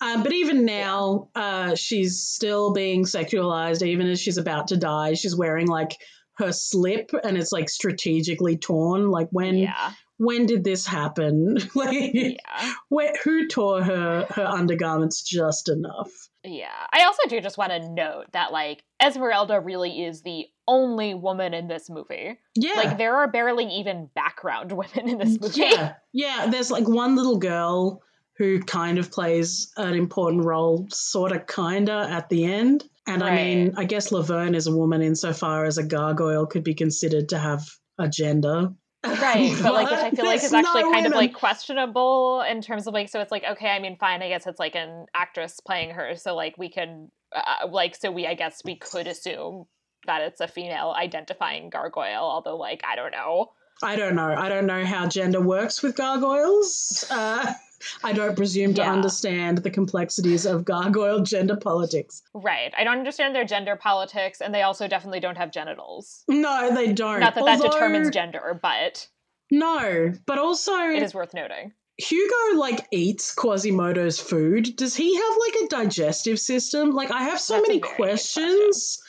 Um, 0.00 0.22
but 0.22 0.32
even 0.32 0.64
now, 0.64 1.28
uh, 1.34 1.74
she's 1.74 2.20
still 2.22 2.72
being 2.72 3.04
sexualized, 3.04 3.84
even 3.84 4.06
as 4.08 4.20
she's 4.20 4.38
about 4.38 4.68
to 4.68 4.76
die. 4.76 5.14
She's 5.14 5.34
wearing 5.34 5.66
like 5.66 5.96
her 6.38 6.52
slip 6.52 7.10
and 7.24 7.36
it's 7.36 7.52
like 7.52 7.68
strategically 7.68 8.56
torn. 8.56 9.10
Like 9.10 9.28
when 9.30 9.56
Yeah. 9.56 9.92
when 10.16 10.46
did 10.46 10.64
this 10.64 10.86
happen? 10.86 11.56
like 11.74 12.10
Yeah. 12.14 12.72
where, 12.88 13.12
who 13.24 13.48
tore 13.48 13.82
her 13.82 14.26
her 14.30 14.44
undergarments 14.46 15.22
just 15.22 15.68
enough? 15.68 16.10
Yeah. 16.44 16.68
I 16.92 17.04
also 17.04 17.28
do 17.28 17.40
just 17.40 17.58
want 17.58 17.72
to 17.72 17.88
note 17.92 18.26
that 18.32 18.52
like 18.52 18.82
Esmeralda 19.02 19.60
really 19.60 20.04
is 20.04 20.22
the 20.22 20.46
only 20.66 21.14
woman 21.14 21.54
in 21.54 21.66
this 21.68 21.90
movie. 21.90 22.38
Yeah. 22.54 22.74
Like 22.74 22.98
there 22.98 23.16
are 23.16 23.30
barely 23.30 23.66
even 23.66 24.08
background 24.14 24.72
women 24.82 25.08
in 25.08 25.18
this 25.18 25.40
movie. 25.40 25.60
Yeah, 25.60 25.94
yeah. 26.12 26.46
There's 26.50 26.70
like 26.70 26.88
one 26.88 27.16
little 27.16 27.38
girl 27.38 28.02
who 28.36 28.60
kind 28.60 28.98
of 28.98 29.10
plays 29.10 29.72
an 29.76 29.94
important 29.94 30.44
role, 30.44 30.86
sort 30.92 31.32
of, 31.32 31.44
kinda, 31.48 32.06
at 32.08 32.28
the 32.28 32.44
end. 32.44 32.84
And 33.08 33.22
I 33.22 33.34
mean, 33.34 33.74
I 33.76 33.84
guess 33.84 34.12
Laverne 34.12 34.54
is 34.54 34.66
a 34.66 34.76
woman 34.76 35.00
insofar 35.00 35.64
as 35.64 35.78
a 35.78 35.82
gargoyle 35.82 36.46
could 36.46 36.62
be 36.62 36.74
considered 36.74 37.30
to 37.30 37.38
have 37.38 37.66
a 37.98 38.08
gender. 38.08 38.68
Right, 39.04 39.56
but 39.62 39.72
like 39.72 39.90
which 39.90 40.00
I 40.00 40.10
feel 40.14 40.26
like 40.26 40.42
is 40.42 40.52
actually 40.52 40.82
kind 40.82 41.06
of 41.06 41.12
like 41.12 41.32
questionable 41.32 42.42
in 42.42 42.60
terms 42.60 42.86
of 42.86 42.94
like 42.94 43.08
so 43.08 43.20
it's 43.20 43.30
like 43.30 43.44
okay 43.44 43.70
I 43.70 43.78
mean 43.78 43.96
fine 43.96 44.22
I 44.22 44.28
guess 44.28 44.46
it's 44.46 44.58
like 44.58 44.74
an 44.74 45.06
actress 45.14 45.60
playing 45.60 45.90
her 45.90 46.16
so 46.16 46.34
like 46.34 46.58
we 46.58 46.68
can 46.68 47.10
uh, 47.34 47.68
like 47.68 47.94
so 47.94 48.10
we 48.10 48.26
I 48.26 48.34
guess 48.34 48.60
we 48.64 48.76
could 48.76 49.06
assume 49.06 49.66
that 50.06 50.22
it's 50.22 50.40
a 50.40 50.48
female 50.48 50.92
identifying 50.98 51.70
gargoyle 51.70 52.22
although 52.22 52.56
like 52.56 52.82
I 52.84 52.96
don't 52.96 53.12
know 53.12 53.52
I 53.82 53.96
don't 53.96 54.14
know. 54.16 54.34
I 54.36 54.48
don't 54.48 54.66
know 54.66 54.84
how 54.84 55.06
gender 55.06 55.40
works 55.40 55.82
with 55.82 55.96
gargoyles. 55.96 57.04
Uh, 57.10 57.54
I 58.02 58.12
don't 58.12 58.36
presume 58.36 58.74
to 58.74 58.82
Yeah. 58.82 58.92
understand 58.92 59.58
the 59.58 59.70
complexities 59.70 60.46
of 60.46 60.64
gargoyle 60.64 61.20
gender 61.20 61.56
politics. 61.56 62.22
Right. 62.34 62.72
I 62.76 62.82
don't 62.84 62.98
understand 62.98 63.34
their 63.34 63.44
gender 63.44 63.76
politics, 63.76 64.40
and 64.40 64.52
they 64.52 64.62
also 64.62 64.88
definitely 64.88 65.20
don't 65.20 65.36
have 65.36 65.52
genitals. 65.52 66.24
No, 66.28 66.74
they 66.74 66.92
don't. 66.92 67.20
Not 67.20 67.34
that 67.36 67.44
that 67.44 67.60
determines 67.62 68.10
gender, 68.10 68.58
but 68.60 69.08
No, 69.50 70.12
but 70.26 70.38
also 70.38 70.72
it 70.76 71.02
is 71.02 71.14
worth 71.14 71.34
noting. 71.34 71.72
Hugo 71.98 72.58
like 72.60 72.86
eats 72.92 73.34
Quasimodo's 73.34 74.20
food. 74.20 74.76
Does 74.76 74.94
he 74.94 75.16
have 75.16 75.36
like 75.40 75.54
a 75.64 75.68
digestive 75.68 76.38
system? 76.38 76.90
Like 76.90 77.10
I 77.10 77.24
have 77.24 77.40
so 77.40 77.54
That's 77.54 77.68
many 77.68 77.80
questions 77.80 79.00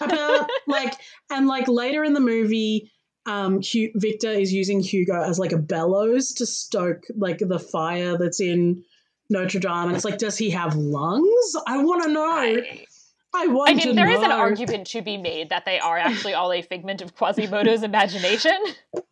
about 0.00 0.50
like 0.66 0.94
and 1.30 1.46
like 1.46 1.68
later 1.68 2.04
in 2.04 2.12
the 2.12 2.20
movie 2.20 2.90
um 3.26 3.60
Hu- 3.62 3.90
Victor 3.94 4.30
is 4.30 4.52
using 4.52 4.80
Hugo 4.80 5.22
as 5.22 5.38
like 5.38 5.52
a 5.52 5.58
bellows 5.58 6.34
to 6.34 6.46
stoke 6.46 7.04
like 7.16 7.38
the 7.38 7.58
fire 7.58 8.18
that's 8.18 8.40
in 8.40 8.84
Notre 9.30 9.60
Dame 9.60 9.88
and 9.88 9.96
it's 9.96 10.04
like 10.04 10.18
does 10.18 10.36
he 10.36 10.50
have 10.50 10.76
lungs? 10.76 11.56
I 11.66 11.78
want 11.82 12.02
to 12.04 12.12
know. 12.12 12.30
I, 12.30 12.84
I, 13.36 13.48
want 13.48 13.70
I 13.70 13.74
mean, 13.74 13.96
there 13.96 14.10
is 14.10 14.22
an 14.22 14.30
argument 14.30 14.86
to 14.88 15.02
be 15.02 15.16
made 15.16 15.48
that 15.50 15.64
they 15.64 15.80
are 15.80 15.98
actually 15.98 16.34
all 16.34 16.52
a 16.52 16.62
figment 16.62 17.02
of 17.02 17.16
Quasimodo's 17.16 17.82
imagination. 17.82 18.56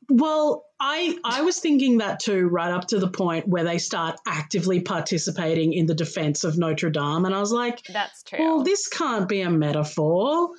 Well, 0.09 0.67
I 0.79 1.17
I 1.25 1.43
was 1.43 1.59
thinking 1.59 1.99
that 1.99 2.21
too, 2.21 2.47
right 2.47 2.71
up 2.71 2.89
to 2.89 2.99
the 2.99 3.09
point 3.09 3.49
where 3.49 3.65
they 3.65 3.79
start 3.79 4.21
actively 4.27 4.81
participating 4.81 5.73
in 5.73 5.87
the 5.87 5.95
defense 5.95 6.45
of 6.45 6.59
Notre 6.59 6.91
Dame, 6.91 7.25
and 7.25 7.35
I 7.35 7.41
was 7.41 7.53
like, 7.53 7.83
That's 7.85 8.23
true. 8.23 8.39
well, 8.39 8.63
this 8.63 8.89
can't 8.89 9.29
be 9.29 9.41
a 9.41 9.51
metaphor. 9.51 10.51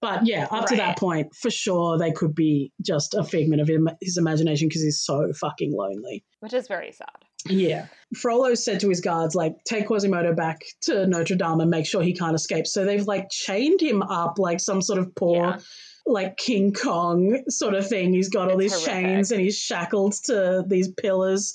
But 0.00 0.26
yeah, 0.26 0.46
up 0.50 0.66
to 0.66 0.76
that 0.76 0.98
point, 0.98 1.34
for 1.34 1.50
sure, 1.50 1.98
they 1.98 2.12
could 2.12 2.34
be 2.34 2.72
just 2.80 3.14
a 3.14 3.22
figment 3.22 3.60
of 3.60 3.70
his 4.00 4.16
imagination 4.16 4.68
because 4.68 4.82
he's 4.82 5.00
so 5.02 5.32
fucking 5.34 5.72
lonely. 5.76 6.24
which 6.40 6.54
is 6.54 6.68
very 6.68 6.92
sad. 6.92 7.08
Yeah. 7.46 7.86
Frollo 8.16 8.54
said 8.54 8.80
to 8.80 8.88
his 8.88 9.00
guards, 9.00 9.34
like, 9.34 9.62
take 9.64 9.86
Quasimodo 9.86 10.34
back 10.34 10.62
to 10.82 11.06
Notre 11.06 11.36
Dame 11.36 11.60
and 11.60 11.70
make 11.70 11.86
sure 11.86 12.02
he 12.02 12.12
can't 12.14 12.34
escape. 12.34 12.66
So 12.66 12.84
they've 12.84 13.06
like 13.06 13.28
chained 13.30 13.80
him 13.80 14.02
up 14.02 14.38
like 14.38 14.60
some 14.60 14.82
sort 14.82 14.98
of 14.98 15.14
poor, 15.14 15.36
Yeah. 15.36 15.58
like 16.06 16.36
King 16.36 16.72
Kong 16.72 17.42
sort 17.48 17.74
of 17.74 17.86
thing. 17.88 18.12
He's 18.12 18.28
got 18.30 18.50
all 18.50 18.58
these 18.58 18.72
horrific. 18.72 18.92
chains 19.04 19.32
and 19.32 19.40
he's 19.40 19.58
shackled 19.58 20.14
to 20.24 20.64
these 20.66 20.88
pillars. 20.88 21.54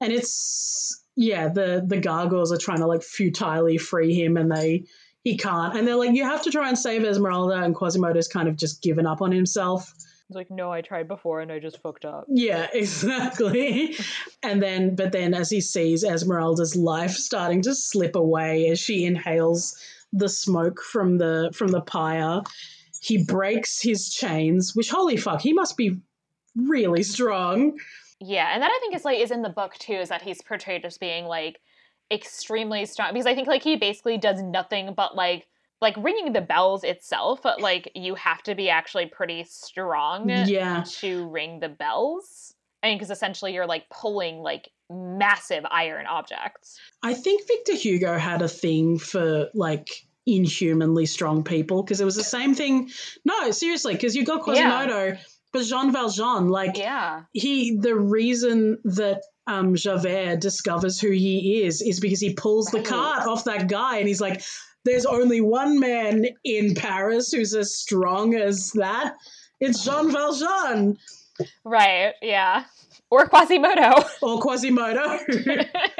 And 0.00 0.12
it's 0.12 1.02
yeah, 1.16 1.48
the 1.48 1.82
the 1.86 1.98
gargoyles 1.98 2.52
are 2.52 2.58
trying 2.58 2.78
to 2.80 2.86
like 2.86 3.02
futilely 3.02 3.78
free 3.78 4.14
him 4.14 4.36
and 4.36 4.50
they 4.50 4.84
he 5.26 5.36
can't. 5.36 5.76
And 5.76 5.88
they're 5.88 5.96
like, 5.96 6.14
you 6.14 6.22
have 6.22 6.42
to 6.42 6.52
try 6.52 6.68
and 6.68 6.78
save 6.78 7.04
Esmeralda 7.04 7.56
and 7.56 7.74
Quasimodo's 7.74 8.28
kind 8.28 8.46
of 8.46 8.54
just 8.54 8.80
given 8.80 9.08
up 9.08 9.20
on 9.20 9.32
himself. 9.32 9.92
He's 10.28 10.36
like, 10.36 10.52
no, 10.52 10.70
I 10.70 10.82
tried 10.82 11.08
before 11.08 11.40
and 11.40 11.50
I 11.50 11.58
just 11.58 11.82
fucked 11.82 12.04
up. 12.04 12.26
Yeah, 12.28 12.68
exactly. 12.72 13.96
and 14.44 14.62
then, 14.62 14.94
but 14.94 15.10
then 15.10 15.34
as 15.34 15.50
he 15.50 15.60
sees 15.60 16.04
Esmeralda's 16.04 16.76
life 16.76 17.10
starting 17.10 17.60
to 17.62 17.74
slip 17.74 18.14
away 18.14 18.68
as 18.68 18.78
she 18.78 19.04
inhales 19.04 19.76
the 20.12 20.28
smoke 20.28 20.80
from 20.80 21.18
the 21.18 21.50
from 21.52 21.72
the 21.72 21.80
pyre, 21.80 22.42
he 23.00 23.24
breaks 23.24 23.82
his 23.82 24.08
chains. 24.08 24.76
Which 24.76 24.90
holy 24.90 25.16
fuck, 25.16 25.40
he 25.40 25.52
must 25.52 25.76
be 25.76 25.98
really 26.54 27.02
strong. 27.02 27.76
Yeah, 28.20 28.50
and 28.54 28.62
that 28.62 28.70
I 28.70 28.78
think 28.80 28.94
is 28.94 29.04
like 29.04 29.18
is 29.18 29.32
in 29.32 29.42
the 29.42 29.48
book 29.48 29.74
too, 29.74 29.94
is 29.94 30.08
that 30.08 30.22
he's 30.22 30.40
portrayed 30.40 30.84
as 30.84 30.98
being 30.98 31.24
like 31.24 31.58
extremely 32.10 32.86
strong 32.86 33.12
because 33.12 33.26
I 33.26 33.34
think 33.34 33.48
like 33.48 33.62
he 33.62 33.76
basically 33.76 34.18
does 34.18 34.40
nothing 34.42 34.94
but 34.96 35.16
like 35.16 35.46
like 35.80 35.96
ringing 35.98 36.32
the 36.32 36.40
bells 36.40 36.84
itself, 36.84 37.42
but 37.42 37.60
like 37.60 37.90
you 37.94 38.14
have 38.14 38.42
to 38.44 38.54
be 38.54 38.70
actually 38.70 39.06
pretty 39.06 39.44
strong 39.44 40.28
Yeah, 40.28 40.84
to 41.00 41.28
ring 41.28 41.60
the 41.60 41.68
bells. 41.68 42.54
I 42.82 42.88
mean, 42.88 42.96
because 42.98 43.10
essentially 43.10 43.52
you're 43.52 43.66
like 43.66 43.84
pulling 43.90 44.38
like 44.38 44.70
massive 44.88 45.64
iron 45.70 46.06
objects. 46.06 46.78
I 47.02 47.14
think 47.14 47.46
Victor 47.46 47.74
Hugo 47.74 48.16
had 48.16 48.40
a 48.42 48.48
thing 48.48 48.98
for 48.98 49.48
like 49.54 49.88
inhumanly 50.26 51.06
strong 51.06 51.44
people 51.44 51.82
because 51.82 52.00
it 52.00 52.04
was 52.04 52.16
the 52.16 52.24
same 52.24 52.54
thing. 52.54 52.90
No, 53.24 53.50
seriously, 53.50 53.94
because 53.94 54.16
you 54.16 54.24
got 54.24 54.42
Quasimodo, 54.42 55.18
but 55.52 55.64
Jean 55.64 55.92
Valjean, 55.92 56.48
like 56.48 56.78
Yeah. 56.78 57.22
he 57.32 57.76
the 57.76 57.94
reason 57.94 58.78
that 58.84 59.22
um 59.46 59.74
Javert 59.74 60.40
discovers 60.40 61.00
who 61.00 61.10
he 61.10 61.62
is 61.64 61.80
is 61.82 62.00
because 62.00 62.20
he 62.20 62.34
pulls 62.34 62.66
the 62.66 62.78
Right. 62.78 62.86
cart 62.86 63.26
off 63.28 63.44
that 63.44 63.68
guy 63.68 63.98
and 63.98 64.08
he's 64.08 64.20
like 64.20 64.42
there's 64.84 65.06
only 65.06 65.40
one 65.40 65.80
man 65.80 66.26
in 66.44 66.74
Paris 66.74 67.32
who's 67.32 67.54
as 67.54 67.74
strong 67.76 68.34
as 68.34 68.70
that 68.72 69.14
it's 69.60 69.84
Jean 69.84 70.10
Valjean 70.12 70.98
Right. 71.64 72.14
Yeah. 72.22 72.64
Or 73.10 73.26
Quasimodo. 73.26 74.02
or 74.22 74.40
Quasimodo 74.40 75.18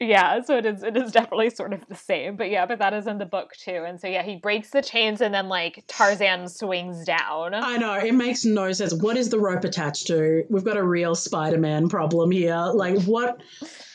yeah, 0.00 0.42
so 0.42 0.56
it 0.58 0.66
is 0.66 0.82
it 0.82 0.96
is 0.96 1.12
definitely 1.12 1.50
sort 1.50 1.72
of 1.72 1.80
the 1.88 1.94
same. 1.94 2.36
But 2.36 2.50
yeah, 2.50 2.66
but 2.66 2.78
that 2.80 2.92
is 2.92 3.06
in 3.06 3.18
the 3.18 3.26
book 3.26 3.52
too. 3.58 3.84
And 3.86 4.00
so 4.00 4.08
yeah, 4.08 4.22
he 4.22 4.36
breaks 4.36 4.70
the 4.70 4.82
chains 4.82 5.20
and 5.20 5.32
then 5.34 5.48
like 5.48 5.84
Tarzan 5.88 6.48
swings 6.48 7.04
down. 7.04 7.54
I 7.54 7.78
know 7.78 7.94
it 7.94 8.14
makes 8.14 8.44
no 8.44 8.72
sense 8.72 8.92
what 8.94 9.16
is 9.16 9.30
the 9.30 9.38
rope 9.38 9.64
attached 9.64 10.06
to 10.08 10.44
we've 10.50 10.64
got 10.64 10.76
a 10.76 10.82
real 10.84 11.14
Spider-Man 11.14 11.88
problem 11.88 12.30
here 12.30 12.70
like 12.74 13.00
what 13.02 13.40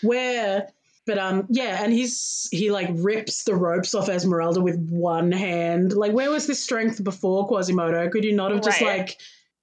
where 0.01 0.67
but 1.05 1.17
um 1.17 1.45
yeah 1.49 1.83
and 1.83 1.91
he's 1.93 2.47
he 2.51 2.71
like 2.71 2.89
rips 2.93 3.43
the 3.43 3.55
ropes 3.55 3.93
off 3.93 4.09
Esmeralda 4.09 4.61
with 4.61 4.77
one 4.89 5.31
hand 5.31 5.93
like 5.93 6.13
where 6.13 6.29
was 6.31 6.47
this 6.47 6.63
strength 6.63 7.03
before 7.03 7.47
Quasimodo 7.47 8.09
could 8.09 8.23
you 8.23 8.35
not 8.35 8.51
have 8.51 8.61
just 8.61 8.81
Right. 8.81 8.99
like 8.99 9.17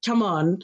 come 0.05 0.23
on 0.23 0.61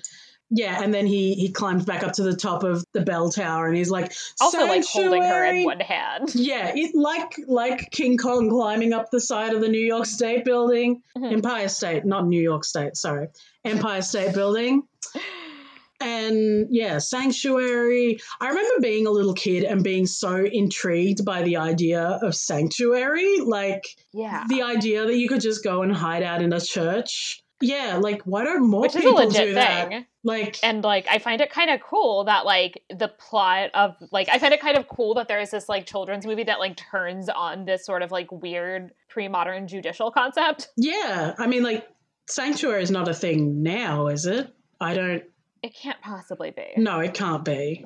yeah 0.56 0.82
and 0.82 0.94
then 0.94 1.06
he 1.06 1.34
he 1.34 1.50
climbs 1.50 1.84
back 1.84 2.02
up 2.04 2.12
to 2.12 2.22
the 2.22 2.36
top 2.36 2.62
of 2.62 2.84
the 2.92 3.00
bell 3.00 3.28
tower 3.30 3.66
and 3.66 3.76
he's 3.76 3.90
like 3.90 4.12
also 4.40 4.58
like 4.66 4.84
holding 4.86 5.22
her 5.22 5.44
in 5.44 5.64
one 5.64 5.80
hand. 5.80 6.34
yeah 6.34 6.72
it 6.74 6.94
like 6.94 7.34
like 7.48 7.90
King 7.90 8.16
Kong 8.18 8.48
climbing 8.50 8.92
up 8.92 9.10
the 9.10 9.20
side 9.20 9.52
of 9.54 9.60
the 9.60 9.68
New 9.68 9.80
York 9.94 10.06
State 10.06 10.44
building 10.44 11.02
Mhm. 11.18 11.32
Empire 11.32 11.68
State 11.68 12.04
not 12.04 12.26
New 12.26 12.40
York 12.40 12.64
State 12.64 12.96
sorry 12.96 13.28
Empire 13.64 14.02
State 14.02 14.32
building 14.34 14.82
and 16.00 16.66
yeah, 16.70 16.98
Sanctuary. 16.98 18.18
I 18.40 18.48
remember 18.48 18.80
being 18.80 19.06
a 19.06 19.10
little 19.10 19.32
kid 19.34 19.64
and 19.64 19.82
being 19.82 20.06
so 20.06 20.44
intrigued 20.44 21.24
by 21.24 21.42
the 21.42 21.56
idea 21.58 22.02
of 22.02 22.34
Sanctuary, 22.34 23.40
like 23.40 23.84
Yeah. 24.12 24.44
the 24.48 24.62
idea 24.62 25.06
that 25.06 25.16
you 25.16 25.28
could 25.28 25.40
just 25.40 25.64
go 25.64 25.82
and 25.82 25.92
hide 25.94 26.22
out 26.22 26.42
in 26.42 26.52
a 26.52 26.60
church. 26.60 27.42
Yeah, 27.60 27.98
like 28.02 28.22
why 28.24 28.44
don't 28.44 28.68
more 28.68 28.82
Which 28.82 28.96
is 28.96 29.04
a 29.04 29.08
people 29.08 29.14
legit 29.26 29.46
do 29.48 29.54
that? 29.54 29.88
thing. 29.88 30.06
Like, 30.26 30.58
And 30.62 30.82
like 30.82 31.06
I 31.08 31.18
find 31.18 31.42
it 31.42 31.50
kind 31.50 31.70
of 31.70 31.82
cool 31.82 32.24
that 32.24 32.46
like 32.46 32.82
the 32.88 33.08
plot 33.08 33.70
of 33.74 33.94
like 34.10 34.28
I 34.30 34.38
find 34.38 34.54
it 34.54 34.60
kind 34.60 34.78
of 34.78 34.88
cool 34.88 35.14
that 35.14 35.28
there 35.28 35.38
is 35.38 35.50
this 35.50 35.68
like 35.68 35.86
children's 35.86 36.26
movie 36.26 36.44
that 36.44 36.58
like 36.58 36.76
turns 36.76 37.28
on 37.28 37.66
this 37.66 37.84
sort 37.84 38.00
of 38.02 38.10
like 38.10 38.32
weird 38.32 38.92
pre-modern 39.10 39.68
judicial 39.68 40.10
concept. 40.10 40.70
yeah, 40.76 41.34
I 41.38 41.46
mean, 41.46 41.62
like 41.62 41.86
Sanctuary 42.26 42.82
is 42.82 42.90
not 42.90 43.06
a 43.06 43.14
thing 43.14 43.62
now, 43.62 44.06
is 44.08 44.24
it? 44.24 44.52
I 44.80 44.94
don't. 44.94 45.22
It 45.62 45.74
can't 45.74 46.00
possibly 46.00 46.50
be. 46.50 46.72
No, 46.76 47.00
it 47.00 47.14
can't 47.14 47.44
be. 47.44 47.84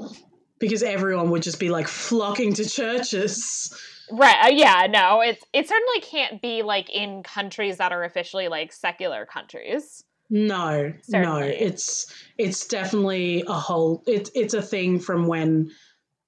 Because 0.59 0.83
everyone 0.83 1.31
would 1.31 1.43
just 1.43 1.61
be 1.61 1.71
like 1.71 1.89
flocking 1.89 2.55
to 2.55 2.69
churches. 2.69 3.77
Right. 4.11 4.47
Uh, 4.47 4.51
yeah, 4.53 4.87
no. 4.89 5.21
It's 5.21 5.45
it 5.53 5.69
certainly 5.69 6.01
can't 6.01 6.41
be 6.41 6.63
like 6.63 6.89
in 6.91 7.23
countries 7.23 7.77
that 7.79 7.93
are 7.93 8.05
officially 8.05 8.49
like 8.49 8.73
secular 8.73 9.27
countries. 9.27 10.05
No, 10.31 10.93
no, 11.09 11.39
it's 11.39 12.13
it's 12.37 12.67
definitely 12.67 13.45
a 13.47 13.55
whole. 13.55 14.03
It's 14.07 14.31
it's 14.35 14.55
a 14.55 14.63
thing 14.63 15.01
from 15.01 15.27
when 15.27 15.71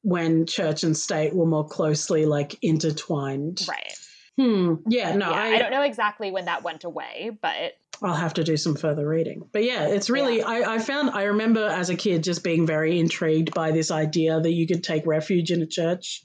when 0.02 0.46
church 0.46 0.84
and 0.84 0.96
state 0.96 1.34
were 1.34 1.46
more 1.46 1.66
closely 1.66 2.24
like 2.24 2.56
intertwined. 2.62 3.66
Right. 3.68 3.92
Hmm. 4.38 4.76
Yeah. 4.88 5.14
No, 5.16 5.30
yeah, 5.30 5.36
I, 5.36 5.46
I, 5.48 5.58
don't 5.58 5.70
know 5.70 5.82
exactly 5.82 6.30
when 6.30 6.46
that 6.46 6.62
went 6.62 6.84
away, 6.84 7.30
but 7.42 7.74
I'll 8.02 8.14
have 8.14 8.34
to 8.34 8.44
do 8.44 8.56
some 8.56 8.74
further 8.74 9.06
reading. 9.06 9.42
But 9.52 9.64
yeah, 9.64 9.88
it's 9.88 10.08
really. 10.08 10.42
I 10.42 10.76
I 10.76 10.78
found. 10.78 11.10
I 11.10 11.24
remember 11.24 11.66
as 11.66 11.90
a 11.90 11.94
kid 11.94 12.22
just 12.22 12.42
being 12.42 12.66
very 12.66 12.98
intrigued 12.98 13.52
by 13.52 13.72
this 13.72 13.90
idea 13.90 14.40
that 14.40 14.52
you 14.52 14.66
could 14.66 14.82
take 14.82 15.06
refuge 15.06 15.50
in 15.50 15.60
a 15.60 15.66
church. 15.66 16.22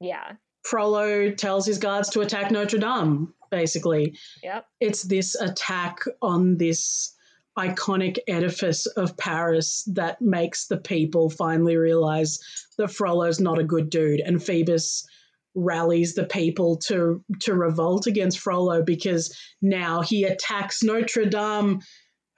yeah. 0.00 0.32
Frollo 0.64 1.30
tells 1.30 1.66
his 1.66 1.78
guards 1.78 2.10
to 2.10 2.20
attack 2.20 2.50
Notre 2.50 2.78
Dame. 2.78 3.34
Basically, 3.50 4.16
Yep. 4.42 4.66
it's 4.80 5.02
this 5.02 5.34
attack 5.34 5.98
on 6.22 6.56
this 6.56 7.14
iconic 7.58 8.16
edifice 8.26 8.86
of 8.86 9.16
Paris 9.18 9.86
that 9.92 10.22
makes 10.22 10.68
the 10.68 10.78
people 10.78 11.28
finally 11.28 11.76
realize 11.76 12.38
that 12.78 12.88
Frollo's 12.88 13.40
not 13.40 13.58
a 13.58 13.64
good 13.64 13.90
dude 13.90 14.20
and 14.20 14.42
Phoebus 14.42 15.06
rallies 15.54 16.14
the 16.14 16.24
people 16.24 16.76
to 16.78 17.22
to 17.40 17.52
revolt 17.52 18.06
against 18.06 18.38
Frollo 18.38 18.82
because 18.82 19.36
now 19.60 20.00
he 20.00 20.24
attacks 20.24 20.82
Notre 20.82 21.26
Dame 21.26 21.80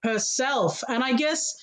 herself 0.03 0.83
and 0.89 1.05
I 1.05 1.13
guess 1.13 1.55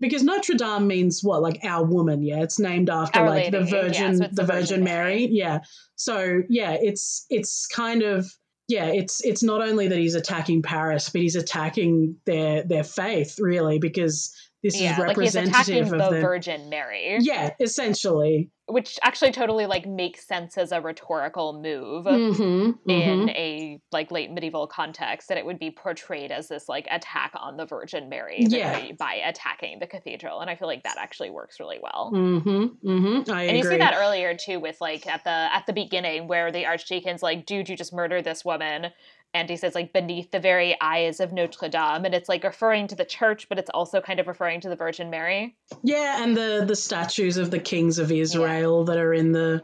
because 0.00 0.22
Notre 0.22 0.54
Dame 0.54 0.86
means 0.86 1.20
what? 1.22 1.42
Like 1.42 1.60
our 1.64 1.84
woman 1.84 2.22
yeah? 2.22 2.42
It's 2.42 2.58
named 2.58 2.90
after 2.90 3.20
Our 3.20 3.26
like 3.26 3.50
the 3.50 3.60
Lady, 3.60 3.70
yeah, 3.70 3.82
Virgin 3.82 4.16
so 4.16 4.28
the 4.32 4.44
Virgin 4.44 4.84
Mary. 4.84 5.28
yeah. 5.30 5.60
So 5.96 6.42
yeah 6.48 6.76
it's 6.80 7.26
it's 7.30 7.66
kind 7.66 8.02
of 8.02 8.30
yeah, 8.68 8.88
it's 8.88 9.24
it's 9.24 9.42
not 9.42 9.62
only 9.62 9.88
that 9.88 9.98
he's 9.98 10.14
attacking 10.14 10.60
Paris, 10.60 11.08
but 11.08 11.22
he's 11.22 11.36
attacking 11.36 12.16
their 12.26 12.62
their 12.64 12.84
faith, 12.84 13.36
really, 13.38 13.78
because 13.78 14.34
this 14.62 14.80
yeah, 14.80 14.92
is 14.92 14.98
like 14.98 15.18
he's 15.18 15.36
attacking 15.36 15.82
of 15.84 15.90
the 15.90 15.96
the 16.10 16.20
Virgin 16.20 16.68
Mary, 16.68 17.18
yeah, 17.20 17.50
essentially. 17.60 18.50
which 18.66 18.98
actually 19.02 19.30
totally 19.30 19.66
like 19.66 19.86
makes 19.86 20.26
sense 20.26 20.58
as 20.58 20.72
a 20.72 20.80
rhetorical 20.80 21.52
move. 21.62 22.06
Mm-hmm, 22.06 22.90
in 22.90 23.30
a 23.30 23.80
like 23.92 24.10
late 24.10 24.30
medieval 24.32 24.66
context 24.66 25.28
that 25.28 25.38
it 25.38 25.46
would 25.46 25.58
be 25.58 25.70
portrayed 25.70 26.32
as 26.32 26.48
this 26.48 26.68
like 26.68 26.86
attack 26.90 27.32
on 27.36 27.56
the 27.56 27.66
Virgin 27.66 28.08
Mary 28.08 28.38
Yeah. 28.40 28.72
by, 28.72 28.92
by 28.98 29.14
attacking 29.14 29.78
the 29.78 29.86
cathedral, 29.86 30.40
and 30.40 30.50
I 30.50 30.56
feel 30.56 30.68
like 30.68 30.82
that 30.82 30.96
actually 30.98 31.30
works 31.30 31.60
really 31.60 31.78
well. 31.82 32.10
Mm-hmm. 32.14 32.88
Mm-hmm. 32.88 33.30
I 33.32 33.42
And 33.42 33.50
agree. 33.50 33.58
you 33.58 33.62
see 33.64 33.76
that 33.78 33.94
earlier 33.96 34.34
too 34.34 34.58
with 34.60 34.80
like 34.80 35.06
at 35.06 35.22
the 35.24 35.30
at 35.30 35.66
the 35.66 35.72
beginning 35.72 36.26
where 36.28 36.50
the 36.50 36.64
archdeacon's 36.66 37.22
like, 37.22 37.46
"Dude, 37.46 37.68
you 37.68 37.76
just 37.76 37.92
murdered 37.92 38.24
this 38.24 38.44
woman," 38.44 38.86
and 39.34 39.48
he 39.50 39.56
says 39.56 39.74
like 39.74 39.92
beneath 39.92 40.30
the 40.30 40.40
very 40.40 40.76
eyes 40.80 41.20
of 41.20 41.32
Notre 41.32 41.68
Dame, 41.68 42.04
and 42.04 42.14
it's 42.14 42.28
like 42.28 42.44
referring 42.44 42.88
to 42.88 42.94
the 42.94 43.04
church, 43.04 43.48
but 43.48 43.58
it's 43.58 43.70
also 43.70 44.00
kind 44.00 44.20
of 44.20 44.26
referring 44.26 44.60
to 44.62 44.68
the 44.68 44.76
Virgin 44.76 45.10
Mary. 45.10 45.56
Yeah, 45.82 46.22
and 46.22 46.36
the 46.36 46.64
the 46.66 46.76
statues 46.76 47.36
of 47.36 47.50
the 47.50 47.58
kings 47.58 47.98
of 47.98 48.10
Israel 48.12 48.84
that 48.86 48.96
are 48.98 49.12
in 49.14 49.32
the 49.32 49.62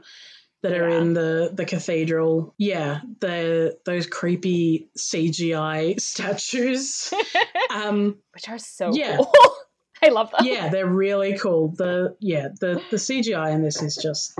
that 0.62 0.72
are 0.72 0.88
Yeah. 0.88 0.98
in 0.98 1.12
the 1.14 1.50
the 1.52 1.64
cathedral. 1.64 2.54
Yeah, 2.58 3.00
the 3.20 3.78
those 3.84 4.06
creepy 4.06 4.88
CGI 4.98 6.00
statues. 6.00 7.12
um 7.70 8.16
Which 8.32 8.48
are 8.48 8.58
so 8.58 8.92
Yeah. 8.94 9.16
cool. 9.18 9.32
I 10.02 10.08
love 10.08 10.30
them. 10.30 10.44
yeah, 10.44 10.68
they're 10.68 10.86
really 10.86 11.38
cool. 11.38 11.68
The 11.68 12.16
yeah, 12.20 12.48
the 12.60 12.82
the 12.90 12.96
CGI 12.98 13.52
in 13.52 13.62
this 13.62 13.80
is 13.80 13.96
just 13.96 14.38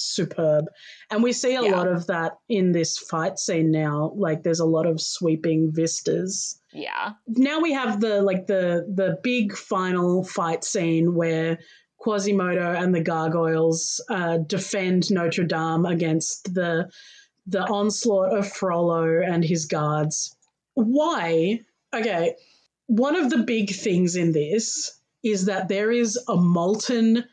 superb. 0.00 0.66
And 1.10 1.22
we 1.22 1.32
see 1.32 1.54
a 1.54 1.62
Yeah. 1.62 1.70
lot 1.76 1.88
of 1.88 2.06
that 2.08 2.38
in 2.48 2.72
this 2.72 2.98
fight 2.98 3.38
scene 3.38 3.70
now. 3.70 4.12
Like 4.16 4.42
there's 4.42 4.60
a 4.60 4.64
lot 4.66 4.86
of 4.86 5.00
sweeping 5.00 5.70
vistas. 5.72 6.60
Yeah. 6.72 7.12
now 7.26 7.60
we 7.60 7.72
have 7.72 8.00
the 8.00 8.22
like 8.22 8.46
the 8.46 8.86
the 8.94 9.18
big 9.22 9.56
final 9.56 10.22
fight 10.24 10.62
scene 10.64 11.14
where 11.14 11.58
Quasimodo 11.98 12.72
and 12.72 12.94
the 12.94 13.02
gargoyles 13.02 14.00
uh, 14.08 14.38
defend 14.38 15.10
Notre 15.10 15.44
Dame 15.44 15.84
against 15.84 16.54
the 16.54 16.88
the 17.46 17.62
onslaught 17.62 18.32
of 18.38 18.50
Frollo 18.50 19.20
and 19.20 19.44
his 19.44 19.66
guards. 19.66 20.34
Why? 20.74 21.60
Okay, 21.92 22.36
one 22.86 23.16
of 23.16 23.30
the 23.30 23.38
big 23.38 23.70
things 23.74 24.14
in 24.16 24.32
this 24.32 24.92
is 25.22 25.46
that 25.46 25.68
there 25.68 25.90
is 25.90 26.16
a 26.28 26.36
molten 26.36 27.24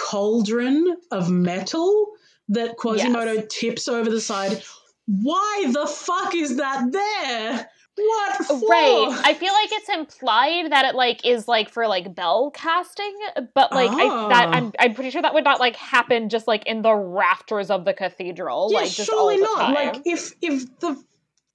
cauldron 0.00 0.96
of 1.10 1.30
metal 1.30 2.12
that 2.48 2.76
Quasimodo 2.76 3.46
tips 3.48 3.88
over 3.88 4.10
the 4.10 4.20
side. 4.20 4.62
Why 5.06 5.66
the 5.72 5.86
fuck 5.86 6.34
is 6.34 6.56
that 6.56 6.90
there? 6.92 7.68
What 7.96 8.44
for? 8.46 8.68
Right. 8.68 9.20
I 9.24 9.34
feel 9.34 9.52
like 9.52 9.72
it's 9.72 9.88
implied 9.88 10.70
that 10.72 10.86
it 10.86 10.94
like 10.94 11.26
is 11.26 11.46
like 11.46 11.68
for 11.68 11.86
like 11.86 12.14
bell 12.14 12.50
casting, 12.52 13.14
but 13.54 13.72
like 13.72 13.90
I, 13.90 14.28
that 14.28 14.48
Ah. 14.48 14.52
I'm 14.52 14.72
I'm 14.78 14.94
pretty 14.94 15.10
sure 15.10 15.20
that 15.20 15.34
would 15.34 15.44
not 15.44 15.60
like 15.60 15.76
happen 15.76 16.28
just 16.28 16.46
like 16.46 16.66
in 16.66 16.82
the 16.82 16.94
rafters 16.94 17.70
of 17.70 17.84
the 17.84 17.92
cathedral, 17.92 18.68
yeah, 18.70 18.78
like 18.78 18.90
just 18.90 19.08
surely 19.08 19.36
not. 19.36 19.74
Like 19.74 20.02
if 20.06 20.32
if 20.40 20.78
the 20.78 21.02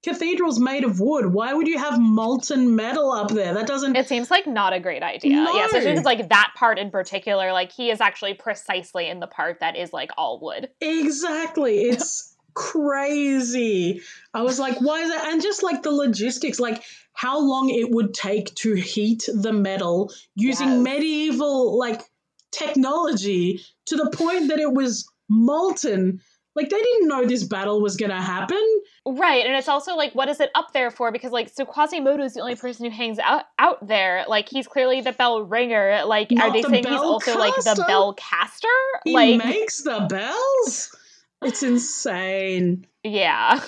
cathedral's 0.05 0.59
made 0.59 0.83
of 0.83 0.99
wood, 0.99 1.25
why 1.33 1.53
would 1.53 1.67
you 1.67 1.77
have 1.79 1.99
molten 1.99 2.75
metal 2.75 3.11
up 3.11 3.29
there? 3.31 3.53
That 3.55 3.65
doesn't. 3.67 3.95
it 3.95 4.07
seems 4.07 4.29
like 4.31 4.45
not 4.47 4.71
a 4.73 4.79
great 4.79 5.03
idea. 5.03 5.31
Yeah, 5.33 5.65
especially 5.65 5.87
No. 5.87 5.91
because 5.93 6.05
like 6.05 6.29
that 6.29 6.51
part 6.55 6.77
in 6.79 6.91
particular, 6.91 7.51
like 7.51 7.71
he 7.71 7.89
is 7.89 7.99
actually 7.99 8.35
precisely 8.35 9.07
in 9.09 9.19
the 9.19 9.27
part 9.27 9.59
that 9.61 9.75
is 9.75 9.91
like 9.91 10.11
all 10.17 10.39
wood. 10.39 10.69
Exactly. 10.79 11.81
It's 11.89 12.31
crazy. 12.53 14.01
I 14.33 14.41
was 14.43 14.59
like, 14.59 14.79
why 14.79 15.01
is 15.01 15.09
that? 15.09 15.27
And 15.31 15.41
just 15.41 15.61
like 15.63 15.83
the 15.83 15.91
logistics, 15.91 16.59
like 16.59 16.83
how 17.13 17.39
long 17.39 17.69
it 17.69 17.89
would 17.91 18.13
take 18.13 18.53
to 18.55 18.73
heat 18.75 19.23
the 19.33 19.51
metal 19.51 20.13
using 20.35 20.69
Yes. 20.69 20.79
medieval 20.83 21.77
like 21.77 22.01
technology 22.51 23.61
to 23.87 23.95
the 23.97 24.09
point 24.11 24.49
that 24.49 24.59
it 24.59 24.71
was 24.71 25.05
molten. 25.29 26.21
Like 26.55 26.69
they 26.69 26.81
didn't 26.81 27.07
know 27.09 27.25
this 27.25 27.43
battle 27.43 27.81
was 27.81 27.97
to 27.97 28.07
happen. 28.13 28.81
Right, 29.05 29.45
and 29.45 29.55
it's 29.55 29.67
also 29.67 29.95
like, 29.95 30.13
what 30.13 30.29
is 30.29 30.39
it 30.39 30.51
up 30.55 30.71
there 30.71 30.89
for? 30.89 31.11
Because 31.11 31.31
like, 31.31 31.49
so 31.49 31.65
Quasimodo 31.65 32.23
is 32.23 32.35
the 32.35 32.39
only 32.39 32.55
person 32.55 32.85
who 32.85 32.91
hangs 32.91 33.19
out 33.19 33.43
out 33.59 33.85
there. 33.85 34.23
Like, 34.27 34.47
he's 34.47 34.67
clearly 34.67 35.01
the 35.01 35.11
bell 35.11 35.41
ringer. 35.41 36.03
Like, 36.05 36.31
are 36.39 36.51
they 36.51 36.61
the 36.61 36.69
saying 36.69 36.85
he's 36.87 36.99
also 36.99 37.37
like 37.37 37.55
the 37.55 37.83
bell 37.85 38.13
caster? 38.13 38.67
He 39.03 39.13
like, 39.13 39.43
makes 39.43 39.83
the 39.83 40.05
bells. 40.09 40.95
It's 41.41 41.61
insane. 41.61 42.87
yeah, 43.03 43.61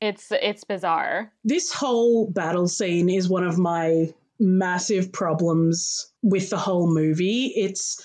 it's 0.00 0.32
it's 0.32 0.64
bizarre. 0.64 1.30
This 1.44 1.72
whole 1.72 2.30
battle 2.30 2.68
scene 2.68 3.10
is 3.10 3.28
one 3.28 3.44
of 3.44 3.58
my 3.58 4.12
massive 4.38 5.12
problems 5.12 6.10
with 6.22 6.48
the 6.48 6.56
whole 6.56 6.92
movie. 6.92 7.52
It's 7.54 8.02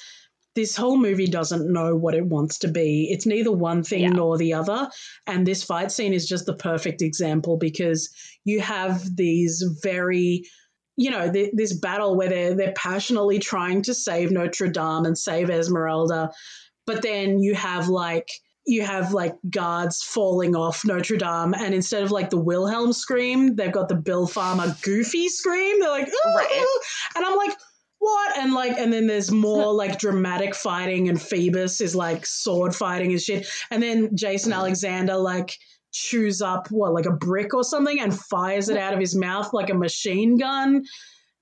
this 0.55 0.75
whole 0.75 0.97
movie 0.97 1.27
doesn't 1.27 1.71
know 1.71 1.95
what 1.95 2.15
it 2.15 2.25
wants 2.25 2.59
to 2.59 2.67
be. 2.69 3.09
It's 3.11 3.25
neither 3.25 3.51
one 3.51 3.83
thing 3.83 4.03
Yeah. 4.03 4.09
nor 4.09 4.37
the 4.37 4.53
other. 4.53 4.89
And 5.27 5.45
this 5.45 5.63
fight 5.63 5.91
scene 5.91 6.13
is 6.13 6.27
just 6.27 6.45
the 6.45 6.55
perfect 6.55 7.01
example 7.01 7.57
because 7.57 8.09
you 8.45 8.61
have 8.61 9.03
these 9.15 9.63
very 9.83 10.43
you 10.97 11.11
know, 11.11 11.29
th- 11.29 11.51
this 11.53 11.73
battle 11.77 12.15
where 12.15 12.29
they're 12.29 12.55
they're 12.55 12.71
passionately 12.73 13.37
trying 13.39 13.81
to 13.81 13.93
save 13.93 14.31
Notre 14.31 14.69
Dame 14.69 15.03
and 15.03 15.17
save 15.17 15.49
Esmeralda, 15.49 16.31
but 16.87 17.01
then 17.01 17.39
you 17.39 17.53
have 17.53 17.89
like 17.89 18.29
you 18.65 18.81
have 18.81 19.11
like 19.13 19.35
guards 19.49 20.01
falling 20.01 20.55
off 20.55 20.85
Notre 20.85 21.17
Dame, 21.17 21.53
and 21.53 21.73
instead 21.75 22.01
of 22.03 22.11
like 22.11 22.29
the 22.29 22.39
Wilhelm 22.39 22.93
scream, 22.93 23.57
they've 23.57 23.73
got 23.73 23.89
the 23.89 23.95
Bill 23.95 24.25
Farmer 24.25 24.73
goofy 24.83 25.27
scream. 25.27 25.81
They're 25.81 25.89
like, 25.89 26.07
"Ooh, 26.07 26.33
Right. 26.33 26.65
and 27.17 27.25
I'm 27.25 27.35
like, 27.35 27.57
what? 28.05 28.37
And 28.37 28.53
like, 28.53 28.77
and 28.77 28.93
then 28.93 29.07
there's 29.07 29.31
more 29.31 29.73
like 29.73 29.97
dramatic 29.97 30.53
fighting, 30.53 31.09
and 31.09 31.19
Phoebus 31.21 31.81
is 31.81 31.95
like 31.95 32.25
sword 32.25 32.75
fighting 32.75 33.11
and 33.11 33.21
shit, 33.21 33.47
and 33.71 33.81
then 33.81 34.15
Jason 34.15 34.53
Alexander 34.53 35.15
like 35.17 35.57
chews 35.91 36.41
up 36.41 36.67
what 36.71 36.93
like 36.93 37.05
a 37.07 37.11
brick 37.11 37.53
or 37.53 37.63
something 37.63 37.99
and 37.99 38.13
fires 38.17 38.67
it 38.69 38.77
out 38.77 38.93
of 38.93 38.99
his 38.99 39.15
mouth 39.15 39.53
like 39.53 39.69
a 39.69 39.73
machine 39.73 40.37
gun, 40.37 40.83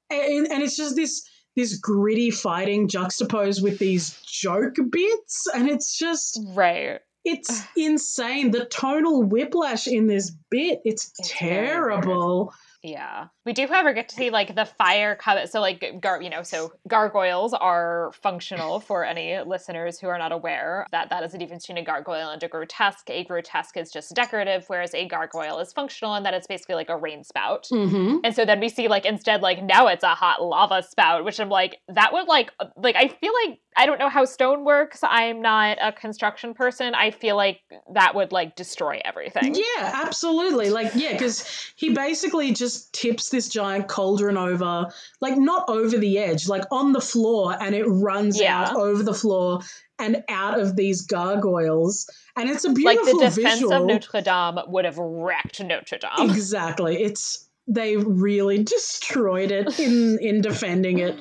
and, 0.09 0.47
and 0.47 0.63
it's 0.63 0.77
just 0.77 0.95
this 0.95 1.27
this 1.55 1.77
gritty 1.77 2.31
fighting 2.31 2.87
juxtaposed 2.87 3.61
with 3.61 3.77
these 3.77 4.19
joke 4.25 4.75
bits, 4.89 5.47
and 5.53 5.69
it's 5.69 5.97
just 5.97 6.39
Right. 6.55 6.99
it's 7.25 7.63
insane. 7.77 8.51
The 8.51 8.65
tonal 8.65 9.23
whiplash 9.23 9.87
in 9.87 10.07
this 10.07 10.31
bit, 10.49 10.79
it's, 10.85 11.11
It's 11.19 11.29
terrible. 11.31 12.53
Yeah. 12.83 13.27
We 13.45 13.53
do, 13.53 13.65
however, 13.65 13.93
get 13.93 14.09
to 14.09 14.15
see 14.15 14.29
like 14.29 14.55
the 14.55 14.65
fire 14.65 15.15
come. 15.15 15.47
So, 15.47 15.61
like, 15.61 16.01
gar- 16.01 16.21
you 16.21 16.29
know, 16.29 16.43
so 16.43 16.73
gargoyles 16.87 17.53
are 17.53 18.11
functional 18.21 18.79
for 18.87 19.05
any 19.05 19.39
listeners 19.41 19.99
who 19.99 20.07
are 20.07 20.17
not 20.17 20.33
aware 20.33 20.85
that 20.91 21.09
that 21.09 21.23
is 21.23 21.33
a 21.33 21.37
difference 21.37 21.65
between 21.65 21.81
a 21.81 21.85
gargoyle 21.85 22.29
and 22.29 22.43
a 22.43 22.47
grotesque. 22.47 23.09
A 23.09 23.23
grotesque 23.23 23.77
is 23.77 23.89
just 23.89 24.13
decorative, 24.13 24.65
whereas 24.67 24.93
a 24.93 25.07
gargoyle 25.07 25.59
is 25.59 25.71
functional 25.71 26.13
and 26.13 26.25
that 26.25 26.33
it's 26.33 26.47
basically 26.47 26.75
like 26.75 26.89
a 26.89 26.97
rain 26.97 27.23
spout. 27.23 27.67
Mm-hmm. 27.71 28.17
And 28.23 28.35
so 28.35 28.43
then 28.43 28.59
we 28.59 28.67
see 28.67 28.89
like 28.89 29.05
instead 29.05 29.41
like 29.41 29.63
now 29.63 29.87
it's 29.87 30.03
a 30.03 30.09
hot 30.09 30.43
lava 30.43 30.83
spout, 30.83 31.23
which 31.23 31.39
I'm 31.39 31.49
like 31.49 31.77
that 31.87 32.11
would 32.11 32.27
like 32.27 32.51
like 32.75 32.97
I 32.97 33.07
feel 33.07 33.31
like 33.45 33.59
I 33.75 33.85
don't 33.85 33.99
know 33.99 34.09
how 34.09 34.25
stone 34.25 34.63
works. 34.65 34.99
I'm 35.03 35.41
not 35.41 35.77
a 35.81 35.91
construction 35.91 36.53
person. 36.53 36.93
I 36.95 37.11
feel 37.11 37.35
like 37.35 37.61
that 37.93 38.15
would 38.15 38.31
like 38.31 38.55
destroy 38.55 38.99
everything. 39.03 39.55
Yeah, 39.55 40.01
absolutely. 40.05 40.69
Like, 40.69 40.91
yeah, 40.95 41.13
because 41.13 41.47
he 41.75 41.93
basically 41.93 42.53
just 42.53 42.93
tips 42.93 43.29
this 43.29 43.49
giant 43.49 43.87
cauldron 43.87 44.37
over, 44.37 44.87
like 45.21 45.37
not 45.37 45.69
over 45.69 45.97
the 45.97 46.17
edge, 46.19 46.47
like 46.47 46.63
on 46.71 46.91
the 46.93 47.01
floor, 47.01 47.55
and 47.59 47.73
it 47.75 47.85
runs 47.85 48.39
Yeah. 48.39 48.63
out 48.69 48.75
over 48.75 49.03
the 49.03 49.13
floor 49.13 49.59
and 49.99 50.23
out 50.29 50.59
of 50.59 50.75
these 50.75 51.03
gargoyles. 51.05 52.09
And 52.35 52.49
it's 52.49 52.65
a 52.65 52.69
Like 52.69 52.75
beautiful 52.75 53.19
the 53.19 53.25
defense 53.29 53.53
visual. 53.55 53.73
of 53.73 53.85
Notre 53.85 54.21
Dame 54.21 54.59
would 54.67 54.85
have 54.85 54.97
wrecked 54.97 55.61
Notre 55.63 55.97
Dame. 55.99 56.29
exactly. 56.29 57.01
It's 57.01 57.47
they 57.67 57.95
really 57.95 58.63
destroyed 58.63 59.51
it 59.51 59.79
in 59.79 60.19
in 60.19 60.41
defending 60.41 60.99
it. 60.99 61.17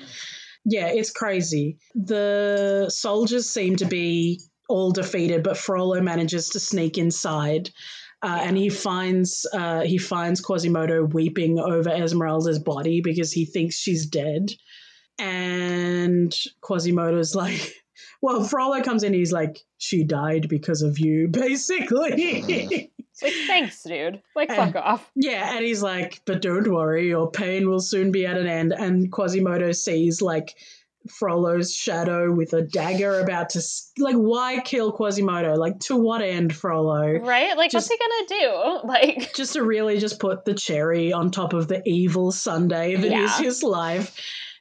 Yeah, 0.64 0.88
it's 0.88 1.10
crazy. 1.10 1.78
The 1.94 2.88
soldiers 2.88 3.48
seem 3.48 3.76
to 3.76 3.84
be 3.84 4.40
all 4.68 4.92
defeated, 4.92 5.42
but 5.42 5.56
Frollo 5.56 6.00
manages 6.00 6.50
to 6.50 6.60
sneak 6.60 6.98
inside. 6.98 7.70
Uh, 8.22 8.38
and 8.42 8.56
he 8.56 8.68
finds 8.68 9.44
uh, 9.52 9.80
he 9.80 9.98
finds 9.98 10.40
Quasimodo 10.40 11.02
weeping 11.04 11.58
over 11.58 11.90
Esmeralda's 11.90 12.60
body 12.60 13.00
because 13.02 13.32
he 13.32 13.44
thinks 13.44 13.74
she's 13.76 14.06
dead. 14.06 14.50
And 15.18 16.32
Quasimodo's 16.60 17.34
like, 17.34 17.74
well, 18.20 18.44
Frollo 18.44 18.80
comes 18.82 19.02
in. 19.02 19.12
He's 19.12 19.32
like, 19.32 19.58
she 19.78 20.04
died 20.04 20.48
because 20.48 20.82
of 20.82 21.00
you, 21.00 21.28
basically. 21.32 22.91
It's 23.12 23.22
like 23.22 23.32
thanks, 23.46 23.82
dude. 23.82 24.22
Like 24.34 24.48
fuck 24.48 24.74
off. 24.76 25.10
Yeah, 25.14 25.54
and 25.54 25.64
he's 25.64 25.82
like, 25.82 26.22
but 26.24 26.40
don't 26.40 26.72
worry, 26.72 27.08
your 27.08 27.30
pain 27.30 27.68
will 27.68 27.80
soon 27.80 28.10
be 28.10 28.26
at 28.26 28.38
an 28.38 28.46
end. 28.46 28.72
And 28.72 29.12
Quasimodo 29.12 29.72
sees 29.72 30.22
like 30.22 30.56
Frollo's 31.10 31.74
shadow 31.74 32.32
with 32.32 32.52
a 32.52 32.62
dagger 32.62 33.20
about 33.20 33.50
to 33.50 33.62
like 33.98 34.16
why 34.16 34.60
kill 34.60 34.92
Quasimodo? 34.92 35.56
Like 35.56 35.80
to 35.80 35.96
what 35.96 36.22
end, 36.22 36.54
Frollo? 36.54 37.18
Right? 37.18 37.56
Like 37.56 37.70
just, 37.70 37.90
what's 37.90 38.00
he 38.00 38.38
gonna 38.38 38.40
do? 38.40 38.78
Like 38.92 39.34
just 39.34 39.54
to 39.54 39.62
really 39.62 39.98
just 39.98 40.18
put 40.18 40.44
the 40.44 40.54
cherry 40.54 41.12
on 41.12 41.30
top 41.30 41.52
of 41.52 41.68
the 41.68 41.82
evil 41.86 42.32
sundae 42.32 42.96
that 42.96 43.10
yeah. 43.10 43.24
is 43.24 43.38
his 43.38 43.62
life. 43.62 44.18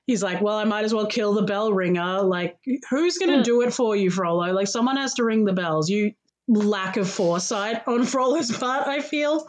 He's 0.07 0.23
like, 0.23 0.41
well, 0.41 0.57
I 0.57 0.63
might 0.63 0.83
as 0.83 0.93
well 0.93 1.05
kill 1.05 1.33
the 1.33 1.43
bell 1.43 1.71
ringer. 1.71 2.21
Like, 2.21 2.57
who's 2.89 3.17
gonna 3.17 3.39
mm. 3.39 3.43
do 3.43 3.61
it 3.61 3.73
for 3.73 3.95
you, 3.95 4.09
Frollo? 4.09 4.51
Like, 4.51 4.67
someone 4.67 4.97
has 4.97 5.13
to 5.15 5.23
ring 5.23 5.45
the 5.45 5.53
bells. 5.53 5.89
You 5.89 6.13
lack 6.47 6.97
of 6.97 7.09
foresight 7.09 7.87
on 7.87 8.05
Frollo's 8.05 8.51
part, 8.55 8.87
I 8.87 9.01
feel. 9.01 9.47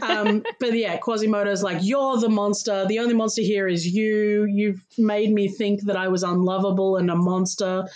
Um, 0.00 0.42
but 0.60 0.72
yeah, 0.72 0.96
Quasimodo's 0.96 1.62
like, 1.62 1.78
You're 1.82 2.18
the 2.18 2.28
monster. 2.28 2.86
The 2.86 3.00
only 3.00 3.14
monster 3.14 3.42
here 3.42 3.68
is 3.68 3.86
you. 3.86 4.44
You've 4.44 4.82
made 4.98 5.32
me 5.32 5.48
think 5.48 5.82
that 5.82 5.96
I 5.96 6.08
was 6.08 6.22
unlovable 6.22 6.96
and 6.96 7.10
a 7.10 7.16
monster, 7.16 7.88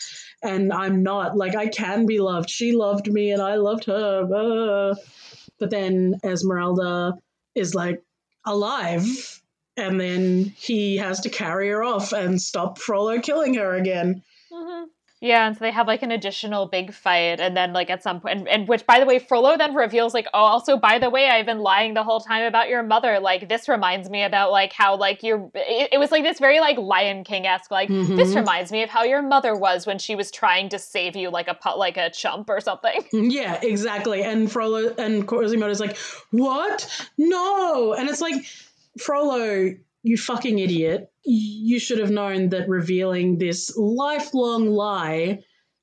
and 0.42 0.72
I'm 0.72 1.02
not. 1.02 1.36
Like, 1.36 1.56
I 1.56 1.68
can 1.68 2.06
be 2.06 2.18
loved. 2.18 2.50
She 2.50 2.72
loved 2.72 3.10
me, 3.10 3.30
and 3.32 3.42
I 3.42 3.56
loved 3.56 3.84
her. 3.84 4.90
Uh. 4.92 4.94
But 5.58 5.70
then 5.70 6.20
Esmeralda 6.22 7.14
is 7.54 7.74
like 7.74 8.02
alive, 8.46 9.42
and 9.76 10.00
then 10.00 10.52
he 10.56 10.96
has 10.98 11.20
to 11.20 11.30
carry 11.30 11.68
her 11.70 11.82
off 11.82 12.12
and 12.12 12.40
stop 12.40 12.78
Frollo 12.78 13.20
killing 13.20 13.54
her 13.54 13.74
again. 13.74 14.22
Yeah, 15.20 15.48
and 15.48 15.56
so 15.56 15.64
they 15.64 15.72
have 15.72 15.88
like 15.88 16.02
an 16.02 16.12
additional 16.12 16.66
big 16.66 16.94
fight, 16.94 17.40
and 17.40 17.56
then 17.56 17.72
like 17.72 17.90
at 17.90 18.04
some 18.04 18.20
point, 18.20 18.38
and, 18.38 18.48
and, 18.48 18.68
which 18.68 18.86
by 18.86 19.00
the 19.00 19.06
way, 19.06 19.18
Frollo 19.18 19.56
then 19.56 19.74
reveals 19.74 20.14
like, 20.14 20.28
oh, 20.32 20.38
also 20.38 20.76
by 20.76 21.00
the 21.00 21.10
way, 21.10 21.28
I've 21.28 21.46
been 21.46 21.58
lying 21.58 21.94
the 21.94 22.04
whole 22.04 22.20
time 22.20 22.44
about 22.44 22.68
your 22.68 22.84
mother. 22.84 23.18
Like 23.18 23.48
this 23.48 23.68
reminds 23.68 24.08
me 24.10 24.22
about 24.22 24.52
like 24.52 24.72
how 24.72 24.96
like 24.96 25.24
your 25.24 25.50
it, 25.54 25.90
it 25.92 25.98
was 25.98 26.12
like 26.12 26.22
this 26.22 26.38
very 26.38 26.60
like 26.60 26.78
Lion 26.78 27.24
King 27.24 27.46
esque 27.46 27.70
like 27.70 27.88
mm-hmm. 27.88 28.14
this 28.14 28.34
reminds 28.34 28.70
me 28.70 28.84
of 28.84 28.90
how 28.90 29.02
your 29.02 29.22
mother 29.22 29.56
was 29.56 29.86
when 29.86 29.98
she 29.98 30.14
was 30.14 30.30
trying 30.30 30.68
to 30.68 30.78
save 30.78 31.16
you 31.16 31.30
like 31.30 31.48
a 31.48 31.76
like 31.76 31.96
a 31.96 32.10
chump 32.10 32.48
or 32.48 32.60
something. 32.60 33.04
Yeah, 33.28 33.58
exactly. 33.62 34.22
And 34.22 34.50
Frollo 34.50 34.94
and 34.96 35.26
Quasimodo's 35.26 35.80
like, 35.80 35.96
what? 36.30 37.08
No, 37.18 37.92
and 37.92 38.08
it's 38.08 38.20
like 38.20 38.44
Frollo 38.98 39.74
you 40.08 40.16
fucking 40.16 40.58
idiot. 40.58 41.10
You 41.24 41.78
should 41.78 41.98
have 41.98 42.10
known 42.10 42.48
that 42.50 42.68
revealing 42.68 43.38
this 43.38 43.76
lifelong 43.76 44.66
lie 44.66 45.40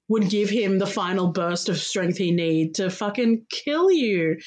would 0.08 0.30
give 0.30 0.50
him 0.50 0.78
the 0.78 0.88
final 0.88 1.32
burst 1.32 1.70
of 1.70 1.78
strength 1.78 2.18
he 2.18 2.32
need 2.32 2.76
to 2.76 2.90
fucking 2.90 3.46
kill 3.50 3.92
you. 3.92 4.38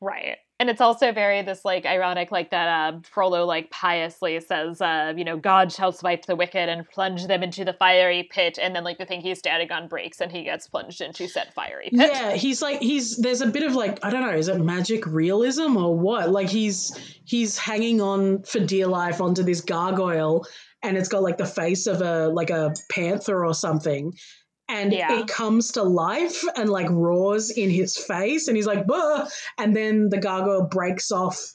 Right 0.00 0.36
and 0.60 0.68
it's 0.68 0.80
also 0.80 1.12
very 1.12 1.42
this 1.42 1.64
like 1.64 1.86
ironic 1.86 2.30
like 2.30 2.50
that 2.50 2.68
uh 2.68 2.98
frollo 3.02 3.44
like 3.44 3.70
piously 3.70 4.40
says 4.40 4.80
uh 4.80 5.12
you 5.16 5.24
know 5.24 5.36
god 5.36 5.72
shall 5.72 5.92
swipe 5.92 6.26
the 6.26 6.36
wicked 6.36 6.68
and 6.68 6.88
plunge 6.88 7.26
them 7.26 7.42
into 7.42 7.64
the 7.64 7.72
fiery 7.72 8.28
pit. 8.30 8.58
And 8.60 8.74
then 8.74 8.84
like 8.84 8.98
the 8.98 9.06
thing 9.06 9.20
he's 9.20 9.38
standing 9.38 9.70
on 9.70 9.88
breaks 9.88 10.20
and 10.20 10.30
he 10.30 10.44
gets 10.44 10.66
plunged 10.66 11.00
into 11.00 11.28
said 11.28 11.52
fiery 11.54 11.90
pit. 11.90 12.10
Yeah 12.12 12.32
he's 12.32 12.62
like 12.62 12.80
he's 12.80 13.16
there's 13.16 13.40
a 13.40 13.46
bit 13.46 13.62
of 13.62 13.74
like 13.74 14.04
i 14.04 14.10
don't 14.10 14.22
know 14.22 14.36
is 14.36 14.48
it 14.48 14.58
magic 14.60 15.06
realism 15.06 15.76
or 15.76 15.96
what? 15.96 16.30
Like 16.30 16.48
he's 16.48 16.96
he's 17.24 17.58
hanging 17.58 18.00
on 18.00 18.42
for 18.42 18.60
dear 18.60 18.86
life 18.86 19.20
onto 19.20 19.42
this 19.42 19.60
gargoyle 19.60 20.46
and 20.82 20.96
it's 20.96 21.08
got 21.08 21.22
like 21.22 21.38
the 21.38 21.46
face 21.46 21.86
of 21.86 22.02
a 22.02 22.28
like 22.28 22.50
a 22.50 22.74
panther 22.90 23.44
or 23.44 23.54
something 23.54 24.12
and 24.68 24.92
yeah. 24.92 25.18
it 25.18 25.26
comes 25.26 25.72
to 25.72 25.82
life 25.82 26.44
and 26.56 26.68
like 26.68 26.88
roars 26.90 27.50
in 27.50 27.70
his 27.70 27.96
face 27.96 28.48
and 28.48 28.56
he's 28.56 28.66
like 28.66 28.86
Bah! 28.86 29.26
and 29.56 29.74
then 29.74 30.08
the 30.10 30.18
gargoyle 30.18 30.66
breaks 30.66 31.10
off 31.10 31.54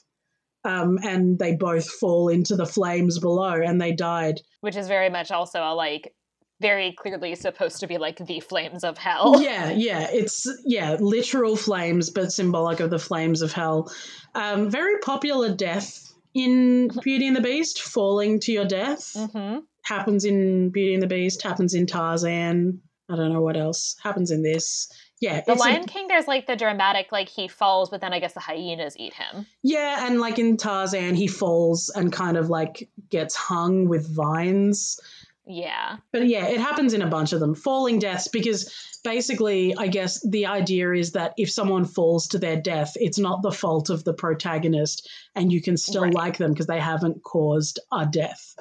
um, 0.64 0.98
and 1.02 1.38
they 1.38 1.54
both 1.54 1.88
fall 1.88 2.28
into 2.28 2.56
the 2.56 2.66
flames 2.66 3.18
below 3.18 3.52
and 3.52 3.80
they 3.80 3.92
died 3.92 4.40
which 4.60 4.76
is 4.76 4.88
very 4.88 5.10
much 5.10 5.30
also 5.30 5.60
a 5.60 5.74
like 5.74 6.14
very 6.60 6.92
clearly 6.92 7.34
supposed 7.34 7.80
to 7.80 7.86
be 7.86 7.98
like 7.98 8.24
the 8.26 8.40
flames 8.40 8.84
of 8.84 8.96
hell 8.96 9.40
yeah 9.42 9.70
yeah 9.70 10.08
it's 10.10 10.46
yeah 10.64 10.96
literal 10.98 11.56
flames 11.56 12.10
but 12.10 12.32
symbolic 12.32 12.80
of 12.80 12.90
the 12.90 12.98
flames 12.98 13.42
of 13.42 13.52
hell 13.52 13.92
um, 14.34 14.70
very 14.70 14.98
popular 14.98 15.54
death 15.54 16.12
in 16.34 16.88
beauty 17.02 17.26
and 17.28 17.36
the 17.36 17.40
beast 17.40 17.80
falling 17.80 18.40
to 18.40 18.50
your 18.50 18.64
death 18.64 19.12
mm-hmm. 19.14 19.58
happens 19.84 20.24
in 20.24 20.70
beauty 20.70 20.94
and 20.94 21.02
the 21.02 21.06
beast 21.06 21.42
happens 21.42 21.74
in 21.74 21.86
tarzan 21.86 22.80
I 23.08 23.16
don't 23.16 23.32
know 23.32 23.42
what 23.42 23.56
else 23.56 23.96
happens 24.02 24.30
in 24.30 24.42
this. 24.42 24.90
Yeah, 25.20 25.42
the 25.46 25.54
Lion 25.54 25.84
a, 25.84 25.86
King. 25.86 26.06
There's 26.08 26.26
like 26.26 26.46
the 26.46 26.56
dramatic, 26.56 27.12
like 27.12 27.28
he 27.28 27.48
falls, 27.48 27.90
but 27.90 28.00
then 28.00 28.12
I 28.12 28.18
guess 28.18 28.32
the 28.32 28.40
hyenas 28.40 28.96
eat 28.98 29.14
him. 29.14 29.46
Yeah, 29.62 30.06
and 30.06 30.20
like 30.20 30.38
in 30.38 30.56
Tarzan, 30.56 31.14
he 31.14 31.28
falls 31.28 31.90
and 31.90 32.12
kind 32.12 32.36
of 32.36 32.48
like 32.50 32.88
gets 33.10 33.34
hung 33.34 33.88
with 33.88 34.08
vines. 34.08 35.00
Yeah, 35.46 35.98
but 36.12 36.26
yeah, 36.26 36.46
it 36.46 36.60
happens 36.60 36.94
in 36.94 37.02
a 37.02 37.06
bunch 37.06 37.34
of 37.34 37.40
them. 37.40 37.54
Falling 37.54 37.98
deaths 37.98 38.28
because 38.28 38.98
basically, 39.04 39.76
I 39.76 39.88
guess 39.88 40.26
the 40.26 40.46
idea 40.46 40.92
is 40.92 41.12
that 41.12 41.34
if 41.36 41.50
someone 41.50 41.84
falls 41.84 42.28
to 42.28 42.38
their 42.38 42.60
death, 42.60 42.94
it's 42.96 43.18
not 43.18 43.42
the 43.42 43.52
fault 43.52 43.90
of 43.90 44.04
the 44.04 44.14
protagonist, 44.14 45.08
and 45.34 45.52
you 45.52 45.60
can 45.60 45.76
still 45.76 46.04
right. 46.04 46.14
like 46.14 46.38
them 46.38 46.52
because 46.52 46.66
they 46.66 46.80
haven't 46.80 47.22
caused 47.22 47.78
a 47.92 48.06
death. 48.06 48.56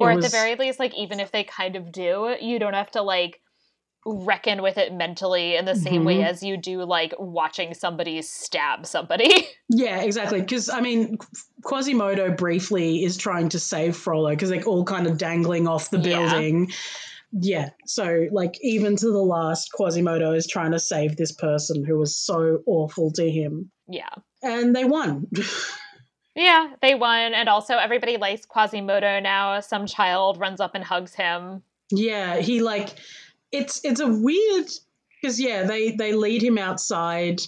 Or 0.00 0.10
it 0.10 0.16
at 0.16 0.22
the 0.22 0.28
very 0.28 0.56
least, 0.56 0.78
like 0.78 0.96
even 0.96 1.20
if 1.20 1.30
they 1.30 1.44
kind 1.44 1.76
of 1.76 1.92
do, 1.92 2.36
you 2.40 2.58
don't 2.58 2.74
have 2.74 2.90
to 2.92 3.02
like 3.02 3.40
reckon 4.08 4.62
with 4.62 4.78
it 4.78 4.92
mentally 4.92 5.56
in 5.56 5.64
the 5.64 5.74
same 5.74 5.96
mm-hmm. 5.96 6.04
way 6.04 6.24
as 6.24 6.42
you 6.42 6.56
do 6.56 6.84
like 6.84 7.14
watching 7.18 7.74
somebody 7.74 8.22
stab 8.22 8.86
somebody. 8.86 9.46
Yeah, 9.70 10.00
exactly. 10.00 10.40
Because 10.40 10.70
I 10.70 10.80
mean, 10.80 11.18
Quasimodo 11.62 12.30
briefly 12.30 13.04
is 13.04 13.18
trying 13.18 13.50
to 13.50 13.58
save 13.58 13.94
Frollo 13.94 14.30
because 14.30 14.48
they're 14.48 14.62
all 14.62 14.82
kind 14.82 15.06
of 15.06 15.18
dangling 15.18 15.68
off 15.68 15.90
the 15.90 15.98
building. 15.98 16.70
Yeah. 17.30 17.64
yeah. 17.64 17.70
So 17.84 18.28
like 18.32 18.56
even 18.62 18.96
to 18.96 19.06
the 19.06 19.18
last, 19.18 19.70
Quasimodo 19.72 20.32
is 20.32 20.46
trying 20.46 20.72
to 20.72 20.78
save 20.78 21.16
this 21.16 21.32
person 21.32 21.84
who 21.84 21.98
was 21.98 22.16
so 22.16 22.62
awful 22.64 23.12
to 23.12 23.30
him. 23.30 23.70
Yeah. 23.88 24.08
And 24.42 24.74
they 24.74 24.86
won. 24.86 25.26
yeah, 26.34 26.72
they 26.80 26.94
won, 26.94 27.34
and 27.34 27.48
also 27.48 27.76
everybody 27.76 28.16
likes 28.16 28.46
Quasimodo 28.46 29.20
now. 29.20 29.60
Some 29.60 29.86
child 29.86 30.38
runs 30.38 30.60
up 30.60 30.74
and 30.74 30.84
hugs 30.84 31.14
him. 31.14 31.62
Yeah, 31.90 32.36
he 32.38 32.60
like 32.60 32.90
it's 33.52 33.84
it's 33.84 34.00
a 34.00 34.08
weird 34.08 34.68
because 35.20 35.40
yeah, 35.40 35.64
they 35.64 35.92
they 35.92 36.12
lead 36.12 36.42
him 36.42 36.58
outside. 36.58 37.40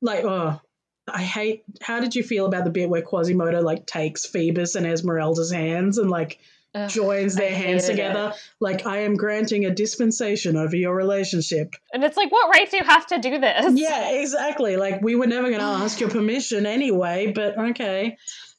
Like 0.00 0.24
oh, 0.24 0.60
I 1.08 1.22
hate. 1.22 1.64
How 1.80 2.00
did 2.00 2.14
you 2.14 2.22
feel 2.22 2.46
about 2.46 2.64
the 2.64 2.70
bit 2.70 2.88
where 2.88 3.02
Quasimodo 3.02 3.60
like 3.60 3.86
takes 3.86 4.26
Phoebus 4.26 4.74
and 4.74 4.86
Esmeralda's 4.86 5.52
hands 5.52 5.98
and 5.98 6.10
like 6.10 6.38
Ugh, 6.74 6.88
joins 6.88 7.34
their 7.34 7.54
hands 7.54 7.86
together? 7.86 8.32
It. 8.34 8.40
Like 8.60 8.86
I 8.86 8.98
am 8.98 9.16
granting 9.16 9.64
a 9.64 9.74
dispensation 9.74 10.56
over 10.56 10.76
your 10.76 10.94
relationship. 10.94 11.74
And 11.92 12.04
it's 12.04 12.16
like, 12.16 12.30
what 12.30 12.50
right 12.50 12.70
do 12.70 12.76
you 12.76 12.84
have 12.84 13.06
to 13.08 13.18
do 13.18 13.38
this? 13.40 13.78
Yeah, 13.78 14.10
exactly. 14.10 14.76
Like 14.76 15.02
we 15.02 15.16
were 15.16 15.26
never 15.26 15.48
going 15.48 15.60
to 15.60 15.64
ask 15.64 16.00
your 16.00 16.10
permission 16.10 16.66
anyway, 16.66 17.32
but 17.34 17.58
okay. 17.58 18.16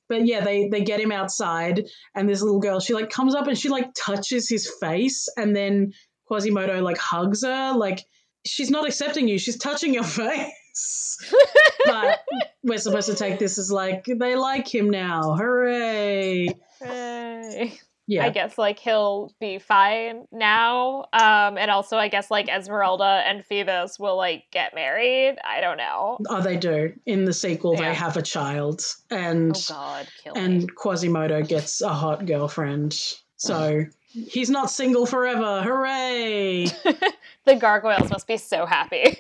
But 0.09 0.25
yeah, 0.25 0.41
they 0.41 0.67
they 0.67 0.81
get 0.81 0.99
him 0.99 1.13
outside, 1.13 1.87
and 2.13 2.27
this 2.27 2.41
little 2.41 2.59
girl, 2.59 2.81
she 2.81 2.93
like 2.93 3.09
comes 3.09 3.35
up 3.35 3.47
and 3.47 3.57
she 3.57 3.69
like 3.69 3.93
touches 3.95 4.49
his 4.49 4.69
face, 4.81 5.29
and 5.37 5.55
then 5.55 5.93
Quasimodo 6.25 6.81
like 6.81 6.97
hugs 6.97 7.43
her, 7.43 7.73
like 7.73 7.99
she's 8.45 8.69
not 8.69 8.87
accepting 8.87 9.27
you, 9.27 9.37
she's 9.37 9.57
touching 9.57 9.93
your 9.93 10.03
face. 10.03 11.17
but 11.85 12.19
we're 12.63 12.77
supposed 12.77 13.07
to 13.07 13.15
take 13.15 13.39
this 13.39 13.57
as 13.57 13.71
like 13.71 14.05
they 14.05 14.35
like 14.35 14.73
him 14.73 14.89
now. 14.89 15.35
Hooray! 15.35 16.47
Hooray. 16.81 17.79
Yeah. 18.05 18.25
I 18.25 18.31
guess 18.31 18.57
like 18.57 18.79
he'll 18.79 19.33
be 19.39 19.59
fine 19.59 20.25
now. 20.31 21.05
Um 21.13 21.57
and 21.57 21.71
also 21.71 21.97
I 21.97 22.09
guess 22.09 22.29
like 22.29 22.49
Esmeralda 22.49 23.23
and 23.25 23.45
Phoebus 23.45 23.97
will 23.97 24.17
like 24.17 24.43
get 24.51 24.75
married. 24.75 25.37
I 25.43 25.61
don't 25.61 25.77
know. 25.77 26.17
Oh 26.27 26.41
they 26.41 26.57
do. 26.57 26.93
In 27.05 27.23
the 27.23 27.33
sequel 27.33 27.75
yeah. 27.75 27.89
they 27.89 27.93
have 27.93 28.17
a 28.17 28.21
child 28.21 28.83
and 29.09 29.55
oh 29.55 29.73
God, 29.73 30.07
and 30.35 30.63
me. 30.63 30.67
Quasimodo 30.75 31.43
gets 31.43 31.81
a 31.81 31.93
hot 31.93 32.25
girlfriend. 32.25 32.99
So 33.43 33.85
He's 34.13 34.49
not 34.49 34.69
single 34.69 35.07
forever. 35.07 35.63
Hooray! 35.63 36.65
the 37.45 37.55
gargoyles 37.55 38.11
must 38.11 38.27
be 38.27 38.37
so 38.37 38.67
happy. 38.67 39.17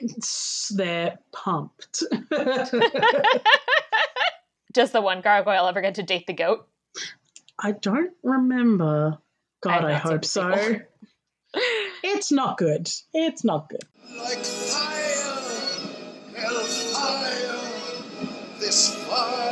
They're 0.69 1.17
pumped. 1.31 2.03
Does 4.71 4.91
the 4.91 5.01
one 5.01 5.21
gargoyle 5.21 5.65
ever 5.67 5.81
get 5.81 5.95
to 5.95 6.03
date 6.03 6.27
the 6.27 6.33
goat? 6.33 6.67
I 7.57 7.71
don't 7.71 8.11
remember. 8.21 9.17
God, 9.61 9.83
I, 9.83 9.93
I 9.93 9.93
hope 9.93 10.25
so. 10.25 10.51
it's 12.03 12.31
not 12.31 12.59
good. 12.59 12.87
It's 13.15 13.43
not 13.43 13.69
good. 13.69 13.81
Like 14.15 14.45
fire, 14.45 15.41
hellfire, 16.35 17.59
this 18.59 18.93
fire 19.05 19.42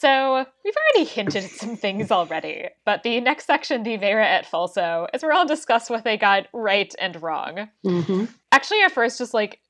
So 0.00 0.46
we've 0.64 0.74
already 0.76 1.10
hinted 1.10 1.44
at 1.44 1.50
some 1.50 1.74
things 1.74 2.12
already, 2.12 2.68
but 2.84 3.02
the 3.02 3.20
next 3.20 3.46
section, 3.46 3.82
the 3.82 3.96
Vera 3.96 4.24
et 4.24 4.46
Falso, 4.48 5.08
is 5.12 5.24
where 5.24 5.32
I'll 5.32 5.44
discuss 5.44 5.90
what 5.90 6.04
they 6.04 6.16
got 6.16 6.46
right 6.52 6.94
and 7.00 7.20
wrong. 7.20 7.68
Mm-hmm. 7.84 8.26
Actually, 8.52 8.82
at 8.82 8.92
first, 8.92 9.18
just 9.18 9.34
like 9.34 9.60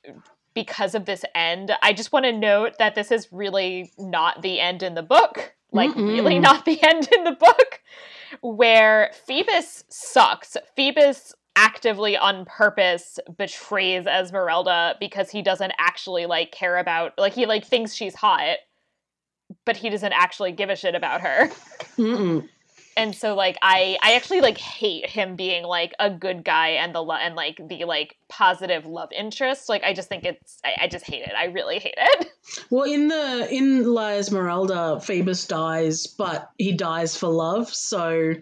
because 0.52 0.94
of 0.94 1.06
this 1.06 1.24
end, 1.34 1.72
I 1.82 1.94
just 1.94 2.12
want 2.12 2.26
to 2.26 2.32
note 2.32 2.74
that 2.78 2.94
this 2.94 3.10
is 3.10 3.28
really 3.32 3.90
not 3.96 4.42
the 4.42 4.60
end 4.60 4.82
in 4.82 4.94
the 4.94 5.02
book. 5.02 5.55
Like, 5.72 5.90
Mm-mm. 5.92 6.09
really 6.09 6.38
not 6.38 6.66
the 6.66 6.82
end 6.86 7.09
in 7.16 7.24
the 7.24 7.32
book, 7.32 7.80
where 8.42 9.10
Phoebus 9.26 9.84
sucks. 9.88 10.59
Phoebus 10.76 11.32
actively 11.56 12.16
on 12.16 12.44
purpose 12.44 13.18
betrays 13.36 14.06
Esmeralda 14.06 14.94
because 15.00 15.30
he 15.30 15.42
doesn't 15.42 15.72
actually 15.78 16.26
like 16.26 16.52
care 16.52 16.76
about 16.78 17.12
like 17.18 17.32
he 17.32 17.46
like 17.46 17.66
thinks 17.66 17.94
she's 17.94 18.14
hot 18.14 18.59
but 19.65 19.77
he 19.77 19.91
doesn't 19.91 20.12
actually 20.12 20.53
give 20.53 20.70
a 20.70 20.77
shit 20.77 20.95
about 20.95 21.20
her 21.23 21.49
Mm-mm. 21.97 22.49
and 22.97 23.15
so 23.15 23.35
like 23.35 23.57
i 23.62 23.97
i 24.03 24.15
actually 24.15 24.41
like 24.41 24.59
hate 24.59 25.09
him 25.09 25.37
being 25.37 25.65
like 25.65 25.95
a 25.99 26.11
good 26.11 26.45
guy 26.45 26.70
and 26.70 26.95
the 26.95 27.03
lo- 27.03 27.15
and 27.15 27.35
like 27.35 27.61
the 27.69 27.85
like 27.85 28.16
positive 28.29 28.87
love 28.87 29.11
interest 29.12 29.69
like 29.69 29.85
i 29.85 29.93
just 29.93 30.09
think 30.09 30.25
it's 30.25 30.59
I, 30.65 30.85
I 30.85 30.89
just 30.89 31.07
hate 31.07 31.23
it 31.23 31.33
i 31.37 31.47
really 31.47 31.79
hate 31.79 31.95
it 31.97 32.29
Well, 32.70 32.91
in 32.91 33.09
the 33.09 33.49
in 33.51 33.85
La 33.85 34.11
Esmeralda, 34.11 35.01
Phoebus 35.01 35.47
dies, 35.47 36.07
but 36.07 36.51
he 36.57 36.73
dies 36.73 37.16
for 37.16 37.29
love. 37.29 37.69
So, 37.73 38.35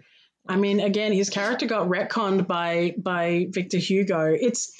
I 0.48 0.56
mean, 0.56 0.80
again, 0.80 1.12
his 1.12 1.30
character 1.30 1.66
got 1.66 1.88
retconned 1.88 2.46
by 2.46 2.94
by 2.98 3.46
Victor 3.50 3.78
Hugo. 3.78 4.26
It's 4.26 4.72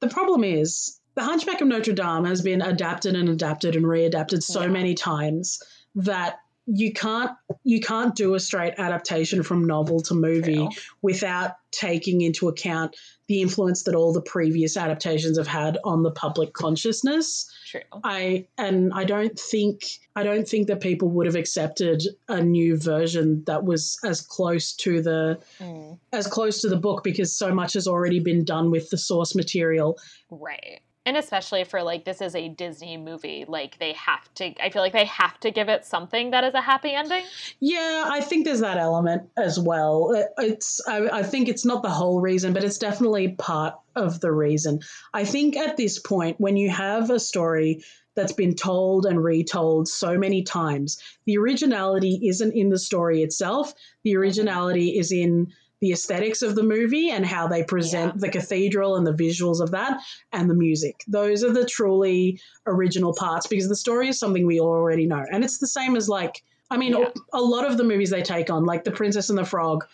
the 0.00 0.08
problem 0.08 0.44
is 0.44 0.98
the 1.14 1.22
Hunchback 1.22 1.60
of 1.60 1.68
Notre 1.68 1.92
Dame 1.92 2.24
has 2.24 2.42
been 2.42 2.60
adapted 2.62 3.14
and 3.14 3.28
adapted 3.28 3.76
and 3.76 3.84
readapted 3.84 4.42
so 4.42 4.62
Yeah. 4.62 4.68
many 4.68 4.94
times 4.94 5.62
that 5.96 6.40
you 6.66 6.92
can't 6.94 7.30
you 7.62 7.78
can't 7.78 8.14
do 8.16 8.34
a 8.34 8.40
straight 8.40 8.72
adaptation 8.78 9.42
from 9.42 9.66
novel 9.66 10.00
to 10.00 10.14
movie 10.14 10.54
True. 10.56 10.68
without 11.02 11.52
taking 11.70 12.22
into 12.22 12.48
account 12.48 12.96
the 13.28 13.42
influence 13.42 13.82
that 13.82 13.94
all 13.94 14.14
the 14.14 14.22
previous 14.22 14.76
adaptations 14.78 15.36
have 15.36 15.46
had 15.46 15.76
on 15.84 16.02
the 16.02 16.10
public 16.10 16.54
consciousness. 16.54 17.50
true 17.70 17.82
I 18.02 18.46
and 18.56 18.92
I 18.94 19.04
don't 19.04 19.38
think 19.38 19.82
I 20.16 20.22
don't 20.22 20.48
think 20.48 20.68
that 20.68 20.80
people 20.80 21.08
would 21.10 21.26
have 21.26 21.36
accepted 21.36 22.02
a 22.28 22.42
new 22.42 22.78
version 22.78 23.44
that 23.46 23.64
was 23.64 23.98
as 24.02 24.22
close 24.22 24.72
to 24.76 25.02
the 25.02 25.38
Mm, 25.60 25.98
as 26.14 26.26
close 26.26 26.62
to 26.62 26.70
the 26.70 26.76
book 26.78 27.04
because 27.04 27.36
so 27.36 27.54
much 27.54 27.74
has 27.74 27.86
already 27.86 28.20
been 28.20 28.42
done 28.42 28.70
with 28.70 28.88
the 28.88 28.96
source 28.96 29.34
material. 29.34 29.98
right 30.30 30.80
and 31.06 31.16
especially 31.16 31.64
for 31.64 31.82
like 31.82 32.04
this 32.04 32.20
is 32.20 32.34
a 32.34 32.48
disney 32.48 32.96
movie 32.96 33.44
like 33.48 33.78
they 33.78 33.92
have 33.92 34.32
to 34.34 34.52
i 34.62 34.70
feel 34.70 34.82
like 34.82 34.92
they 34.92 35.04
have 35.04 35.38
to 35.40 35.50
give 35.50 35.68
it 35.68 35.84
something 35.84 36.30
that 36.30 36.44
is 36.44 36.54
a 36.54 36.60
happy 36.60 36.94
ending 36.94 37.24
Yeah, 37.60 38.04
I 38.08 38.20
think 38.20 38.44
there's 38.44 38.60
that 38.60 38.78
element 38.78 39.30
as 39.36 39.58
well. 39.58 40.14
Uh, 40.14 40.42
it's 40.42 40.80
I, 40.86 41.08
I 41.20 41.22
think 41.22 41.48
it's 41.48 41.64
not 41.64 41.82
the 41.82 41.90
whole 41.90 42.20
reason, 42.20 42.52
but 42.52 42.64
it's 42.64 42.78
definitely 42.78 43.28
part 43.28 43.74
of 43.94 44.20
the 44.20 44.32
reason. 44.32 44.80
I 45.12 45.24
think 45.24 45.56
at 45.56 45.76
this 45.76 45.98
point, 45.98 46.40
when 46.40 46.56
you 46.56 46.70
have 46.70 47.10
a 47.10 47.20
story 47.20 47.84
that's 48.14 48.32
been 48.32 48.54
told 48.54 49.06
and 49.06 49.22
retold 49.22 49.88
so 49.88 50.18
many 50.18 50.42
times, 50.42 50.98
the 51.26 51.38
originality 51.38 52.20
isn't 52.28 52.52
in 52.52 52.68
the 52.68 52.78
story 52.78 53.22
itself. 53.22 53.72
The 54.02 54.10
mm-hmm. 54.10 54.20
originality 54.20 54.98
is 54.98 55.12
in 55.12 55.52
the 55.84 55.92
aesthetics 55.92 56.42
of 56.42 56.54
the 56.54 56.62
movie 56.62 57.10
and 57.10 57.24
how 57.26 57.46
they 57.46 57.62
present 57.62 58.14
Yeah. 58.14 58.20
the 58.20 58.28
cathedral 58.30 58.96
and 58.96 59.06
the 59.06 59.12
visuals 59.12 59.60
of 59.60 59.70
that 59.72 60.00
and 60.32 60.48
the 60.50 60.54
music. 60.54 61.04
Those 61.06 61.44
are 61.44 61.52
the 61.52 61.66
truly 61.66 62.40
original 62.66 63.14
parts 63.14 63.46
because 63.46 63.68
the 63.68 63.76
story 63.76 64.08
is 64.08 64.18
something 64.18 64.46
we 64.46 64.58
already 64.60 65.06
know. 65.06 65.24
And 65.30 65.44
it's 65.44 65.58
the 65.58 65.66
same 65.68 65.94
as 65.96 66.08
like 66.08 66.42
I 66.70 66.78
mean, 66.78 66.92
Yeah. 66.92 67.10
a 67.34 67.40
lot 67.42 67.70
of 67.70 67.76
the 67.76 67.84
movies 67.84 68.10
they 68.10 68.22
take 68.22 68.48
on, 68.50 68.64
like 68.64 68.84
The 68.84 68.90
Princess 68.90 69.28
and 69.28 69.38
the 69.38 69.44
Frog, 69.44 69.84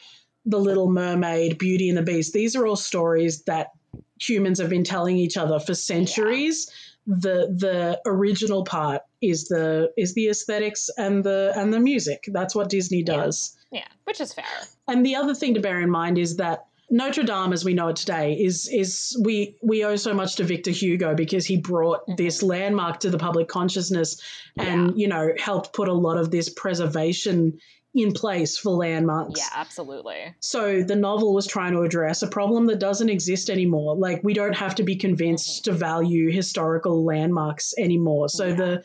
The 0.47 0.59
Little 0.61 0.89
Mermaid, 0.91 1.59
Beauty 1.59 1.89
and 1.89 1.99
the 1.99 2.03
Beast, 2.03 2.33
these 2.33 2.55
are 2.57 2.65
all 2.67 2.77
stories 2.77 3.43
that 3.43 3.67
humans 4.21 4.61
have 4.61 4.71
been 4.71 4.85
telling 4.85 5.17
each 5.17 5.37
other 5.37 5.59
for 5.59 5.75
centuries. 5.75 6.71
The 7.07 7.53
the 7.65 8.01
original 8.07 8.63
part 8.65 9.03
is 9.21 9.49
the 9.49 9.91
is 9.97 10.15
the 10.15 10.29
aesthetics 10.29 10.89
and 10.97 11.25
the 11.25 11.53
and 11.57 11.73
the 11.75 11.81
music. 11.81 12.25
That's 12.29 12.55
what 12.55 12.69
Disney 12.71 12.99
Yeah. 12.99 13.17
does. 13.17 13.57
Yeah 13.71 13.87
which 14.05 14.21
is 14.21 14.33
fair 14.33 14.45
And 14.89 15.05
the 15.07 15.17
other 15.17 15.35
thing 15.35 15.55
to 15.55 15.61
bear 15.61 15.81
in 15.81 15.91
mind 15.91 16.19
is 16.19 16.37
that 16.37 16.67
Notre 16.93 17.23
Dame, 17.23 17.53
as 17.53 17.65
we 17.65 17.73
know 17.73 17.87
it 17.89 17.95
today, 17.97 18.33
is 18.35 18.69
is 18.69 19.17
we 19.25 19.55
we 19.63 19.85
owe 19.85 19.95
so 19.95 20.13
much 20.13 20.35
to 20.37 20.45
Victor 20.45 20.73
Hugo 20.73 21.15
because 21.15 21.47
he 21.47 21.57
brought 21.57 22.05
Mhm. 22.09 22.17
this 22.17 22.43
landmark 22.43 22.99
to 23.01 23.11
the 23.11 23.19
public 23.19 23.47
consciousness, 23.47 24.21
and 24.57 24.99
you 24.99 25.07
know 25.07 25.31
helped 25.39 25.73
put 25.73 25.87
a 25.87 25.93
lot 25.93 26.17
of 26.19 26.33
this 26.33 26.49
preservation 26.49 27.61
in 27.95 28.13
place 28.13 28.57
for 28.59 28.71
landmarks. 28.73 29.39
yeah 29.41 29.49
absolutely 29.55 30.35
So 30.41 30.83
the 30.83 30.97
novel 30.97 31.33
was 31.35 31.47
trying 31.47 31.73
to 31.73 31.83
address 31.83 32.23
a 32.23 32.29
problem 32.29 32.67
that 32.67 32.79
doesn't 32.81 33.09
exist 33.09 33.51
anymore. 33.51 33.97
Like 33.97 34.23
we 34.25 34.33
don't 34.35 34.55
have 34.57 34.75
to 34.77 34.83
be 34.85 34.97
convinced 34.97 35.65
to 35.67 35.73
value 35.73 36.31
historical 36.33 37.05
landmarks 37.05 37.73
anymore. 37.79 38.29
So 38.29 38.47
Yeah. 38.47 38.55
the 38.55 38.85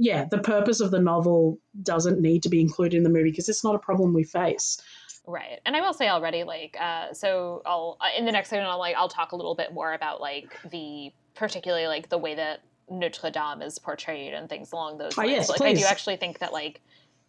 yeah, 0.00 0.24
the 0.30 0.38
purpose 0.38 0.80
of 0.80 0.90
the 0.90 0.98
novel 0.98 1.58
doesn't 1.82 2.20
need 2.20 2.42
to 2.44 2.48
be 2.48 2.58
included 2.58 2.96
in 2.96 3.02
the 3.02 3.10
movie 3.10 3.30
because 3.30 3.50
it's 3.50 3.62
not 3.62 3.74
a 3.74 3.78
problem 3.78 4.14
we 4.14 4.24
face. 4.24 4.80
Right. 5.26 5.60
And 5.66 5.76
I 5.76 5.82
will 5.82 5.92
say 5.92 6.08
already, 6.08 6.42
like, 6.42 6.74
uh, 6.80 7.12
so 7.12 7.60
I'll, 7.66 7.98
uh, 8.00 8.06
in 8.16 8.24
the 8.24 8.32
next 8.32 8.48
segment, 8.48 8.70
I'll, 8.70 8.78
like, 8.78 8.96
I'll 8.96 9.10
talk 9.10 9.32
a 9.32 9.36
little 9.36 9.54
bit 9.54 9.74
more 9.74 9.92
about, 9.92 10.18
like, 10.22 10.58
the, 10.70 11.12
particularly, 11.34 11.86
like, 11.86 12.08
the 12.08 12.16
way 12.16 12.34
that 12.34 12.60
Notre 12.88 13.30
Dame 13.30 13.60
is 13.60 13.78
portrayed 13.78 14.32
and 14.32 14.48
things 14.48 14.72
along 14.72 14.96
those 14.96 15.18
Oh, 15.18 15.20
lines. 15.20 15.32
yes, 15.32 15.48
like, 15.50 15.60
I 15.60 15.74
do 15.74 15.84
actually 15.84 16.16
think 16.16 16.38
that, 16.38 16.54
like, 16.54 16.80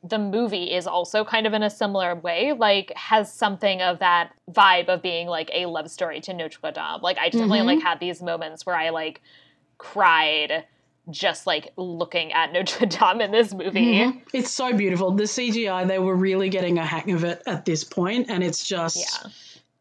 the 0.01 0.17
movie 0.17 0.73
is 0.73 0.87
also 0.87 1.25
kind 1.25 1.45
of 1.45 1.53
in 1.53 1.63
a 1.63 1.69
similar 1.69 2.15
way, 2.15 2.53
like, 2.53 2.93
has 2.95 3.31
something 3.31 3.81
of 3.81 3.99
that 3.99 4.31
vibe 4.49 4.87
of 4.87 5.01
being, 5.01 5.27
like, 5.27 5.51
a 5.53 5.65
love 5.65 5.91
story 5.91 6.21
to 6.21 6.33
Notre 6.33 6.71
Dame. 6.71 7.01
Like, 7.01 7.17
I 7.19 7.27
definitely, 7.27 7.59
Mhm. 7.59 7.65
like, 7.65 7.81
had 7.81 7.99
these 7.99 8.21
moments 8.23 8.65
where 8.65 8.77
I, 8.77 8.89
like, 8.89 9.21
cried 9.77 10.65
just, 11.09 11.47
like, 11.47 11.71
looking 11.77 12.31
at 12.33 12.53
Notre 12.53 12.85
Dame 12.85 13.21
in 13.21 13.31
this 13.31 13.53
movie. 13.53 13.95
Mhm. 13.99 14.21
It's 14.33 14.51
so 14.51 14.73
beautiful. 14.73 15.11
The 15.11 15.23
CGI, 15.23 15.87
they 15.87 15.99
were 15.99 16.15
really 16.15 16.49
getting 16.49 16.77
a 16.77 16.85
hang 16.85 17.11
of 17.11 17.23
it 17.23 17.41
at 17.47 17.65
this 17.65 17.83
point, 17.83 18.29
and 18.29 18.43
it's 18.43 18.65
just, 18.67 18.97
Yeah. 18.97 19.29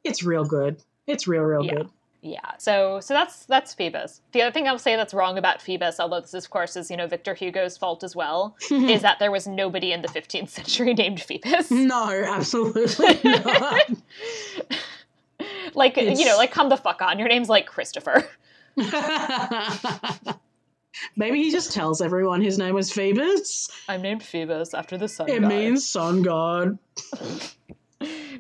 it's 0.05 0.22
real 0.24 0.44
good. 0.44 0.76
It's 1.06 1.26
real, 1.28 1.42
real 1.42 1.64
Yeah. 1.64 1.74
good. 1.74 1.88
Yeah, 2.22 2.40
so 2.59 3.01
so 3.01 3.14
that's 3.14 3.47
that's 3.47 3.72
Phoebus. 3.72 4.20
The 4.32 4.42
other 4.42 4.52
thing 4.52 4.68
I'll 4.68 4.78
say 4.78 4.94
that's 4.94 5.14
wrong 5.14 5.38
about 5.38 5.62
Phoebus, 5.62 5.98
although 5.98 6.20
this 6.20 6.34
of 6.34 6.51
course 6.51 6.76
is 6.76 6.90
you 6.90 6.97
know 6.98 7.06
Victor 7.06 7.32
Hugo's 7.32 7.78
fault 7.78 8.05
as 8.05 8.14
well, 8.14 8.56
is 8.70 9.01
that 9.01 9.18
there 9.20 9.30
was 9.30 9.47
nobody 9.47 9.90
in 9.90 10.02
the 10.02 10.09
15th 10.09 10.51
century 10.51 10.92
named 11.02 11.22
Phoebus. 11.22 11.70
no, 11.70 12.10
absolutely 12.26 13.18
not. 13.24 13.90
like 15.72 15.97
you 15.97 16.26
know, 16.26 16.36
like 16.36 16.52
come 16.52 16.68
the 16.68 16.76
fuck 16.76 17.01
on. 17.01 17.18
Your 17.18 17.28
name's 17.28 17.48
like 17.48 17.64
Christopher. 17.64 18.28
Maybe 21.16 21.42
he 21.42 21.50
just 21.50 21.72
tells 21.72 22.00
everyone 22.00 22.40
his 22.40 22.58
name 22.58 22.74
was 22.74 22.92
Phoebus. 22.92 23.70
I'm 23.88 24.02
named 24.02 24.22
Phoebus 24.22 24.74
after 24.74 24.98
the 24.98 25.08
sun. 25.08 25.28
It 25.28 25.40
god. 25.40 25.48
means 25.48 25.88
sun 25.88 26.22
god. 26.22 26.78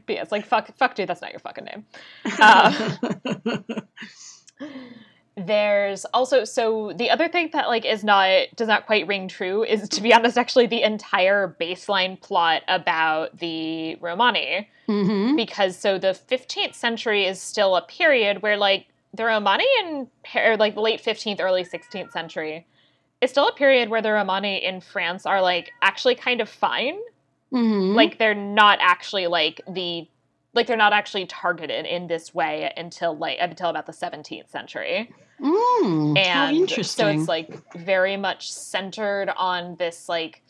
But 0.06 0.14
yeah, 0.14 0.22
it's 0.22 0.32
like 0.32 0.46
fuck, 0.46 0.74
fuck, 0.78 0.94
dude, 0.94 1.08
that's 1.08 1.20
not 1.20 1.30
your 1.30 1.40
fucking 1.40 1.66
name. 1.66 1.84
Uh, 2.40 2.94
there's 5.36 6.04
also 6.06 6.44
so 6.44 6.92
the 6.96 7.10
other 7.10 7.28
thing 7.28 7.50
that 7.52 7.68
like 7.68 7.84
is 7.84 8.04
not 8.04 8.46
does 8.56 8.68
not 8.68 8.86
quite 8.86 9.06
ring 9.06 9.28
true 9.28 9.64
is 9.64 9.88
to 9.88 10.02
be 10.02 10.12
honest 10.12 10.36
actually 10.36 10.66
the 10.66 10.82
entire 10.82 11.56
baseline 11.60 12.20
plot 12.20 12.62
about 12.68 13.38
the 13.38 13.96
Romani 13.96 14.68
hmm 14.86 15.36
because 15.36 15.76
so 15.76 15.98
the 15.98 16.08
15th 16.08 16.74
century 16.74 17.24
is 17.24 17.40
still 17.40 17.76
a 17.76 17.82
period 17.82 18.42
where 18.42 18.56
like 18.56 18.88
the 19.14 19.24
Romani 19.24 19.66
in 19.80 20.08
or 20.36 20.56
like 20.56 20.74
the 20.74 20.80
late 20.80 21.02
15th 21.02 21.40
early 21.40 21.64
16th 21.64 22.12
century 22.12 22.66
is 23.20 23.30
still 23.30 23.48
a 23.48 23.52
period 23.52 23.88
where 23.88 24.02
the 24.02 24.12
Romani 24.12 24.64
in 24.64 24.80
France 24.80 25.26
are 25.26 25.42
like 25.42 25.70
actually 25.82 26.14
kind 26.14 26.40
of 26.40 26.48
fine. 26.48 26.98
Hmm 27.50 27.94
like 27.94 28.18
they're 28.18 28.34
not 28.34 28.78
actually 28.80 29.26
like 29.26 29.60
the 29.68 30.08
like 30.52 30.66
they're 30.66 30.76
not 30.76 30.92
actually 30.92 31.26
targeted 31.26 31.86
in 31.86 32.06
this 32.08 32.34
way 32.34 32.72
until 32.76 33.16
like 33.16 33.38
until 33.40 33.70
about 33.70 33.86
the 33.86 33.92
17th 33.92 34.48
century. 34.48 35.12
Mm, 35.40 36.18
and 36.18 36.56
interesting. 36.56 36.84
so 36.84 37.08
it's 37.08 37.28
like 37.28 37.74
very 37.74 38.16
much 38.16 38.52
centered 38.52 39.30
on 39.36 39.76
this 39.76 40.08
like 40.08 40.42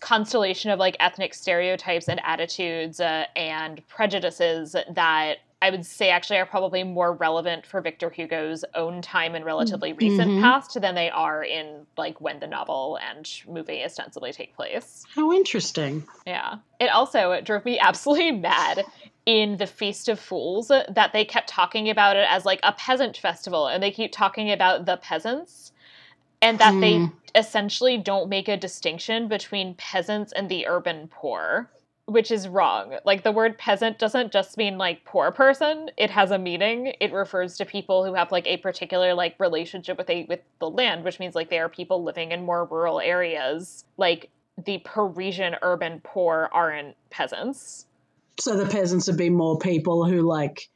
constellation 0.00 0.70
of 0.70 0.78
like 0.78 0.96
ethnic 0.98 1.32
stereotypes 1.32 2.08
and 2.08 2.20
attitudes 2.24 3.00
uh, 3.00 3.24
and 3.36 3.86
prejudices 3.86 4.74
that 4.92 5.36
I 5.62 5.70
would 5.70 5.84
say 5.84 6.08
actually 6.08 6.38
are 6.38 6.46
probably 6.46 6.82
more 6.84 7.12
relevant 7.12 7.66
for 7.66 7.82
Victor 7.82 8.08
Hugo's 8.08 8.64
own 8.74 9.02
time 9.02 9.34
and 9.34 9.44
relatively 9.44 9.92
recent 9.92 10.30
Mhm. 10.30 10.40
past 10.40 10.80
than 10.80 10.94
they 10.94 11.10
are 11.10 11.44
in 11.44 11.86
like 11.98 12.18
when 12.20 12.40
the 12.40 12.46
novel 12.46 12.98
and 13.02 13.28
movie 13.46 13.84
ostensibly 13.84 14.32
take 14.32 14.54
place. 14.56 15.04
how 15.14 15.32
interesting. 15.32 16.04
Yeah. 16.26 16.56
It 16.78 16.86
also 16.86 17.40
drove 17.42 17.64
me 17.66 17.78
absolutely 17.78 18.30
mad 18.50 18.84
in 19.26 19.58
the 19.58 19.66
Feast 19.66 20.08
of 20.08 20.18
Fools 20.18 20.68
that 20.68 21.12
they 21.12 21.24
kept 21.26 21.48
talking 21.48 21.90
about 21.90 22.16
it 22.16 22.26
as 22.30 22.46
like 22.46 22.60
a 22.62 22.72
peasant 22.72 23.18
festival 23.18 23.66
and 23.66 23.82
they 23.82 23.90
keep 23.90 24.12
talking 24.12 24.50
about 24.50 24.86
the 24.86 24.96
peasants 24.96 25.72
and 26.40 26.58
that 26.58 26.72
mm. 26.72 26.80
they 26.80 27.38
essentially 27.38 27.98
don't 27.98 28.30
make 28.30 28.48
a 28.48 28.56
distinction 28.56 29.28
between 29.28 29.74
peasants 29.74 30.32
and 30.32 30.48
the 30.48 30.66
urban 30.66 31.06
poor 31.08 31.70
which 32.10 32.32
is 32.32 32.48
wrong. 32.48 32.96
Like 33.04 33.22
the 33.22 33.30
word 33.30 33.56
peasant 33.56 34.00
doesn't 34.00 34.32
just 34.32 34.56
mean 34.56 34.78
like 34.78 35.04
poor 35.04 35.30
person. 35.30 35.90
It 35.96 36.10
has 36.10 36.32
a 36.32 36.38
meaning. 36.38 36.92
It 37.00 37.12
refers 37.12 37.56
to 37.58 37.64
people 37.64 38.04
who 38.04 38.14
have 38.14 38.32
like 38.32 38.48
a 38.48 38.56
particular 38.56 39.14
like 39.14 39.36
relationship 39.38 39.96
with 39.96 40.10
a 40.10 40.24
with 40.28 40.40
the 40.58 40.68
land, 40.68 41.04
which 41.04 41.20
means 41.20 41.36
like 41.36 41.50
they 41.50 41.60
are 41.60 41.68
people 41.68 42.02
living 42.02 42.32
in 42.32 42.44
more 42.44 42.64
rural 42.64 42.98
areas. 42.98 43.84
Like 43.96 44.28
the 44.64 44.78
Parisian 44.84 45.54
urban 45.62 46.00
poor 46.02 46.50
aren't 46.52 46.96
peasants. 47.10 47.86
So 48.40 48.56
the 48.56 48.66
peasants 48.66 49.06
would 49.06 49.16
be 49.16 49.30
more 49.30 49.58
people 49.58 50.04
who 50.04 50.22
like 50.22 50.68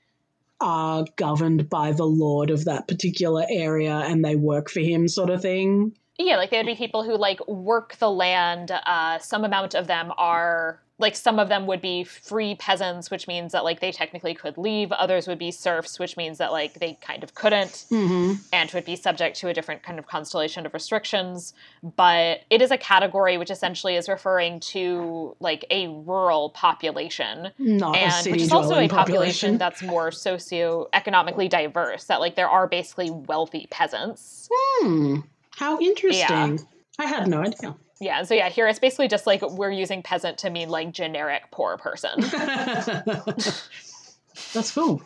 are 0.60 1.04
governed 1.16 1.68
by 1.68 1.90
the 1.90 2.06
lord 2.06 2.50
of 2.50 2.64
that 2.66 2.86
particular 2.86 3.44
area 3.50 3.96
and 4.06 4.24
they 4.24 4.36
work 4.36 4.70
for 4.70 4.80
him 4.80 5.08
sort 5.08 5.30
of 5.30 5.42
thing. 5.42 5.96
Yeah, 6.16 6.36
like 6.36 6.50
there'd 6.50 6.64
be 6.64 6.76
people 6.76 7.02
who 7.02 7.16
like 7.16 7.44
work 7.48 7.96
the 7.96 8.10
land. 8.10 8.70
Uh, 8.70 9.18
some 9.18 9.44
amount 9.44 9.74
of 9.74 9.88
them 9.88 10.12
are 10.16 10.80
like 10.98 11.16
some 11.16 11.40
of 11.40 11.48
them 11.48 11.66
would 11.66 11.80
be 11.80 12.04
free 12.04 12.54
peasants 12.54 13.10
which 13.10 13.26
means 13.26 13.52
that 13.52 13.64
like 13.64 13.80
they 13.80 13.90
technically 13.90 14.34
could 14.34 14.56
leave. 14.56 14.92
Others 14.92 15.26
would 15.26 15.38
be 15.38 15.50
serfs 15.50 15.98
which 15.98 16.16
means 16.16 16.38
that 16.38 16.52
like 16.52 16.74
they 16.74 16.96
kind 17.00 17.24
of 17.24 17.34
couldn't 17.34 17.86
mm-hmm. 17.90 18.34
and 18.52 18.70
would 18.72 18.84
be 18.84 18.94
subject 18.94 19.36
to 19.38 19.48
a 19.48 19.54
different 19.54 19.82
kind 19.82 19.98
of 19.98 20.06
constellation 20.06 20.66
of 20.66 20.72
restrictions. 20.72 21.52
But 21.82 22.42
it 22.48 22.62
is 22.62 22.70
a 22.70 22.78
category 22.78 23.36
which 23.38 23.50
essentially 23.50 23.96
is 23.96 24.08
referring 24.08 24.60
to 24.60 25.36
like 25.40 25.64
a 25.70 25.88
rural 25.88 26.50
population. 26.50 27.50
Not 27.58 27.96
and 27.96 28.26
which 28.30 28.42
is 28.42 28.52
also 28.52 28.74
a 28.74 28.88
population, 28.88 28.94
population. 28.96 29.58
that's 29.58 29.82
more 29.82 30.12
socio-economically 30.12 31.48
diverse 31.48 32.04
that 32.04 32.20
like 32.20 32.36
there 32.36 32.48
are 32.48 32.68
basically 32.68 33.10
wealthy 33.10 33.66
peasants. 33.70 34.48
Hmm. 34.52 35.20
How 35.50 35.80
interesting. 35.80 36.18
Yeah. 36.18 36.56
i 36.98 37.06
had 37.06 37.26
no 37.26 37.40
idea 37.40 37.74
yeah, 38.00 38.22
so 38.24 38.34
yeah, 38.34 38.48
here 38.48 38.66
it's 38.66 38.78
basically 38.78 39.08
just 39.08 39.26
like 39.26 39.42
we're 39.42 39.70
using 39.70 40.02
peasant 40.02 40.38
to 40.38 40.50
mean 40.50 40.68
like 40.68 40.92
generic 40.92 41.44
poor 41.50 41.76
person. 41.76 42.12
That's 44.52 44.72
cool. 44.72 45.02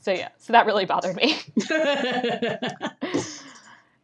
So 0.00 0.12
yeah, 0.12 0.28
so 0.38 0.52
that 0.52 0.66
really 0.66 0.84
bothered 0.84 1.16
me. 1.16 1.38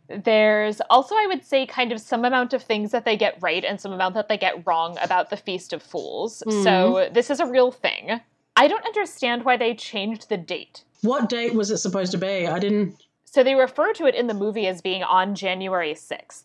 There's 0.09 0.81
also, 0.89 1.15
I 1.15 1.27
would 1.27 1.45
say, 1.45 1.67
kind 1.67 1.93
of 1.93 2.01
some 2.01 2.25
amount 2.25 2.55
of 2.55 2.63
things 2.63 2.93
that 2.93 3.05
they 3.05 3.17
get 3.17 3.37
right 3.43 3.63
and 3.63 3.79
some 3.79 3.93
amount 3.93 4.15
that 4.15 4.29
they 4.29 4.39
get 4.39 4.67
wrong 4.67 4.97
about 5.03 5.29
the 5.29 5.37
Feast 5.37 5.75
of 5.75 5.83
Fools. 5.83 6.43
Mm. 6.47 6.65
So 6.65 7.09
this 7.13 7.31
is 7.31 7.41
a 7.41 7.47
real 7.47 7.71
thing. 7.71 8.21
I 8.57 8.69
don't 8.69 8.87
understand 8.87 9.45
why 9.45 9.59
they 9.59 9.75
changed 9.75 10.31
the 10.31 10.39
date. 10.39 10.83
What 11.03 11.29
date 11.29 11.55
was 11.55 11.71
it 11.71 11.79
supposed 11.79 12.13
to 12.13 12.19
be? 12.19 12.47
I 12.47 12.59
didn't. 12.59 12.97
So 13.25 13.45
they 13.45 13.55
refer 13.55 13.93
to 13.95 14.07
it 14.07 14.15
in 14.15 14.29
the 14.29 14.35
movie 14.35 14.67
as 14.67 14.81
being 14.81 15.03
on 15.03 15.35
January 15.35 15.93
6th. 15.93 16.45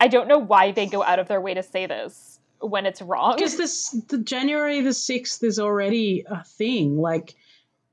I 0.00 0.08
don't 0.08 0.28
know 0.28 0.38
why 0.38 0.72
they 0.72 0.86
go 0.86 1.02
out 1.02 1.18
of 1.18 1.28
their 1.28 1.40
way 1.40 1.54
to 1.54 1.62
say 1.62 1.86
this 1.86 2.40
when 2.60 2.86
it's 2.86 3.02
wrong. 3.02 3.36
Because 3.36 3.56
this 3.56 3.90
the 4.08 4.18
January 4.18 4.80
the 4.80 4.94
sixth 4.94 5.44
is 5.44 5.58
already 5.58 6.24
a 6.26 6.42
thing. 6.42 6.96
Like 6.96 7.36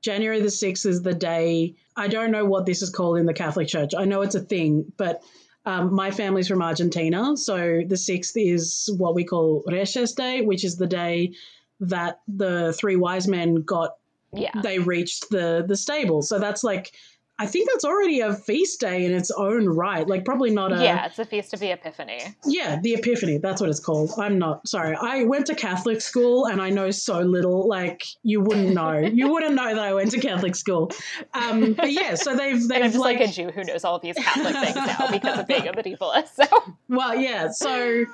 January 0.02 0.40
the 0.40 0.50
sixth 0.50 0.86
is 0.86 1.02
the 1.02 1.14
day. 1.14 1.76
I 1.96 2.08
don't 2.08 2.30
know 2.30 2.44
what 2.44 2.66
this 2.66 2.82
is 2.82 2.90
called 2.90 3.18
in 3.18 3.26
the 3.26 3.34
Catholic 3.34 3.68
Church. 3.68 3.92
I 3.96 4.04
know 4.04 4.22
it's 4.22 4.34
a 4.34 4.40
thing, 4.40 4.92
but 4.96 5.22
um, 5.66 5.92
my 5.94 6.10
family's 6.10 6.48
from 6.48 6.62
Argentina, 6.62 7.36
so 7.36 7.82
the 7.86 7.96
sixth 7.96 8.36
is 8.36 8.88
what 8.96 9.14
we 9.14 9.24
call 9.24 9.64
Reyes 9.66 10.12
Day, 10.12 10.40
which 10.40 10.64
is 10.64 10.76
the 10.76 10.86
day 10.86 11.34
that 11.80 12.20
the 12.26 12.72
three 12.72 12.96
wise 12.96 13.28
men 13.28 13.62
got. 13.62 13.96
Yeah. 14.32 14.60
They 14.62 14.78
reached 14.78 15.30
the 15.30 15.64
the 15.66 15.76
stable, 15.76 16.22
so 16.22 16.38
that's 16.38 16.62
like 16.64 16.92
I 17.40 17.46
think 17.46 17.68
that's 17.70 17.84
already 17.84 18.20
a 18.20 18.34
feast 18.34 18.80
day 18.80 19.04
in 19.04 19.14
its 19.14 19.30
own 19.30 19.68
right. 19.68 20.06
Like 20.06 20.24
probably 20.24 20.50
not 20.50 20.72
a 20.72 20.82
Yeah, 20.82 21.06
it's 21.06 21.18
a 21.20 21.24
feast 21.24 21.54
of 21.54 21.60
the 21.60 21.70
Epiphany. 21.70 22.34
Yeah, 22.44 22.80
the 22.82 22.94
Epiphany. 22.94 23.38
That's 23.38 23.60
what 23.60 23.70
it's 23.70 23.78
called. 23.78 24.10
I'm 24.18 24.38
not 24.38 24.66
sorry. 24.66 24.96
I 25.00 25.22
went 25.22 25.46
to 25.46 25.54
Catholic 25.54 26.00
school 26.00 26.46
and 26.46 26.60
I 26.60 26.70
know 26.70 26.90
so 26.90 27.20
little. 27.20 27.68
Like 27.68 28.02
you 28.24 28.40
wouldn't 28.40 28.74
know. 28.74 28.98
you 28.98 29.28
wouldn't 29.32 29.54
know 29.54 29.74
that 29.74 29.84
I 29.84 29.94
went 29.94 30.10
to 30.12 30.20
Catholic 30.20 30.56
school. 30.56 30.90
Um, 31.32 31.74
but 31.74 31.92
yeah, 31.92 32.14
so 32.16 32.34
they've 32.34 32.66
they've 32.66 32.82
and 32.82 32.94
like, 32.96 33.20
like 33.20 33.28
a 33.28 33.32
Jew 33.32 33.50
who 33.50 33.62
knows 33.62 33.84
all 33.84 33.96
of 33.96 34.02
these 34.02 34.16
Catholic 34.16 34.54
things 34.54 34.74
now 34.74 35.10
because 35.10 35.38
of 35.38 35.46
being 35.46 35.68
a 35.68 35.72
medievalist. 35.72 36.30
So 36.34 36.74
well, 36.88 37.14
yeah. 37.14 37.50
So 37.52 38.04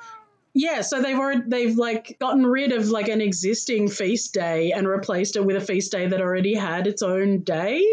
yeah, 0.53 0.81
so 0.81 1.01
they've 1.01 1.17
already 1.17 1.41
they've 1.47 1.77
like 1.77 2.17
gotten 2.19 2.45
rid 2.45 2.71
of 2.71 2.89
like 2.89 3.09
an 3.09 3.21
existing 3.21 3.89
feast 3.89 4.33
day 4.33 4.71
and 4.71 4.87
replaced 4.87 5.35
it 5.35 5.45
with 5.45 5.57
a 5.57 5.61
feast 5.61 5.91
day 5.91 6.07
that 6.07 6.21
already 6.21 6.53
had 6.53 6.87
its 6.87 7.01
own 7.01 7.39
day. 7.41 7.83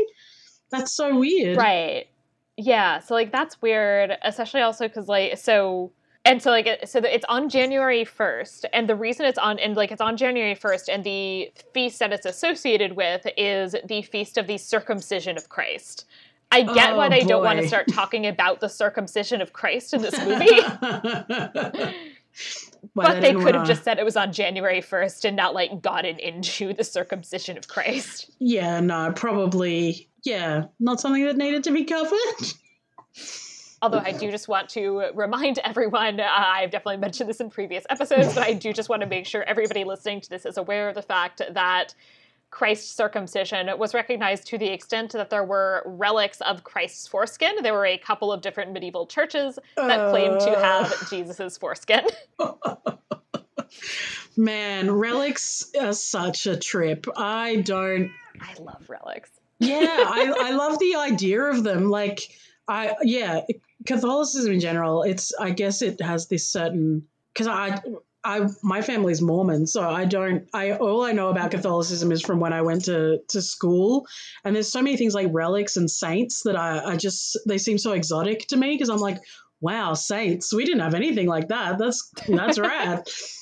That's 0.72 0.92
so 0.92 1.18
weird. 1.18 1.56
Right. 1.56 2.06
Yeah. 2.56 2.98
So 2.98 3.14
like 3.14 3.30
that's 3.30 3.60
weird, 3.62 4.16
especially 4.22 4.62
also 4.62 4.88
because 4.88 5.08
like 5.08 5.38
so 5.38 5.92
and 6.24 6.42
so 6.42 6.50
like 6.50 6.68
so 6.84 7.00
it's 7.00 7.24
on 7.28 7.48
January 7.48 8.04
1st 8.04 8.64
and 8.72 8.88
the 8.88 8.94
reason 8.94 9.26
it's 9.26 9.38
on 9.38 9.58
and 9.58 9.76
like 9.76 9.90
it's 9.90 10.00
on 10.00 10.16
January 10.16 10.54
1st 10.54 10.88
and 10.92 11.04
the 11.04 11.50
feast 11.74 11.98
that 11.98 12.12
it's 12.12 12.26
associated 12.26 12.96
with 12.96 13.26
is 13.36 13.74
the 13.86 14.02
feast 14.02 14.38
of 14.38 14.46
the 14.46 14.58
circumcision 14.58 15.36
of 15.36 15.48
Christ. 15.48 16.06
I 16.52 16.62
get 16.62 16.92
oh, 16.92 16.98
why 16.98 17.08
they 17.08 17.22
boy. 17.22 17.28
don't 17.28 17.44
want 17.44 17.60
to 17.60 17.66
start 17.66 17.86
talking 17.88 18.26
about 18.26 18.60
the 18.60 18.68
circumcision 18.68 19.40
of 19.40 19.54
Christ 19.54 19.94
in 19.94 20.02
this 20.02 20.18
movie. 20.24 20.60
but 22.94 23.20
they 23.22 23.32
could 23.32 23.54
have 23.54 23.66
just 23.66 23.84
said 23.84 23.98
it 23.98 24.04
was 24.04 24.16
on 24.16 24.32
January 24.32 24.82
1st 24.82 25.24
and 25.24 25.36
not 25.36 25.54
like 25.54 25.80
gotten 25.80 26.18
into 26.18 26.74
the 26.74 26.84
circumcision 26.84 27.56
of 27.56 27.68
Christ. 27.68 28.30
Yeah, 28.38 28.80
no, 28.80 29.12
probably 29.16 30.10
yeah, 30.24 30.64
not 30.78 31.00
something 31.00 31.24
that 31.24 31.36
needed 31.36 31.64
to 31.64 31.72
be 31.72 31.84
covered. 31.84 32.18
Although 33.82 33.98
I 33.98 34.12
do 34.12 34.30
just 34.30 34.46
want 34.46 34.68
to 34.70 35.10
remind 35.12 35.58
everyone, 35.58 36.20
uh, 36.20 36.28
I've 36.28 36.70
definitely 36.70 36.98
mentioned 36.98 37.28
this 37.28 37.40
in 37.40 37.50
previous 37.50 37.84
episodes, 37.90 38.32
but 38.32 38.44
I 38.44 38.52
do 38.52 38.72
just 38.72 38.88
want 38.88 39.02
to 39.02 39.08
make 39.08 39.26
sure 39.26 39.42
everybody 39.42 39.82
listening 39.82 40.20
to 40.20 40.30
this 40.30 40.46
is 40.46 40.56
aware 40.56 40.88
of 40.88 40.94
the 40.94 41.02
fact 41.02 41.42
that 41.50 41.92
Christ's 42.52 42.94
circumcision 42.94 43.68
was 43.78 43.92
recognized 43.92 44.46
to 44.48 44.58
the 44.58 44.68
extent 44.68 45.10
that 45.12 45.30
there 45.30 45.42
were 45.42 45.82
relics 45.84 46.40
of 46.42 46.62
Christ's 46.62 47.08
foreskin. 47.08 47.56
There 47.62 47.72
were 47.72 47.86
a 47.86 47.98
couple 47.98 48.30
of 48.30 48.40
different 48.40 48.72
medieval 48.72 49.04
churches 49.04 49.58
that 49.74 49.98
uh... 49.98 50.10
claimed 50.10 50.38
to 50.40 50.50
have 50.50 51.10
Jesus's 51.10 51.58
foreskin. 51.58 52.06
Man, 54.36 54.92
relics 54.92 55.72
are 55.80 55.92
such 55.92 56.46
a 56.46 56.56
trip. 56.56 57.06
I 57.16 57.56
don't. 57.56 58.12
I 58.40 58.54
love 58.60 58.88
relics 58.88 59.30
yeah, 59.62 60.04
I, 60.08 60.34
I 60.38 60.50
love 60.52 60.78
the 60.78 60.96
idea 60.96 61.42
of 61.42 61.64
them. 61.64 61.90
Like, 61.90 62.20
I 62.68 62.94
yeah, 63.02 63.40
Catholicism 63.86 64.52
in 64.52 64.60
general. 64.60 65.02
It's 65.02 65.34
I 65.38 65.50
guess 65.50 65.82
it 65.82 66.00
has 66.00 66.28
this 66.28 66.50
certain 66.50 67.06
because 67.32 67.46
I 67.46 67.80
I 68.24 68.48
my 68.62 68.82
family's 68.82 69.20
Mormon, 69.20 69.66
so 69.66 69.88
I 69.88 70.04
don't. 70.04 70.48
I 70.54 70.72
all 70.72 71.04
I 71.04 71.12
know 71.12 71.28
about 71.28 71.50
Catholicism 71.50 72.12
is 72.12 72.22
from 72.22 72.40
when 72.40 72.52
I 72.52 72.62
went 72.62 72.84
to 72.84 73.18
to 73.28 73.42
school, 73.42 74.06
and 74.44 74.54
there's 74.54 74.70
so 74.70 74.82
many 74.82 74.96
things 74.96 75.14
like 75.14 75.28
relics 75.30 75.76
and 75.76 75.90
saints 75.90 76.42
that 76.44 76.56
I 76.56 76.92
I 76.92 76.96
just 76.96 77.38
they 77.46 77.58
seem 77.58 77.78
so 77.78 77.92
exotic 77.92 78.46
to 78.48 78.56
me 78.56 78.74
because 78.74 78.90
I'm 78.90 78.98
like, 78.98 79.18
wow, 79.60 79.94
saints. 79.94 80.52
We 80.52 80.64
didn't 80.64 80.80
have 80.80 80.94
anything 80.94 81.26
like 81.26 81.48
that. 81.48 81.78
That's 81.78 82.10
that's 82.28 82.58
rad. 82.58 83.06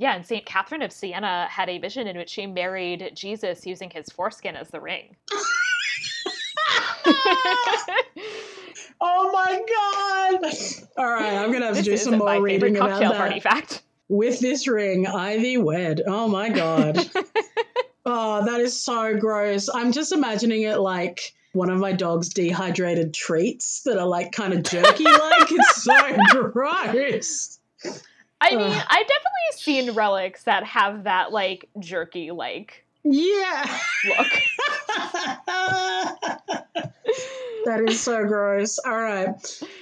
Yeah, 0.00 0.16
and 0.16 0.24
St. 0.24 0.46
Catherine 0.46 0.80
of 0.80 0.92
Siena 0.92 1.46
had 1.50 1.68
a 1.68 1.76
vision 1.76 2.06
in 2.06 2.16
which 2.16 2.30
she 2.30 2.46
married 2.46 3.12
Jesus 3.14 3.66
using 3.66 3.90
his 3.90 4.08
foreskin 4.08 4.56
as 4.56 4.68
the 4.68 4.80
ring. 4.80 5.14
oh 8.98 9.30
my 9.30 9.60
god! 10.40 10.54
All 10.96 11.04
right, 11.04 11.34
I'm 11.34 11.52
gonna 11.52 11.66
have 11.66 11.76
to 11.76 11.82
this 11.82 12.02
do 12.02 12.10
some 12.10 12.18
more 12.18 12.40
reading 12.40 12.78
about 12.78 12.98
that. 12.98 13.14
Party 13.14 13.40
fact. 13.40 13.82
With 14.08 14.40
this 14.40 14.66
ring, 14.66 15.06
Ivy 15.06 15.58
wed. 15.58 16.00
Oh 16.06 16.28
my 16.28 16.48
god! 16.48 16.96
oh, 18.06 18.46
that 18.46 18.60
is 18.60 18.82
so 18.82 19.18
gross. 19.18 19.68
I'm 19.68 19.92
just 19.92 20.12
imagining 20.12 20.62
it 20.62 20.78
like 20.78 21.34
one 21.52 21.68
of 21.68 21.78
my 21.78 21.92
dog's 21.92 22.30
dehydrated 22.30 23.12
treats 23.12 23.82
that 23.82 23.98
are 23.98 24.06
like 24.06 24.32
kind 24.32 24.54
of 24.54 24.62
jerky 24.62 25.04
like. 25.04 25.52
it's 25.52 25.82
so 25.84 26.48
gross. 26.52 27.58
I 28.40 28.50
mean, 28.50 28.60
I've 28.60 29.06
definitely 29.06 29.52
seen 29.52 29.90
relics 29.92 30.44
that 30.44 30.64
have 30.64 31.04
that 31.04 31.32
like 31.32 31.68
jerky 31.78 32.30
like 32.30 32.84
yeah 33.02 33.78
look. 34.08 34.26
that 37.64 37.82
is 37.86 38.00
so 38.00 38.24
gross. 38.26 38.78
All 38.78 38.96
right, 38.96 39.28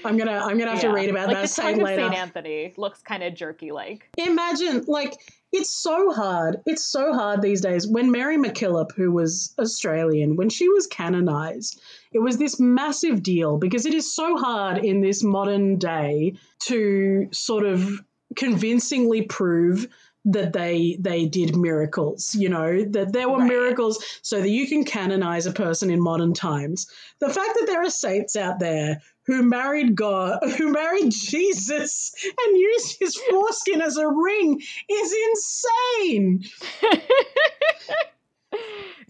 I'm 0.04 0.16
gonna 0.16 0.32
I'm 0.32 0.58
gonna 0.58 0.72
have 0.72 0.82
yeah. 0.82 0.88
to 0.88 0.94
read 0.94 1.10
about 1.10 1.28
like 1.28 1.36
that 1.36 1.42
the 1.42 1.48
saint 1.48 1.82
later. 1.82 2.02
Saint 2.02 2.14
Anthony 2.14 2.74
looks 2.76 3.00
kind 3.02 3.22
of 3.22 3.34
jerky 3.34 3.72
like. 3.72 4.08
Imagine 4.16 4.84
like 4.86 5.14
it's 5.52 5.70
so 5.70 6.12
hard. 6.12 6.60
It's 6.66 6.84
so 6.84 7.14
hard 7.14 7.40
these 7.40 7.60
days. 7.60 7.88
When 7.88 8.10
Mary 8.10 8.36
MacKillop, 8.36 8.92
who 8.94 9.10
was 9.10 9.54
Australian, 9.58 10.36
when 10.36 10.50
she 10.50 10.68
was 10.68 10.86
canonized, 10.86 11.80
it 12.12 12.18
was 12.18 12.36
this 12.36 12.60
massive 12.60 13.22
deal 13.22 13.56
because 13.56 13.86
it 13.86 13.94
is 13.94 14.14
so 14.14 14.36
hard 14.36 14.78
in 14.78 15.00
this 15.00 15.22
modern 15.22 15.78
day 15.78 16.34
to 16.66 17.28
sort 17.32 17.64
of 17.64 18.00
convincingly 18.38 19.22
prove 19.22 19.86
that 20.24 20.52
they 20.52 20.96
they 21.00 21.26
did 21.26 21.56
miracles 21.56 22.34
you 22.34 22.48
know 22.48 22.84
that 22.84 23.12
there 23.12 23.28
were 23.28 23.38
Right. 23.38 23.48
miracles 23.48 24.04
so 24.22 24.40
that 24.40 24.50
you 24.50 24.66
can 24.68 24.84
canonize 24.84 25.46
a 25.46 25.52
person 25.52 25.90
in 25.90 26.00
modern 26.00 26.34
times 26.34 26.86
the 27.20 27.28
fact 27.28 27.50
that 27.58 27.66
there 27.66 27.82
are 27.82 27.90
saints 27.90 28.36
out 28.36 28.58
there 28.58 29.00
who 29.26 29.42
married 29.42 29.94
god 29.94 30.40
who 30.58 30.70
married 30.72 31.10
jesus 31.12 32.12
and 32.46 32.58
used 32.58 32.96
his 33.00 33.16
foreskin 33.16 33.80
as 33.80 33.96
a 33.96 34.06
ring 34.08 34.60
is 34.90 35.14
insane 35.30 36.44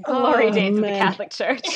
Glory 0.05 0.47
Oh, 0.49 0.53
days 0.53 0.77
of 0.79 0.85
the. 0.85 0.93
Catholic 0.93 1.31
Church. 1.31 1.67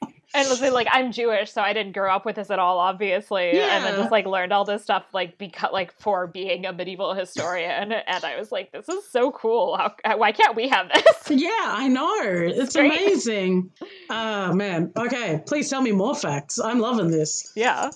And 0.34 0.48
listen, 0.48 0.72
like 0.72 0.88
I'm 0.90 1.10
Jewish, 1.12 1.52
so 1.52 1.62
I 1.62 1.72
didn't 1.72 1.92
grow 1.92 2.12
up 2.14 2.26
with 2.26 2.36
this 2.36 2.50
at 2.50 2.58
all, 2.58 2.78
obviously. 2.78 3.56
yeah. 3.56 3.76
And 3.76 3.84
then 3.84 3.96
just 3.96 4.12
like 4.12 4.26
learned 4.26 4.52
all 4.52 4.64
this 4.64 4.82
stuff, 4.82 5.04
like 5.12 5.38
because 5.38 5.70
like 5.72 5.92
for 6.00 6.26
being 6.26 6.66
a 6.66 6.72
medieval 6.72 7.14
historian, 7.14 7.92
and 8.06 8.24
I 8.24 8.38
was 8.38 8.52
like, 8.52 8.72
this 8.72 8.88
is 8.88 9.08
so 9.10 9.30
cool. 9.32 9.76
How, 9.76 9.94
uh, 10.04 10.16
why 10.16 10.32
can't 10.32 10.54
we 10.54 10.68
have 10.68 10.88
this? 10.92 11.30
yeah 11.30 11.48
i 11.52 11.88
know 11.88 12.14
it's 12.22 12.74
great. 12.74 12.90
amazing 12.90 13.70
oh 14.08 14.52
man 14.54 14.90
okay 14.96 15.40
please 15.46 15.68
tell 15.68 15.82
me 15.82 15.92
more 15.92 16.14
facts 16.14 16.58
i'm 16.58 16.78
loving 16.78 17.10
this 17.10 17.52
Yeah. 17.54 17.90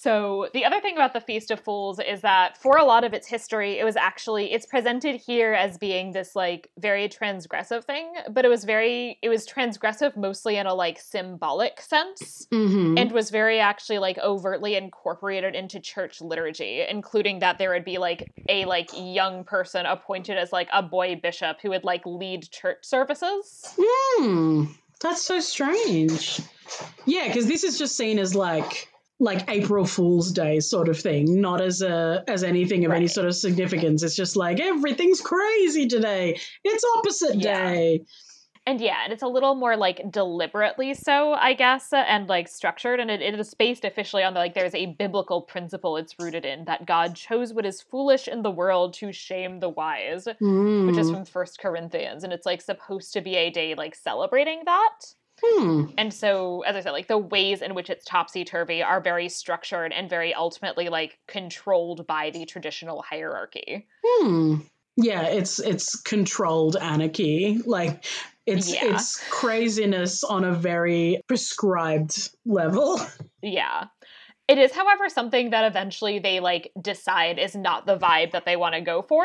So 0.00 0.48
the 0.54 0.64
other 0.64 0.80
thing 0.80 0.94
about 0.94 1.12
the 1.12 1.20
Feast 1.20 1.50
of 1.50 1.58
Fools 1.58 1.98
is 1.98 2.20
that 2.20 2.56
for 2.56 2.76
a 2.76 2.84
lot 2.84 3.02
of 3.02 3.12
its 3.12 3.26
history, 3.26 3.80
it 3.80 3.84
was 3.84 3.96
actually 3.96 4.52
it's 4.52 4.64
presented 4.64 5.16
here 5.16 5.54
as 5.54 5.76
being 5.76 6.12
this 6.12 6.36
like 6.36 6.70
very 6.78 7.08
transgressive 7.08 7.82
thing, 7.82 8.12
but 8.30 8.44
it 8.44 8.48
was 8.48 8.62
very 8.64 9.18
it 9.22 9.28
was 9.28 9.46
transgressive 9.46 10.16
mostly 10.16 10.56
in 10.56 10.66
a 10.66 10.74
like 10.74 11.00
symbolic 11.00 11.80
sense. 11.80 12.46
mm-hmm. 12.52 12.96
and 12.96 13.10
was 13.10 13.30
very 13.30 13.58
actually 13.58 13.98
like 13.98 14.18
overtly 14.18 14.76
incorporated 14.76 15.54
into 15.54 15.80
church 15.80 16.20
liturgy 16.20 16.84
including 16.88 17.40
that 17.40 17.58
there 17.58 17.70
would 17.70 17.84
be 17.84 17.98
like 17.98 18.30
a 18.48 18.64
like 18.66 18.90
young 18.94 19.44
person 19.44 19.86
appointed 19.86 20.38
as 20.38 20.52
like 20.52 20.68
a 20.72 20.82
boy 20.82 21.18
bishop 21.20 21.58
who 21.60 21.70
would 21.70 21.84
like 21.84 22.04
lead 22.06 22.48
church 22.50 22.78
services 22.82 23.74
Hmm, 23.78 24.64
that's 25.00 25.22
so 25.22 25.40
strange. 25.40 26.40
Yeah, 27.06 27.28
because 27.28 27.46
this 27.46 27.64
is 27.64 27.78
just 27.78 27.96
seen 27.96 28.18
as 28.18 28.34
like 28.34 28.88
like 29.20 29.50
April 29.50 29.84
Fool's 29.84 30.30
Day 30.32 30.60
sort 30.60 30.88
of 30.88 30.98
thing, 30.98 31.40
not 31.40 31.60
as 31.60 31.82
a 31.82 32.22
as 32.28 32.44
anything 32.44 32.84
of 32.84 32.92
any 32.92 33.08
sort 33.08 33.26
of 33.26 33.34
significance. 33.34 34.02
It's 34.02 34.14
just 34.16 34.36
like 34.36 34.60
everything's 34.60 35.20
crazy 35.20 35.86
today. 35.88 36.38
It's 36.64 36.84
opposite 36.96 37.36
Yeah. 37.36 37.72
day. 37.72 38.04
and 38.66 38.80
yeah 38.82 38.98
and 39.02 39.14
it's 39.14 39.22
a 39.22 39.26
little 39.26 39.54
more 39.54 39.76
like 39.78 39.98
deliberately 40.10 40.92
so 40.92 41.32
i 41.32 41.54
guess 41.54 41.90
uh, 41.90 42.04
and 42.14 42.28
like 42.28 42.46
structured 42.46 43.00
and 43.00 43.10
it, 43.10 43.22
it 43.22 43.32
is 43.40 43.54
based 43.54 43.82
officially 43.82 44.22
on 44.22 44.34
the, 44.34 44.40
like 44.40 44.52
there's 44.52 44.74
a 44.74 44.94
biblical 44.98 45.40
principle 45.40 45.96
it's 45.96 46.14
rooted 46.18 46.44
in 46.44 46.66
that 46.66 46.84
god 46.84 47.14
chose 47.16 47.54
what 47.54 47.64
is 47.64 47.80
foolish 47.80 48.28
in 48.28 48.42
the 48.42 48.50
world 48.50 48.92
to 48.92 49.10
shame 49.10 49.60
the 49.60 49.70
wise 49.70 50.26
which 50.26 50.98
is 50.98 51.08
Hmm. 51.08 51.14
from 51.14 51.24
first 51.24 51.58
corinthians 51.58 52.24
and 52.24 52.32
it's 52.34 52.44
like 52.44 52.60
supposed 52.60 53.14
to 53.14 53.22
be 53.22 53.36
a 53.36 53.48
day 53.48 53.74
like 53.74 53.94
celebrating 53.94 54.60
that 54.66 54.96
Hmm. 55.42 55.84
And 55.96 56.12
so, 56.12 56.62
as 56.62 56.76
I 56.76 56.80
said, 56.80 56.90
like 56.92 57.08
the 57.08 57.18
ways 57.18 57.62
in 57.62 57.74
which 57.74 57.90
it's 57.90 58.04
topsy 58.04 58.44
turvy 58.44 58.82
are 58.82 59.00
very 59.00 59.28
structured 59.28 59.92
and 59.92 60.08
very 60.10 60.34
ultimately 60.34 60.88
like 60.88 61.18
controlled 61.26 62.06
by 62.06 62.30
the 62.30 62.44
traditional 62.44 63.02
hierarchy. 63.02 63.86
Hmm. 64.04 64.56
Yeah, 64.96 65.22
it's 65.28 65.60
it's 65.60 66.00
controlled 66.00 66.76
anarchy. 66.76 67.60
Like 67.64 68.04
it's 68.46 68.72
Yeah. 68.72 68.94
it's 68.94 69.22
craziness 69.30 70.24
on 70.24 70.44
a 70.44 70.52
very 70.52 71.20
prescribed 71.28 72.30
level. 72.44 73.00
Yeah. 73.42 73.84
It 74.48 74.56
is, 74.56 74.72
however, 74.72 75.10
something 75.10 75.50
that 75.50 75.66
eventually 75.66 76.18
they 76.18 76.40
like 76.40 76.72
decide 76.80 77.38
is 77.38 77.54
not 77.54 77.84
the 77.84 77.98
vibe 77.98 78.32
that 78.32 78.46
they 78.46 78.56
want 78.56 78.74
to 78.74 78.80
go 78.80 79.02
for. 79.02 79.24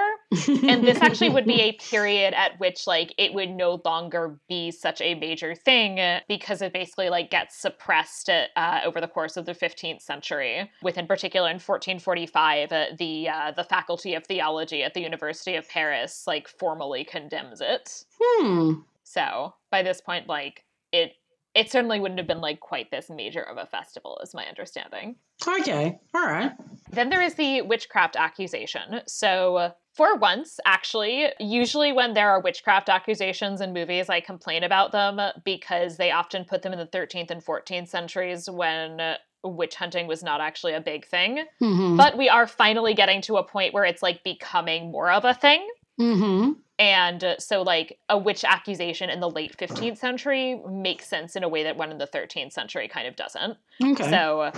And 0.68 0.86
this 0.86 1.02
actually 1.02 1.30
would 1.30 1.46
be 1.46 1.62
a 1.62 1.72
period 1.90 2.34
at 2.34 2.60
which 2.60 2.86
like 2.86 3.16
it 3.18 3.34
would 3.34 3.50
no 3.50 3.82
longer 3.86 4.38
be 4.50 4.70
such 4.72 5.00
a 5.00 5.16
major 5.16 5.56
thing 5.56 6.00
uh, 6.00 6.20
because 6.28 6.62
it 6.62 6.74
basically 6.74 7.10
like 7.10 7.32
gets 7.32 7.56
suppressed 7.56 8.30
uh, 8.30 8.80
over 8.84 9.00
the 9.00 9.08
course 9.08 9.38
of 9.38 9.46
the 9.46 9.54
15th 9.54 10.02
century. 10.02 10.70
With 10.82 10.98
in 10.98 11.08
particular 11.08 11.48
in 11.48 11.56
1445, 11.56 12.72
uh, 12.72 12.86
the 12.98 13.30
uh, 13.30 13.52
the 13.52 13.64
Faculty 13.64 14.16
of 14.16 14.26
Theology 14.26 14.84
at 14.84 14.94
the 14.94 15.02
University 15.02 15.56
of 15.56 15.68
Paris 15.70 16.26
like 16.28 16.50
formally 16.50 17.06
condemns 17.06 17.62
it. 17.62 18.04
hmm. 18.22 18.74
So 19.04 19.54
by 19.72 19.84
this 19.84 20.02
point, 20.02 20.28
like 20.28 20.66
it 20.92 21.14
it 21.56 21.72
certainly 21.72 22.00
wouldn't 22.00 22.20
have 22.20 22.28
been 22.28 22.42
like 22.42 22.60
quite 22.60 22.90
this 22.90 23.10
major 23.10 23.42
of 23.42 23.58
a 23.58 23.66
festival, 23.66 24.20
is 24.24 24.34
my 24.34 24.46
understanding. 24.46 25.16
Okay. 25.48 26.00
All 26.16 26.26
right. 26.26 26.52
Then 26.92 27.10
there 27.10 27.22
is 27.22 27.36
the 27.36 27.62
witchcraft 27.62 28.16
accusation. 28.16 29.02
So, 29.08 29.74
for 29.94 30.16
once, 30.16 30.60
actually, 30.66 31.28
usually 31.40 31.94
when 31.94 32.14
there 32.16 32.30
are 32.32 32.42
witchcraft 32.42 32.90
accusations 32.90 33.62
in 33.62 33.74
movies, 33.74 34.10
I 34.10 34.22
complain 34.22 34.64
about 34.64 34.92
them 34.92 35.22
because 35.46 35.98
they 35.98 36.10
often 36.10 36.46
put 36.46 36.64
them 36.64 36.74
in 36.74 36.80
the 36.80 36.88
13th 36.88 37.30
and 37.30 37.46
14th 37.46 37.90
centuries 37.90 38.50
when 38.50 39.00
witch 39.44 39.76
hunting 39.76 40.08
was 40.08 40.24
not 40.24 40.42
actually 40.42 40.74
a 40.74 40.82
big 40.82 41.06
thing. 41.06 41.46
Mm-hmm. 41.62 41.98
But 41.98 42.18
we 42.18 42.30
are 42.30 42.48
finally 42.48 42.96
getting 42.96 43.22
to 43.24 43.38
a 43.38 43.44
point 43.44 43.74
where 43.74 43.86
it's 43.86 44.02
like 44.02 44.24
becoming 44.24 44.92
more 44.92 45.12
of 45.12 45.26
a 45.26 45.34
thing. 45.34 45.68
mm-hmm. 46.00 46.54
And 46.84 47.24
uh, 47.24 47.40
so, 47.40 47.62
like, 47.62 47.98
a 48.10 48.18
witch 48.18 48.44
accusation 48.44 49.10
in 49.10 49.22
the 49.22 49.30
late 49.30 49.56
15th 49.58 49.98
century 49.98 50.62
makes 50.70 51.08
sense 51.08 51.38
in 51.38 51.44
a 51.44 51.48
way 51.48 51.64
that 51.64 51.78
one 51.78 51.92
in 51.92 51.98
the 51.98 52.08
13th 52.08 52.52
century 52.52 52.90
kind 52.90 53.08
of 53.08 53.16
doesn't. 53.16 53.58
Okay. 53.82 54.10
So 54.10 54.52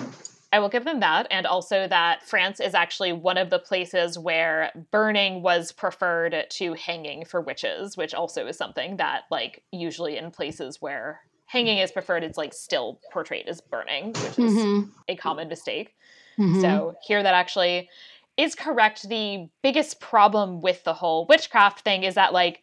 I 0.52 0.58
will 0.58 0.70
give 0.70 0.86
them 0.86 1.02
that. 1.02 1.28
And 1.30 1.46
also 1.46 1.88
that 1.88 2.24
France 2.24 2.60
is 2.60 2.74
actually 2.74 3.14
one 3.14 3.38
of 3.38 3.52
the 3.52 3.60
places 3.60 4.18
where 4.18 4.72
burning 4.92 5.44
was 5.44 5.72
preferred 5.72 6.46
to 6.50 6.74
hanging 6.74 7.26
for 7.26 7.42
witches, 7.42 7.96
which 7.96 8.16
also 8.16 8.48
is 8.48 8.58
something 8.58 8.98
that, 8.98 9.26
like, 9.30 9.62
usually 9.72 10.18
in 10.18 10.32
places 10.32 10.82
where 10.82 11.20
hanging 11.46 11.78
is 11.78 11.92
preferred, 11.92 12.24
it's 12.24 12.40
like 12.40 12.56
still 12.56 13.00
portrayed 13.14 13.48
as 13.48 13.62
burning, 13.62 14.08
which 14.08 14.40
is 14.40 14.56
Mhm. 14.56 14.90
a 15.08 15.16
common 15.16 15.48
mistake. 15.48 15.94
Mhm. 16.40 16.60
So 16.60 16.96
here 17.06 17.22
that 17.22 17.36
actually 17.36 17.88
is 18.38 18.56
correct. 18.56 19.08
The 19.08 19.48
biggest 19.64 20.00
problem 20.00 20.62
with 20.62 20.84
the 20.84 20.94
whole 20.94 21.26
witchcraft 21.28 21.82
thing 21.82 22.04
is 22.04 22.16
that, 22.16 22.34
like, 22.34 22.62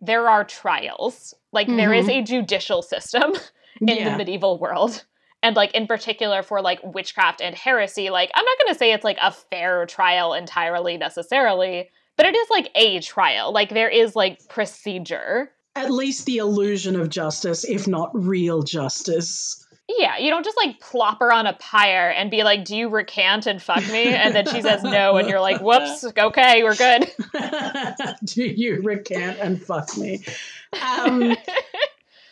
there 0.00 0.28
are 0.28 0.44
trials. 0.44 1.34
Like, 1.52 1.68
there 1.68 1.92
is 1.92 2.06
mm-hmm. 2.06 2.20
a 2.20 2.24
judicial 2.24 2.82
system 2.82 3.32
in 3.80 4.04
the 4.04 4.16
medieval 4.16 4.58
world. 4.58 5.04
And 5.44 5.56
like 5.56 5.74
in 5.74 5.86
particular 5.86 6.42
for 6.42 6.62
like 6.62 6.80
witchcraft 6.82 7.42
and 7.42 7.54
heresy, 7.54 8.08
like 8.08 8.30
I'm 8.34 8.46
not 8.46 8.58
gonna 8.58 8.78
say 8.78 8.94
it's 8.94 9.04
like 9.04 9.18
a 9.20 9.30
fair 9.30 9.84
trial 9.84 10.32
entirely 10.32 10.96
necessarily, 10.96 11.90
but 12.16 12.24
it 12.24 12.34
is 12.34 12.48
like 12.48 12.70
a 12.74 13.00
trial. 13.00 13.52
Like 13.52 13.68
there 13.68 13.90
is 13.90 14.16
like 14.16 14.48
procedure. 14.48 15.50
At 15.76 15.90
least 15.90 16.24
the 16.24 16.38
illusion 16.38 16.98
of 16.98 17.10
justice, 17.10 17.64
if 17.64 17.86
not 17.86 18.10
real 18.14 18.62
justice. 18.62 19.63
Yeah, 19.88 20.16
you 20.16 20.30
don't 20.30 20.44
just 20.44 20.56
like 20.56 20.80
plop 20.80 21.20
her 21.20 21.30
on 21.30 21.46
a 21.46 21.52
pyre 21.52 22.08
and 22.08 22.30
be 22.30 22.42
like, 22.42 22.64
"Do 22.64 22.74
you 22.74 22.88
recant 22.88 23.46
and 23.46 23.60
fuck 23.60 23.86
me?" 23.92 24.06
And 24.14 24.34
then 24.34 24.46
she 24.46 24.62
says 24.62 24.82
no, 24.82 25.16
and 25.16 25.28
you're 25.28 25.40
like, 25.40 25.60
"Whoops, 25.60 26.04
okay, 26.16 26.62
we're 26.62 26.74
good." 26.74 27.10
Do 28.24 28.44
you 28.44 28.80
recant 28.82 29.38
and 29.40 29.62
fuck 29.62 29.96
me? 29.98 30.24
Um, 30.82 31.36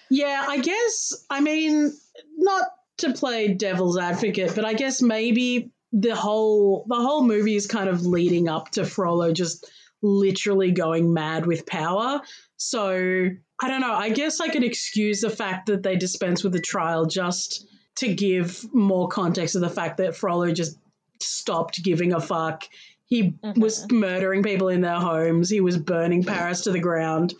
yeah, 0.08 0.46
I 0.48 0.60
guess, 0.60 1.24
I 1.28 1.40
mean, 1.40 1.92
not 2.38 2.64
to 2.98 3.12
play 3.12 3.48
devil's 3.48 3.98
advocate, 3.98 4.54
but 4.54 4.64
I 4.64 4.72
guess 4.72 5.02
maybe 5.02 5.70
the 5.92 6.14
whole 6.14 6.84
the 6.88 6.96
whole 6.96 7.24
movie 7.24 7.56
is 7.56 7.66
kind 7.66 7.88
of 7.88 8.06
leading 8.06 8.48
up 8.48 8.70
to 8.70 8.84
Frollo 8.84 9.32
just 9.32 9.70
literally 10.00 10.70
going 10.70 11.12
mad 11.12 11.46
with 11.46 11.66
power. 11.66 12.20
So 12.56 13.28
I 13.62 13.68
don't 13.68 13.80
know. 13.80 13.94
I 13.94 14.10
guess 14.10 14.40
I 14.40 14.48
could 14.48 14.64
excuse 14.64 15.20
the 15.20 15.30
fact 15.30 15.66
that 15.66 15.82
they 15.82 15.96
dispense 15.96 16.42
with 16.42 16.52
the 16.52 16.60
trial 16.60 17.06
just 17.06 17.66
to 17.96 18.12
give 18.12 18.66
more 18.74 19.08
context 19.08 19.52
to 19.52 19.60
the 19.60 19.70
fact 19.70 19.98
that 19.98 20.16
Frollo 20.16 20.50
just 20.52 20.78
stopped 21.20 21.82
giving 21.82 22.12
a 22.12 22.20
fuck. 22.20 22.64
He 23.04 23.34
was 23.56 23.86
mm-hmm. 23.86 23.98
murdering 23.98 24.42
people 24.42 24.68
in 24.68 24.80
their 24.80 24.98
homes. 24.98 25.48
He 25.48 25.60
was 25.60 25.76
burning 25.78 26.24
Paris 26.24 26.62
to 26.62 26.72
the 26.72 26.80
ground 26.80 27.34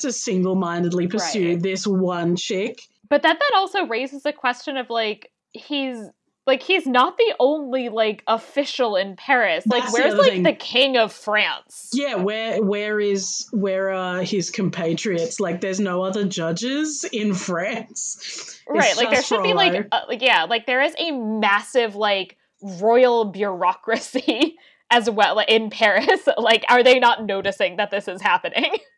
to 0.00 0.10
single 0.10 0.56
mindedly 0.56 1.06
pursue 1.06 1.50
Right. 1.50 1.62
this 1.62 1.86
one 1.86 2.34
chick. 2.34 2.80
But 3.08 3.22
that 3.22 3.38
that 3.38 3.52
also 3.54 3.86
raises 3.86 4.26
a 4.26 4.32
question 4.32 4.76
of 4.76 4.90
like 4.90 5.30
he's 5.52 5.98
like 6.46 6.62
he's 6.62 6.86
not 6.86 7.16
the 7.16 7.34
only 7.38 7.88
like 7.88 8.22
official 8.26 8.96
in 8.96 9.16
Paris. 9.16 9.66
Like 9.66 9.82
That's 9.82 9.94
where's 9.94 10.14
other 10.14 10.22
like 10.22 10.32
thing. 10.32 10.42
the 10.42 10.52
king 10.52 10.96
of 10.96 11.12
France? 11.12 11.90
Yeah, 11.92 12.16
where 12.16 12.62
where 12.62 12.98
is 12.98 13.48
where 13.52 13.90
are 13.90 14.22
his 14.22 14.50
compatriots? 14.50 15.40
Like, 15.40 15.60
there's 15.60 15.80
no 15.80 16.02
other 16.02 16.24
judges 16.24 17.04
in 17.12 17.34
France. 17.34 18.16
It's 18.20 18.62
right 18.68 18.96
like 18.96 19.10
there 19.10 19.22
should 19.22 19.42
be 19.42 19.54
like 19.54 19.86
uh, 19.90 20.00
like 20.08 20.22
yeah 20.22 20.44
like 20.44 20.66
there 20.66 20.82
is 20.82 20.94
a 20.98 21.10
massive 21.10 21.94
like 21.94 22.36
royal 22.62 23.26
bureaucracy 23.26 24.56
as 24.90 25.08
well 25.10 25.38
in 25.48 25.70
paris 25.70 26.28
like 26.38 26.64
are 26.68 26.82
they 26.82 26.98
not 26.98 27.24
noticing 27.24 27.76
that 27.76 27.90
this 27.90 28.08
is 28.08 28.20
happening 28.20 28.70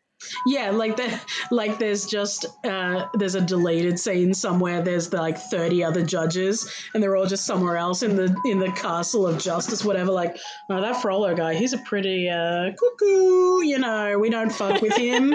Yeah, 0.46 0.70
like 0.70 0.96
the 0.96 1.20
like 1.50 1.78
there's 1.78 2.06
just 2.06 2.46
uh, 2.64 3.06
there's 3.14 3.34
a 3.34 3.40
deleted 3.40 3.98
scene 3.98 4.34
somewhere. 4.34 4.82
There's 4.82 5.08
the, 5.08 5.18
like 5.18 5.38
thirty 5.38 5.82
other 5.84 6.04
judges, 6.04 6.70
and 6.92 7.02
they're 7.02 7.16
all 7.16 7.26
just 7.26 7.46
somewhere 7.46 7.76
else 7.76 8.02
in 8.02 8.16
the 8.16 8.34
in 8.44 8.58
the 8.58 8.70
castle 8.72 9.26
of 9.26 9.38
justice, 9.38 9.84
whatever. 9.84 10.12
Like, 10.12 10.38
oh, 10.70 10.80
that 10.80 11.00
Frollo 11.00 11.34
guy, 11.34 11.54
he's 11.54 11.72
a 11.72 11.78
pretty 11.78 12.28
uh, 12.28 12.70
cuckoo. 12.78 13.62
You 13.64 13.78
know, 13.78 14.18
we 14.18 14.30
don't 14.30 14.52
fuck 14.52 14.80
with 14.82 14.96
him. 14.96 15.34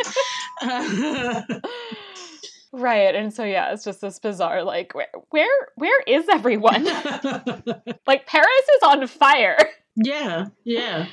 right, 2.71 3.15
and 3.15 3.33
so 3.33 3.43
yeah, 3.43 3.73
it's 3.73 3.83
just 3.83 4.01
this 4.01 4.19
bizarre 4.19 4.63
like 4.63 4.93
where 4.93 5.07
where 5.29 5.67
where 5.75 6.01
is 6.07 6.27
everyone? 6.29 6.85
like 8.07 8.27
Paris 8.27 8.69
is 8.77 8.83
on 8.83 9.07
fire. 9.07 9.57
Yeah, 9.95 10.47
yeah 10.63 11.07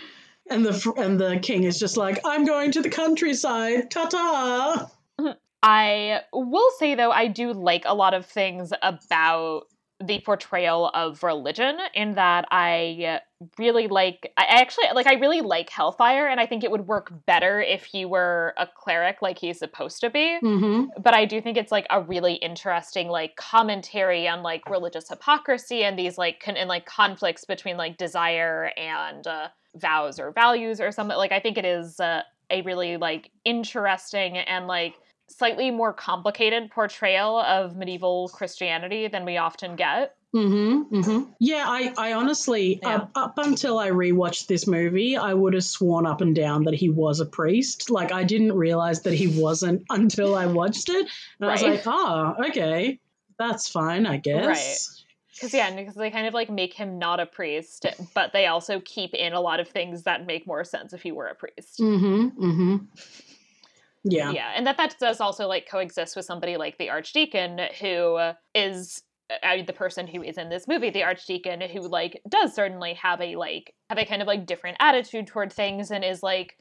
and 0.50 0.64
the 0.64 0.92
and 0.96 1.18
the 1.20 1.38
king 1.40 1.64
is 1.64 1.78
just 1.78 1.96
like, 1.96 2.20
"I'm 2.24 2.44
going 2.44 2.72
to 2.72 2.82
the 2.82 2.90
countryside, 2.90 3.90
ta 3.90 4.06
ta." 4.06 4.90
I 5.62 6.20
will 6.32 6.70
say 6.78 6.94
though, 6.94 7.10
I 7.10 7.26
do 7.26 7.52
like 7.52 7.84
a 7.86 7.94
lot 7.94 8.14
of 8.14 8.26
things 8.26 8.72
about 8.82 9.64
the 10.04 10.20
portrayal 10.20 10.90
of 10.92 11.22
religion 11.22 11.78
in 11.94 12.16
that 12.16 12.46
I 12.50 13.20
really 13.58 13.88
like 13.88 14.30
I 14.36 14.44
actually 14.44 14.84
like 14.94 15.06
I 15.06 15.14
really 15.14 15.40
like 15.40 15.70
Hellfire 15.70 16.26
and 16.26 16.38
I 16.38 16.46
think 16.46 16.64
it 16.64 16.70
would 16.70 16.86
work 16.86 17.12
better 17.24 17.62
if 17.62 17.84
he 17.84 18.04
were 18.04 18.52
a 18.58 18.66
cleric 18.66 19.22
like 19.22 19.38
he's 19.38 19.58
supposed 19.58 20.00
to 20.02 20.10
be. 20.10 20.38
Mm-hmm. 20.42 21.00
But 21.02 21.14
I 21.14 21.24
do 21.24 21.40
think 21.40 21.56
it's 21.56 21.72
like 21.72 21.86
a 21.88 22.02
really 22.02 22.34
interesting 22.34 23.08
like 23.08 23.36
commentary 23.36 24.28
on 24.28 24.42
like 24.42 24.68
religious 24.68 25.08
hypocrisy 25.08 25.82
and 25.82 25.98
these 25.98 26.18
like 26.18 26.40
con- 26.40 26.56
and 26.56 26.68
like 26.68 26.84
conflicts 26.84 27.46
between 27.46 27.78
like 27.78 27.96
desire 27.96 28.72
and 28.76 29.26
uh, 29.26 29.48
vows 29.76 30.18
or 30.18 30.32
values 30.32 30.80
or 30.80 30.92
something. 30.92 31.16
Like 31.16 31.32
I 31.32 31.40
think 31.40 31.58
it 31.58 31.64
is 31.64 32.00
uh, 32.00 32.22
a 32.50 32.62
really 32.62 32.96
like 32.96 33.30
interesting 33.44 34.38
and 34.38 34.66
like 34.66 34.94
slightly 35.28 35.70
more 35.70 35.92
complicated 35.92 36.70
portrayal 36.70 37.38
of 37.38 37.76
medieval 37.76 38.28
Christianity 38.28 39.08
than 39.08 39.24
we 39.24 39.36
often 39.36 39.76
get. 39.76 40.16
Mm-hmm, 40.34 40.94
mm-hmm. 40.94 41.30
Yeah, 41.38 41.64
I, 41.66 41.94
I 41.96 42.12
honestly, 42.12 42.78
yeah. 42.82 42.96
up, 42.96 43.10
up 43.14 43.38
until 43.38 43.78
I 43.78 43.90
rewatched 43.90 44.48
this 44.48 44.66
movie, 44.66 45.16
I 45.16 45.32
would 45.32 45.54
have 45.54 45.64
sworn 45.64 46.06
up 46.06 46.20
and 46.20 46.34
down 46.34 46.64
that 46.64 46.74
he 46.74 46.90
was 46.90 47.20
a 47.20 47.26
priest. 47.26 47.90
Like, 47.90 48.12
I 48.12 48.24
didn't 48.24 48.52
realize 48.52 49.02
that 49.02 49.14
he 49.14 49.28
wasn't 49.28 49.84
until 49.90 50.34
I 50.34 50.46
watched 50.46 50.90
it. 50.90 51.08
And 51.40 51.48
right. 51.48 51.48
I 51.48 51.52
was 51.52 51.62
like, 51.62 51.82
oh, 51.86 52.34
okay, 52.50 53.00
that's 53.38 53.68
fine, 53.68 54.04
I 54.04 54.18
guess. 54.18 54.46
Right. 54.46 55.05
Because 55.36 55.54
yeah, 55.54 55.74
because 55.74 55.94
they 55.94 56.10
kind 56.10 56.26
of 56.26 56.34
like 56.34 56.50
make 56.50 56.72
him 56.72 56.98
not 56.98 57.20
a 57.20 57.26
priest, 57.26 57.86
but 58.14 58.32
they 58.32 58.46
also 58.46 58.80
keep 58.80 59.14
in 59.14 59.32
a 59.32 59.40
lot 59.40 59.60
of 59.60 59.68
things 59.68 60.02
that 60.04 60.26
make 60.26 60.46
more 60.46 60.64
sense 60.64 60.92
if 60.92 61.02
he 61.02 61.12
were 61.12 61.26
a 61.26 61.34
priest. 61.34 61.78
Mm-hmm. 61.78 62.44
Mm-hmm. 62.44 62.76
Yeah. 64.04 64.30
Yeah, 64.30 64.52
and 64.54 64.66
that 64.66 64.76
that 64.76 64.96
does 64.98 65.20
also 65.20 65.46
like 65.46 65.68
coexist 65.68 66.16
with 66.16 66.24
somebody 66.24 66.56
like 66.56 66.78
the 66.78 66.90
archdeacon 66.90 67.60
who 67.80 68.18
is 68.54 69.02
uh, 69.42 69.62
the 69.66 69.72
person 69.72 70.06
who 70.06 70.22
is 70.22 70.38
in 70.38 70.48
this 70.48 70.68
movie, 70.68 70.90
the 70.90 71.02
archdeacon, 71.02 71.60
who 71.60 71.80
like 71.80 72.20
does 72.28 72.54
certainly 72.54 72.94
have 72.94 73.20
a 73.20 73.36
like 73.36 73.74
have 73.90 73.98
a 73.98 74.04
kind 74.04 74.22
of 74.22 74.28
like 74.28 74.46
different 74.46 74.76
attitude 74.80 75.26
toward 75.26 75.52
things 75.52 75.90
and 75.90 76.04
is 76.04 76.22
like 76.22 76.56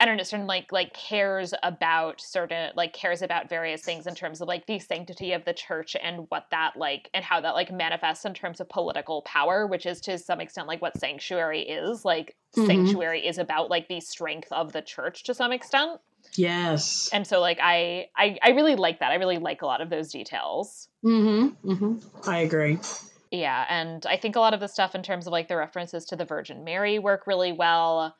I 0.00 0.06
don't 0.06 0.16
know, 0.16 0.22
certain 0.24 0.46
like 0.46 0.72
like 0.72 0.92
cares 0.92 1.54
about 1.62 2.20
certain 2.20 2.72
like 2.76 2.92
cares 2.92 3.22
about 3.22 3.48
various 3.48 3.82
things 3.82 4.06
in 4.06 4.14
terms 4.14 4.40
of 4.40 4.48
like 4.48 4.66
the 4.66 4.78
sanctity 4.78 5.32
of 5.32 5.44
the 5.44 5.52
church 5.52 5.96
and 6.02 6.26
what 6.30 6.46
that 6.50 6.72
like 6.76 7.08
and 7.14 7.24
how 7.24 7.40
that 7.40 7.54
like 7.54 7.72
manifests 7.72 8.24
in 8.24 8.34
terms 8.34 8.60
of 8.60 8.68
political 8.68 9.22
power, 9.22 9.66
which 9.66 9.86
is 9.86 10.00
to 10.02 10.18
some 10.18 10.40
extent 10.40 10.66
like 10.66 10.82
what 10.82 10.98
sanctuary 10.98 11.62
is. 11.62 12.04
Like 12.04 12.36
mm-hmm. 12.56 12.66
sanctuary 12.66 13.26
is 13.26 13.38
about 13.38 13.70
like 13.70 13.88
the 13.88 14.00
strength 14.00 14.48
of 14.50 14.72
the 14.72 14.82
church 14.82 15.22
to 15.24 15.34
some 15.34 15.52
extent. 15.52 16.00
Yes. 16.34 17.08
And 17.12 17.26
so 17.26 17.40
like 17.40 17.58
I 17.62 18.08
I, 18.16 18.36
I 18.42 18.50
really 18.50 18.74
like 18.74 18.98
that. 18.98 19.12
I 19.12 19.16
really 19.16 19.38
like 19.38 19.62
a 19.62 19.66
lot 19.66 19.80
of 19.80 19.90
those 19.90 20.10
details. 20.10 20.88
Mm-hmm. 21.04 21.70
Mm-hmm. 21.70 22.28
I 22.30 22.38
agree. 22.38 22.78
Yeah, 23.30 23.64
and 23.68 24.06
I 24.06 24.16
think 24.16 24.36
a 24.36 24.40
lot 24.40 24.54
of 24.54 24.60
the 24.60 24.68
stuff 24.68 24.94
in 24.94 25.02
terms 25.02 25.26
of 25.26 25.32
like 25.32 25.48
the 25.48 25.56
references 25.56 26.04
to 26.06 26.16
the 26.16 26.24
Virgin 26.24 26.62
Mary 26.62 26.98
work 26.98 27.26
really 27.26 27.52
well. 27.52 28.14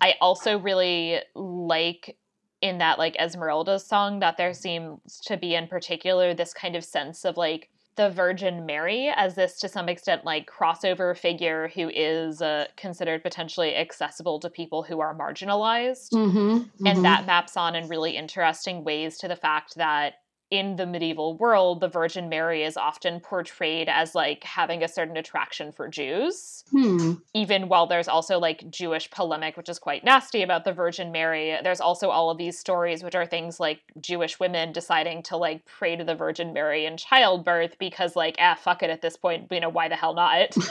I 0.00 0.14
also 0.20 0.58
really 0.58 1.20
like 1.34 2.16
in 2.62 2.78
that 2.78 2.98
like 2.98 3.16
Esmeralda's 3.18 3.86
song 3.86 4.20
that 4.20 4.36
there 4.36 4.54
seems 4.54 5.20
to 5.26 5.36
be 5.36 5.54
in 5.54 5.68
particular 5.68 6.34
this 6.34 6.54
kind 6.54 6.74
of 6.74 6.84
sense 6.84 7.24
of 7.24 7.36
like 7.36 7.70
the 7.96 8.10
Virgin 8.10 8.66
Mary 8.66 9.10
as 9.14 9.34
this 9.34 9.58
to 9.60 9.68
some 9.68 9.88
extent 9.88 10.24
like 10.24 10.50
crossover 10.50 11.16
figure 11.16 11.68
who 11.74 11.88
is 11.88 12.42
uh, 12.42 12.66
considered 12.76 13.22
potentially 13.22 13.74
accessible 13.74 14.38
to 14.40 14.50
people 14.50 14.82
who 14.82 15.00
are 15.00 15.16
marginalized. 15.16 16.10
Mm-hmm, 16.12 16.38
mm-hmm. 16.38 16.86
And 16.86 17.04
that 17.04 17.26
maps 17.26 17.56
on 17.56 17.74
in 17.74 17.88
really 17.88 18.16
interesting 18.16 18.84
ways 18.84 19.16
to 19.18 19.28
the 19.28 19.36
fact 19.36 19.76
that 19.76 20.14
in 20.50 20.76
the 20.76 20.86
medieval 20.86 21.36
world, 21.36 21.80
the 21.80 21.88
Virgin 21.88 22.28
Mary 22.28 22.62
is 22.62 22.76
often 22.76 23.18
portrayed 23.18 23.88
as 23.88 24.14
like 24.14 24.44
having 24.44 24.82
a 24.82 24.88
certain 24.88 25.16
attraction 25.16 25.72
for 25.72 25.88
Jews. 25.88 26.62
Hmm. 26.70 27.14
Even 27.34 27.68
while 27.68 27.86
there's 27.86 28.06
also 28.06 28.38
like 28.38 28.70
Jewish 28.70 29.10
polemic, 29.10 29.56
which 29.56 29.68
is 29.68 29.80
quite 29.80 30.04
nasty 30.04 30.42
about 30.42 30.64
the 30.64 30.72
Virgin 30.72 31.10
Mary, 31.10 31.56
there's 31.64 31.80
also 31.80 32.10
all 32.10 32.30
of 32.30 32.38
these 32.38 32.58
stories, 32.58 33.02
which 33.02 33.16
are 33.16 33.26
things 33.26 33.58
like 33.58 33.80
Jewish 34.00 34.38
women 34.38 34.70
deciding 34.72 35.24
to 35.24 35.36
like 35.36 35.64
pray 35.64 35.96
to 35.96 36.04
the 36.04 36.14
Virgin 36.14 36.52
Mary 36.52 36.86
in 36.86 36.96
childbirth 36.96 37.76
because, 37.78 38.14
like, 38.14 38.36
ah, 38.38 38.54
fuck 38.54 38.84
it 38.84 38.90
at 38.90 39.02
this 39.02 39.16
point, 39.16 39.48
you 39.50 39.60
know, 39.60 39.68
why 39.68 39.88
the 39.88 39.96
hell 39.96 40.14
not? 40.14 40.56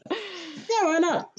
yeah, 0.00 0.82
why 0.82 0.98
not? 0.98 1.30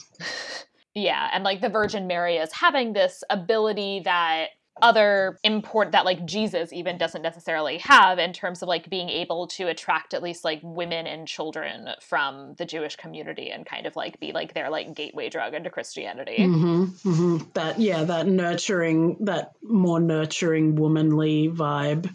Yeah, 0.93 1.29
and 1.31 1.43
like 1.43 1.61
the 1.61 1.69
Virgin 1.69 2.07
Mary 2.07 2.37
is 2.37 2.51
having 2.51 2.91
this 2.91 3.23
ability 3.29 4.01
that 4.03 4.47
other 4.81 5.37
import 5.43 5.91
that 5.91 6.05
like 6.05 6.25
Jesus 6.25 6.71
even 6.73 6.97
doesn't 6.97 7.21
necessarily 7.21 7.77
have 7.79 8.19
in 8.19 8.33
terms 8.33 8.61
of 8.61 8.67
like 8.67 8.89
being 8.89 9.09
able 9.09 9.47
to 9.47 9.67
attract 9.67 10.13
at 10.13 10.23
least 10.23 10.43
like 10.43 10.59
women 10.63 11.07
and 11.07 11.27
children 11.27 11.89
from 12.01 12.55
the 12.57 12.65
Jewish 12.65 12.95
community 12.95 13.49
and 13.49 13.65
kind 13.65 13.85
of 13.85 13.95
like 13.95 14.19
be 14.19 14.31
like 14.31 14.53
their 14.53 14.69
like 14.69 14.93
gateway 14.93 15.29
drug 15.29 15.53
into 15.53 15.69
Christianity. 15.69 16.37
Mm-hmm, 16.39 16.83
mm-hmm. 17.09 17.49
That 17.53 17.79
yeah, 17.79 18.03
that 18.03 18.27
nurturing, 18.27 19.17
that 19.21 19.53
more 19.61 19.99
nurturing 19.99 20.75
womanly 20.75 21.49
vibe 21.49 22.13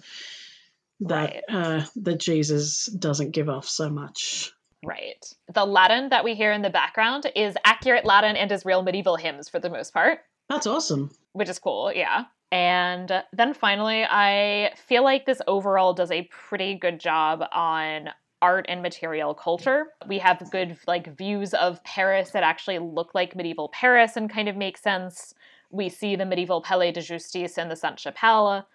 that 1.09 1.43
right. 1.49 1.57
uh, 1.57 1.85
that 1.97 2.19
Jesus 2.19 2.87
doesn't 2.87 3.33
give 3.33 3.49
off 3.49 3.69
so 3.69 3.91
much. 3.91 4.53
Right. 4.85 5.25
The 5.53 5.65
Latin 5.65 6.09
that 6.09 6.25
we 6.25 6.35
hear 6.35 6.53
in 6.53 6.63
the 6.63 6.71
background 6.71 7.31
is 7.37 7.57
accurate 7.65 8.05
Latin 8.05 8.37
and 8.37 8.51
is 8.51 8.65
real 8.65 8.83
medieval 8.83 9.17
hymns 9.17 9.49
for 9.49 9.61
the 9.61 9.71
most 9.71 9.93
part. 9.93 10.21
That's 10.49 10.67
awesome. 10.67 11.11
Which 11.33 11.49
is 11.49 11.59
cool, 11.59 11.93
yeah. 11.93 12.25
And 12.53 13.25
then 13.33 13.55
finally, 13.55 14.05
I 14.05 14.75
feel 14.77 15.03
like 15.03 15.25
this 15.25 15.41
overall 15.47 15.95
does 15.95 16.11
a 16.11 16.29
pretty 16.31 16.75
good 16.75 17.01
job 17.01 17.43
on 17.51 18.11
art 18.43 18.67
and 18.69 18.83
material 18.83 19.33
culture. 19.33 19.87
We 20.07 20.19
have 20.19 20.51
good 20.51 20.77
like 20.87 21.17
views 21.17 21.55
of 21.55 21.83
Paris 21.85 22.33
that 22.33 22.43
actually 22.43 22.79
look 22.79 23.15
like 23.15 23.35
medieval 23.35 23.71
Paris 23.71 24.17
and 24.17 24.29
kind 24.29 24.49
of 24.49 24.57
make 24.57 24.77
sense. 24.77 25.33
We 25.71 25.89
see 25.89 26.15
the 26.15 26.27
medieval 26.27 26.61
Palais 26.61 26.93
de 26.93 27.01
Justice 27.01 27.57
and 27.57 27.71
the 27.71 27.77
Sainte 27.77 28.01
Chapelle. 28.01 28.69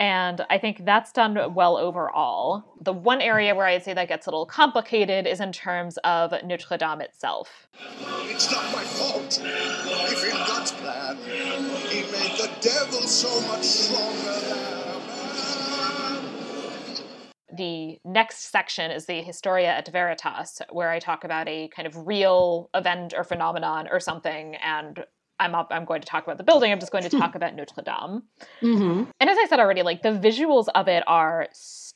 And 0.00 0.46
I 0.48 0.58
think 0.58 0.84
that's 0.84 1.12
done 1.12 1.54
well 1.54 1.76
overall. 1.76 2.76
The 2.80 2.92
one 2.92 3.20
area 3.20 3.54
where 3.54 3.66
I'd 3.66 3.82
say 3.82 3.94
that 3.94 4.06
gets 4.06 4.26
a 4.26 4.30
little 4.30 4.46
complicated 4.46 5.26
is 5.26 5.40
in 5.40 5.50
terms 5.50 5.98
of 6.04 6.32
Notre 6.44 6.76
Dame 6.76 7.00
itself. 7.00 7.68
It's 8.22 8.50
not 8.52 8.64
my 8.72 8.84
fault. 8.84 9.40
If 9.42 10.24
in 10.24 10.30
God's 10.30 10.72
plan, 10.72 11.16
He 11.88 12.02
made 12.02 12.38
the 12.38 12.50
devil 12.60 13.00
so 13.00 13.40
much 13.48 13.64
stronger 13.64 14.40
than 14.48 14.78
the 17.58 17.98
next 18.04 18.52
section 18.52 18.90
is 18.90 19.06
the 19.06 19.20
Historia 19.20 19.70
et 19.70 19.88
Veritas, 19.88 20.62
where 20.70 20.90
I 20.90 21.00
talk 21.00 21.24
about 21.24 21.48
a 21.48 21.68
kind 21.68 21.88
of 21.88 22.06
real 22.06 22.70
event 22.72 23.14
or 23.16 23.24
phenomenon 23.24 23.88
or 23.90 24.00
something 24.00 24.54
and 24.56 25.04
I'm 25.40 25.54
up, 25.54 25.68
I'm 25.70 25.84
going 25.84 26.00
to 26.00 26.06
talk 26.06 26.24
about 26.24 26.38
the 26.38 26.44
building. 26.44 26.72
I'm 26.72 26.80
just 26.80 26.92
going 26.92 27.04
to 27.04 27.10
talk 27.10 27.34
about 27.36 27.54
Notre 27.54 27.82
Dame. 27.82 28.22
Mm-hmm. 28.62 29.10
And 29.20 29.30
as 29.30 29.36
I 29.38 29.46
said 29.48 29.60
already, 29.60 29.82
like 29.82 30.02
the 30.02 30.10
visuals 30.10 30.66
of 30.74 30.88
it 30.88 31.04
are 31.06 31.48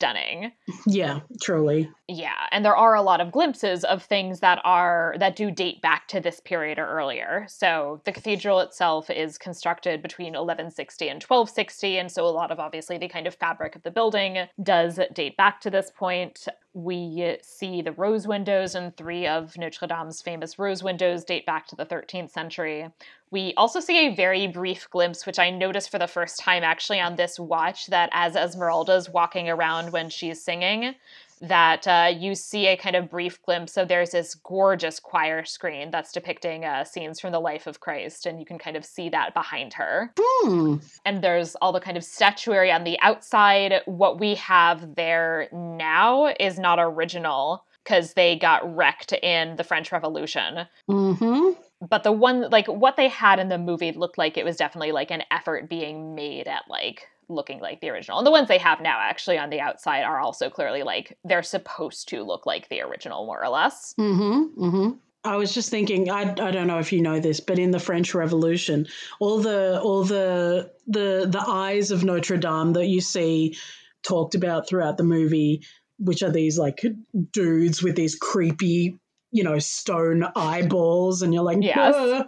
stunning. 0.02 0.50
Yeah, 0.84 1.20
truly. 1.40 1.88
Yeah, 2.08 2.48
and 2.50 2.64
there 2.64 2.76
are 2.76 2.96
a 2.96 3.02
lot 3.02 3.20
of 3.20 3.30
glimpses 3.30 3.84
of 3.84 4.02
things 4.02 4.40
that 4.40 4.60
are 4.64 5.14
that 5.20 5.36
do 5.36 5.52
date 5.52 5.80
back 5.80 6.08
to 6.08 6.18
this 6.18 6.40
period 6.40 6.78
or 6.78 6.88
earlier. 6.88 7.46
So 7.48 8.00
the 8.04 8.10
cathedral 8.10 8.58
itself 8.58 9.10
is 9.10 9.38
constructed 9.38 10.02
between 10.02 10.32
1160 10.32 11.08
and 11.08 11.22
1260, 11.22 11.98
and 11.98 12.10
so 12.10 12.26
a 12.26 12.28
lot 12.30 12.50
of 12.50 12.58
obviously 12.58 12.98
the 12.98 13.08
kind 13.08 13.28
of 13.28 13.36
fabric 13.36 13.76
of 13.76 13.84
the 13.84 13.92
building 13.92 14.48
does 14.60 14.98
date 15.14 15.36
back 15.36 15.60
to 15.60 15.70
this 15.70 15.92
point. 15.96 16.48
We 16.74 17.36
see 17.42 17.82
the 17.82 17.92
rose 17.92 18.26
windows, 18.26 18.74
and 18.74 18.96
three 18.96 19.26
of 19.26 19.56
Notre 19.56 19.86
Dame's 19.86 20.20
famous 20.20 20.58
rose 20.58 20.82
windows 20.82 21.22
date 21.22 21.46
back 21.46 21.68
to 21.68 21.76
the 21.76 21.86
13th 21.86 22.30
century. 22.30 22.88
We 23.30 23.54
also 23.56 23.80
see 23.80 24.06
a 24.06 24.14
very 24.14 24.46
brief 24.46 24.88
glimpse, 24.90 25.24
which 25.24 25.38
I 25.38 25.48
noticed 25.48 25.90
for 25.90 25.98
the 25.98 26.06
first 26.06 26.38
time 26.38 26.62
actually 26.62 27.00
on 27.00 27.16
this 27.16 27.38
watch, 27.38 27.86
that 27.86 28.10
as 28.12 28.36
Esmeralda's 28.36 29.08
walking 29.08 29.48
around 29.48 29.91
when 29.93 30.10
she's 30.10 30.43
singing, 30.43 30.94
that 31.43 31.89
uh, 31.89 32.09
you 32.16 32.36
see 32.36 32.69
a 32.69 32.77
kind 32.77 32.94
of 32.94 33.10
brief 33.10 33.43
glimpse 33.43 33.77
of 33.77 33.89
there's 33.89 34.10
this 34.10 34.36
gorgeous 34.36 35.01
choir 35.01 35.44
screen 35.44 35.90
that's 35.90 36.12
depicting 36.12 36.64
uh, 36.64 36.85
scenes 36.85 37.19
from 37.19 37.32
the 37.32 37.40
life 37.40 37.66
of 37.66 37.81
Christ, 37.81 38.27
and 38.27 38.39
you 38.39 38.47
can 38.47 38.59
kind 38.59 38.77
of 38.77 38.85
see 38.85 39.09
that 39.09 39.35
behind 39.35 39.73
her. 39.74 40.12
Hmm. 40.19 40.77
And 41.05 41.23
there's 41.23 41.56
all 41.56 41.73
the 41.73 41.81
kind 41.81 41.97
of 41.97 42.05
statuary 42.05 42.70
on 42.70 42.85
the 42.85 42.98
outside. 43.01 43.82
What 43.86 44.20
we 44.20 44.36
have 44.36 44.94
there 44.94 45.48
now 45.52 46.32
is 46.39 46.60
not 46.60 46.78
original 46.78 47.64
because 47.82 48.14
they 48.14 48.36
got 48.36 48.77
wrecked 48.77 49.12
in 49.12 49.56
the 49.56 49.64
French 49.64 49.90
Revolution. 49.90 50.66
Mm-hmm. 50.89 51.60
But 51.89 52.05
the 52.05 52.12
one, 52.12 52.48
like, 52.51 52.69
what 52.69 52.94
they 52.97 53.09
had 53.09 53.40
in 53.40 53.48
the 53.48 53.59
movie 53.59 53.90
looked 53.90 54.16
like 54.16 54.36
it 54.36 54.44
was 54.44 54.56
definitely 54.56 54.93
like 54.93 55.10
an 55.10 55.24
effort 55.32 55.69
being 55.69 56.14
made 56.14 56.47
at 56.47 56.62
like 56.69 57.09
looking 57.32 57.60
like 57.60 57.80
the 57.80 57.90
original. 57.90 58.18
And 58.18 58.26
the 58.26 58.30
ones 58.30 58.48
they 58.48 58.59
have 58.59 58.80
now 58.80 58.98
actually 59.00 59.38
on 59.38 59.50
the 59.50 59.60
outside 59.60 60.02
are 60.02 60.20
also 60.20 60.50
clearly 60.50 60.82
like 60.82 61.18
they're 61.24 61.42
supposed 61.42 62.09
to 62.10 62.22
look 62.22 62.46
like 62.46 62.68
the 62.68 62.82
original 62.82 63.26
more 63.26 63.42
or 63.42 63.48
less. 63.48 63.94
Mm-hmm. 63.98 64.64
Mm-hmm. 64.64 64.90
I 65.24 65.36
was 65.36 65.54
just 65.54 65.70
thinking, 65.70 66.10
I, 66.10 66.22
I 66.22 66.50
don't 66.50 66.66
know 66.66 66.80
if 66.80 66.92
you 66.92 67.00
know 67.00 67.20
this, 67.20 67.38
but 67.38 67.59
in 67.59 67.70
the 67.70 67.78
French 67.78 68.12
Revolution, 68.14 68.86
all 69.20 69.38
the 69.38 69.80
all 69.80 70.02
the 70.04 70.72
the 70.88 71.26
the 71.30 71.44
eyes 71.46 71.92
of 71.92 72.02
Notre 72.04 72.36
Dame 72.36 72.72
that 72.72 72.86
you 72.86 73.00
see 73.00 73.56
talked 74.02 74.34
about 74.34 74.68
throughout 74.68 74.96
the 74.96 75.04
movie, 75.04 75.62
which 75.98 76.22
are 76.24 76.30
these 76.32 76.59
like 76.59 76.84
dudes 77.30 77.82
with 77.84 77.94
these 77.94 78.16
creepy, 78.16 78.98
you 79.30 79.44
know, 79.44 79.60
stone 79.60 80.24
eyeballs, 80.34 81.22
and 81.22 81.32
you're 81.32 81.44
like, 81.44 81.59
Yes. 81.60 81.94
"Ugh." 81.96 82.26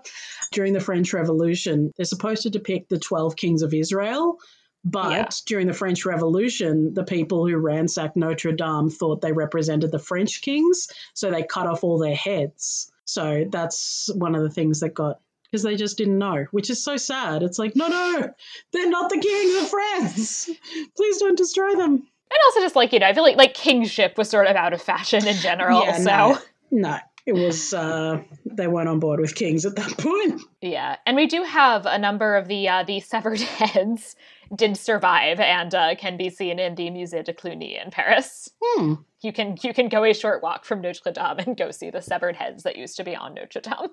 during 0.52 0.72
the 0.72 0.80
French 0.80 1.12
Revolution, 1.12 1.90
they're 1.96 2.06
supposed 2.06 2.42
to 2.44 2.50
depict 2.50 2.90
the 2.90 2.98
twelve 3.00 3.34
kings 3.34 3.62
of 3.62 3.74
Israel. 3.74 4.38
But 4.84 5.10
Yeah. 5.12 5.28
during 5.46 5.66
the 5.66 5.72
French 5.72 6.04
Revolution, 6.04 6.92
the 6.92 7.04
people 7.04 7.46
who 7.46 7.56
ransacked 7.56 8.16
Notre 8.16 8.52
Dame 8.52 8.90
thought 8.90 9.20
they 9.22 9.32
represented 9.32 9.90
the 9.90 9.98
French 9.98 10.42
kings, 10.42 10.88
so 11.14 11.30
they 11.30 11.42
cut 11.42 11.66
off 11.66 11.82
all 11.84 11.98
their 11.98 12.14
heads. 12.14 12.92
So 13.06 13.44
that's 13.50 14.10
one 14.14 14.34
of 14.34 14.42
the 14.42 14.50
things 14.50 14.80
that 14.80 14.90
got 14.90 15.20
because 15.50 15.62
they 15.62 15.76
just 15.76 15.96
didn't 15.96 16.18
know, 16.18 16.46
which 16.50 16.68
is 16.68 16.82
so 16.82 16.96
sad. 16.96 17.42
It's 17.44 17.58
like, 17.60 17.76
no, 17.76 17.86
no, 17.86 18.28
they're 18.72 18.90
not 18.90 19.08
the 19.08 19.18
kings 19.20 19.62
of 19.62 19.68
France. 19.70 20.50
Please 20.96 21.18
don't 21.18 21.38
destroy 21.38 21.76
them. 21.76 21.92
And 21.92 22.38
also 22.48 22.60
just 22.60 22.74
like, 22.74 22.92
you 22.92 22.98
know, 22.98 23.06
I 23.06 23.12
feel 23.14 23.22
like 23.22 23.36
like 23.36 23.54
kingship 23.54 24.18
was 24.18 24.28
sort 24.28 24.48
of 24.48 24.56
out 24.56 24.72
of 24.72 24.82
fashion 24.82 25.26
in 25.26 25.36
general. 25.36 25.84
Yeah, 25.84 25.96
so 25.98 26.04
no. 26.04 26.38
No, 26.72 26.98
it 27.24 27.34
was 27.34 27.72
uh, 27.72 28.20
they 28.44 28.66
weren't 28.66 28.88
on 28.88 28.98
board 28.98 29.20
with 29.20 29.36
kings 29.36 29.64
at 29.64 29.76
that 29.76 29.96
point. 29.96 30.42
Yeah, 30.60 30.96
and 31.06 31.16
we 31.16 31.26
do 31.26 31.44
have 31.44 31.86
a 31.86 31.98
number 31.98 32.36
of 32.36 32.48
the 32.48 32.68
uh, 32.68 32.82
the 32.82 32.98
severed 32.98 33.40
heads 33.60 34.16
did 34.54 34.76
survive 34.76 35.40
and 35.40 35.74
uh, 35.74 35.94
can 35.96 36.16
be 36.16 36.30
seen 36.30 36.58
in 36.58 36.74
the 36.74 36.90
Musée 36.90 37.24
de 37.24 37.32
Cluny 37.32 37.76
in 37.76 37.90
Paris. 37.90 38.48
Hmm. 38.62 38.94
You 39.22 39.32
can 39.32 39.56
you 39.62 39.72
can 39.72 39.88
go 39.88 40.04
a 40.04 40.12
short 40.14 40.42
walk 40.42 40.64
from 40.64 40.80
Notre 40.80 41.12
Dame 41.12 41.38
and 41.46 41.56
go 41.56 41.70
see 41.70 41.90
the 41.90 42.02
severed 42.02 42.36
heads 42.36 42.64
that 42.64 42.76
used 42.76 42.96
to 42.96 43.04
be 43.04 43.14
on 43.16 43.34
Notre 43.34 43.60
Dame. 43.60 43.90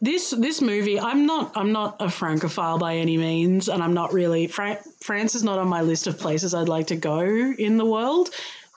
This 0.00 0.30
this 0.30 0.60
movie, 0.60 1.00
I'm 1.00 1.24
not 1.26 1.52
I'm 1.56 1.72
not 1.72 1.96
a 2.00 2.10
francophile 2.10 2.78
by 2.78 2.96
any 2.96 3.16
means, 3.16 3.68
and 3.68 3.82
I'm 3.82 3.94
not 3.94 4.12
really 4.12 4.46
Fran- 4.46 4.78
France 5.02 5.34
is 5.34 5.42
not 5.42 5.58
on 5.58 5.68
my 5.68 5.80
list 5.82 6.06
of 6.06 6.18
places 6.18 6.52
I'd 6.54 6.68
like 6.68 6.88
to 6.88 6.96
go 6.96 7.20
in 7.20 7.78
the 7.78 7.86
world. 7.86 8.30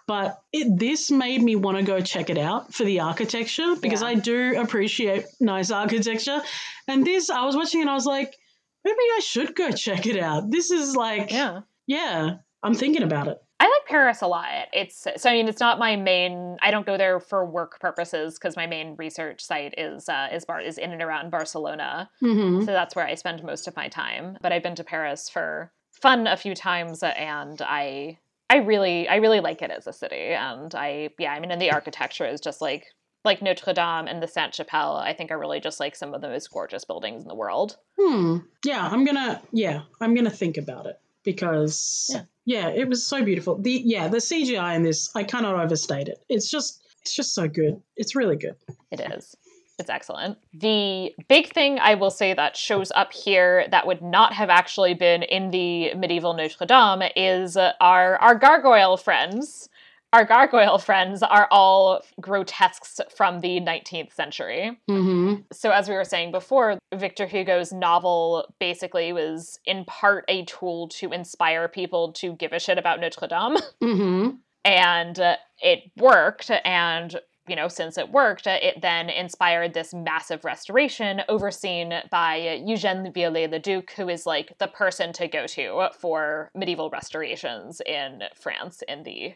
But 0.07 0.39
it, 0.53 0.77
this 0.77 1.09
made 1.09 1.41
me 1.41 1.55
want 1.55 1.77
to 1.79 1.83
go 1.83 1.99
check 1.99 2.29
it 2.29 2.37
out 2.37 2.71
for 2.73 2.83
the 2.83 2.99
architecture 2.99 3.75
because 3.81 4.01
Yeah. 4.03 4.09
I 4.09 4.13
do 4.15 4.53
appreciate 4.61 5.25
nice 5.39 5.71
architecture. 5.71 6.41
And 6.87 7.03
this, 7.03 7.31
I 7.31 7.43
was 7.43 7.55
watching 7.55 7.81
and 7.81 7.89
I 7.89 7.95
was 7.95 8.05
like, 8.05 8.37
maybe 8.85 8.97
I 9.17 9.19
should 9.19 9.55
go 9.55 9.71
check 9.71 10.05
it 10.05 10.17
out. 10.17 10.49
This 10.49 10.71
is 10.71 10.95
like, 10.95 11.31
Yeah. 11.31 11.61
yeah, 11.87 12.35
I'm 12.63 12.73
thinking 12.75 13.03
about 13.03 13.27
it. 13.27 13.37
I 13.59 13.65
like 13.65 13.87
Paris 13.87 14.21
a 14.21 14.27
lot. 14.27 14.67
It's 14.73 15.07
so 15.17 15.29
I 15.29 15.33
mean 15.33 15.47
it's 15.47 15.61
not 15.61 15.79
my 15.79 15.95
main. 15.95 16.57
I 16.61 16.71
don't 16.71 16.85
go 16.85 16.97
there 16.97 17.19
for 17.21 17.45
work 17.45 17.79
purposes 17.79 18.35
because 18.35 18.57
my 18.57 18.67
main 18.67 18.95
research 18.97 19.41
site 19.41 19.73
is 19.77 20.09
uh, 20.09 20.27
is 20.31 20.43
bar 20.45 20.59
is 20.59 20.77
in 20.77 20.91
and 20.91 21.01
around 21.01 21.31
Barcelona. 21.31 22.09
hmm 22.19 22.59
So 22.61 22.67
that's 22.67 22.95
where 22.95 23.07
I 23.07 23.15
spend 23.15 23.43
most 23.43 23.67
of 23.67 23.75
my 23.75 23.87
time. 23.87 24.37
But 24.41 24.51
I've 24.51 24.61
been 24.63 24.75
to 24.75 24.83
Paris 24.83 25.29
for 25.29 25.71
fun 25.93 26.27
a 26.27 26.35
few 26.35 26.53
times, 26.53 27.01
and 27.01 27.61
I 27.61 28.17
I 28.49 28.57
really 28.57 29.07
I 29.07 29.15
really 29.15 29.39
like 29.39 29.61
it 29.61 29.71
as 29.71 29.87
a 29.87 29.93
city. 29.93 30.33
And 30.33 30.75
I 30.75 31.11
yeah 31.17 31.33
I 31.33 31.39
mean 31.39 31.51
and 31.51 31.61
the 31.61 31.71
architecture 31.71 32.25
is 32.25 32.41
just 32.41 32.59
like 32.61 32.87
like 33.25 33.41
Notre 33.41 33.73
Dame 33.73 34.07
and 34.07 34.21
the 34.21 34.27
Sainte 34.27 34.55
Chapelle. 34.55 34.95
I 34.95 35.13
think 35.13 35.31
are 35.31 35.39
really 35.39 35.59
just 35.59 35.79
like 35.79 35.95
some 35.95 36.13
of 36.13 36.21
the 36.21 36.29
most 36.29 36.51
gorgeous 36.51 36.85
buildings 36.85 37.23
in 37.23 37.27
the 37.27 37.35
world. 37.35 37.77
Hmm. 37.99 38.37
Yeah, 38.63 38.87
I'm 38.87 39.03
gonna. 39.05 39.41
Yeah, 39.51 39.81
I'm 39.99 40.13
gonna 40.15 40.29
think 40.29 40.57
about 40.57 40.85
it 40.85 40.99
because 41.23 42.09
Yeah. 42.13 42.21
yeah. 42.45 42.67
it 42.69 42.87
was 42.87 43.05
so 43.05 43.23
beautiful. 43.23 43.57
The 43.57 43.81
yeah, 43.83 44.07
the 44.07 44.17
CGI 44.17 44.75
in 44.75 44.83
this, 44.83 45.09
I 45.15 45.23
cannot 45.23 45.55
overstate 45.55 46.07
it. 46.07 46.23
It's 46.29 46.49
just, 46.49 46.81
it's 47.01 47.15
just 47.15 47.33
so 47.33 47.47
good. 47.47 47.81
It's 47.95 48.15
really 48.15 48.37
good. 48.37 48.55
It 48.91 49.01
is. 49.01 49.35
It's 49.77 49.89
excellent. 49.89 50.37
The 50.53 51.13
big 51.27 51.51
thing 51.51 51.79
I 51.79 51.95
will 51.95 52.09
say 52.11 52.33
that 52.33 52.55
shows 52.55 52.93
up 52.95 53.11
here 53.11 53.67
that 53.71 53.85
would 53.85 54.01
not 54.01 54.31
have 54.31 54.49
actually 54.49 54.93
been 54.93 55.21
in 55.21 55.51
the 55.51 55.93
medieval 55.95 56.33
Notre 56.33 56.65
Dame 56.65 57.09
is 57.15 57.57
uh, 57.57 57.73
our 57.81 58.15
our 58.17 58.35
gargoyle 58.35 58.95
friends. 58.95 59.67
Our 60.15 60.23
gargoyle 60.23 60.77
friends 60.77 61.21
are 61.23 61.45
all 61.51 62.01
grotesques 62.21 63.01
from 63.13 63.41
the 63.41 63.59
19th 63.59 64.13
century. 64.13 64.79
Mm-hmm. 64.89 65.41
So, 65.51 65.71
as 65.71 65.89
we 65.89 65.95
were 65.95 66.05
saying 66.05 66.31
before, 66.31 66.79
Victor 66.93 67.25
Hugo's 67.25 67.73
novel 67.73 68.47
basically 68.57 69.11
was 69.11 69.59
in 69.65 69.83
part 69.83 70.23
a 70.29 70.45
tool 70.45 70.87
to 70.99 71.11
inspire 71.11 71.67
people 71.67 72.13
to 72.13 72.31
give 72.35 72.53
a 72.53 72.59
shit 72.59 72.77
about 72.77 73.01
Notre 73.01 73.27
Dame 73.27 73.57
Mm-hmm. 73.83 74.29
and 74.63 75.19
uh, 75.19 75.35
it 75.59 75.91
worked 75.97 76.49
and 76.63 77.19
you 77.49 77.57
know 77.57 77.67
since 77.67 77.97
it 77.97 78.09
worked 78.09 78.47
it 78.47 78.81
then 78.81 79.09
inspired 79.09 79.73
this 79.73 79.93
massive 79.93 80.45
restoration 80.45 81.21
overseen 81.27 81.93
by 82.09 82.39
eugène 82.65 83.13
viollet-le-duc 83.13 83.91
who 83.91 84.09
is 84.09 84.25
like 84.25 84.57
the 84.57 84.67
person 84.67 85.13
to 85.13 85.27
go 85.27 85.45
to 85.45 85.87
for 85.99 86.49
medieval 86.55 86.89
restorations 86.89 87.81
in 87.85 88.23
france 88.33 88.81
in 88.87 89.03
the 89.03 89.35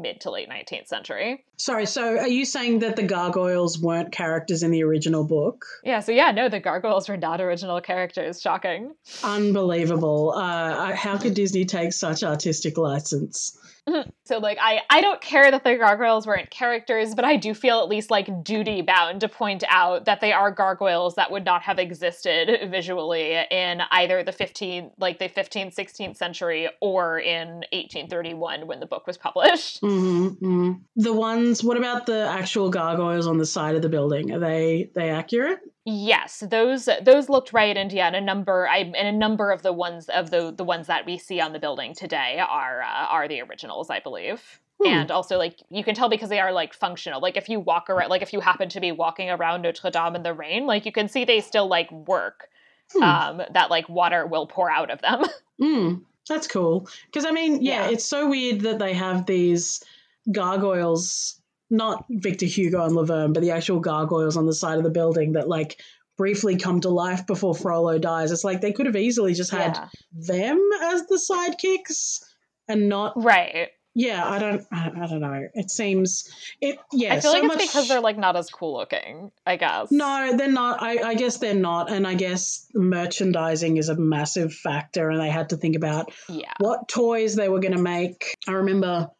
mid 0.00 0.20
to 0.22 0.30
late 0.30 0.48
19th 0.48 0.86
century 0.88 1.44
Sorry. 1.56 1.84
So, 1.84 2.16
are 2.16 2.26
you 2.26 2.46
saying 2.46 2.78
that 2.78 2.96
the 2.96 3.02
gargoyles 3.02 3.78
weren't 3.78 4.12
characters 4.12 4.62
in 4.62 4.70
the 4.70 4.82
original 4.82 5.24
book? 5.24 5.66
yeah 5.84 6.00
so 6.00 6.12
yeah 6.12 6.30
no 6.30 6.48
the 6.48 6.60
gargoyles 6.60 7.08
were 7.08 7.16
not 7.16 7.40
original 7.40 7.80
characters 7.80 8.40
shocking 8.40 8.94
Unbelievable. 9.22 10.32
Uh, 10.36 10.94
how 10.94 11.18
could 11.18 11.34
Disney 11.34 11.64
take 11.64 11.92
such 11.92 12.22
artistic 12.22 12.78
license? 12.78 13.58
So 14.24 14.38
like 14.38 14.58
I 14.60 14.80
I 14.88 15.00
don't 15.00 15.20
care 15.20 15.50
that 15.50 15.64
the 15.64 15.74
gargoyles 15.74 16.24
weren't 16.24 16.50
characters, 16.50 17.16
but 17.16 17.24
I 17.24 17.34
do 17.34 17.52
feel 17.52 17.80
at 17.80 17.88
least 17.88 18.12
like 18.12 18.44
duty 18.44 18.80
bound 18.80 19.22
to 19.22 19.28
point 19.28 19.64
out 19.68 20.04
that 20.04 20.20
they 20.20 20.32
are 20.32 20.52
gargoyles 20.52 21.16
that 21.16 21.32
would 21.32 21.44
not 21.44 21.62
have 21.62 21.80
existed 21.80 22.70
visually 22.70 23.32
in 23.50 23.82
either 23.90 24.22
the 24.22 24.30
15th 24.30 24.92
like 24.98 25.18
the 25.18 25.28
15th 25.28 25.74
16th 25.74 26.16
century 26.16 26.68
or 26.80 27.18
in 27.18 27.64
1831 27.72 28.68
when 28.68 28.78
the 28.78 28.86
book 28.86 29.06
was 29.06 29.18
published. 29.18 29.80
Mm-hmm. 29.90 30.72
The 30.96 31.12
ones. 31.12 31.64
What 31.64 31.76
about 31.76 32.06
the 32.06 32.28
actual 32.28 32.70
gargoyles 32.70 33.26
on 33.26 33.38
the 33.38 33.46
side 33.46 33.74
of 33.74 33.82
the 33.82 33.88
building? 33.88 34.32
Are 34.32 34.38
they 34.38 34.90
they 34.94 35.10
accurate? 35.10 35.58
Yes, 35.86 36.44
those 36.50 36.88
those 37.02 37.28
looked 37.28 37.52
right 37.52 37.76
and 37.76 37.90
yeah, 37.92 38.06
and 38.06 38.16
a 38.16 38.20
number 38.20 38.68
I 38.68 38.78
and 38.78 38.96
a 38.96 39.12
number 39.12 39.50
of 39.50 39.62
the 39.62 39.72
ones 39.72 40.08
of 40.10 40.30
the 40.30 40.52
the 40.52 40.64
ones 40.64 40.86
that 40.88 41.06
we 41.06 41.16
see 41.16 41.40
on 41.40 41.52
the 41.54 41.58
building 41.58 41.94
today 41.94 42.38
are 42.38 42.82
uh, 42.82 43.06
are 43.06 43.26
the 43.28 43.40
originals, 43.40 43.88
I 43.88 44.00
believe. 44.00 44.60
Hmm. 44.82 44.88
And 44.88 45.10
also, 45.10 45.38
like 45.38 45.60
you 45.70 45.82
can 45.82 45.94
tell 45.94 46.10
because 46.10 46.28
they 46.28 46.40
are 46.40 46.52
like 46.52 46.74
functional. 46.74 47.20
Like 47.20 47.36
if 47.38 47.48
you 47.48 47.60
walk 47.60 47.88
around, 47.88 48.10
like 48.10 48.20
if 48.22 48.32
you 48.32 48.40
happen 48.40 48.68
to 48.70 48.80
be 48.80 48.92
walking 48.92 49.30
around 49.30 49.62
Notre 49.62 49.90
Dame 49.90 50.16
in 50.16 50.22
the 50.22 50.34
rain, 50.34 50.66
like 50.66 50.84
you 50.84 50.92
can 50.92 51.08
see 51.08 51.24
they 51.24 51.40
still 51.40 51.66
like 51.68 51.90
work. 51.90 52.48
Hmm. 52.92 53.02
Um, 53.02 53.42
that 53.54 53.70
like 53.70 53.88
water 53.88 54.26
will 54.26 54.46
pour 54.46 54.70
out 54.70 54.90
of 54.90 55.00
them. 55.00 55.24
Mm, 55.60 56.00
that's 56.26 56.46
cool. 56.46 56.88
Because 57.04 57.26
I 57.26 57.32
mean, 57.32 57.60
yeah, 57.60 57.84
Yeah. 57.84 57.90
it's 57.90 58.06
so 58.06 58.30
weird 58.30 58.62
that 58.62 58.78
they 58.78 58.94
have 58.94 59.26
these 59.26 59.84
gargoyles, 60.32 61.39
not 61.70 62.04
Victor 62.10 62.46
Hugo 62.46 62.84
and 62.84 62.94
Laverne, 62.94 63.32
but 63.32 63.40
the 63.42 63.52
actual 63.52 63.80
gargoyles 63.80 64.36
on 64.36 64.46
the 64.46 64.54
side 64.54 64.78
of 64.78 64.84
the 64.84 64.90
building 64.90 65.32
that 65.32 65.48
like 65.48 65.80
briefly 66.16 66.56
come 66.56 66.80
to 66.82 66.90
life 66.90 67.26
before 67.26 67.54
Frollo 67.54 67.98
dies. 67.98 68.30
It's 68.32 68.44
like 68.44 68.60
they 68.60 68.72
could 68.72 68.86
have 68.86 68.96
easily 68.96 69.32
just 69.34 69.50
had 69.50 69.76
yeah, 69.76 69.88
them 70.12 70.68
as 70.82 71.06
the 71.06 71.16
sidekicks 71.16 72.22
and 72.68 72.88
not. 72.88 73.12
right. 73.16 73.68
Yeah, 73.92 74.24
I 74.24 74.38
don't. 74.38 74.64
I, 74.72 74.88
I 75.02 75.06
don't 75.08 75.20
know. 75.20 75.48
It 75.52 75.68
seems 75.68 76.30
it. 76.60 76.78
Yeah, 76.92 77.12
I 77.12 77.20
feel 77.20 77.32
so 77.32 77.40
like 77.40 77.42
it's 77.44 77.54
much, 77.56 77.66
because 77.66 77.88
they're 77.88 78.00
like 78.00 78.16
not 78.16 78.36
as 78.36 78.48
cool 78.48 78.76
looking. 78.78 79.32
I 79.44 79.56
guess. 79.56 79.90
No, 79.90 80.36
they're 80.36 80.46
not. 80.46 80.80
I, 80.80 80.98
I 80.98 81.14
guess 81.16 81.38
they're 81.38 81.54
not. 81.54 81.90
And 81.90 82.06
I 82.06 82.14
guess 82.14 82.68
merchandising 82.72 83.78
is 83.78 83.88
a 83.88 83.96
massive 83.96 84.54
factor, 84.54 85.10
and 85.10 85.20
they 85.20 85.28
had 85.28 85.48
to 85.48 85.56
think 85.56 85.74
about 85.74 86.12
Yeah. 86.28 86.52
what 86.60 86.86
toys 86.86 87.34
they 87.34 87.48
were 87.48 87.58
going 87.58 87.74
to 87.76 87.82
make. 87.82 88.36
I 88.46 88.52
remember, 88.52 89.10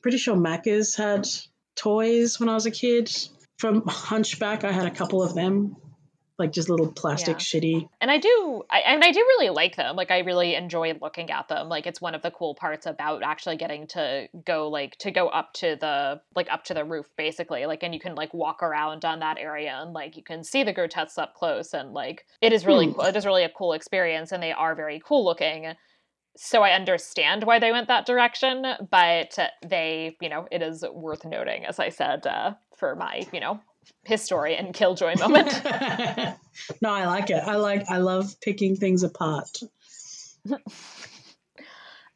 pretty 0.00 0.16
sure 0.16 0.36
Macca's 0.36 0.94
had 0.94 1.26
toys 1.76 2.38
when 2.40 2.48
I 2.48 2.54
was 2.54 2.66
a 2.66 2.70
kid. 2.70 3.10
From 3.58 3.82
Hunchback, 3.86 4.64
I 4.64 4.72
had 4.72 4.86
a 4.86 4.90
couple 4.90 5.22
of 5.22 5.34
them. 5.34 5.76
like 6.36 6.50
just 6.50 6.68
little 6.68 6.90
plastic 6.90 7.36
Yeah. 7.36 7.38
shitty. 7.38 7.88
and 8.00 8.10
I 8.10 8.18
do, 8.18 8.64
I, 8.68 8.80
and 8.80 9.04
I 9.04 9.12
do 9.12 9.20
really 9.20 9.50
like 9.50 9.76
them. 9.76 9.94
Like 9.94 10.10
I 10.10 10.18
really 10.18 10.56
enjoy 10.56 10.92
looking 11.00 11.30
at 11.30 11.46
them. 11.46 11.68
Like 11.68 11.86
it's 11.86 12.00
one 12.00 12.16
of 12.16 12.22
the 12.22 12.32
cool 12.32 12.56
parts 12.56 12.86
about 12.86 13.22
actually 13.22 13.56
getting 13.56 13.86
to 13.88 14.26
go 14.44 14.68
like 14.68 14.96
to 14.98 15.12
go 15.12 15.28
up 15.28 15.52
to 15.54 15.76
the 15.80 16.20
like 16.34 16.48
up 16.50 16.64
to 16.64 16.74
the 16.74 16.84
roof 16.84 17.06
basically. 17.16 17.66
Like 17.66 17.84
and 17.84 17.94
you 17.94 18.00
can 18.00 18.16
like 18.16 18.34
walk 18.34 18.64
around 18.64 19.04
on 19.04 19.20
that 19.20 19.38
area 19.38 19.78
and 19.80 19.92
like 19.92 20.16
you 20.16 20.24
can 20.24 20.42
see 20.42 20.64
the 20.64 20.72
grotesques 20.72 21.18
up 21.18 21.34
close 21.34 21.72
and 21.72 21.92
like 21.92 22.26
it 22.40 22.52
is 22.52 22.66
really 22.66 22.86
Hmm. 22.86 22.94
cool. 22.94 23.04
It 23.04 23.14
is 23.14 23.24
really 23.26 23.44
a 23.44 23.48
cool 23.48 23.72
experience 23.72 24.32
and 24.32 24.42
they 24.42 24.50
are 24.50 24.74
very 24.74 25.00
cool 25.06 25.24
looking. 25.24 25.72
So 26.36 26.62
I 26.62 26.70
understand 26.70 27.44
why 27.44 27.58
they 27.58 27.70
went 27.70 27.88
that 27.88 28.06
direction, 28.06 28.66
but 28.90 29.38
they, 29.64 30.16
you 30.20 30.28
know, 30.28 30.48
it 30.50 30.62
is 30.62 30.84
worth 30.92 31.24
noting, 31.24 31.64
as 31.64 31.78
I 31.78 31.90
said, 31.90 32.26
uh, 32.26 32.54
for 32.76 32.96
my, 32.96 33.26
you 33.32 33.40
know, 33.40 33.60
historian 34.04 34.72
killjoy 34.72 35.14
moment. 35.18 35.62
no, 36.82 36.90
I 36.90 37.06
like 37.06 37.30
it. 37.30 37.42
I 37.44 37.56
like 37.56 37.88
I 37.88 37.98
love 37.98 38.40
picking 38.40 38.76
things 38.76 39.02
apart. 39.02 39.60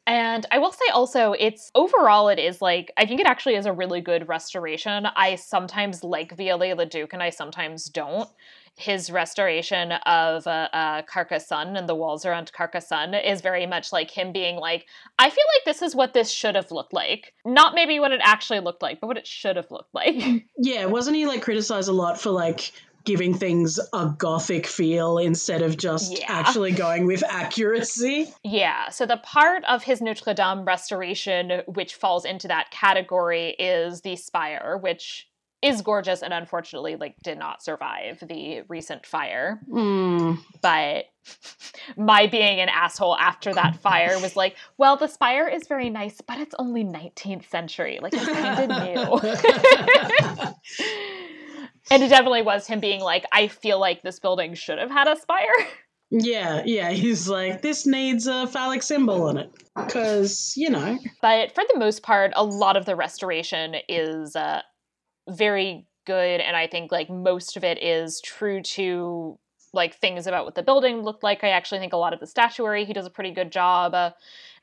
And 0.09 0.47
I 0.49 0.57
will 0.57 0.71
say 0.71 0.85
also, 0.91 1.33
it's 1.33 1.69
overall, 1.75 2.29
it 2.29 2.39
is 2.39 2.63
like, 2.63 2.91
I 2.97 3.05
think 3.05 3.21
it 3.21 3.27
actually 3.27 3.53
is 3.53 3.67
a 3.67 3.71
really 3.71 4.01
good 4.01 4.27
restoration. 4.27 5.05
I 5.15 5.35
sometimes 5.35 6.03
like 6.03 6.35
Viollet-le-Duc 6.35 7.13
and 7.13 7.21
I 7.21 7.29
sometimes 7.29 7.85
don't. 7.85 8.27
His 8.79 9.11
restoration 9.11 9.91
of 9.91 10.47
uh, 10.47 10.69
uh, 10.71 11.01
Carcassonne 11.01 11.75
and 11.75 11.89
the 11.89 11.95
walls 11.95 12.25
around 12.25 12.53
Carcassonne 12.53 13.13
is 13.13 13.41
very 13.41 13.65
much 13.65 13.91
like 13.91 14.09
him 14.09 14.31
being 14.31 14.55
like, 14.55 14.85
I 15.19 15.29
feel 15.29 15.43
like 15.57 15.65
this 15.65 15.81
is 15.81 15.95
what 15.95 16.13
this 16.13 16.31
should 16.31 16.55
have 16.55 16.71
looked 16.71 16.93
like. 16.93 17.33
Not 17.43 17.75
maybe 17.75 17.99
what 17.99 18.13
it 18.13 18.21
actually 18.23 18.61
looked 18.61 18.81
like, 18.81 19.01
but 19.01 19.07
what 19.07 19.17
it 19.17 19.27
should 19.27 19.57
have 19.57 19.69
looked 19.69 19.93
like. 19.93 20.15
Yeah, 20.57 20.85
wasn't 20.85 21.17
he 21.17 21.25
like 21.25 21.41
criticized 21.41 21.89
a 21.89 21.93
lot 21.93 22.19
for 22.19 22.31
like 22.31 22.71
giving 23.03 23.33
things 23.33 23.79
a 23.93 24.13
gothic 24.17 24.65
feel 24.67 25.17
instead 25.17 25.61
of 25.61 25.75
just 25.77 26.17
Yeah. 26.17 26.25
actually 26.27 26.71
going 26.71 27.05
with 27.05 27.23
accuracy? 27.23 28.33
Yeah, 28.43 28.89
so 28.89 29.05
the 29.05 29.17
part 29.17 29.63
of 29.65 29.83
his 29.83 30.01
Notre 30.01 30.33
Dame 30.33 30.63
restoration 30.63 31.63
which 31.67 31.95
falls 31.95 32.23
into 32.23 32.47
that 32.47 32.71
category 32.71 33.49
is 33.59 34.01
the 34.01 34.15
spire, 34.15 34.77
which 34.81 35.27
is 35.61 35.81
gorgeous 35.81 36.23
and 36.23 36.33
unfortunately 36.33 36.95
like 36.95 37.15
did 37.21 37.37
not 37.37 37.61
survive 37.61 38.23
the 38.27 38.61
recent 38.69 39.05
fire. 39.05 39.59
Mm. 39.69 40.39
But 40.61 41.05
my 41.97 42.27
being 42.27 42.59
an 42.59 42.69
asshole 42.69 43.17
after 43.17 43.53
that 43.53 43.77
fire 43.77 44.19
was 44.19 44.35
like, 44.35 44.55
well, 44.77 44.95
the 44.95 45.07
spire 45.07 45.47
is 45.47 45.67
very 45.67 45.89
nice, 45.89 46.21
but 46.21 46.39
it's 46.39 46.55
only 46.57 46.83
19th 46.83 47.49
century. 47.49 47.99
Like 48.01 48.13
it's 48.15 48.25
kind 48.25 48.71
of 48.71 48.83
new. 48.83 49.29
and 51.91 52.03
it 52.03 52.09
definitely 52.09 52.43
was 52.43 52.65
him 52.65 52.79
being 52.79 53.01
like, 53.01 53.25
I 53.31 53.47
feel 53.47 53.79
like 53.79 54.01
this 54.01 54.19
building 54.19 54.53
should 54.53 54.77
have 54.77 54.91
had 54.91 55.09
a 55.09 55.19
spire. 55.19 55.67
yeah, 56.09 56.63
yeah. 56.65 56.91
He's 56.91 57.27
like, 57.27 57.61
this 57.61 57.85
needs 57.85 58.27
a 58.27 58.47
phallic 58.47 58.81
symbol 58.81 59.23
on 59.23 59.37
it. 59.37 59.51
Because, 59.75 60.53
you 60.55 60.69
know. 60.69 60.97
But 61.21 61.53
for 61.53 61.65
the 61.71 61.77
most 61.77 62.01
part, 62.01 62.31
a 62.35 62.45
lot 62.45 62.77
of 62.77 62.85
the 62.85 62.95
restoration 62.95 63.75
is 63.89 64.37
uh, 64.37 64.61
very 65.29 65.85
good, 66.05 66.41
and 66.41 66.55
I 66.55 66.67
think 66.67 66.91
like 66.91 67.09
most 67.09 67.57
of 67.57 67.63
it 67.63 67.81
is 67.81 68.21
true 68.21 68.61
to 68.61 69.37
like 69.73 69.95
things 69.95 70.25
about 70.25 70.45
what 70.45 70.55
the 70.55 70.63
building 70.63 71.01
looked 71.03 71.23
like. 71.23 71.43
I 71.43 71.49
actually 71.49 71.79
think 71.79 71.93
a 71.93 71.97
lot 71.97 72.13
of 72.13 72.19
the 72.19 72.27
statuary 72.27 72.85
he 72.85 72.93
does 72.93 73.05
a 73.05 73.11
pretty 73.11 73.31
good 73.31 73.51
job. 73.51 73.93
Uh, 73.93 74.11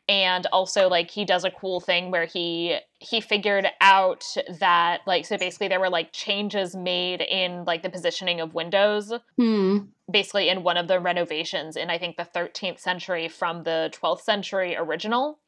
and 0.09 0.47
also 0.47 0.89
like 0.89 1.11
he 1.11 1.25
does 1.25 1.45
a 1.45 1.51
cool 1.51 1.81
thing 1.81 2.11
where 2.11 2.27
he 2.27 2.79
he 3.01 3.21
figured 3.21 3.67
out 3.81 4.25
that 4.61 5.01
like 5.07 5.27
so 5.27 5.37
basically 5.37 5.69
there 5.69 5.81
were 5.81 5.91
like 5.91 6.13
changes 6.13 6.75
made 6.77 7.21
in 7.21 7.65
like 7.65 7.83
the 7.83 7.91
positioning 7.91 8.41
of 8.41 8.55
windows 8.55 9.13
Hmm. 9.37 9.79
basically 10.11 10.49
in 10.49 10.63
one 10.63 10.77
of 10.77 10.87
the 10.89 11.01
renovations 11.01 11.77
in 11.77 11.91
I 11.91 11.99
think 11.99 12.17
the 12.17 12.25
13th 12.25 12.79
century 12.79 13.29
from 13.29 13.65
the 13.65 13.91
12th 13.93 14.23
century 14.23 14.77
original. 14.77 15.39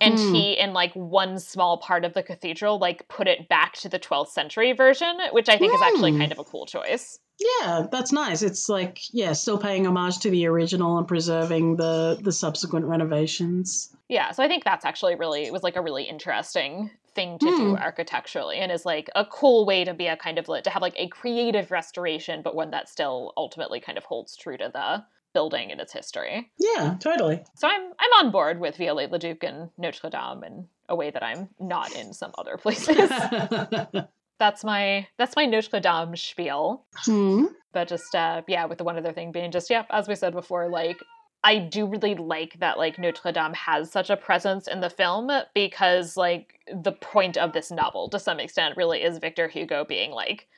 And 0.00 0.18
Hmm. 0.18 0.34
he 0.34 0.52
in 0.52 0.72
like 0.74 0.92
one 0.94 1.38
small 1.38 1.78
part 1.78 2.04
of 2.04 2.12
the 2.14 2.22
cathedral 2.22 2.78
like 2.78 3.08
put 3.08 3.26
it 3.28 3.48
back 3.48 3.74
to 3.78 3.88
the 3.88 3.98
12th 3.98 4.28
century 4.28 4.72
version, 4.72 5.16
which 5.32 5.48
I 5.48 5.58
think 5.58 5.74
is 5.74 5.80
actually 5.82 6.12
Hmm. 6.12 6.18
kind 6.18 6.32
of 6.32 6.38
a 6.38 6.44
cool 6.44 6.66
choice. 6.66 7.18
Yeah, 7.60 7.86
that's 7.90 8.12
nice. 8.12 8.42
It's 8.42 8.68
like, 8.68 8.98
yeah, 9.12 9.32
still 9.32 9.58
paying 9.58 9.86
homage 9.86 10.18
to 10.20 10.30
the 10.30 10.46
original 10.46 10.98
and 10.98 11.08
preserving 11.08 11.76
the 11.76 12.18
the 12.20 12.32
subsequent 12.32 12.86
renovations. 12.86 13.94
Yeah, 14.08 14.32
so 14.32 14.42
I 14.42 14.48
think 14.48 14.64
that's 14.64 14.84
actually 14.84 15.14
really 15.16 15.44
it 15.44 15.52
was 15.52 15.62
like 15.62 15.76
a 15.76 15.82
really 15.82 16.04
interesting 16.04 16.90
thing 17.14 17.38
to 17.38 17.46
do 17.46 17.68
Hmm. 17.70 17.82
architecturally 17.82 18.56
and 18.58 18.72
is 18.72 18.86
like 18.86 19.10
a 19.14 19.24
cool 19.26 19.66
way 19.66 19.84
to 19.84 19.92
be 19.92 20.06
a 20.06 20.16
kind 20.16 20.38
of 20.38 20.46
to 20.46 20.70
have 20.70 20.80
like 20.80 20.94
a 20.96 21.08
creative 21.08 21.70
restoration 21.70 22.40
but 22.42 22.54
one 22.54 22.70
that 22.70 22.88
still 22.88 23.34
ultimately 23.36 23.80
kind 23.80 23.98
of 23.98 24.04
holds 24.04 24.34
true 24.34 24.56
to 24.56 24.70
the 24.72 25.04
building 25.34 25.70
and 25.70 25.80
its 25.80 25.92
history. 25.92 26.50
Yeah, 26.58 26.96
totally. 27.00 27.42
So 27.56 27.68
I'm 27.68 27.82
I'm 27.98 28.24
on 28.26 28.30
board 28.32 28.60
with 28.60 28.76
Viollet 28.76 29.10
le 29.10 29.18
Duc 29.18 29.42
and 29.44 29.70
Notre 29.78 30.10
Dame 30.10 30.44
in 30.44 30.68
a 30.88 30.96
way 30.96 31.10
that 31.10 31.22
I'm 31.22 31.48
not 31.58 31.94
in 31.96 32.12
some 32.12 32.32
other 32.38 32.56
places. 32.62 33.10
that's 34.42 34.64
my 34.64 35.06
that's 35.18 35.36
my 35.36 35.46
Notre 35.46 35.78
Dame 35.78 36.16
spiel. 36.16 36.84
Hmm. 37.04 37.44
But 37.72 37.86
just 37.86 38.12
uh 38.12 38.42
yeah, 38.48 38.64
with 38.64 38.78
the 38.78 38.84
one 38.84 38.98
other 38.98 39.12
thing 39.12 39.30
being 39.30 39.52
just 39.52 39.70
yeah, 39.70 39.84
as 39.88 40.08
we 40.08 40.16
said 40.16 40.32
before, 40.32 40.68
like 40.68 40.98
I 41.44 41.58
do 41.58 41.86
really 41.86 42.16
like 42.16 42.58
that 42.58 42.76
like 42.76 42.98
Notre 42.98 43.30
Dame 43.30 43.54
has 43.54 43.92
such 43.92 44.10
a 44.10 44.16
presence 44.16 44.66
in 44.66 44.80
the 44.80 44.90
film 44.90 45.30
because 45.54 46.16
like 46.16 46.58
the 46.74 46.90
point 46.90 47.36
of 47.36 47.52
this 47.52 47.70
novel 47.70 48.08
to 48.10 48.18
some 48.18 48.40
extent 48.40 48.76
really 48.76 49.04
is 49.04 49.18
Victor 49.18 49.46
Hugo 49.46 49.84
being 49.84 50.10
like 50.10 50.48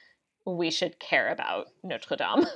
we 0.47 0.71
should 0.71 0.99
care 0.99 1.31
about 1.31 1.67
Notre 1.83 2.17
Dame. 2.17 2.47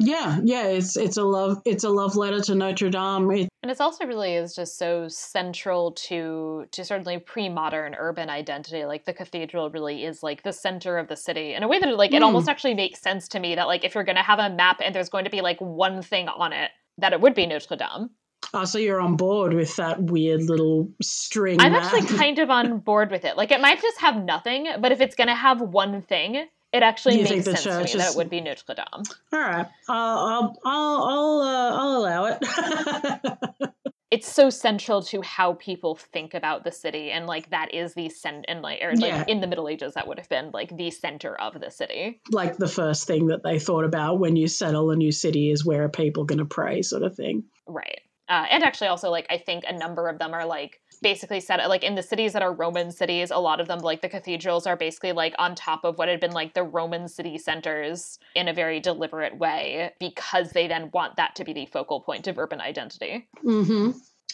Yeah, 0.00 0.40
yeah. 0.42 0.66
It's 0.66 0.96
it's 0.96 1.16
a 1.16 1.24
love 1.24 1.62
it's 1.64 1.84
a 1.84 1.90
love 1.90 2.16
letter 2.16 2.40
to 2.40 2.56
Notre 2.56 2.90
Dame. 2.90 3.30
It, 3.30 3.48
And 3.66 3.70
it's 3.72 3.80
also 3.80 4.06
really 4.06 4.34
is 4.36 4.54
just 4.54 4.78
so 4.78 5.08
central 5.08 5.90
to 6.06 6.66
to 6.70 6.84
certainly 6.84 7.18
pre-modern 7.18 7.96
urban 7.98 8.30
identity. 8.30 8.84
Like 8.84 9.06
the 9.06 9.12
cathedral 9.12 9.70
really 9.70 10.04
is 10.04 10.22
like 10.22 10.44
the 10.44 10.52
center 10.52 10.98
of 10.98 11.08
the 11.08 11.16
city 11.16 11.52
in 11.52 11.64
a 11.64 11.68
way 11.68 11.80
that 11.80 11.96
like 11.98 12.14
it 12.14 12.22
Mm. 12.22 12.26
almost 12.26 12.48
actually 12.48 12.74
makes 12.74 13.00
sense 13.00 13.26
to 13.30 13.40
me 13.40 13.56
that 13.56 13.66
like 13.66 13.82
if 13.82 13.96
you're 13.96 14.04
gonna 14.04 14.22
have 14.22 14.38
a 14.38 14.50
map 14.50 14.80
and 14.84 14.94
there's 14.94 15.08
going 15.08 15.24
to 15.24 15.30
be 15.32 15.40
like 15.40 15.60
one 15.60 16.00
thing 16.00 16.28
on 16.28 16.52
it, 16.52 16.70
that 16.98 17.12
it 17.12 17.20
would 17.20 17.34
be 17.34 17.44
Notre 17.44 17.74
Dame. 17.74 18.10
oh, 18.54 18.64
so 18.64 18.78
you're 18.78 19.00
on 19.00 19.16
board 19.16 19.52
with 19.52 19.74
that 19.74 20.00
weird 20.00 20.42
little 20.44 20.88
string. 21.02 21.60
I'm 21.60 21.72
map. 21.72 21.92
actually 21.92 22.06
kind 22.16 22.38
of 22.38 22.50
on 22.50 22.78
board 22.78 23.10
with 23.10 23.24
it. 23.24 23.36
Like 23.36 23.50
it 23.50 23.60
might 23.60 23.82
just 23.82 23.98
have 24.00 24.14
nothing, 24.22 24.68
but 24.78 24.92
if 24.92 25.00
it's 25.00 25.16
gonna 25.16 25.34
have 25.34 25.60
one 25.60 26.02
thing, 26.02 26.46
it 26.76 26.82
actually 26.82 27.22
makes 27.22 27.44
sense 27.44 27.62
to 27.62 27.70
me 27.78 27.82
church 27.84 27.92
that 27.94 28.12
it 28.12 28.16
would 28.16 28.30
be 28.30 28.40
Notre 28.40 28.74
Dame. 28.74 29.02
All 29.32 29.40
right, 29.40 29.66
I'll 29.88 30.18
I'll 30.18 30.60
I'll 30.64 31.02
I'll, 31.02 31.40
uh, 31.40 31.76
I'll 31.80 31.96
allow 31.98 32.24
it. 32.26 33.70
it's 34.10 34.32
so 34.32 34.50
central 34.50 35.02
to 35.02 35.20
how 35.22 35.54
people 35.54 35.96
think 35.96 36.32
about 36.34 36.62
the 36.64 36.70
city 36.70 37.10
and 37.10 37.26
like 37.26 37.50
that 37.50 37.74
is 37.74 37.94
the 37.94 38.08
center, 38.08 38.44
and 38.48 38.62
like 38.62 38.80
or 38.82 38.92
like 38.92 39.00
Yeah. 39.12 39.24
in 39.26 39.40
the 39.40 39.46
middle 39.48 39.68
ages 39.68 39.94
that 39.94 40.06
would 40.06 40.18
have 40.18 40.28
been 40.28 40.50
like 40.52 40.74
the 40.76 40.90
center 40.92 41.34
of 41.34 41.60
the 41.60 41.70
city 41.70 42.20
like 42.30 42.56
the 42.56 42.68
first 42.68 43.06
thing 43.08 43.26
that 43.28 43.42
they 43.42 43.58
thought 43.58 43.84
about 43.84 44.20
when 44.20 44.36
you 44.36 44.46
settle 44.46 44.90
a 44.92 44.96
new 44.96 45.10
city 45.10 45.50
is 45.50 45.64
where 45.66 45.82
are 45.84 45.88
people 45.88 46.24
going 46.24 46.38
to 46.38 46.44
pray, 46.44 46.82
sort 46.82 47.02
of 47.02 47.16
thing. 47.16 47.44
right 47.66 48.00
uh, 48.28 48.44
and 48.50 48.62
actually 48.62 48.86
also 48.88 49.10
like 49.10 49.26
i 49.28 49.38
think 49.38 49.64
a 49.66 49.76
number 49.76 50.08
of 50.08 50.18
them 50.20 50.32
are 50.34 50.46
like 50.46 50.80
basically 51.06 51.40
set 51.40 51.56
like 51.68 51.84
in 51.84 51.94
the 51.94 52.02
cities 52.02 52.32
that 52.32 52.42
are 52.42 52.52
roman 52.52 52.90
cities 52.90 53.30
a 53.30 53.38
lot 53.38 53.60
of 53.60 53.68
them 53.68 53.78
like 53.78 54.02
the 54.02 54.08
cathedrals 54.08 54.66
are 54.66 54.76
basically 54.76 55.12
like 55.12 55.34
on 55.38 55.54
top 55.54 55.84
of 55.84 55.98
what 55.98 56.08
had 56.08 56.18
been 56.18 56.32
like 56.32 56.54
the 56.54 56.62
roman 56.64 57.06
city 57.06 57.38
centers 57.38 58.18
in 58.34 58.48
a 58.48 58.52
very 58.52 58.80
deliberate 58.80 59.38
way 59.38 59.92
because 60.00 60.50
they 60.50 60.66
then 60.66 60.90
want 60.92 61.14
that 61.16 61.36
to 61.36 61.44
be 61.44 61.52
the 61.52 61.66
focal 61.66 62.00
point 62.00 62.26
of 62.26 62.36
urban 62.38 62.60
identity 62.60 63.28
Mm-hmm. 63.44 63.90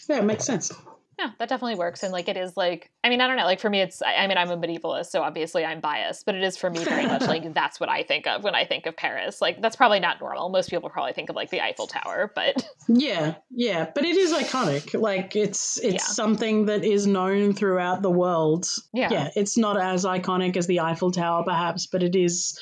Yeah, 0.09 0.19
it 0.19 0.25
makes 0.25 0.45
sense. 0.45 0.73
Yeah, 1.23 1.31
that 1.39 1.49
definitely 1.49 1.77
works. 1.77 2.03
And 2.03 2.13
like 2.13 2.29
it 2.29 2.37
is 2.37 2.57
like 2.57 2.91
I 3.05 3.09
mean, 3.09 3.21
I 3.21 3.27
don't 3.29 3.37
know, 3.37 3.45
like 3.45 3.61
for 3.61 3.71
me 3.71 3.81
it's 3.81 4.03
I, 4.03 4.15
I 4.15 4.27
mean 4.27 4.37
I'm 4.37 4.51
a 4.51 4.57
medievalist, 4.57 5.07
so 5.07 5.23
obviously 5.23 5.65
I'm 5.65 5.81
biased, 5.81 6.27
but 6.27 6.35
it 6.35 6.43
is 6.43 6.57
for 6.57 6.69
me 6.71 6.83
very 6.85 7.07
much 7.07 7.23
like 7.23 7.55
that's 7.61 7.79
what 7.79 7.89
I 7.89 8.03
think 8.03 8.27
of 8.27 8.43
when 8.43 8.55
I 8.55 8.65
think 8.65 8.87
of 8.87 8.97
Paris. 8.97 9.41
Like 9.41 9.61
that's 9.63 9.77
probably 9.77 10.01
not 10.01 10.21
normal. 10.21 10.49
Most 10.49 10.71
people 10.71 10.91
probably 10.91 11.13
think 11.13 11.31
of 11.31 11.37
like 11.37 11.51
the 11.51 11.61
Eiffel 11.61 11.87
Tower, 11.87 12.33
but 12.35 12.67
Yeah, 12.89 13.35
yeah, 13.51 13.89
but 13.95 14.05
it 14.05 14.17
is 14.17 14.33
iconic. 14.33 15.01
Like 15.01 15.37
it's 15.37 15.79
it's 15.79 15.95
Yeah. 15.95 15.99
something 16.13 16.67
that 16.67 16.85
is 16.85 17.07
known 17.07 17.53
throughout 17.53 18.03
the 18.03 18.11
world. 18.11 18.67
yeah. 18.93 19.09
Yeah, 19.11 19.29
it's 19.37 19.57
not 19.57 19.81
as 19.81 20.05
iconic 20.05 20.57
as 20.57 20.67
the 20.67 20.81
Eiffel 20.81 21.13
Tower, 21.13 21.45
perhaps, 21.45 21.87
but 21.87 22.03
it 22.03 22.17
is. 22.17 22.59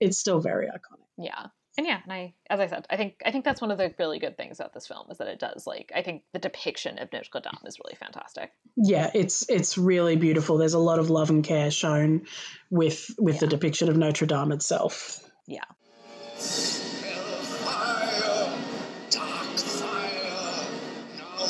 It's 0.00 0.18
still 0.18 0.40
very 0.40 0.66
iconic. 0.66 1.06
Yeah. 1.16 1.46
And 1.78 1.86
yeah, 1.86 2.00
and 2.04 2.12
I 2.12 2.34
as 2.50 2.60
I 2.60 2.66
said, 2.66 2.86
I 2.90 2.98
think 2.98 3.14
I 3.24 3.30
think 3.30 3.46
that's 3.46 3.62
one 3.62 3.70
of 3.70 3.78
the 3.78 3.94
really 3.98 4.18
good 4.18 4.36
things 4.36 4.60
about 4.60 4.74
this 4.74 4.86
film 4.86 5.06
is 5.10 5.16
that 5.18 5.28
it 5.28 5.38
does 5.38 5.66
like 5.66 5.90
I 5.94 6.02
think 6.02 6.22
the 6.34 6.38
depiction 6.38 6.98
of 6.98 7.10
Notre 7.12 7.40
Dame 7.40 7.58
is 7.64 7.78
really 7.82 7.96
fantastic. 7.96 8.52
Yeah, 8.76 9.10
it's 9.14 9.48
it's 9.48 9.78
really 9.78 10.16
beautiful. 10.16 10.58
There's 10.58 10.74
a 10.74 10.78
lot 10.78 10.98
of 10.98 11.08
love 11.08 11.30
and 11.30 11.42
care 11.42 11.70
shown 11.70 12.26
with 12.70 13.14
with 13.18 13.40
the 13.40 13.46
depiction 13.46 13.88
of 13.88 13.96
Notre 13.96 14.26
Dame 14.26 14.52
itself. 14.52 15.20
Yeah. 15.46 15.64
Hellfire, 17.04 18.52
dark 19.08 19.58
fire. 19.58 20.66
Now, 21.16 21.46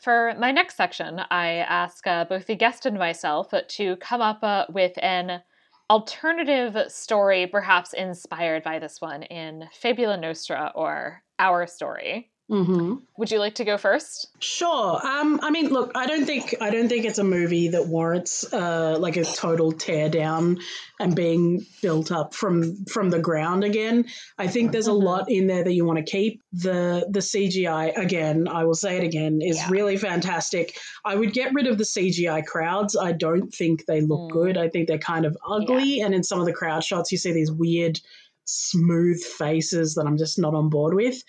for 0.00 0.34
my 0.38 0.50
next 0.50 0.76
section, 0.76 1.20
I 1.30 1.56
ask 1.56 2.06
uh, 2.06 2.24
both 2.24 2.46
the 2.46 2.56
guest 2.56 2.86
and 2.86 2.98
myself 2.98 3.52
to 3.68 3.96
come 3.96 4.20
up 4.20 4.42
uh, 4.42 4.66
with 4.70 4.92
an 5.02 5.42
alternative 5.90 6.90
story, 6.90 7.46
perhaps 7.46 7.92
inspired 7.92 8.62
by 8.62 8.78
this 8.78 9.00
one 9.00 9.24
in 9.24 9.68
Fabula 9.72 10.16
Nostra 10.16 10.72
or 10.74 11.22
Our 11.38 11.66
Story. 11.66 12.30
Mm-hmm. 12.50 12.96
Would 13.16 13.30
you 13.30 13.38
like 13.38 13.54
to 13.56 13.64
go 13.64 13.78
first? 13.78 14.26
Sure. 14.40 15.00
Um, 15.06 15.38
I 15.40 15.50
mean, 15.50 15.68
look, 15.68 15.92
I 15.94 16.06
don't 16.06 16.24
think 16.24 16.56
I 16.60 16.70
don't 16.70 16.88
think 16.88 17.04
it's 17.04 17.18
a 17.18 17.24
movie 17.24 17.68
that 17.68 17.86
warrants 17.86 18.52
uh, 18.52 18.96
like 18.98 19.16
a 19.16 19.24
total 19.24 19.70
tear 19.70 20.08
down 20.08 20.58
and 20.98 21.14
being 21.14 21.64
built 21.80 22.10
up 22.10 22.34
from 22.34 22.84
from 22.86 23.10
the 23.10 23.20
ground 23.20 23.62
again. 23.62 24.06
I 24.36 24.48
think 24.48 24.72
there's 24.72 24.88
a 24.88 24.90
Mhm. 24.90 25.02
lot 25.04 25.30
in 25.30 25.46
there 25.46 25.62
that 25.62 25.72
you 25.72 25.84
want 25.84 25.98
to 26.04 26.10
keep. 26.10 26.42
The 26.52 27.06
the 27.08 27.20
CGI 27.22 27.92
again, 27.96 28.48
I 28.48 28.64
will 28.64 28.74
say 28.74 28.96
it 28.96 29.04
again, 29.04 29.40
is 29.40 29.56
Yeah. 29.58 29.68
really 29.70 29.96
fantastic. 29.96 30.76
I 31.04 31.14
would 31.14 31.32
get 31.32 31.54
rid 31.54 31.68
of 31.68 31.78
the 31.78 31.84
CGI 31.84 32.42
crowds. 32.42 32.96
I 32.96 33.12
don't 33.12 33.54
think 33.54 33.86
they 33.86 34.00
look 34.00 34.30
Mm. 34.30 34.32
good. 34.32 34.58
I 34.58 34.68
think 34.68 34.88
they're 34.88 34.98
kind 34.98 35.24
of 35.24 35.36
ugly, 35.48 36.00
and 36.00 36.14
in 36.14 36.24
some 36.24 36.40
of 36.40 36.46
the 36.46 36.52
crowd 36.52 36.82
shots, 36.82 37.12
you 37.12 37.18
see 37.18 37.32
these 37.32 37.52
weird, 37.52 38.00
smooth 38.44 39.22
faces 39.22 39.94
that 39.94 40.06
I'm 40.06 40.16
just 40.18 40.38
not 40.38 40.54
on 40.54 40.68
board 40.68 40.94
with. 40.94 41.22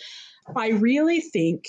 I 0.56 0.70
really 0.70 1.22
think 1.22 1.66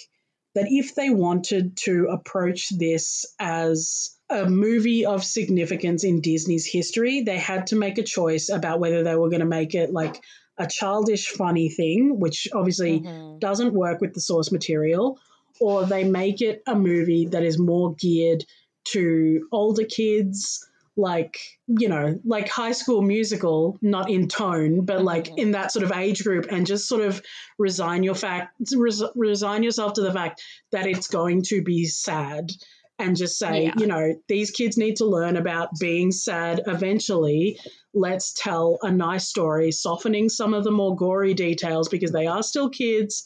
that 0.55 0.67
if 0.69 0.95
they 0.95 1.11
wanted 1.11 1.77
to 1.79 2.09
approach 2.11 2.69
this 2.71 3.25
as 3.39 4.17
a 4.29 4.49
movie 4.49 5.07
of 5.07 5.25
significance 5.25 6.05
in 6.05 6.21
Disney's 6.21 6.67
history, 6.67 7.23
they 7.23 7.39
had 7.39 7.69
to 7.69 7.77
make 7.77 7.99
a 7.99 8.03
choice 8.03 8.49
about 8.49 8.81
whether 8.81 9.03
they 9.03 9.15
were 9.17 9.31
going 9.31 9.41
to 9.41 9.47
make 9.47 9.75
it 9.75 9.93
like 9.93 10.23
a 10.59 10.67
childish, 10.67 11.29
funny 11.29 11.69
thing, 11.71 12.19
which 12.21 12.49
obviously 12.53 13.01
Mhm. 13.01 13.41
doesn't 13.41 13.73
work 13.73 14.01
with 14.01 14.15
the 14.15 14.21
source 14.21 14.53
material, 14.53 15.19
or 15.61 15.85
they 15.87 16.05
make 16.05 16.43
it 16.43 16.63
a 16.67 16.75
movie 16.75 17.27
that 17.27 17.43
is 17.45 17.59
more 17.59 17.95
geared 17.95 18.45
to 18.85 19.49
older 19.53 19.85
kids, 19.85 20.67
like, 20.97 21.39
you 21.67 21.89
know, 21.89 22.19
like 22.25 22.49
high 22.49 22.73
school 22.73 23.03
musical, 23.03 23.79
not 23.81 24.11
in 24.11 24.29
tone, 24.29 24.85
but 24.85 25.03
like 25.03 25.29
Mhm. 25.29 25.39
in 25.39 25.51
that 25.53 25.73
sort 25.73 25.85
of 25.85 25.93
age 25.93 26.23
group, 26.23 26.47
and 26.51 26.67
just 26.67 26.87
sort 26.89 27.03
of 27.03 27.23
resign 27.59 28.03
your 28.03 28.15
fact, 28.15 28.55
res- 28.77 29.03
resign 29.15 29.63
yourself 29.63 29.95
to 29.95 30.03
the 30.03 30.13
fact 30.13 30.43
that 30.71 30.87
it's 30.87 31.09
going 31.09 31.43
to 31.45 31.63
be 31.63 31.87
sad. 31.87 32.51
And 32.99 33.17
just 33.17 33.37
say, 33.39 33.65
Yeah. 33.65 33.75
you 33.79 33.87
know, 33.87 34.15
these 34.29 34.51
kids 34.53 34.77
need 34.77 34.97
to 34.97 35.07
learn 35.07 35.37
about 35.37 35.71
being 35.81 36.13
sad 36.13 36.61
eventually. 36.67 37.59
Let's 37.95 38.33
tell 38.35 38.79
a 38.83 38.93
nice 38.93 39.27
story, 39.29 39.73
softening 39.73 40.29
some 40.29 40.55
of 40.55 40.63
the 40.63 40.71
more 40.71 40.95
gory 40.95 41.35
details 41.35 41.89
because 41.89 42.13
they 42.13 42.27
are 42.27 42.43
still 42.45 42.69
kids, 42.69 43.25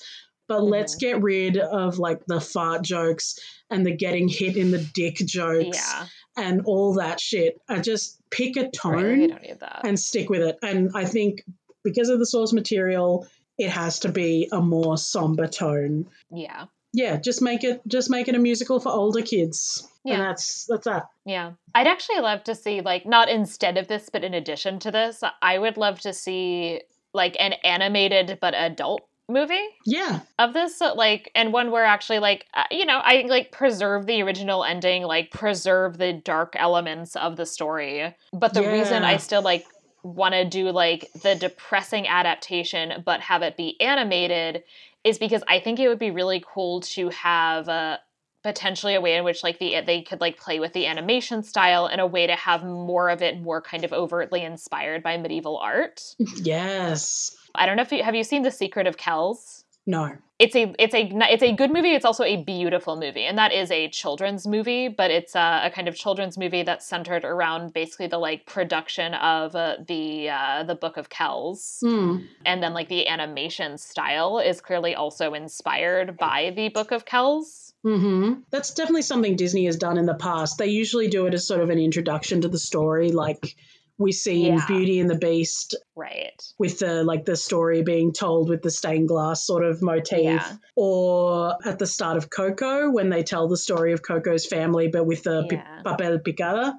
but 0.49 0.63
let's 0.63 0.95
get 0.95 1.21
rid 1.21 1.59
of 1.59 1.99
like 1.99 2.25
the 2.27 2.41
fart 2.41 2.83
jokes 2.83 3.39
and 3.69 3.85
the 3.85 3.95
getting 3.95 4.29
hit 4.29 4.57
in 4.57 4.71
the 4.71 4.79
dick 4.95 5.17
jokes 5.17 5.77
Yeah. 5.77 6.07
And 6.37 6.63
all 6.67 6.95
that 6.95 7.21
shit. 7.21 7.61
I 7.69 7.81
just 7.81 8.21
pick 8.31 8.57
a 8.57 8.69
tone 8.71 9.21
you 9.21 9.29
don't 9.29 9.43
need 9.43 9.61
that. 9.61 9.81
and 9.85 9.99
stick 9.99 10.29
with 10.29 10.43
it. 10.43 10.59
And 10.63 10.91
I 10.95 11.05
think 11.05 11.43
because 11.83 12.09
of 12.09 12.19
the 12.19 12.27
source 12.27 12.53
material, 12.53 13.27
it 13.59 13.71
has 13.71 14.01
to 14.01 14.11
be 14.11 14.49
a 14.53 14.61
more 14.61 14.99
somber 14.99 15.47
tone. 15.47 16.07
yeah. 16.31 16.67
Yeah, 16.93 17.19
just 17.19 17.43
make 17.43 17.63
it 17.63 17.83
just 17.87 18.09
make 18.09 18.27
it 18.27 18.35
a 18.35 18.39
musical 18.39 18.81
for 18.81 18.89
older 18.91 19.21
kids. 19.21 19.87
Yeah. 20.03 20.15
And 20.15 20.23
that's 20.23 20.65
that's 20.67 20.87
that. 20.87 21.09
Yeah. 21.27 21.53
I'd 21.75 21.87
actually 21.87 22.21
love 22.21 22.43
to 22.45 22.55
see, 22.55 22.81
like, 22.81 23.05
not 23.05 23.29
instead 23.29 23.77
of 23.77 23.87
this, 23.87 24.09
but 24.11 24.25
in 24.25 24.33
addition 24.33 24.79
to 24.79 24.91
this, 24.91 25.23
I 25.43 25.59
would 25.59 25.77
love 25.77 26.01
to 26.01 26.15
see, 26.15 26.81
like, 27.13 27.37
an 27.39 27.53
animated 27.65 28.39
but 28.41 28.55
adult 28.55 29.03
movie 29.29 29.69
Yeah. 29.85 30.21
of 30.39 30.53
this. 30.53 30.79
So, 30.79 30.95
like, 30.95 31.31
and 31.35 31.53
one 31.53 31.71
where 31.71 31.85
actually, 31.85 32.19
like, 32.19 32.47
uh, 32.55 32.65
you 32.71 32.85
know, 32.87 32.99
I 33.03 33.25
like 33.29 33.53
preserve 33.53 34.07
the 34.07 34.23
original 34.23 34.65
ending, 34.65 35.03
like, 35.03 35.31
preserve 35.31 35.99
the 35.99 36.13
dark 36.13 36.55
elements 36.59 37.17
of 37.17 37.37
the 37.37 37.47
story. 37.47 38.15
But 38.33 38.55
the 38.55 38.63
reason 38.63 39.05
I 39.05 39.17
still, 39.17 39.43
like, 39.43 39.67
want 40.03 40.35
to 40.35 40.45
do, 40.45 40.71
like, 40.71 41.11
the 41.23 41.35
depressing 41.35 42.07
adaptation, 42.07 43.03
but 43.05 43.21
have 43.21 43.43
it 43.43 43.57
be 43.57 43.81
animated 43.81 44.63
is 45.05 45.19
because 45.19 45.43
I 45.49 45.61
think 45.61 45.79
it 45.79 45.89
would 45.89 45.99
be 45.99 46.11
really 46.11 46.45
cool 46.47 46.81
to 46.81 47.09
have 47.11 47.69
uh, 47.69 47.99
potentially 48.47 48.95
a 48.95 49.01
way 49.01 49.17
in 49.17 49.25
which 49.25 49.43
like 49.43 49.59
the 49.59 49.81
they 49.85 50.01
could 50.03 50.21
like 50.21 50.39
play 50.39 50.61
with 50.61 50.73
the 50.73 50.87
animation 50.87 51.43
style 51.43 51.89
in 51.89 51.99
a 51.99 52.07
way 52.07 52.27
to 52.29 52.37
have 52.37 52.63
more 52.65 53.11
of 53.11 53.21
it 53.23 53.41
more 53.41 53.61
kind 53.61 53.83
of 53.85 53.93
overtly 53.93 54.43
inspired 54.43 55.03
by 55.03 55.17
medieval 55.17 55.59
art. 55.59 56.15
Yes. 56.37 57.37
I 57.55 57.67
don't 57.67 57.77
know 57.77 57.83
if 57.83 57.91
you 57.93 58.03
have 58.05 58.15
you 58.15 58.23
seen 58.25 58.43
The 58.43 58.51
Secret 58.51 58.87
of 58.87 58.97
Kells? 58.97 59.65
No. 59.89 60.13
It's 60.39 60.55
a 60.55 60.75
it's 60.79 60.95
a 60.95 61.09
it's 61.33 61.43
a 61.43 61.53
good 61.55 61.73
movie. 61.73 61.95
It's 61.95 62.05
also 62.05 62.23
a 62.23 62.37
beautiful 62.37 62.97
movie, 62.97 63.25
and 63.25 63.39
that 63.39 63.53
is 63.53 63.71
a 63.71 63.89
children's 63.89 64.47
movie, 64.47 64.89
but 64.89 65.11
it's 65.11 65.35
a, 65.35 65.63
a 65.65 65.71
kind 65.71 65.89
of 65.89 65.95
children's 65.95 66.37
movie 66.37 66.63
that's 66.63 66.85
centered 66.87 67.25
around 67.25 67.73
basically 67.73 68.07
the 68.09 68.19
like 68.19 68.45
production 68.45 69.15
of 69.15 69.57
uh, 69.57 69.77
the 69.89 70.29
uh, 70.29 70.65
the 70.65 70.75
Book 70.75 70.97
of 70.99 71.09
Kells 71.09 71.79
Hmm. 71.83 72.19
and 72.45 72.63
then 72.63 72.75
like 72.75 72.89
the 72.89 73.09
animation 73.09 73.79
style 73.79 74.39
is 74.39 74.61
clearly 74.61 74.95
also 74.95 75.33
inspired 75.33 76.17
by 76.19 76.53
the 76.55 76.69
Book 76.69 76.91
of 76.93 77.07
Kells. 77.07 77.66
Hmm 77.85 78.35
That's 78.51 78.75
definitely 78.75 79.03
something 79.03 79.37
Disney 79.37 79.67
has 79.67 79.77
done 79.77 79.99
in 79.99 80.07
the 80.07 80.15
past. 80.15 80.59
They 80.59 80.69
usually 80.69 81.09
do 81.09 81.27
it 81.27 81.35
as 81.35 81.47
sort 81.47 81.61
of 81.61 81.71
an 81.71 81.79
introduction 81.79 82.41
to 82.43 82.49
the 82.49 82.59
story, 82.59 83.13
like 83.13 83.57
we 83.99 84.13
see 84.13 84.47
in 84.49 84.61
Beauty 84.67 85.01
and 85.01 85.09
the 85.09 85.15
Beast, 85.19 85.75
Right. 85.95 86.33
with 86.59 86.81
the 86.81 87.03
like 87.05 87.25
the 87.25 87.37
story 87.37 87.83
being 87.83 88.13
told 88.13 88.49
with 88.51 88.61
the 88.61 88.71
stained 88.71 89.09
glass 89.09 89.47
sort 89.47 89.65
of 89.65 89.81
motif, 89.83 90.21
Yeah. 90.25 90.57
or 90.75 91.55
at 91.65 91.79
the 91.79 91.87
start 91.87 92.17
of 92.19 92.29
Coco 92.29 92.91
when 92.91 93.09
they 93.09 93.23
tell 93.23 93.49
the 93.49 93.57
story 93.57 93.93
of 93.93 94.03
Coco's 94.03 94.45
family, 94.47 94.89
but 94.89 95.07
with 95.07 95.23
the 95.23 95.47
Yeah. 95.51 95.83
papel 95.85 96.19
picado. 96.23 96.75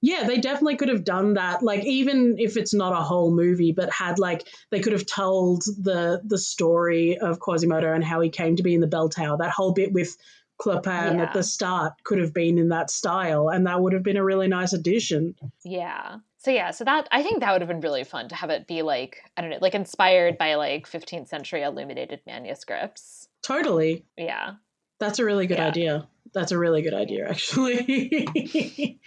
Yeah, 0.00 0.24
they 0.24 0.38
definitely 0.38 0.76
could 0.76 0.88
have 0.90 1.04
done 1.04 1.34
that. 1.34 1.62
Like 1.62 1.84
even 1.84 2.36
if 2.38 2.56
it's 2.56 2.72
not 2.72 2.92
a 2.92 3.02
whole 3.02 3.34
movie, 3.34 3.72
but 3.72 3.90
had 3.92 4.18
like 4.18 4.46
they 4.70 4.80
could 4.80 4.92
have 4.92 5.06
told 5.06 5.62
the 5.64 6.20
the 6.24 6.38
story 6.38 7.18
of 7.18 7.40
Quasimodo 7.40 7.92
and 7.92 8.04
how 8.04 8.20
he 8.20 8.30
came 8.30 8.56
to 8.56 8.62
be 8.62 8.74
in 8.74 8.80
the 8.80 8.86
bell 8.86 9.08
tower. 9.08 9.36
That 9.38 9.50
whole 9.50 9.72
bit 9.72 9.92
with 9.92 10.16
Clopin 10.60 11.16
Yeah. 11.16 11.22
at 11.24 11.32
the 11.32 11.42
start 11.42 11.94
could 12.04 12.18
have 12.18 12.32
been 12.34 12.58
in 12.58 12.68
that 12.68 12.90
style, 12.90 13.48
and 13.48 13.66
that 13.66 13.80
would 13.80 13.92
have 13.92 14.02
been 14.02 14.16
a 14.16 14.24
really 14.24 14.48
nice 14.48 14.72
addition. 14.72 15.34
Yeah. 15.64 16.16
So 16.40 16.52
yeah, 16.52 16.70
so 16.70 16.84
that 16.84 17.08
I 17.10 17.22
think 17.24 17.40
that 17.40 17.50
would 17.52 17.60
have 17.62 17.68
been 17.68 17.80
really 17.80 18.04
fun 18.04 18.28
to 18.28 18.34
have 18.36 18.50
it 18.50 18.68
be 18.68 18.82
like 18.82 19.18
I 19.36 19.40
don't 19.40 19.50
know, 19.50 19.58
like 19.60 19.74
inspired 19.74 20.38
by 20.38 20.54
like 20.54 20.88
15th 20.88 21.26
century 21.28 21.62
illuminated 21.62 22.20
manuscripts. 22.26 23.28
Totally. 23.42 24.04
Yeah. 24.16 24.54
That's 25.00 25.18
a 25.20 25.24
really 25.24 25.46
good 25.46 25.58
Yeah. 25.58 25.68
idea. 25.68 26.08
That's 26.34 26.52
a 26.52 26.58
really 26.58 26.82
good 26.82 26.94
idea, 26.94 27.28
actually. 27.28 28.28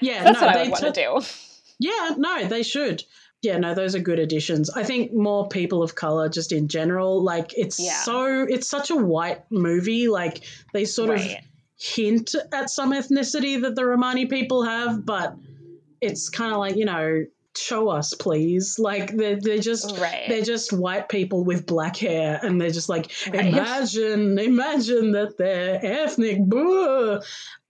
yeah, 0.00 0.24
That's 0.24 0.40
no, 0.40 0.46
what 0.46 0.56
I 0.56 0.68
want 0.68 0.84
to 0.84 0.92
do. 0.92 1.20
Yeah, 1.78 2.14
no, 2.16 2.46
they 2.46 2.62
should. 2.62 3.04
Yeah, 3.42 3.58
no, 3.58 3.74
those 3.74 3.94
are 3.94 4.00
good 4.00 4.18
additions. 4.18 4.70
I 4.70 4.82
think 4.82 5.12
more 5.12 5.48
people 5.48 5.82
of 5.82 5.94
color, 5.94 6.28
just 6.28 6.52
in 6.52 6.68
general, 6.68 7.22
like 7.22 7.52
it's 7.56 7.78
Yeah. 7.78 8.00
so 8.02 8.42
it's 8.48 8.68
such 8.68 8.90
a 8.90 8.96
white 8.96 9.42
movie. 9.50 10.08
Like 10.08 10.42
they 10.72 10.84
sort 10.84 11.10
of 11.10 11.20
hint 11.78 12.34
at 12.52 12.70
some 12.70 12.92
ethnicity 12.92 13.60
that 13.62 13.74
the 13.74 13.84
Romani 13.84 14.26
people 14.26 14.64
have, 14.64 15.04
but 15.04 15.36
it's 16.00 16.30
kind 16.30 16.52
of 16.52 16.58
like 16.58 16.76
you 16.76 16.86
know, 16.86 17.24
show 17.56 17.88
us, 17.88 18.14
please. 18.14 18.78
Like 18.78 19.16
they're 19.16 19.38
they're 19.40 19.58
just 19.58 19.98
Right. 19.98 20.24
they're 20.28 20.42
just 20.42 20.72
white 20.72 21.08
people 21.08 21.44
with 21.44 21.66
black 21.66 21.96
hair, 21.96 22.38
and 22.42 22.60
they're 22.60 22.70
just 22.70 22.88
like 22.88 23.10
Right. 23.32 23.46
imagine, 23.46 24.38
imagine 24.38 25.12
that 25.12 25.36
they're 25.38 25.78
ethnic. 25.82 26.38
Boo. 26.44 27.20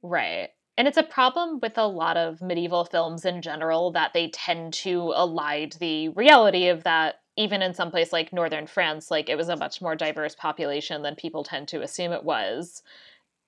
Right. 0.02 0.50
And 0.78 0.86
it's 0.86 0.98
a 0.98 1.02
problem 1.02 1.60
with 1.60 1.78
a 1.78 1.86
lot 1.86 2.16
of 2.18 2.42
medieval 2.42 2.84
films 2.84 3.24
in 3.24 3.40
general 3.40 3.92
that 3.92 4.12
they 4.12 4.28
tend 4.28 4.74
to 4.74 5.14
elide 5.16 5.78
the 5.78 6.10
reality 6.10 6.68
of 6.68 6.84
that 6.84 7.20
even 7.38 7.60
in 7.62 7.74
some 7.74 7.90
place 7.90 8.12
like 8.12 8.32
northern 8.32 8.66
France, 8.66 9.10
like 9.10 9.28
it 9.28 9.36
was 9.36 9.48
a 9.50 9.56
much 9.56 9.82
more 9.82 9.94
diverse 9.94 10.34
population 10.34 11.02
than 11.02 11.14
people 11.14 11.44
tend 11.44 11.68
to 11.68 11.82
assume 11.82 12.12
it 12.12 12.24
was. 12.24 12.82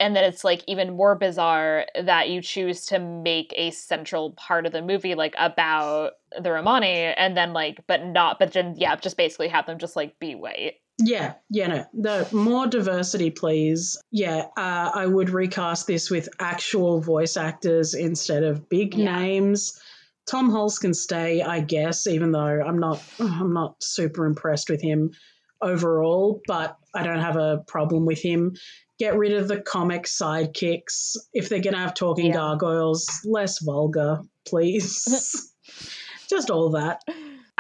And 0.00 0.14
then 0.14 0.24
it's 0.24 0.44
like 0.44 0.62
even 0.68 0.96
more 0.96 1.14
bizarre 1.16 1.86
that 2.00 2.28
you 2.28 2.40
choose 2.40 2.86
to 2.86 2.98
make 2.98 3.52
a 3.56 3.70
central 3.72 4.32
part 4.32 4.64
of 4.66 4.72
the 4.72 4.82
movie 4.82 5.14
like 5.14 5.34
about 5.38 6.12
the 6.40 6.52
Romani 6.52 7.12
and 7.16 7.36
then 7.36 7.52
like 7.52 7.80
but 7.86 8.04
not 8.04 8.38
but 8.38 8.52
then 8.52 8.74
yeah, 8.76 8.94
just 8.96 9.16
basically 9.16 9.48
have 9.48 9.66
them 9.66 9.78
just 9.78 9.96
like 9.96 10.18
be 10.20 10.34
white. 10.34 10.74
Yeah, 11.00 11.34
yeah, 11.48 11.68
no. 11.68 11.86
The 11.94 12.28
more 12.34 12.66
diversity, 12.66 13.30
please. 13.30 14.00
Yeah, 14.10 14.46
uh, 14.56 14.90
I 14.94 15.06
would 15.06 15.30
recast 15.30 15.86
this 15.86 16.10
with 16.10 16.28
actual 16.40 17.00
voice 17.00 17.36
actors 17.36 17.94
instead 17.94 18.42
of 18.42 18.68
big 18.68 18.94
Yeah. 18.94 19.16
names. 19.18 19.80
Tom 20.26 20.50
Hulce 20.50 20.80
can 20.80 20.92
stay, 20.94 21.40
I 21.40 21.60
guess, 21.60 22.06
even 22.06 22.32
though 22.32 22.40
I'm 22.40 22.78
not 22.78 23.02
I'm 23.20 23.54
not 23.54 23.82
super 23.82 24.26
impressed 24.26 24.70
with 24.70 24.82
him 24.82 25.12
overall, 25.60 26.40
but 26.46 26.76
I 26.94 27.02
don't 27.02 27.20
have 27.20 27.36
a 27.36 27.58
problem 27.66 28.06
with 28.06 28.20
him. 28.20 28.54
Get 28.98 29.16
rid 29.16 29.32
of 29.32 29.48
the 29.48 29.60
comic 29.60 30.04
sidekicks. 30.04 31.16
If 31.32 31.48
they're 31.48 31.60
gonna 31.60 31.78
have 31.78 31.94
talking 31.94 32.26
Yeah. 32.26 32.34
gargoyles, 32.34 33.08
less 33.24 33.62
vulgar, 33.62 34.20
please. 34.46 35.52
Just 36.28 36.50
all 36.50 36.70
that. 36.70 37.02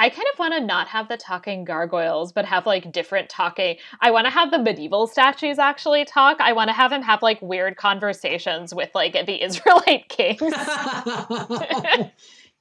I 0.00 0.10
kind 0.10 0.26
of 0.32 0.38
want 0.38 0.54
to 0.54 0.60
not 0.60 0.86
have 0.88 1.08
the 1.08 1.16
talking 1.16 1.64
gargoyles, 1.64 2.32
but 2.32 2.44
have 2.44 2.66
like 2.66 2.92
different 2.92 3.28
talking. 3.28 3.78
I 4.00 4.12
want 4.12 4.26
to 4.26 4.30
have 4.30 4.52
the 4.52 4.58
medieval 4.60 5.08
statues 5.08 5.58
actually 5.58 6.04
talk. 6.04 6.36
I 6.40 6.52
want 6.52 6.68
to 6.68 6.72
have 6.74 6.92
him 6.92 7.02
have 7.02 7.20
like 7.20 7.42
weird 7.42 7.76
conversations 7.76 8.72
with 8.72 8.90
like 8.94 9.14
the 9.14 9.42
Israelite 9.44 10.08
kings. 10.08 10.40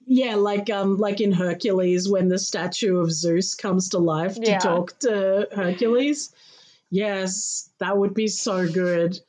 yeah, 0.07 0.35
like 0.35 0.69
um, 0.69 0.97
like 0.97 1.21
in 1.21 1.31
Hercules 1.34 2.09
when 2.09 2.29
the 2.29 2.39
statue 2.39 2.97
of 2.99 3.11
Zeus 3.11 3.55
comes 3.55 3.89
to 3.89 3.99
life 3.99 4.35
to 4.35 4.41
Yeah. 4.41 4.57
talk 4.57 4.97
to 4.99 5.47
Hercules. 5.53 6.34
Yes, 6.89 7.69
that 7.79 7.97
would 7.97 8.13
be 8.13 8.27
so 8.27 8.67
good. 8.67 9.19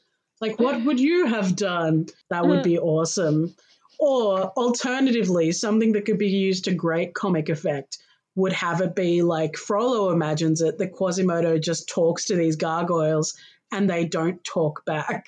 Like, 0.40 0.60
what 0.60 0.80
would 0.84 1.00
you 1.00 1.26
have 1.26 1.56
done? 1.56 2.06
That 2.30 2.46
would 2.46 2.62
be 2.62 2.78
awesome. 2.78 3.54
Or 3.98 4.52
alternatively, 4.56 5.50
something 5.50 5.92
that 5.92 6.04
could 6.04 6.18
be 6.18 6.28
used 6.28 6.64
to 6.66 6.74
great 6.74 7.14
comic 7.14 7.48
effect 7.48 7.98
would 8.36 8.52
have 8.52 8.80
it 8.80 8.94
be 8.94 9.22
like 9.22 9.56
Frollo 9.56 10.10
imagines 10.12 10.60
it 10.62 10.78
that 10.78 10.92
Quasimodo 10.92 11.58
just 11.58 11.88
talks 11.88 12.26
to 12.26 12.36
these 12.36 12.54
gargoyles 12.54 13.34
and 13.72 13.90
they 13.90 14.04
don't 14.04 14.42
talk 14.44 14.84
back. 14.84 15.26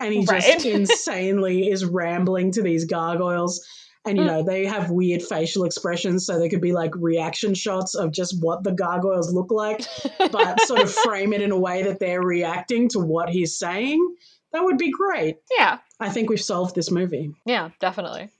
And 0.00 0.12
he 0.12 0.24
Right. 0.24 0.42
just 0.42 0.64
insanely 0.66 1.70
is 1.70 1.84
rambling 1.84 2.50
to 2.52 2.62
these 2.62 2.86
gargoyles. 2.86 3.64
And, 4.06 4.16
you 4.16 4.24
know, 4.24 4.42
they 4.42 4.64
have 4.64 4.90
weird 4.90 5.22
facial 5.22 5.64
expressions. 5.64 6.24
So 6.24 6.38
they 6.38 6.48
could 6.48 6.60
be 6.62 6.72
like 6.72 6.92
reaction 6.94 7.54
shots 7.54 7.94
of 7.94 8.10
just 8.12 8.36
what 8.40 8.64
the 8.64 8.72
gargoyles 8.72 9.32
look 9.34 9.50
like, 9.50 9.84
but 10.32 10.60
sort 10.66 10.80
of 10.80 10.90
frame 10.90 11.32
it 11.32 11.42
in 11.42 11.50
a 11.50 11.58
way 11.58 11.82
that 11.82 11.98
they're 12.00 12.22
reacting 12.22 12.88
to 12.90 13.00
what 13.00 13.28
he's 13.28 13.58
saying. 13.58 14.14
That 14.52 14.64
would 14.64 14.78
be 14.78 14.90
great. 14.90 15.36
yeah, 15.58 15.78
I 16.00 16.08
think 16.08 16.30
we've 16.30 16.40
solved 16.40 16.74
this 16.74 16.90
movie. 16.90 17.34
yeah, 17.44 17.70
definitely. 17.80 18.30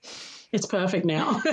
It's 0.52 0.66
perfect 0.66 1.04
now. 1.04 1.42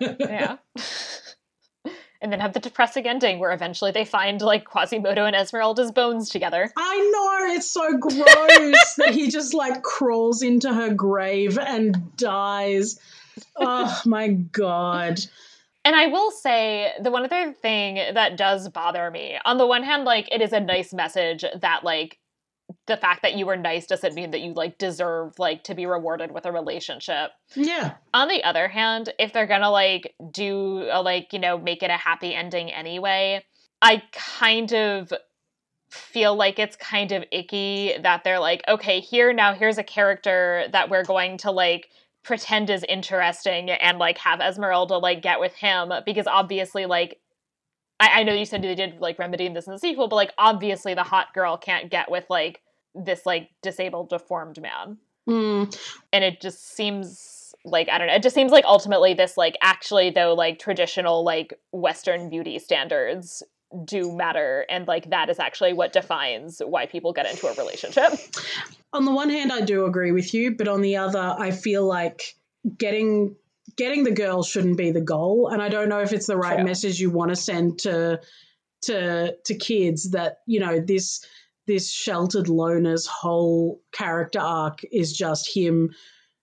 Yeah. 0.00 0.58
and 2.20 2.32
then 2.32 2.40
have 2.40 2.52
the 2.52 2.60
depressing 2.60 3.06
ending 3.06 3.38
where 3.38 3.52
eventually 3.52 3.90
they 3.90 4.04
find 4.04 4.40
like 4.40 4.64
Quasimodo 4.64 5.26
and 5.26 5.36
Esmeralda's 5.36 5.92
bones 5.92 6.30
together. 6.30 6.72
I 6.76 7.10
know 7.12 7.54
it's 7.54 7.70
so 7.70 7.96
gross 7.98 8.94
that 8.96 9.10
he 9.12 9.28
just 9.28 9.54
like 9.54 9.82
crawls 9.82 10.42
into 10.42 10.72
her 10.72 10.92
grave 10.94 11.58
and 11.58 12.16
dies. 12.16 12.98
Oh 13.56 14.00
my 14.04 14.28
god. 14.28 15.20
And 15.84 15.94
I 15.94 16.08
will 16.08 16.32
say 16.32 16.92
the 17.00 17.12
one 17.12 17.24
other 17.24 17.52
thing 17.52 17.94
that 17.94 18.36
does 18.36 18.68
bother 18.68 19.08
me, 19.10 19.38
on 19.44 19.56
the 19.56 19.66
one 19.66 19.84
hand, 19.84 20.04
like 20.04 20.28
it 20.32 20.42
is 20.42 20.52
a 20.52 20.60
nice 20.60 20.92
message 20.92 21.44
that 21.60 21.84
like 21.84 22.18
the 22.86 22.96
fact 22.96 23.22
that 23.22 23.34
you 23.34 23.46
were 23.46 23.56
nice 23.56 23.86
doesn't 23.86 24.14
mean 24.14 24.32
that 24.32 24.40
you 24.40 24.52
like 24.52 24.78
deserve 24.78 25.38
like 25.38 25.62
to 25.64 25.74
be 25.74 25.86
rewarded 25.86 26.32
with 26.32 26.46
a 26.46 26.52
relationship. 26.52 27.30
Yeah. 27.54 27.94
On 28.12 28.26
the 28.28 28.42
other 28.42 28.66
hand, 28.68 29.12
if 29.18 29.32
they're 29.32 29.46
gonna 29.46 29.70
like 29.70 30.14
do 30.32 30.88
a, 30.90 31.00
like 31.02 31.32
you 31.32 31.38
know 31.38 31.58
make 31.58 31.82
it 31.82 31.90
a 31.90 31.96
happy 31.96 32.34
ending 32.34 32.72
anyway, 32.72 33.44
I 33.80 34.02
kind 34.12 34.72
of 34.72 35.12
feel 35.90 36.34
like 36.34 36.58
it's 36.58 36.76
kind 36.76 37.12
of 37.12 37.24
icky 37.30 37.94
that 38.02 38.24
they're 38.24 38.40
like, 38.40 38.62
okay, 38.66 38.98
here 38.98 39.32
now 39.32 39.54
here's 39.54 39.78
a 39.78 39.84
character 39.84 40.66
that 40.72 40.90
we're 40.90 41.04
going 41.04 41.38
to 41.38 41.52
like 41.52 41.88
pretend 42.26 42.68
is 42.68 42.84
interesting 42.88 43.70
and 43.70 43.98
like 43.98 44.18
have 44.18 44.40
Esmeralda 44.40 44.98
like 44.98 45.22
get 45.22 45.38
with 45.38 45.54
him 45.54 45.92
because 46.04 46.26
obviously 46.26 46.84
like 46.84 47.20
I, 48.00 48.20
I 48.20 48.22
know 48.24 48.34
you 48.34 48.44
said 48.44 48.62
they 48.62 48.74
did 48.74 49.00
like 49.00 49.18
remedying 49.18 49.54
this 49.54 49.68
in 49.68 49.72
the 49.72 49.78
sequel, 49.78 50.08
but 50.08 50.16
like 50.16 50.32
obviously 50.36 50.92
the 50.92 51.04
hot 51.04 51.32
girl 51.32 51.56
can't 51.56 51.90
get 51.90 52.10
with 52.10 52.24
like 52.28 52.60
this 52.94 53.24
like 53.24 53.50
disabled 53.62 54.10
deformed 54.10 54.60
man. 54.60 54.98
Mm, 55.28 55.76
and 56.12 56.24
it 56.24 56.40
just 56.40 56.74
seems 56.74 57.32
like 57.64 57.88
i 57.88 57.98
don't 57.98 58.06
know 58.06 58.14
it 58.14 58.22
just 58.22 58.34
seems 58.34 58.52
like 58.52 58.64
ultimately 58.64 59.12
this 59.12 59.36
like 59.36 59.56
actually 59.60 60.10
though 60.10 60.34
like 60.34 60.58
traditional 60.58 61.24
like 61.24 61.52
western 61.72 62.28
beauty 62.28 62.60
standards 62.60 63.42
do 63.84 64.12
matter 64.16 64.64
and 64.68 64.86
like 64.86 65.10
that 65.10 65.28
is 65.28 65.38
actually 65.38 65.72
what 65.72 65.92
defines 65.92 66.62
why 66.64 66.86
people 66.86 67.12
get 67.12 67.28
into 67.28 67.48
a 67.48 67.54
relationship 67.54 68.12
on 68.92 69.04
the 69.04 69.12
one 69.12 69.28
hand 69.28 69.52
I 69.52 69.60
do 69.60 69.84
agree 69.84 70.12
with 70.12 70.32
you, 70.34 70.56
but 70.56 70.68
on 70.68 70.80
the 70.80 70.96
other 70.96 71.34
I 71.38 71.50
feel 71.50 71.84
like 71.84 72.36
getting 72.78 73.36
getting 73.76 74.04
the 74.04 74.12
girl 74.12 74.42
shouldn't 74.42 74.78
be 74.78 74.90
the 74.90 75.00
goal 75.00 75.48
and 75.48 75.60
I 75.60 75.68
don't 75.68 75.88
know 75.88 76.00
if 76.00 76.12
it's 76.12 76.26
the 76.26 76.36
right 76.36 76.56
True. 76.56 76.64
message 76.64 77.00
you 77.00 77.10
want 77.10 77.30
to 77.30 77.36
send 77.36 77.80
to 77.80 78.20
to 78.82 79.36
to 79.44 79.54
kids 79.54 80.12
that, 80.12 80.38
you 80.46 80.60
know, 80.60 80.80
this 80.80 81.24
this 81.66 81.92
sheltered 81.92 82.48
loner's 82.48 83.06
whole 83.06 83.80
character 83.92 84.40
arc 84.40 84.80
is 84.92 85.12
just 85.12 85.54
him 85.54 85.90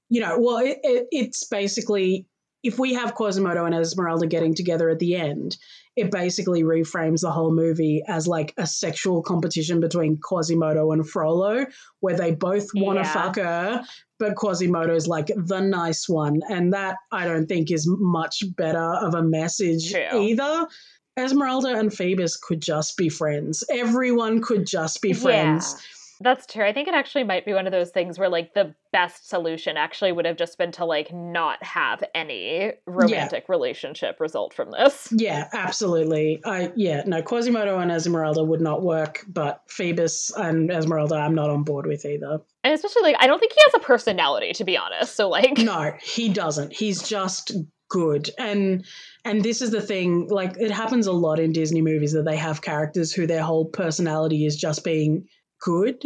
you 0.10 0.22
know, 0.22 0.38
well, 0.38 0.58
it, 0.58 0.78
it, 0.84 1.08
it's 1.12 1.46
basically 1.46 2.28
if 2.62 2.78
we 2.78 2.94
have 2.94 3.16
Quasimodo 3.16 3.66
and 3.66 3.74
Esmeralda 3.74 4.28
getting 4.28 4.54
together 4.54 4.90
at 4.90 5.00
the 5.00 5.16
end, 5.16 5.58
it 5.96 6.12
basically 6.12 6.64
reframes 6.64 7.22
the 7.22 7.32
whole 7.32 7.54
movie 7.54 8.04
as 8.08 8.28
like 8.28 8.54
a 8.58 8.66
sexual 8.66 9.22
competition 9.22 9.80
between 9.80 10.18
Quasimodo 10.18 10.92
and 10.92 11.08
Frollo, 11.08 11.66
where 12.00 12.16
they 12.16 12.32
both 12.32 12.68
want 12.74 12.98
to 12.98 13.04
Yeah. 13.04 13.14
fuck 13.14 13.36
her, 13.36 13.84
but 14.20 14.36
Quasimodo 14.36 14.96
is 14.96 15.08
like 15.08 15.28
the 15.36 15.60
nice 15.60 16.10
one. 16.10 16.42
And 16.50 16.74
that 16.74 16.98
I 17.12 17.26
don't 17.26 17.46
think 17.48 17.72
is 17.72 17.88
much 17.88 18.44
better 18.56 18.80
of 18.80 19.14
a 19.14 19.22
message 19.24 19.92
True. 19.92 20.20
either. 20.22 20.68
Esmeralda 21.16 21.76
and 21.76 21.94
Phoebus 21.94 22.38
could 22.38 22.60
just 22.62 22.98
be 22.98 23.08
friends. 23.10 23.64
Everyone 23.70 24.42
could 24.42 24.66
just 24.66 25.00
be 25.02 25.14
friends. 25.14 25.76
That's 26.22 26.46
true 26.46 26.66
i 26.66 26.72
think 26.74 26.88
it 26.88 26.94
actually 26.94 27.24
might 27.24 27.46
be 27.46 27.54
one 27.54 27.66
of 27.66 27.72
those 27.72 27.90
things 27.92 28.18
where 28.20 28.30
like 28.30 28.54
the 28.54 28.74
best 28.92 29.28
solution 29.30 29.76
actually 29.78 30.12
would 30.12 30.26
have 30.26 30.38
just 30.38 30.58
been 30.58 30.72
to 30.72 30.86
like 30.86 31.12
not 31.14 31.62
have 31.64 32.04
any 32.14 32.72
romantic 32.86 33.50
relationship 33.50 34.20
result 34.20 34.54
from 34.54 34.70
this 34.72 35.12
Yeah, 35.12 35.48
absolutely. 35.54 36.42
I 36.46 36.72
yeah, 36.76 37.04
no, 37.08 37.22
Quasimodo 37.24 37.80
and 37.80 37.92
Esmeralda 37.92 38.44
would 38.44 38.62
not 38.62 38.84
work, 38.84 39.26
but 39.28 39.62
Phoebus 39.68 40.32
and 40.38 40.70
Esmeralda 40.72 41.16
I'm 41.16 41.34
not 41.36 41.50
on 41.50 41.64
board 41.64 41.86
with 41.88 42.06
either. 42.06 42.40
and 42.64 42.74
especially 42.74 43.02
like 43.04 43.16
i 43.20 43.28
don't 43.28 43.40
think 43.40 43.54
he 43.54 43.62
has 43.66 43.82
a 43.82 43.86
personality 43.86 44.54
to 44.54 44.64
be 44.64 44.78
honest 44.78 45.16
so 45.16 45.30
like 45.30 45.58
No, 45.58 45.94
he 46.02 46.30
doesn't. 46.30 46.74
He's 46.74 47.02
just 47.02 47.52
good. 47.90 48.30
And 48.38 48.86
and 49.26 49.44
this 49.44 49.62
is 49.62 49.72
the 49.72 49.82
thing, 49.82 50.28
like 50.30 50.56
it 50.60 50.72
happens 50.72 51.08
a 51.08 51.12
lot 51.14 51.40
in 51.40 51.52
Disney 51.52 51.82
movies 51.82 52.14
that 52.14 52.24
they 52.26 52.36
have 52.38 52.62
characters 52.62 53.12
who 53.14 53.26
their 53.28 53.42
whole 53.44 53.66
personality 53.66 54.46
is 54.46 54.56
just 54.58 54.84
being 54.84 55.26
good. 55.64 56.04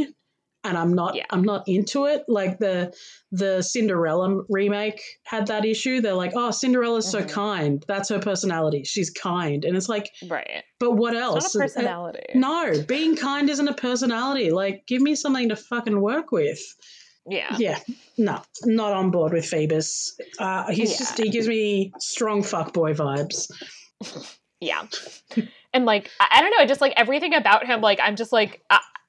And 0.63 0.77
I'm 0.77 0.93
not 0.93 1.15
Yeah. 1.15 1.25
I'm 1.29 1.43
not 1.43 1.63
into 1.67 2.05
it. 2.05 2.23
Like 2.27 2.57
the 2.59 2.93
the 3.31 3.61
Cinderella 3.61 4.41
remake 4.49 5.01
had 5.23 5.47
that 5.47 5.63
issue. 5.63 6.01
They're 6.01 6.13
like, 6.13 6.33
oh, 6.35 6.51
Cinderella's 6.51 7.09
so 7.09 7.21
Mhm. 7.21 7.29
kind. 7.29 7.85
That's 7.87 8.09
her 8.09 8.19
personality. 8.19 8.83
She's 8.83 9.09
kind. 9.09 9.63
And 9.63 9.77
it's 9.77 9.87
like, 9.87 10.09
right 10.27 10.63
but 10.79 10.91
what 10.91 11.15
else? 11.15 11.55
not 11.55 11.55
a 11.55 11.59
personality 11.69 12.23
No, 12.35 12.83
being 12.87 13.15
kind 13.15 13.49
isn't 13.49 13.67
a 13.67 13.73
personality. 13.73 14.51
Like, 14.51 14.83
give 14.87 15.01
me 15.01 15.15
something 15.15 15.49
to 15.49 15.55
fucking 15.55 16.01
work 16.01 16.31
with. 16.33 16.59
yeah 17.29 17.55
Yeah, 17.57 17.79
no, 18.17 18.41
not 18.65 18.91
on 18.93 19.11
board 19.11 19.31
with 19.33 19.45
Phoebus. 19.45 20.19
Uh, 20.39 20.69
he's 20.71 20.91
Yeah. 20.91 20.97
just 20.97 21.17
he 21.17 21.29
gives 21.29 21.47
me 21.47 21.93
strong 21.99 22.41
fuckboy 22.41 22.95
vibes. 22.95 23.49
Yeah. 24.59 24.87
and 25.71 25.85
like, 25.85 26.09
I, 26.19 26.41
don't 26.41 26.49
know, 26.49 26.57
I 26.57 26.65
just 26.65 26.81
like 26.81 26.93
everything 26.97 27.35
about 27.35 27.67
him, 27.67 27.79
like, 27.81 27.99
I'm 28.01 28.15
just 28.15 28.31
like, 28.33 28.59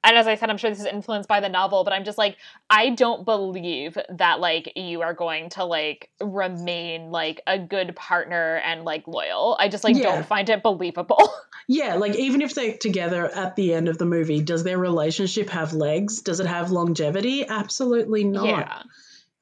and 0.05 0.17
as 0.17 0.27
I 0.27 0.37
said, 0.37 0.49
I'm 0.51 0.57
sure 0.59 0.71
this 0.71 0.81
is 0.81 0.87
influenced 0.87 1.29
by 1.29 1.41
the 1.41 1.49
novel, 1.49 1.85
but 1.85 1.93
I'm 1.93 2.05
just 2.05 2.19
like, 2.19 2.37
I 2.71 2.91
don't 2.91 3.25
believe 3.25 3.99
that 4.11 4.41
like 4.41 4.73
you 4.77 5.03
are 5.03 5.13
going 5.15 5.49
to 5.51 5.65
like 5.65 6.11
remain 6.21 7.11
like 7.11 7.41
a 7.47 7.59
good 7.59 7.95
partner 7.97 8.57
and 8.65 8.85
like 8.85 9.07
loyal. 9.09 9.57
I 9.59 9.69
just 9.69 9.83
like 9.85 9.97
Yeah. 9.97 10.05
don't 10.05 10.27
find 10.27 10.49
it 10.49 10.63
believable. 10.63 11.33
Yeah, 11.71 11.97
like 11.97 12.15
even 12.17 12.41
if 12.41 12.55
they're 12.55 12.79
together 12.79 13.27
at 13.27 13.55
the 13.55 13.75
end 13.75 13.89
of 13.89 13.99
the 13.99 14.07
movie, 14.07 14.41
does 14.41 14.65
their 14.65 14.79
relationship 14.79 15.51
have 15.51 15.75
legs? 15.75 16.23
Does 16.23 16.41
it 16.41 16.47
have 16.47 16.71
longevity? 16.71 17.47
Absolutely 17.47 18.25
not. 18.25 18.47
yeah. 18.47 18.83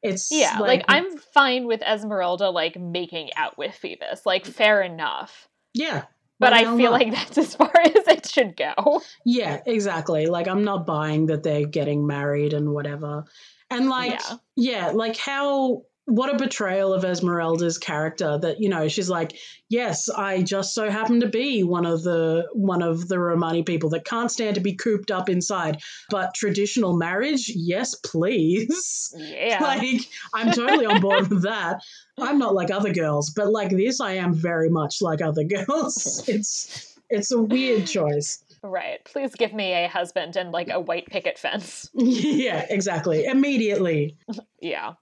It's 0.02 0.32
Yeah. 0.32 0.58
Like, 0.58 0.84
I'm 0.88 1.18
fine 1.18 1.68
with 1.68 1.82
Esmeralda 1.82 2.50
like 2.50 2.76
making 2.80 3.30
out 3.36 3.56
with 3.56 3.76
Phoebus. 3.76 4.26
Like, 4.26 4.44
fair 4.44 4.82
enough. 4.82 5.48
yeah. 5.72 6.06
But 6.38 6.52
I 6.52 6.64
feel 6.64 6.90
not? 6.90 6.92
like 6.92 7.12
that's 7.12 7.38
as 7.38 7.54
far 7.54 7.72
as 7.84 8.06
it 8.08 8.26
should 8.26 8.56
go. 8.56 9.02
Yeah, 9.24 9.60
exactly. 9.66 10.26
Like 10.26 10.48
I'm 10.48 10.64
not 10.64 10.86
buying 10.86 11.26
that 11.26 11.42
they're 11.42 11.66
getting 11.66 12.06
married 12.06 12.52
and 12.52 12.72
whatever. 12.72 13.24
And 13.70 13.88
like 13.88 14.20
Yeah. 14.20 14.36
yeah, 14.56 14.90
like 14.90 15.16
how 15.16 15.82
what 16.06 16.32
a 16.32 16.38
betrayal 16.38 16.94
of 16.94 17.04
Esmeralda's 17.04 17.78
character 17.78 18.38
that 18.38 18.60
you 18.60 18.68
know 18.68 18.88
she's 18.88 19.10
like 19.10 19.36
yes 19.68 20.08
I 20.08 20.42
just 20.42 20.72
so 20.72 20.88
happen 20.88 21.20
to 21.20 21.28
be 21.28 21.64
one 21.64 21.84
of 21.84 22.02
the 22.02 22.46
one 22.52 22.80
of 22.82 23.08
the 23.08 23.18
Romani 23.18 23.64
people 23.64 23.90
that 23.90 24.04
can't 24.04 24.30
stand 24.30 24.54
to 24.54 24.60
be 24.60 24.74
cooped 24.76 25.10
up 25.10 25.28
inside 25.28 25.80
but 26.08 26.32
traditional 26.34 26.96
marriage 26.96 27.50
yes 27.54 27.96
please 27.96 29.12
Yeah. 29.18 29.58
like 29.60 30.08
I'm 30.32 30.52
totally 30.52 30.86
on 30.86 31.00
board 31.00 31.28
with 31.28 31.42
that 31.42 31.82
I'm 32.18 32.38
not 32.38 32.54
like 32.54 32.70
other 32.70 32.92
girls 32.92 33.30
but 33.30 33.50
like 33.50 33.70
this 33.70 34.00
I 34.00 34.12
am 34.14 34.32
very 34.32 34.70
much 34.70 35.02
like 35.02 35.20
other 35.20 35.44
girls 35.66 36.24
it's 36.28 36.96
it's 37.10 37.32
a 37.32 37.40
weird 37.42 37.86
choice 37.86 38.42
right. 38.62 39.04
Please 39.04 39.34
give 39.34 39.52
me 39.52 39.72
a 39.72 39.88
husband 39.88 40.36
and 40.36 40.50
like 40.50 40.68
a 40.70 40.80
white 40.80 41.06
picket 41.06 41.38
fence. 41.38 41.88
Yeah, 41.94 42.66
exactly. 42.68 43.24
Immediately. 43.24 44.16
Yeah. 44.60 44.94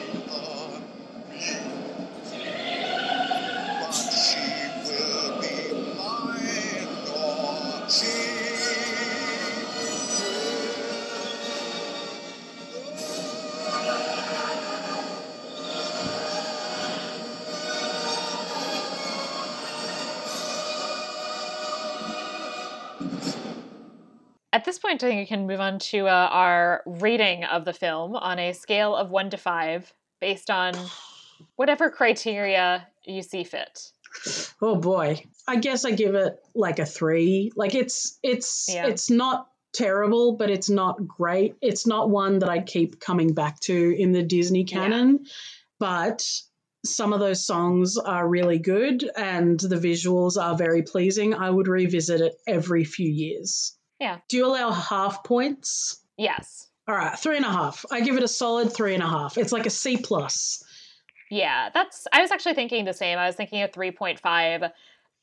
Point, 24.93 25.05
I 25.05 25.09
think 25.09 25.21
we 25.21 25.27
can 25.27 25.47
move 25.47 25.61
on 25.61 25.79
to 25.79 26.07
uh, 26.07 26.29
our 26.31 26.83
rating 26.87 27.45
of 27.45 27.65
the 27.65 27.73
film 27.73 28.15
on 28.17 28.39
a 28.39 28.53
scale 28.53 28.95
of 28.95 29.11
one 29.11 29.31
to 29.31 29.37
five, 29.37 29.93
based 30.21 30.51
on 30.51 30.75
whatever 31.57 31.91
criteria 31.91 32.87
you 33.05 33.23
see 33.23 33.45
fit. 33.45 33.91
Oh 34.61 34.77
boy. 34.77 35.25
I 35.49 35.57
guess 35.57 35.85
I 35.85 35.93
give 35.93 36.15
it 36.15 36.37
like 36.55 36.79
a 36.79 36.87
3. 36.87 37.53
Like 37.57 37.75
it's 37.75 38.19
it's 38.23 38.69
Yeah. 38.73 38.87
it's 38.87 39.11
not 39.11 39.49
terrible, 39.73 40.37
but 40.37 40.51
it's 40.51 40.69
not 40.69 41.07
great. 41.07 41.55
It's 41.63 41.87
not 41.87 42.11
one 42.11 42.41
that 42.41 42.51
I 42.51 42.61
keep 42.61 43.01
coming 43.01 43.33
back 43.33 43.59
to 43.61 43.97
in 43.99 44.13
the 44.13 44.23
Disney 44.23 44.61
Yeah. 44.69 44.81
canon, 44.81 45.25
but 45.81 46.25
some 46.85 47.13
of 47.13 47.21
those 47.21 47.47
songs 47.47 47.97
are 47.97 48.29
really 48.29 48.59
good 48.59 49.09
and 49.17 49.59
the 49.59 49.77
visuals 49.77 50.37
are 50.41 50.57
very 50.57 50.83
pleasing. 50.83 51.33
I 51.33 51.49
would 51.49 51.69
revisit 51.69 52.21
it 52.21 52.35
every 52.47 52.85
few 52.85 53.09
years. 53.09 53.77
Yeah. 54.03 54.19
Do 54.29 54.37
you 54.37 54.47
allow 54.47 54.73
half 54.73 55.23
points? 55.23 56.05
Yes. 56.19 56.69
All 56.89 56.97
right, 56.97 57.17
three 57.17 57.37
and 57.37 57.45
a 57.45 57.51
half. 57.51 57.85
I 57.93 58.01
give 58.01 58.17
it 58.17 58.25
a 58.25 58.29
solid 58.29 58.73
three 58.73 58.95
and 58.95 59.03
a 59.03 59.09
half. 59.09 59.39
It's 59.39 59.53
like 59.53 59.65
a 59.65 59.71
C 59.71 59.97
plus. 59.97 60.61
Yeah, 61.31 61.71
that's. 61.73 62.09
I 62.13 62.21
was 62.21 62.33
actually 62.33 62.55
thinking 62.55 62.85
the 62.85 62.93
same. 62.93 63.17
I 63.17 63.27
was 63.27 63.37
thinking 63.37 63.63
a 63.63 63.69
3.5. 63.69 64.71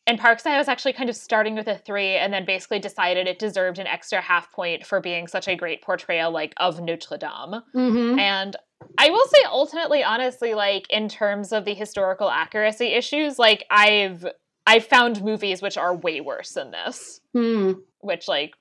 In 0.07 0.18
Parks, 0.18 0.45
I 0.45 0.57
was 0.57 0.69
actually 0.69 0.93
kind 0.93 1.10
of 1.10 1.18
starting 1.18 1.56
with 1.56 1.68
a 1.68 1.77
three 1.77 2.15
and 2.15 2.34
then 2.34 2.45
basically 2.45 2.80
decided 2.80 3.27
it 3.27 3.38
deserved 3.38 3.80
an 3.80 3.85
extra 3.85 4.22
half 4.22 4.49
point 4.53 4.85
for 4.85 5.01
being 5.01 5.27
such 5.27 5.49
a 5.49 5.57
great 5.57 5.84
portrayal, 5.84 6.31
like, 6.31 6.53
of 6.57 6.80
Notre 6.80 7.18
Dame. 7.18 7.61
Mm-hmm. 7.76 8.18
And 8.18 8.56
I 8.97 9.10
will 9.10 9.26
say, 9.26 9.43
ultimately, 9.45 10.03
honestly, 10.06 10.56
like, 10.56 10.88
in 10.89 11.10
terms 11.10 11.51
of 11.51 11.65
the 11.65 11.73
historical 11.73 12.31
accuracy 12.31 12.93
issues, 12.93 13.38
like, 13.38 13.65
I've. 13.69 14.26
I've 14.68 14.85
found 14.85 15.23
movies 15.23 15.64
which 15.64 15.77
are 15.77 15.95
way 15.95 16.22
worse 16.22 16.51
than 16.51 16.69
this. 16.69 17.22
Hmm. 17.34 17.72
Which, 18.01 18.27
like, 18.27 18.51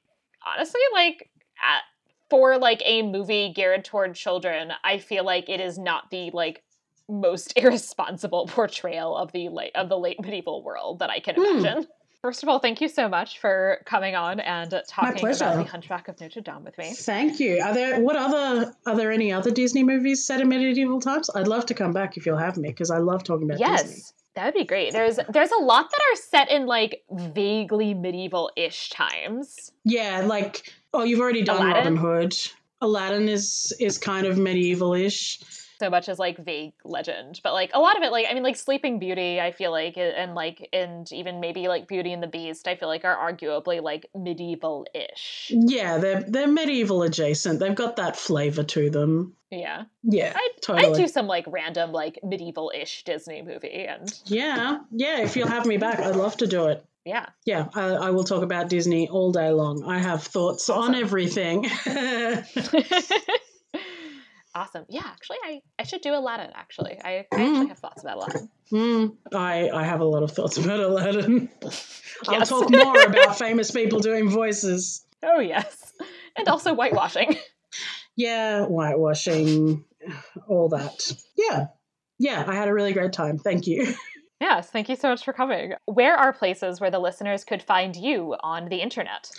honestly, 0.46 0.80
like, 0.92 1.30
at, 1.62 1.82
for 2.30 2.58
like 2.58 2.82
a 2.84 3.02
movie 3.02 3.52
geared 3.54 3.84
toward 3.84 4.14
children, 4.14 4.72
I 4.84 4.98
feel 4.98 5.24
like 5.24 5.48
it 5.48 5.60
is 5.60 5.78
not 5.78 6.10
the 6.10 6.30
like 6.32 6.62
most 7.08 7.52
irresponsible 7.56 8.46
portrayal 8.46 9.16
of 9.16 9.32
the 9.32 9.48
late 9.48 9.72
of 9.74 9.88
the 9.88 9.98
late 9.98 10.20
medieval 10.20 10.62
world 10.62 10.98
that 10.98 11.10
I 11.10 11.20
can 11.20 11.36
Hmm. 11.36 11.58
imagine. 11.60 11.86
First 12.20 12.42
of 12.42 12.48
all, 12.48 12.58
thank 12.58 12.80
you 12.80 12.88
so 12.88 13.08
much 13.08 13.38
for 13.38 13.78
coming 13.86 14.16
on 14.16 14.40
and 14.40 14.70
talking 14.88 15.24
about 15.24 15.56
the 15.56 15.62
Hunchback 15.64 16.08
of 16.08 16.20
Notre 16.20 16.40
Dame 16.40 16.64
with 16.64 16.76
me. 16.76 16.92
Thank 16.92 17.38
you. 17.38 17.62
Are 17.62 17.72
there 17.72 18.00
what 18.00 18.16
other 18.16 18.74
are 18.86 18.96
there 18.96 19.12
any 19.12 19.32
other 19.32 19.52
Disney 19.52 19.84
movies 19.84 20.26
set 20.26 20.40
in 20.40 20.48
medieval 20.48 21.00
times? 21.00 21.30
I'd 21.34 21.46
love 21.46 21.66
to 21.66 21.74
come 21.74 21.92
back 21.92 22.16
if 22.16 22.26
you'll 22.26 22.36
have 22.36 22.56
me 22.56 22.68
because 22.70 22.90
I 22.90 22.98
love 22.98 23.22
talking 23.22 23.48
about 23.48 23.60
Yes, 23.60 23.82
Disney. 23.84 24.02
That 24.34 24.44
would 24.44 24.54
be 24.54 24.64
great. 24.64 24.92
There's 24.92 25.18
there's 25.28 25.50
a 25.50 25.62
lot 25.62 25.90
that 25.90 26.00
are 26.12 26.16
set 26.16 26.50
in 26.50 26.66
like 26.66 27.02
vaguely 27.10 27.94
medieval-ish 27.94 28.90
times. 28.90 29.72
Yeah, 29.84 30.22
like 30.26 30.72
oh, 30.94 31.04
you've 31.04 31.20
already 31.20 31.42
done 31.42 31.56
Aladdin? 31.56 31.94
Robin 31.94 31.96
Hood. 31.96 32.36
Aladdin 32.80 33.28
is 33.28 33.74
is 33.80 33.98
kind 33.98 34.26
of 34.26 34.38
medieval-ish. 34.38 35.40
So 35.78 35.88
much 35.90 36.08
as 36.08 36.18
like 36.18 36.36
vague 36.38 36.72
legend 36.84 37.40
but 37.42 37.52
like 37.52 37.70
a 37.74 37.78
lot 37.78 37.96
of 37.96 38.02
it 38.02 38.10
like 38.12 38.26
i 38.30 38.34
mean 38.34 38.42
like 38.42 38.56
sleeping 38.56 38.98
beauty 38.98 39.40
i 39.40 39.50
feel 39.52 39.70
like 39.70 39.96
and 39.96 40.34
like 40.34 40.68
and 40.72 41.10
even 41.12 41.40
maybe 41.40 41.68
like 41.68 41.86
beauty 41.88 42.12
and 42.12 42.22
the 42.22 42.26
beast 42.26 42.66
i 42.68 42.74
feel 42.74 42.88
like 42.88 43.04
are 43.04 43.16
arguably 43.16 43.80
like 43.82 44.06
medieval-ish 44.14 45.52
Yeah, 45.54 45.98
they're 45.98 46.22
they're 46.22 46.48
medieval 46.48 47.02
adjacent. 47.02 47.60
They've 47.60 47.74
got 47.74 47.96
that 47.96 48.16
flavor 48.16 48.62
to 48.64 48.90
them. 48.90 49.34
yeah 49.50 49.84
Yeah, 50.02 50.32
i'd, 50.36 50.62
totally. 50.62 51.00
Do 51.02 51.08
some 51.08 51.26
like 51.26 51.44
random 51.48 51.92
like 51.92 52.18
medieval-ish 52.22 53.04
disney 53.04 53.42
movie 53.42 53.86
and 53.88 54.12
yeah, 54.26 54.78
yeah. 54.90 55.20
If 55.20 55.36
you'll 55.36 55.48
have 55.48 55.66
me 55.66 55.76
back, 55.76 56.00
I'd 56.00 56.16
love 56.16 56.36
to 56.38 56.46
do 56.46 56.66
it. 56.66 56.84
yeah 57.04 57.26
Yeah, 57.46 57.68
I, 57.74 57.84
I 58.08 58.10
will 58.10 58.24
talk 58.24 58.42
about 58.42 58.68
Disney 58.68 59.08
all 59.08 59.32
day 59.32 59.50
long. 59.50 59.84
I 59.84 59.98
have 59.98 60.22
thoughts 60.22 60.68
on 60.68 60.94
everything. 60.94 61.66
awesome 64.58 64.84
yeah 64.88 65.04
actually 65.06 65.38
i 65.44 65.60
i 65.78 65.82
should 65.84 66.00
do 66.00 66.12
aladdin 66.14 66.50
actually 66.54 66.98
i, 67.02 67.18
I 67.18 67.24
Mm. 67.38 67.48
actually 67.48 67.68
have 67.68 67.78
thoughts 67.78 68.02
about 68.02 68.16
aladdin 68.18 68.48
Mm, 68.70 69.16
I, 69.34 69.70
I 69.70 69.84
have 69.84 70.00
a 70.00 70.04
lot 70.04 70.22
of 70.22 70.30
thoughts 70.32 70.58
about 70.58 70.78
Aladdin. 70.78 71.48
I'll 72.28 72.34
Yes. 72.34 72.50
talk 72.50 72.68
more 72.68 73.02
about 73.02 73.38
famous 73.38 73.70
people 73.70 74.00
doing 74.00 74.28
voices. 74.28 75.06
oh 75.22 75.40
yes 75.40 75.94
and 76.36 76.46
also 76.48 76.74
whitewashing 76.74 77.34
Yeah, 78.16 78.64
whitewashing, 78.66 79.84
all 80.48 80.68
that. 80.70 81.12
Yeah, 81.36 81.66
yeah, 82.18 82.44
I 82.46 82.54
had 82.54 82.68
a 82.68 82.74
really 82.74 82.92
great 82.92 83.12
time. 83.12 83.38
Thank 83.38 83.66
you. 83.68 83.94
yes 84.40 84.70
thank 84.70 84.88
you 84.88 84.96
so 84.96 85.08
much 85.08 85.24
for 85.24 85.32
coming 85.32 85.72
where 85.86 86.16
are 86.16 86.32
places 86.32 86.80
where 86.80 86.90
the 86.90 86.98
listeners 86.98 87.44
could 87.44 87.62
find 87.62 87.96
you 87.96 88.34
on 88.40 88.68
the 88.68 88.76
internet 88.76 89.30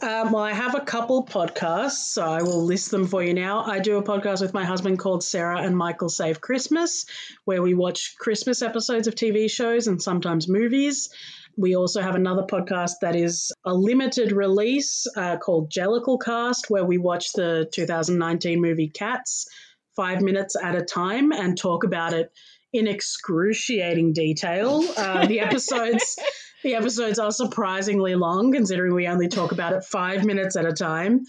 Um, 0.00 0.30
well, 0.30 0.44
I 0.44 0.52
have 0.52 0.76
a 0.76 0.80
couple 0.80 1.24
podcasts, 1.26 2.12
so 2.12 2.24
I 2.24 2.42
will 2.42 2.62
list 2.64 2.92
them 2.92 3.06
for 3.06 3.22
you 3.22 3.34
now. 3.34 3.64
I 3.64 3.80
do 3.80 3.98
a 3.98 4.02
podcast 4.02 4.40
with 4.40 4.54
my 4.54 4.64
husband 4.64 5.00
called 5.00 5.24
Sarah 5.24 5.60
and 5.60 5.76
Michael 5.76 6.08
Save 6.08 6.40
Christmas, 6.40 7.04
where 7.44 7.62
we 7.62 7.74
watch 7.74 8.14
Christmas 8.18 8.62
episodes 8.62 9.08
of 9.08 9.16
TV 9.16 9.50
shows 9.50 9.88
and 9.88 10.00
sometimes 10.00 10.48
movies. 10.48 11.10
We 11.56 11.74
also 11.74 12.00
have 12.00 12.14
another 12.14 12.44
podcast 12.44 12.92
that 13.02 13.16
is 13.16 13.52
a 13.64 13.74
limited 13.74 14.30
release 14.30 15.08
uh, 15.16 15.38
called 15.38 15.72
Jellicle 15.72 16.22
Cast, 16.22 16.70
where 16.70 16.84
we 16.84 16.98
watch 16.98 17.32
the 17.32 17.68
2019 17.72 18.60
movie 18.60 18.88
Cats 18.88 19.48
five 19.96 20.22
minutes 20.22 20.54
at 20.54 20.76
a 20.76 20.84
time 20.84 21.32
and 21.32 21.58
talk 21.58 21.82
about 21.82 22.12
it 22.12 22.30
in 22.72 22.86
excruciating 22.86 24.12
detail. 24.12 24.84
Uh, 24.96 25.26
the 25.26 25.40
episodes. 25.48 26.18
The 26.64 26.74
episodes 26.74 27.20
are 27.20 27.30
surprisingly 27.30 28.16
long, 28.16 28.52
considering 28.52 28.92
we 28.92 29.06
only 29.06 29.28
talk 29.28 29.52
about 29.52 29.74
it 29.74 29.84
five 29.84 30.24
minutes 30.24 30.56
at 30.56 30.66
a 30.66 30.72
time. 30.72 31.20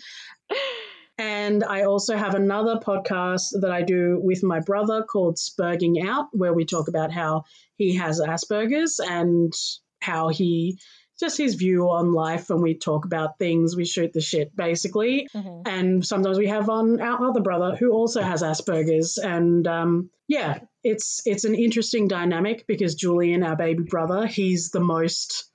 And 1.19 1.65
I 1.65 1.83
also 1.83 2.15
have 2.15 2.33
another 2.33 2.77
podcast 2.77 3.47
that 3.61 3.71
I 3.71 3.81
do 3.81 4.19
with 4.23 4.41
my 4.41 4.61
brother 4.61 5.03
called 5.03 5.35
Spurging 5.37 6.03
Out, 6.07 6.27
where 6.31 6.53
we 6.53 6.65
talk 6.65 6.87
about 6.87 7.11
how 7.11 7.43
he 7.75 7.95
has 7.95 8.21
Asperger's 8.21 8.99
and 8.99 9.53
how 10.01 10.29
he 10.29 10.79
just 11.19 11.37
his 11.37 11.55
view 11.55 11.89
on 11.89 12.13
life. 12.13 12.49
And 12.49 12.61
we 12.61 12.77
talk 12.77 13.03
about 13.03 13.37
things, 13.37 13.75
we 13.75 13.85
shoot 13.85 14.13
the 14.13 14.21
shit 14.21 14.55
basically. 14.55 15.27
Mhm. 15.35 15.67
And 15.67 16.05
sometimes 16.05 16.37
we 16.39 16.47
have 16.47 16.69
on 16.69 17.01
our 17.01 17.29
other 17.29 17.41
brother 17.41 17.75
who 17.75 17.91
also 17.91 18.21
has 18.21 18.41
Asperger's. 18.41 19.17
And 19.17 19.67
um, 19.67 20.09
yeah, 20.29 20.59
it's 20.83 21.21
it's 21.25 21.43
an 21.45 21.55
interesting 21.55 22.07
dynamic 22.07 22.65
because 22.67 22.95
Julian, 22.95 23.43
our 23.43 23.55
baby 23.55 23.83
brother, 23.83 24.25
he's 24.27 24.69
the 24.69 24.79
most 24.79 25.45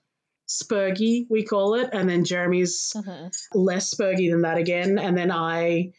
spurgy, 0.48 1.26
we 1.30 1.44
call 1.44 1.74
it, 1.74 1.90
and 1.92 2.08
then 2.08 2.24
Jeremy's 2.24 2.92
Mhm. 2.94 3.30
less 3.54 3.94
spurgy 3.94 4.30
than 4.30 4.42
that 4.42 4.58
again, 4.58 4.98
and 4.98 5.16
then 5.16 5.30
I 5.30 5.92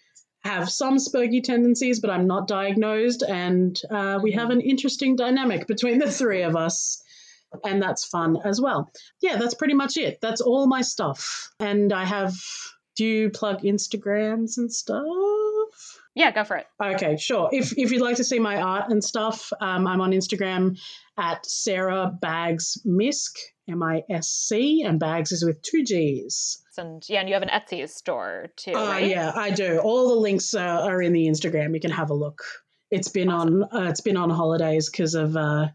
have 0.43 0.69
some 0.69 0.97
spurgy 0.97 1.43
tendencies, 1.43 1.99
but 1.99 2.11
I'm 2.11 2.27
not 2.27 2.47
diagnosed, 2.47 3.23
and 3.27 3.79
uh, 3.89 4.19
we 4.21 4.33
have 4.33 4.51
an 4.51 4.61
interesting 4.61 5.15
dynamic 5.15 5.65
between 5.65 5.97
the 5.97 6.11
three 6.11 6.43
of 6.43 6.55
us. 6.55 7.01
And 7.63 7.81
that's 7.81 8.03
fun 8.03 8.37
as 8.43 8.59
well. 8.59 8.91
Yeah, 9.21 9.37
that's 9.37 9.53
pretty 9.53 9.75
much 9.75 9.95
it. 9.95 10.19
That's 10.21 10.41
all 10.41 10.67
my 10.67 10.81
stuff. 10.81 11.51
And 11.59 11.93
I 11.93 12.03
have. 12.03 12.33
Do 12.97 13.05
you 13.05 13.29
plug 13.29 13.61
Instagrams 13.61 14.57
and 14.57 14.71
stuff? 14.73 15.05
Yeah 16.15 16.31
go 16.31 16.43
for 16.43 16.57
it 16.57 16.65
Okay, 16.81 17.17
sure. 17.17 17.49
If 17.51 17.77
if 17.77 17.91
you'd 17.91 18.01
like 18.01 18.15
to 18.17 18.23
see 18.23 18.39
my 18.39 18.61
art 18.61 18.89
and 18.89 19.03
stuff, 19.03 19.51
um, 19.61 19.85
I'm 19.85 20.01
on 20.01 20.11
Instagram 20.11 20.79
at 21.17 21.45
Sarah 21.45 22.11
Bags 22.21 22.77
Misc, 22.85 23.37
M 23.69 23.83
I 23.83 24.03
S 24.09 24.27
C, 24.29 24.83
and 24.83 24.99
Bags 24.99 25.31
is 25.31 25.43
with 25.45 25.61
two 25.61 25.83
G's. 25.83 26.61
and 26.77 27.03
yeah 27.07 27.19
and 27.19 27.29
you 27.29 27.35
have 27.35 27.43
an 27.43 27.49
etsy 27.49 27.87
store 27.89 28.47
too 28.57 28.73
Oh 28.75 28.87
right 28.87 29.07
yeah, 29.07 29.31
I 29.35 29.51
do. 29.51 29.79
All 29.79 30.09
the 30.09 30.15
links 30.15 30.53
uh, 30.53 30.59
are 30.59 31.01
in 31.01 31.13
the 31.13 31.27
Instagram. 31.27 31.73
You 31.73 31.79
can 31.79 31.91
have 31.91 32.09
a 32.09 32.13
look. 32.15 32.43
It's 32.91 33.09
been 33.09 33.29
on 33.29 33.63
uh, 33.63 33.89
it's 33.89 34.01
been 34.01 34.17
on 34.17 34.29
holidays 34.29 34.89
because 34.89 35.15
of 35.15 35.35
uh, 35.35 35.67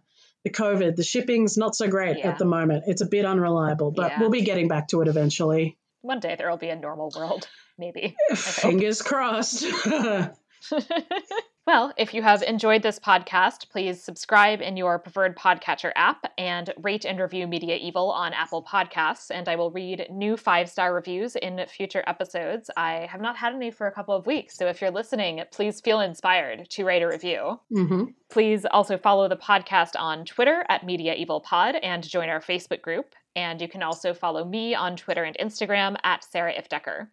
the 0.44 0.50
COVID. 0.50 0.96
The 0.96 1.02
shipping's 1.04 1.58
not 1.58 1.74
so 1.76 1.86
great 1.88 2.18
Yeah. 2.18 2.28
at 2.30 2.38
the 2.38 2.44
moment. 2.46 2.84
It's 2.86 3.02
a 3.02 3.06
bit 3.06 3.24
unreliable, 3.26 3.90
but 3.90 4.12
Yeah. 4.12 4.20
we'll 4.20 4.30
be 4.30 4.42
getting 4.42 4.68
back 4.68 4.88
to 4.88 5.02
it 5.02 5.08
eventually. 5.08 5.76
One 6.02 6.20
day 6.20 6.34
there 6.36 6.50
will 6.50 6.56
be 6.56 6.68
a 6.68 6.76
normal 6.76 7.12
world 7.16 7.48
maybe 7.78 8.16
Fingers 8.34 9.02
crossed. 9.02 9.64
well, 11.66 11.92
if 11.96 12.14
you 12.14 12.22
have 12.22 12.42
enjoyed 12.42 12.82
this 12.82 12.98
podcast, 12.98 13.70
please 13.70 14.02
subscribe 14.02 14.60
in 14.60 14.76
your 14.76 14.98
preferred 14.98 15.36
podcatcher 15.36 15.92
app 15.96 16.30
and 16.38 16.72
rate 16.78 17.04
and 17.04 17.18
review 17.18 17.46
Media 17.46 17.76
Evil 17.76 18.10
on 18.10 18.32
Apple 18.32 18.62
Podcasts. 18.62 19.30
And 19.30 19.48
I 19.48 19.56
will 19.56 19.70
read 19.70 20.06
new 20.10 20.36
five 20.36 20.68
star 20.68 20.94
reviews 20.94 21.36
in 21.36 21.64
future 21.66 22.04
episodes. 22.06 22.70
I 22.76 23.08
have 23.10 23.20
not 23.20 23.36
had 23.36 23.54
any 23.54 23.70
for 23.70 23.86
a 23.86 23.92
couple 23.92 24.14
of 24.14 24.26
weeks, 24.26 24.56
so 24.56 24.66
if 24.66 24.80
you're 24.80 24.90
listening, 24.90 25.42
please 25.50 25.80
feel 25.80 26.00
inspired 26.00 26.68
to 26.70 26.84
write 26.84 27.02
a 27.02 27.08
review. 27.08 27.60
hmm 27.72 28.04
Please 28.30 28.64
also 28.70 28.96
follow 28.96 29.28
the 29.28 29.36
podcast 29.36 29.98
on 29.98 30.24
Twitter 30.24 30.64
at 30.68 30.86
Media 30.86 31.14
Evil 31.14 31.40
Pod 31.40 31.74
and 31.74 32.08
join 32.08 32.28
our 32.28 32.40
Facebook 32.40 32.80
group. 32.80 33.16
And 33.36 33.60
you 33.60 33.68
can 33.68 33.82
also 33.82 34.12
follow 34.12 34.44
me 34.44 34.74
on 34.74 34.96
Twitter 34.96 35.24
and 35.24 35.36
Instagram 35.38 35.96
at 36.02 36.24
Sarah 36.24 36.54
Ifdecker. 36.54 37.08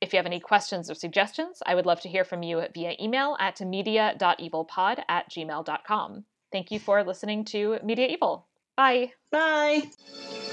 If 0.00 0.12
you 0.12 0.16
have 0.16 0.26
any 0.26 0.40
questions 0.40 0.90
or 0.90 0.94
suggestions, 0.94 1.62
I 1.66 1.74
would 1.74 1.84
love 1.84 2.00
to 2.00 2.08
hear 2.08 2.24
from 2.24 2.42
you 2.42 2.62
via 2.72 2.94
email 2.98 3.36
at 3.38 3.60
media.evilpod 3.60 5.02
at 5.08 5.30
gmail.com. 5.30 6.24
Thank 6.50 6.70
you 6.70 6.80
for 6.80 7.04
listening 7.04 7.44
to 7.46 7.78
Media 7.84 8.06
Evil. 8.08 8.46
Bye. 8.76 9.12
Bye. 9.30 9.82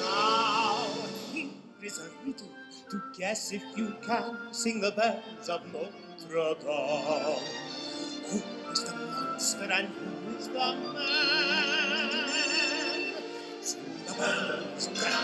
Now, 0.02 0.86
here 1.32 1.48
is 1.82 2.00
a 2.00 2.10
riddle 2.26 2.50
to 2.90 3.02
guess 3.18 3.54
if 3.54 3.64
you 3.76 3.96
can 4.06 4.54
sing 4.54 4.82
the 4.82 4.92
bells 4.92 5.50
of 5.50 5.62
Notre 5.72 6.56
Dame. 6.60 7.36
Who 8.28 8.72
is 8.72 8.84
the 8.84 8.94
monster 8.96 9.72
and 9.72 9.88
who 9.88 10.38
is 10.38 10.48
the 10.50 10.54
man? 10.54 11.77
Stand, 14.18 14.82
stand. 14.82 15.18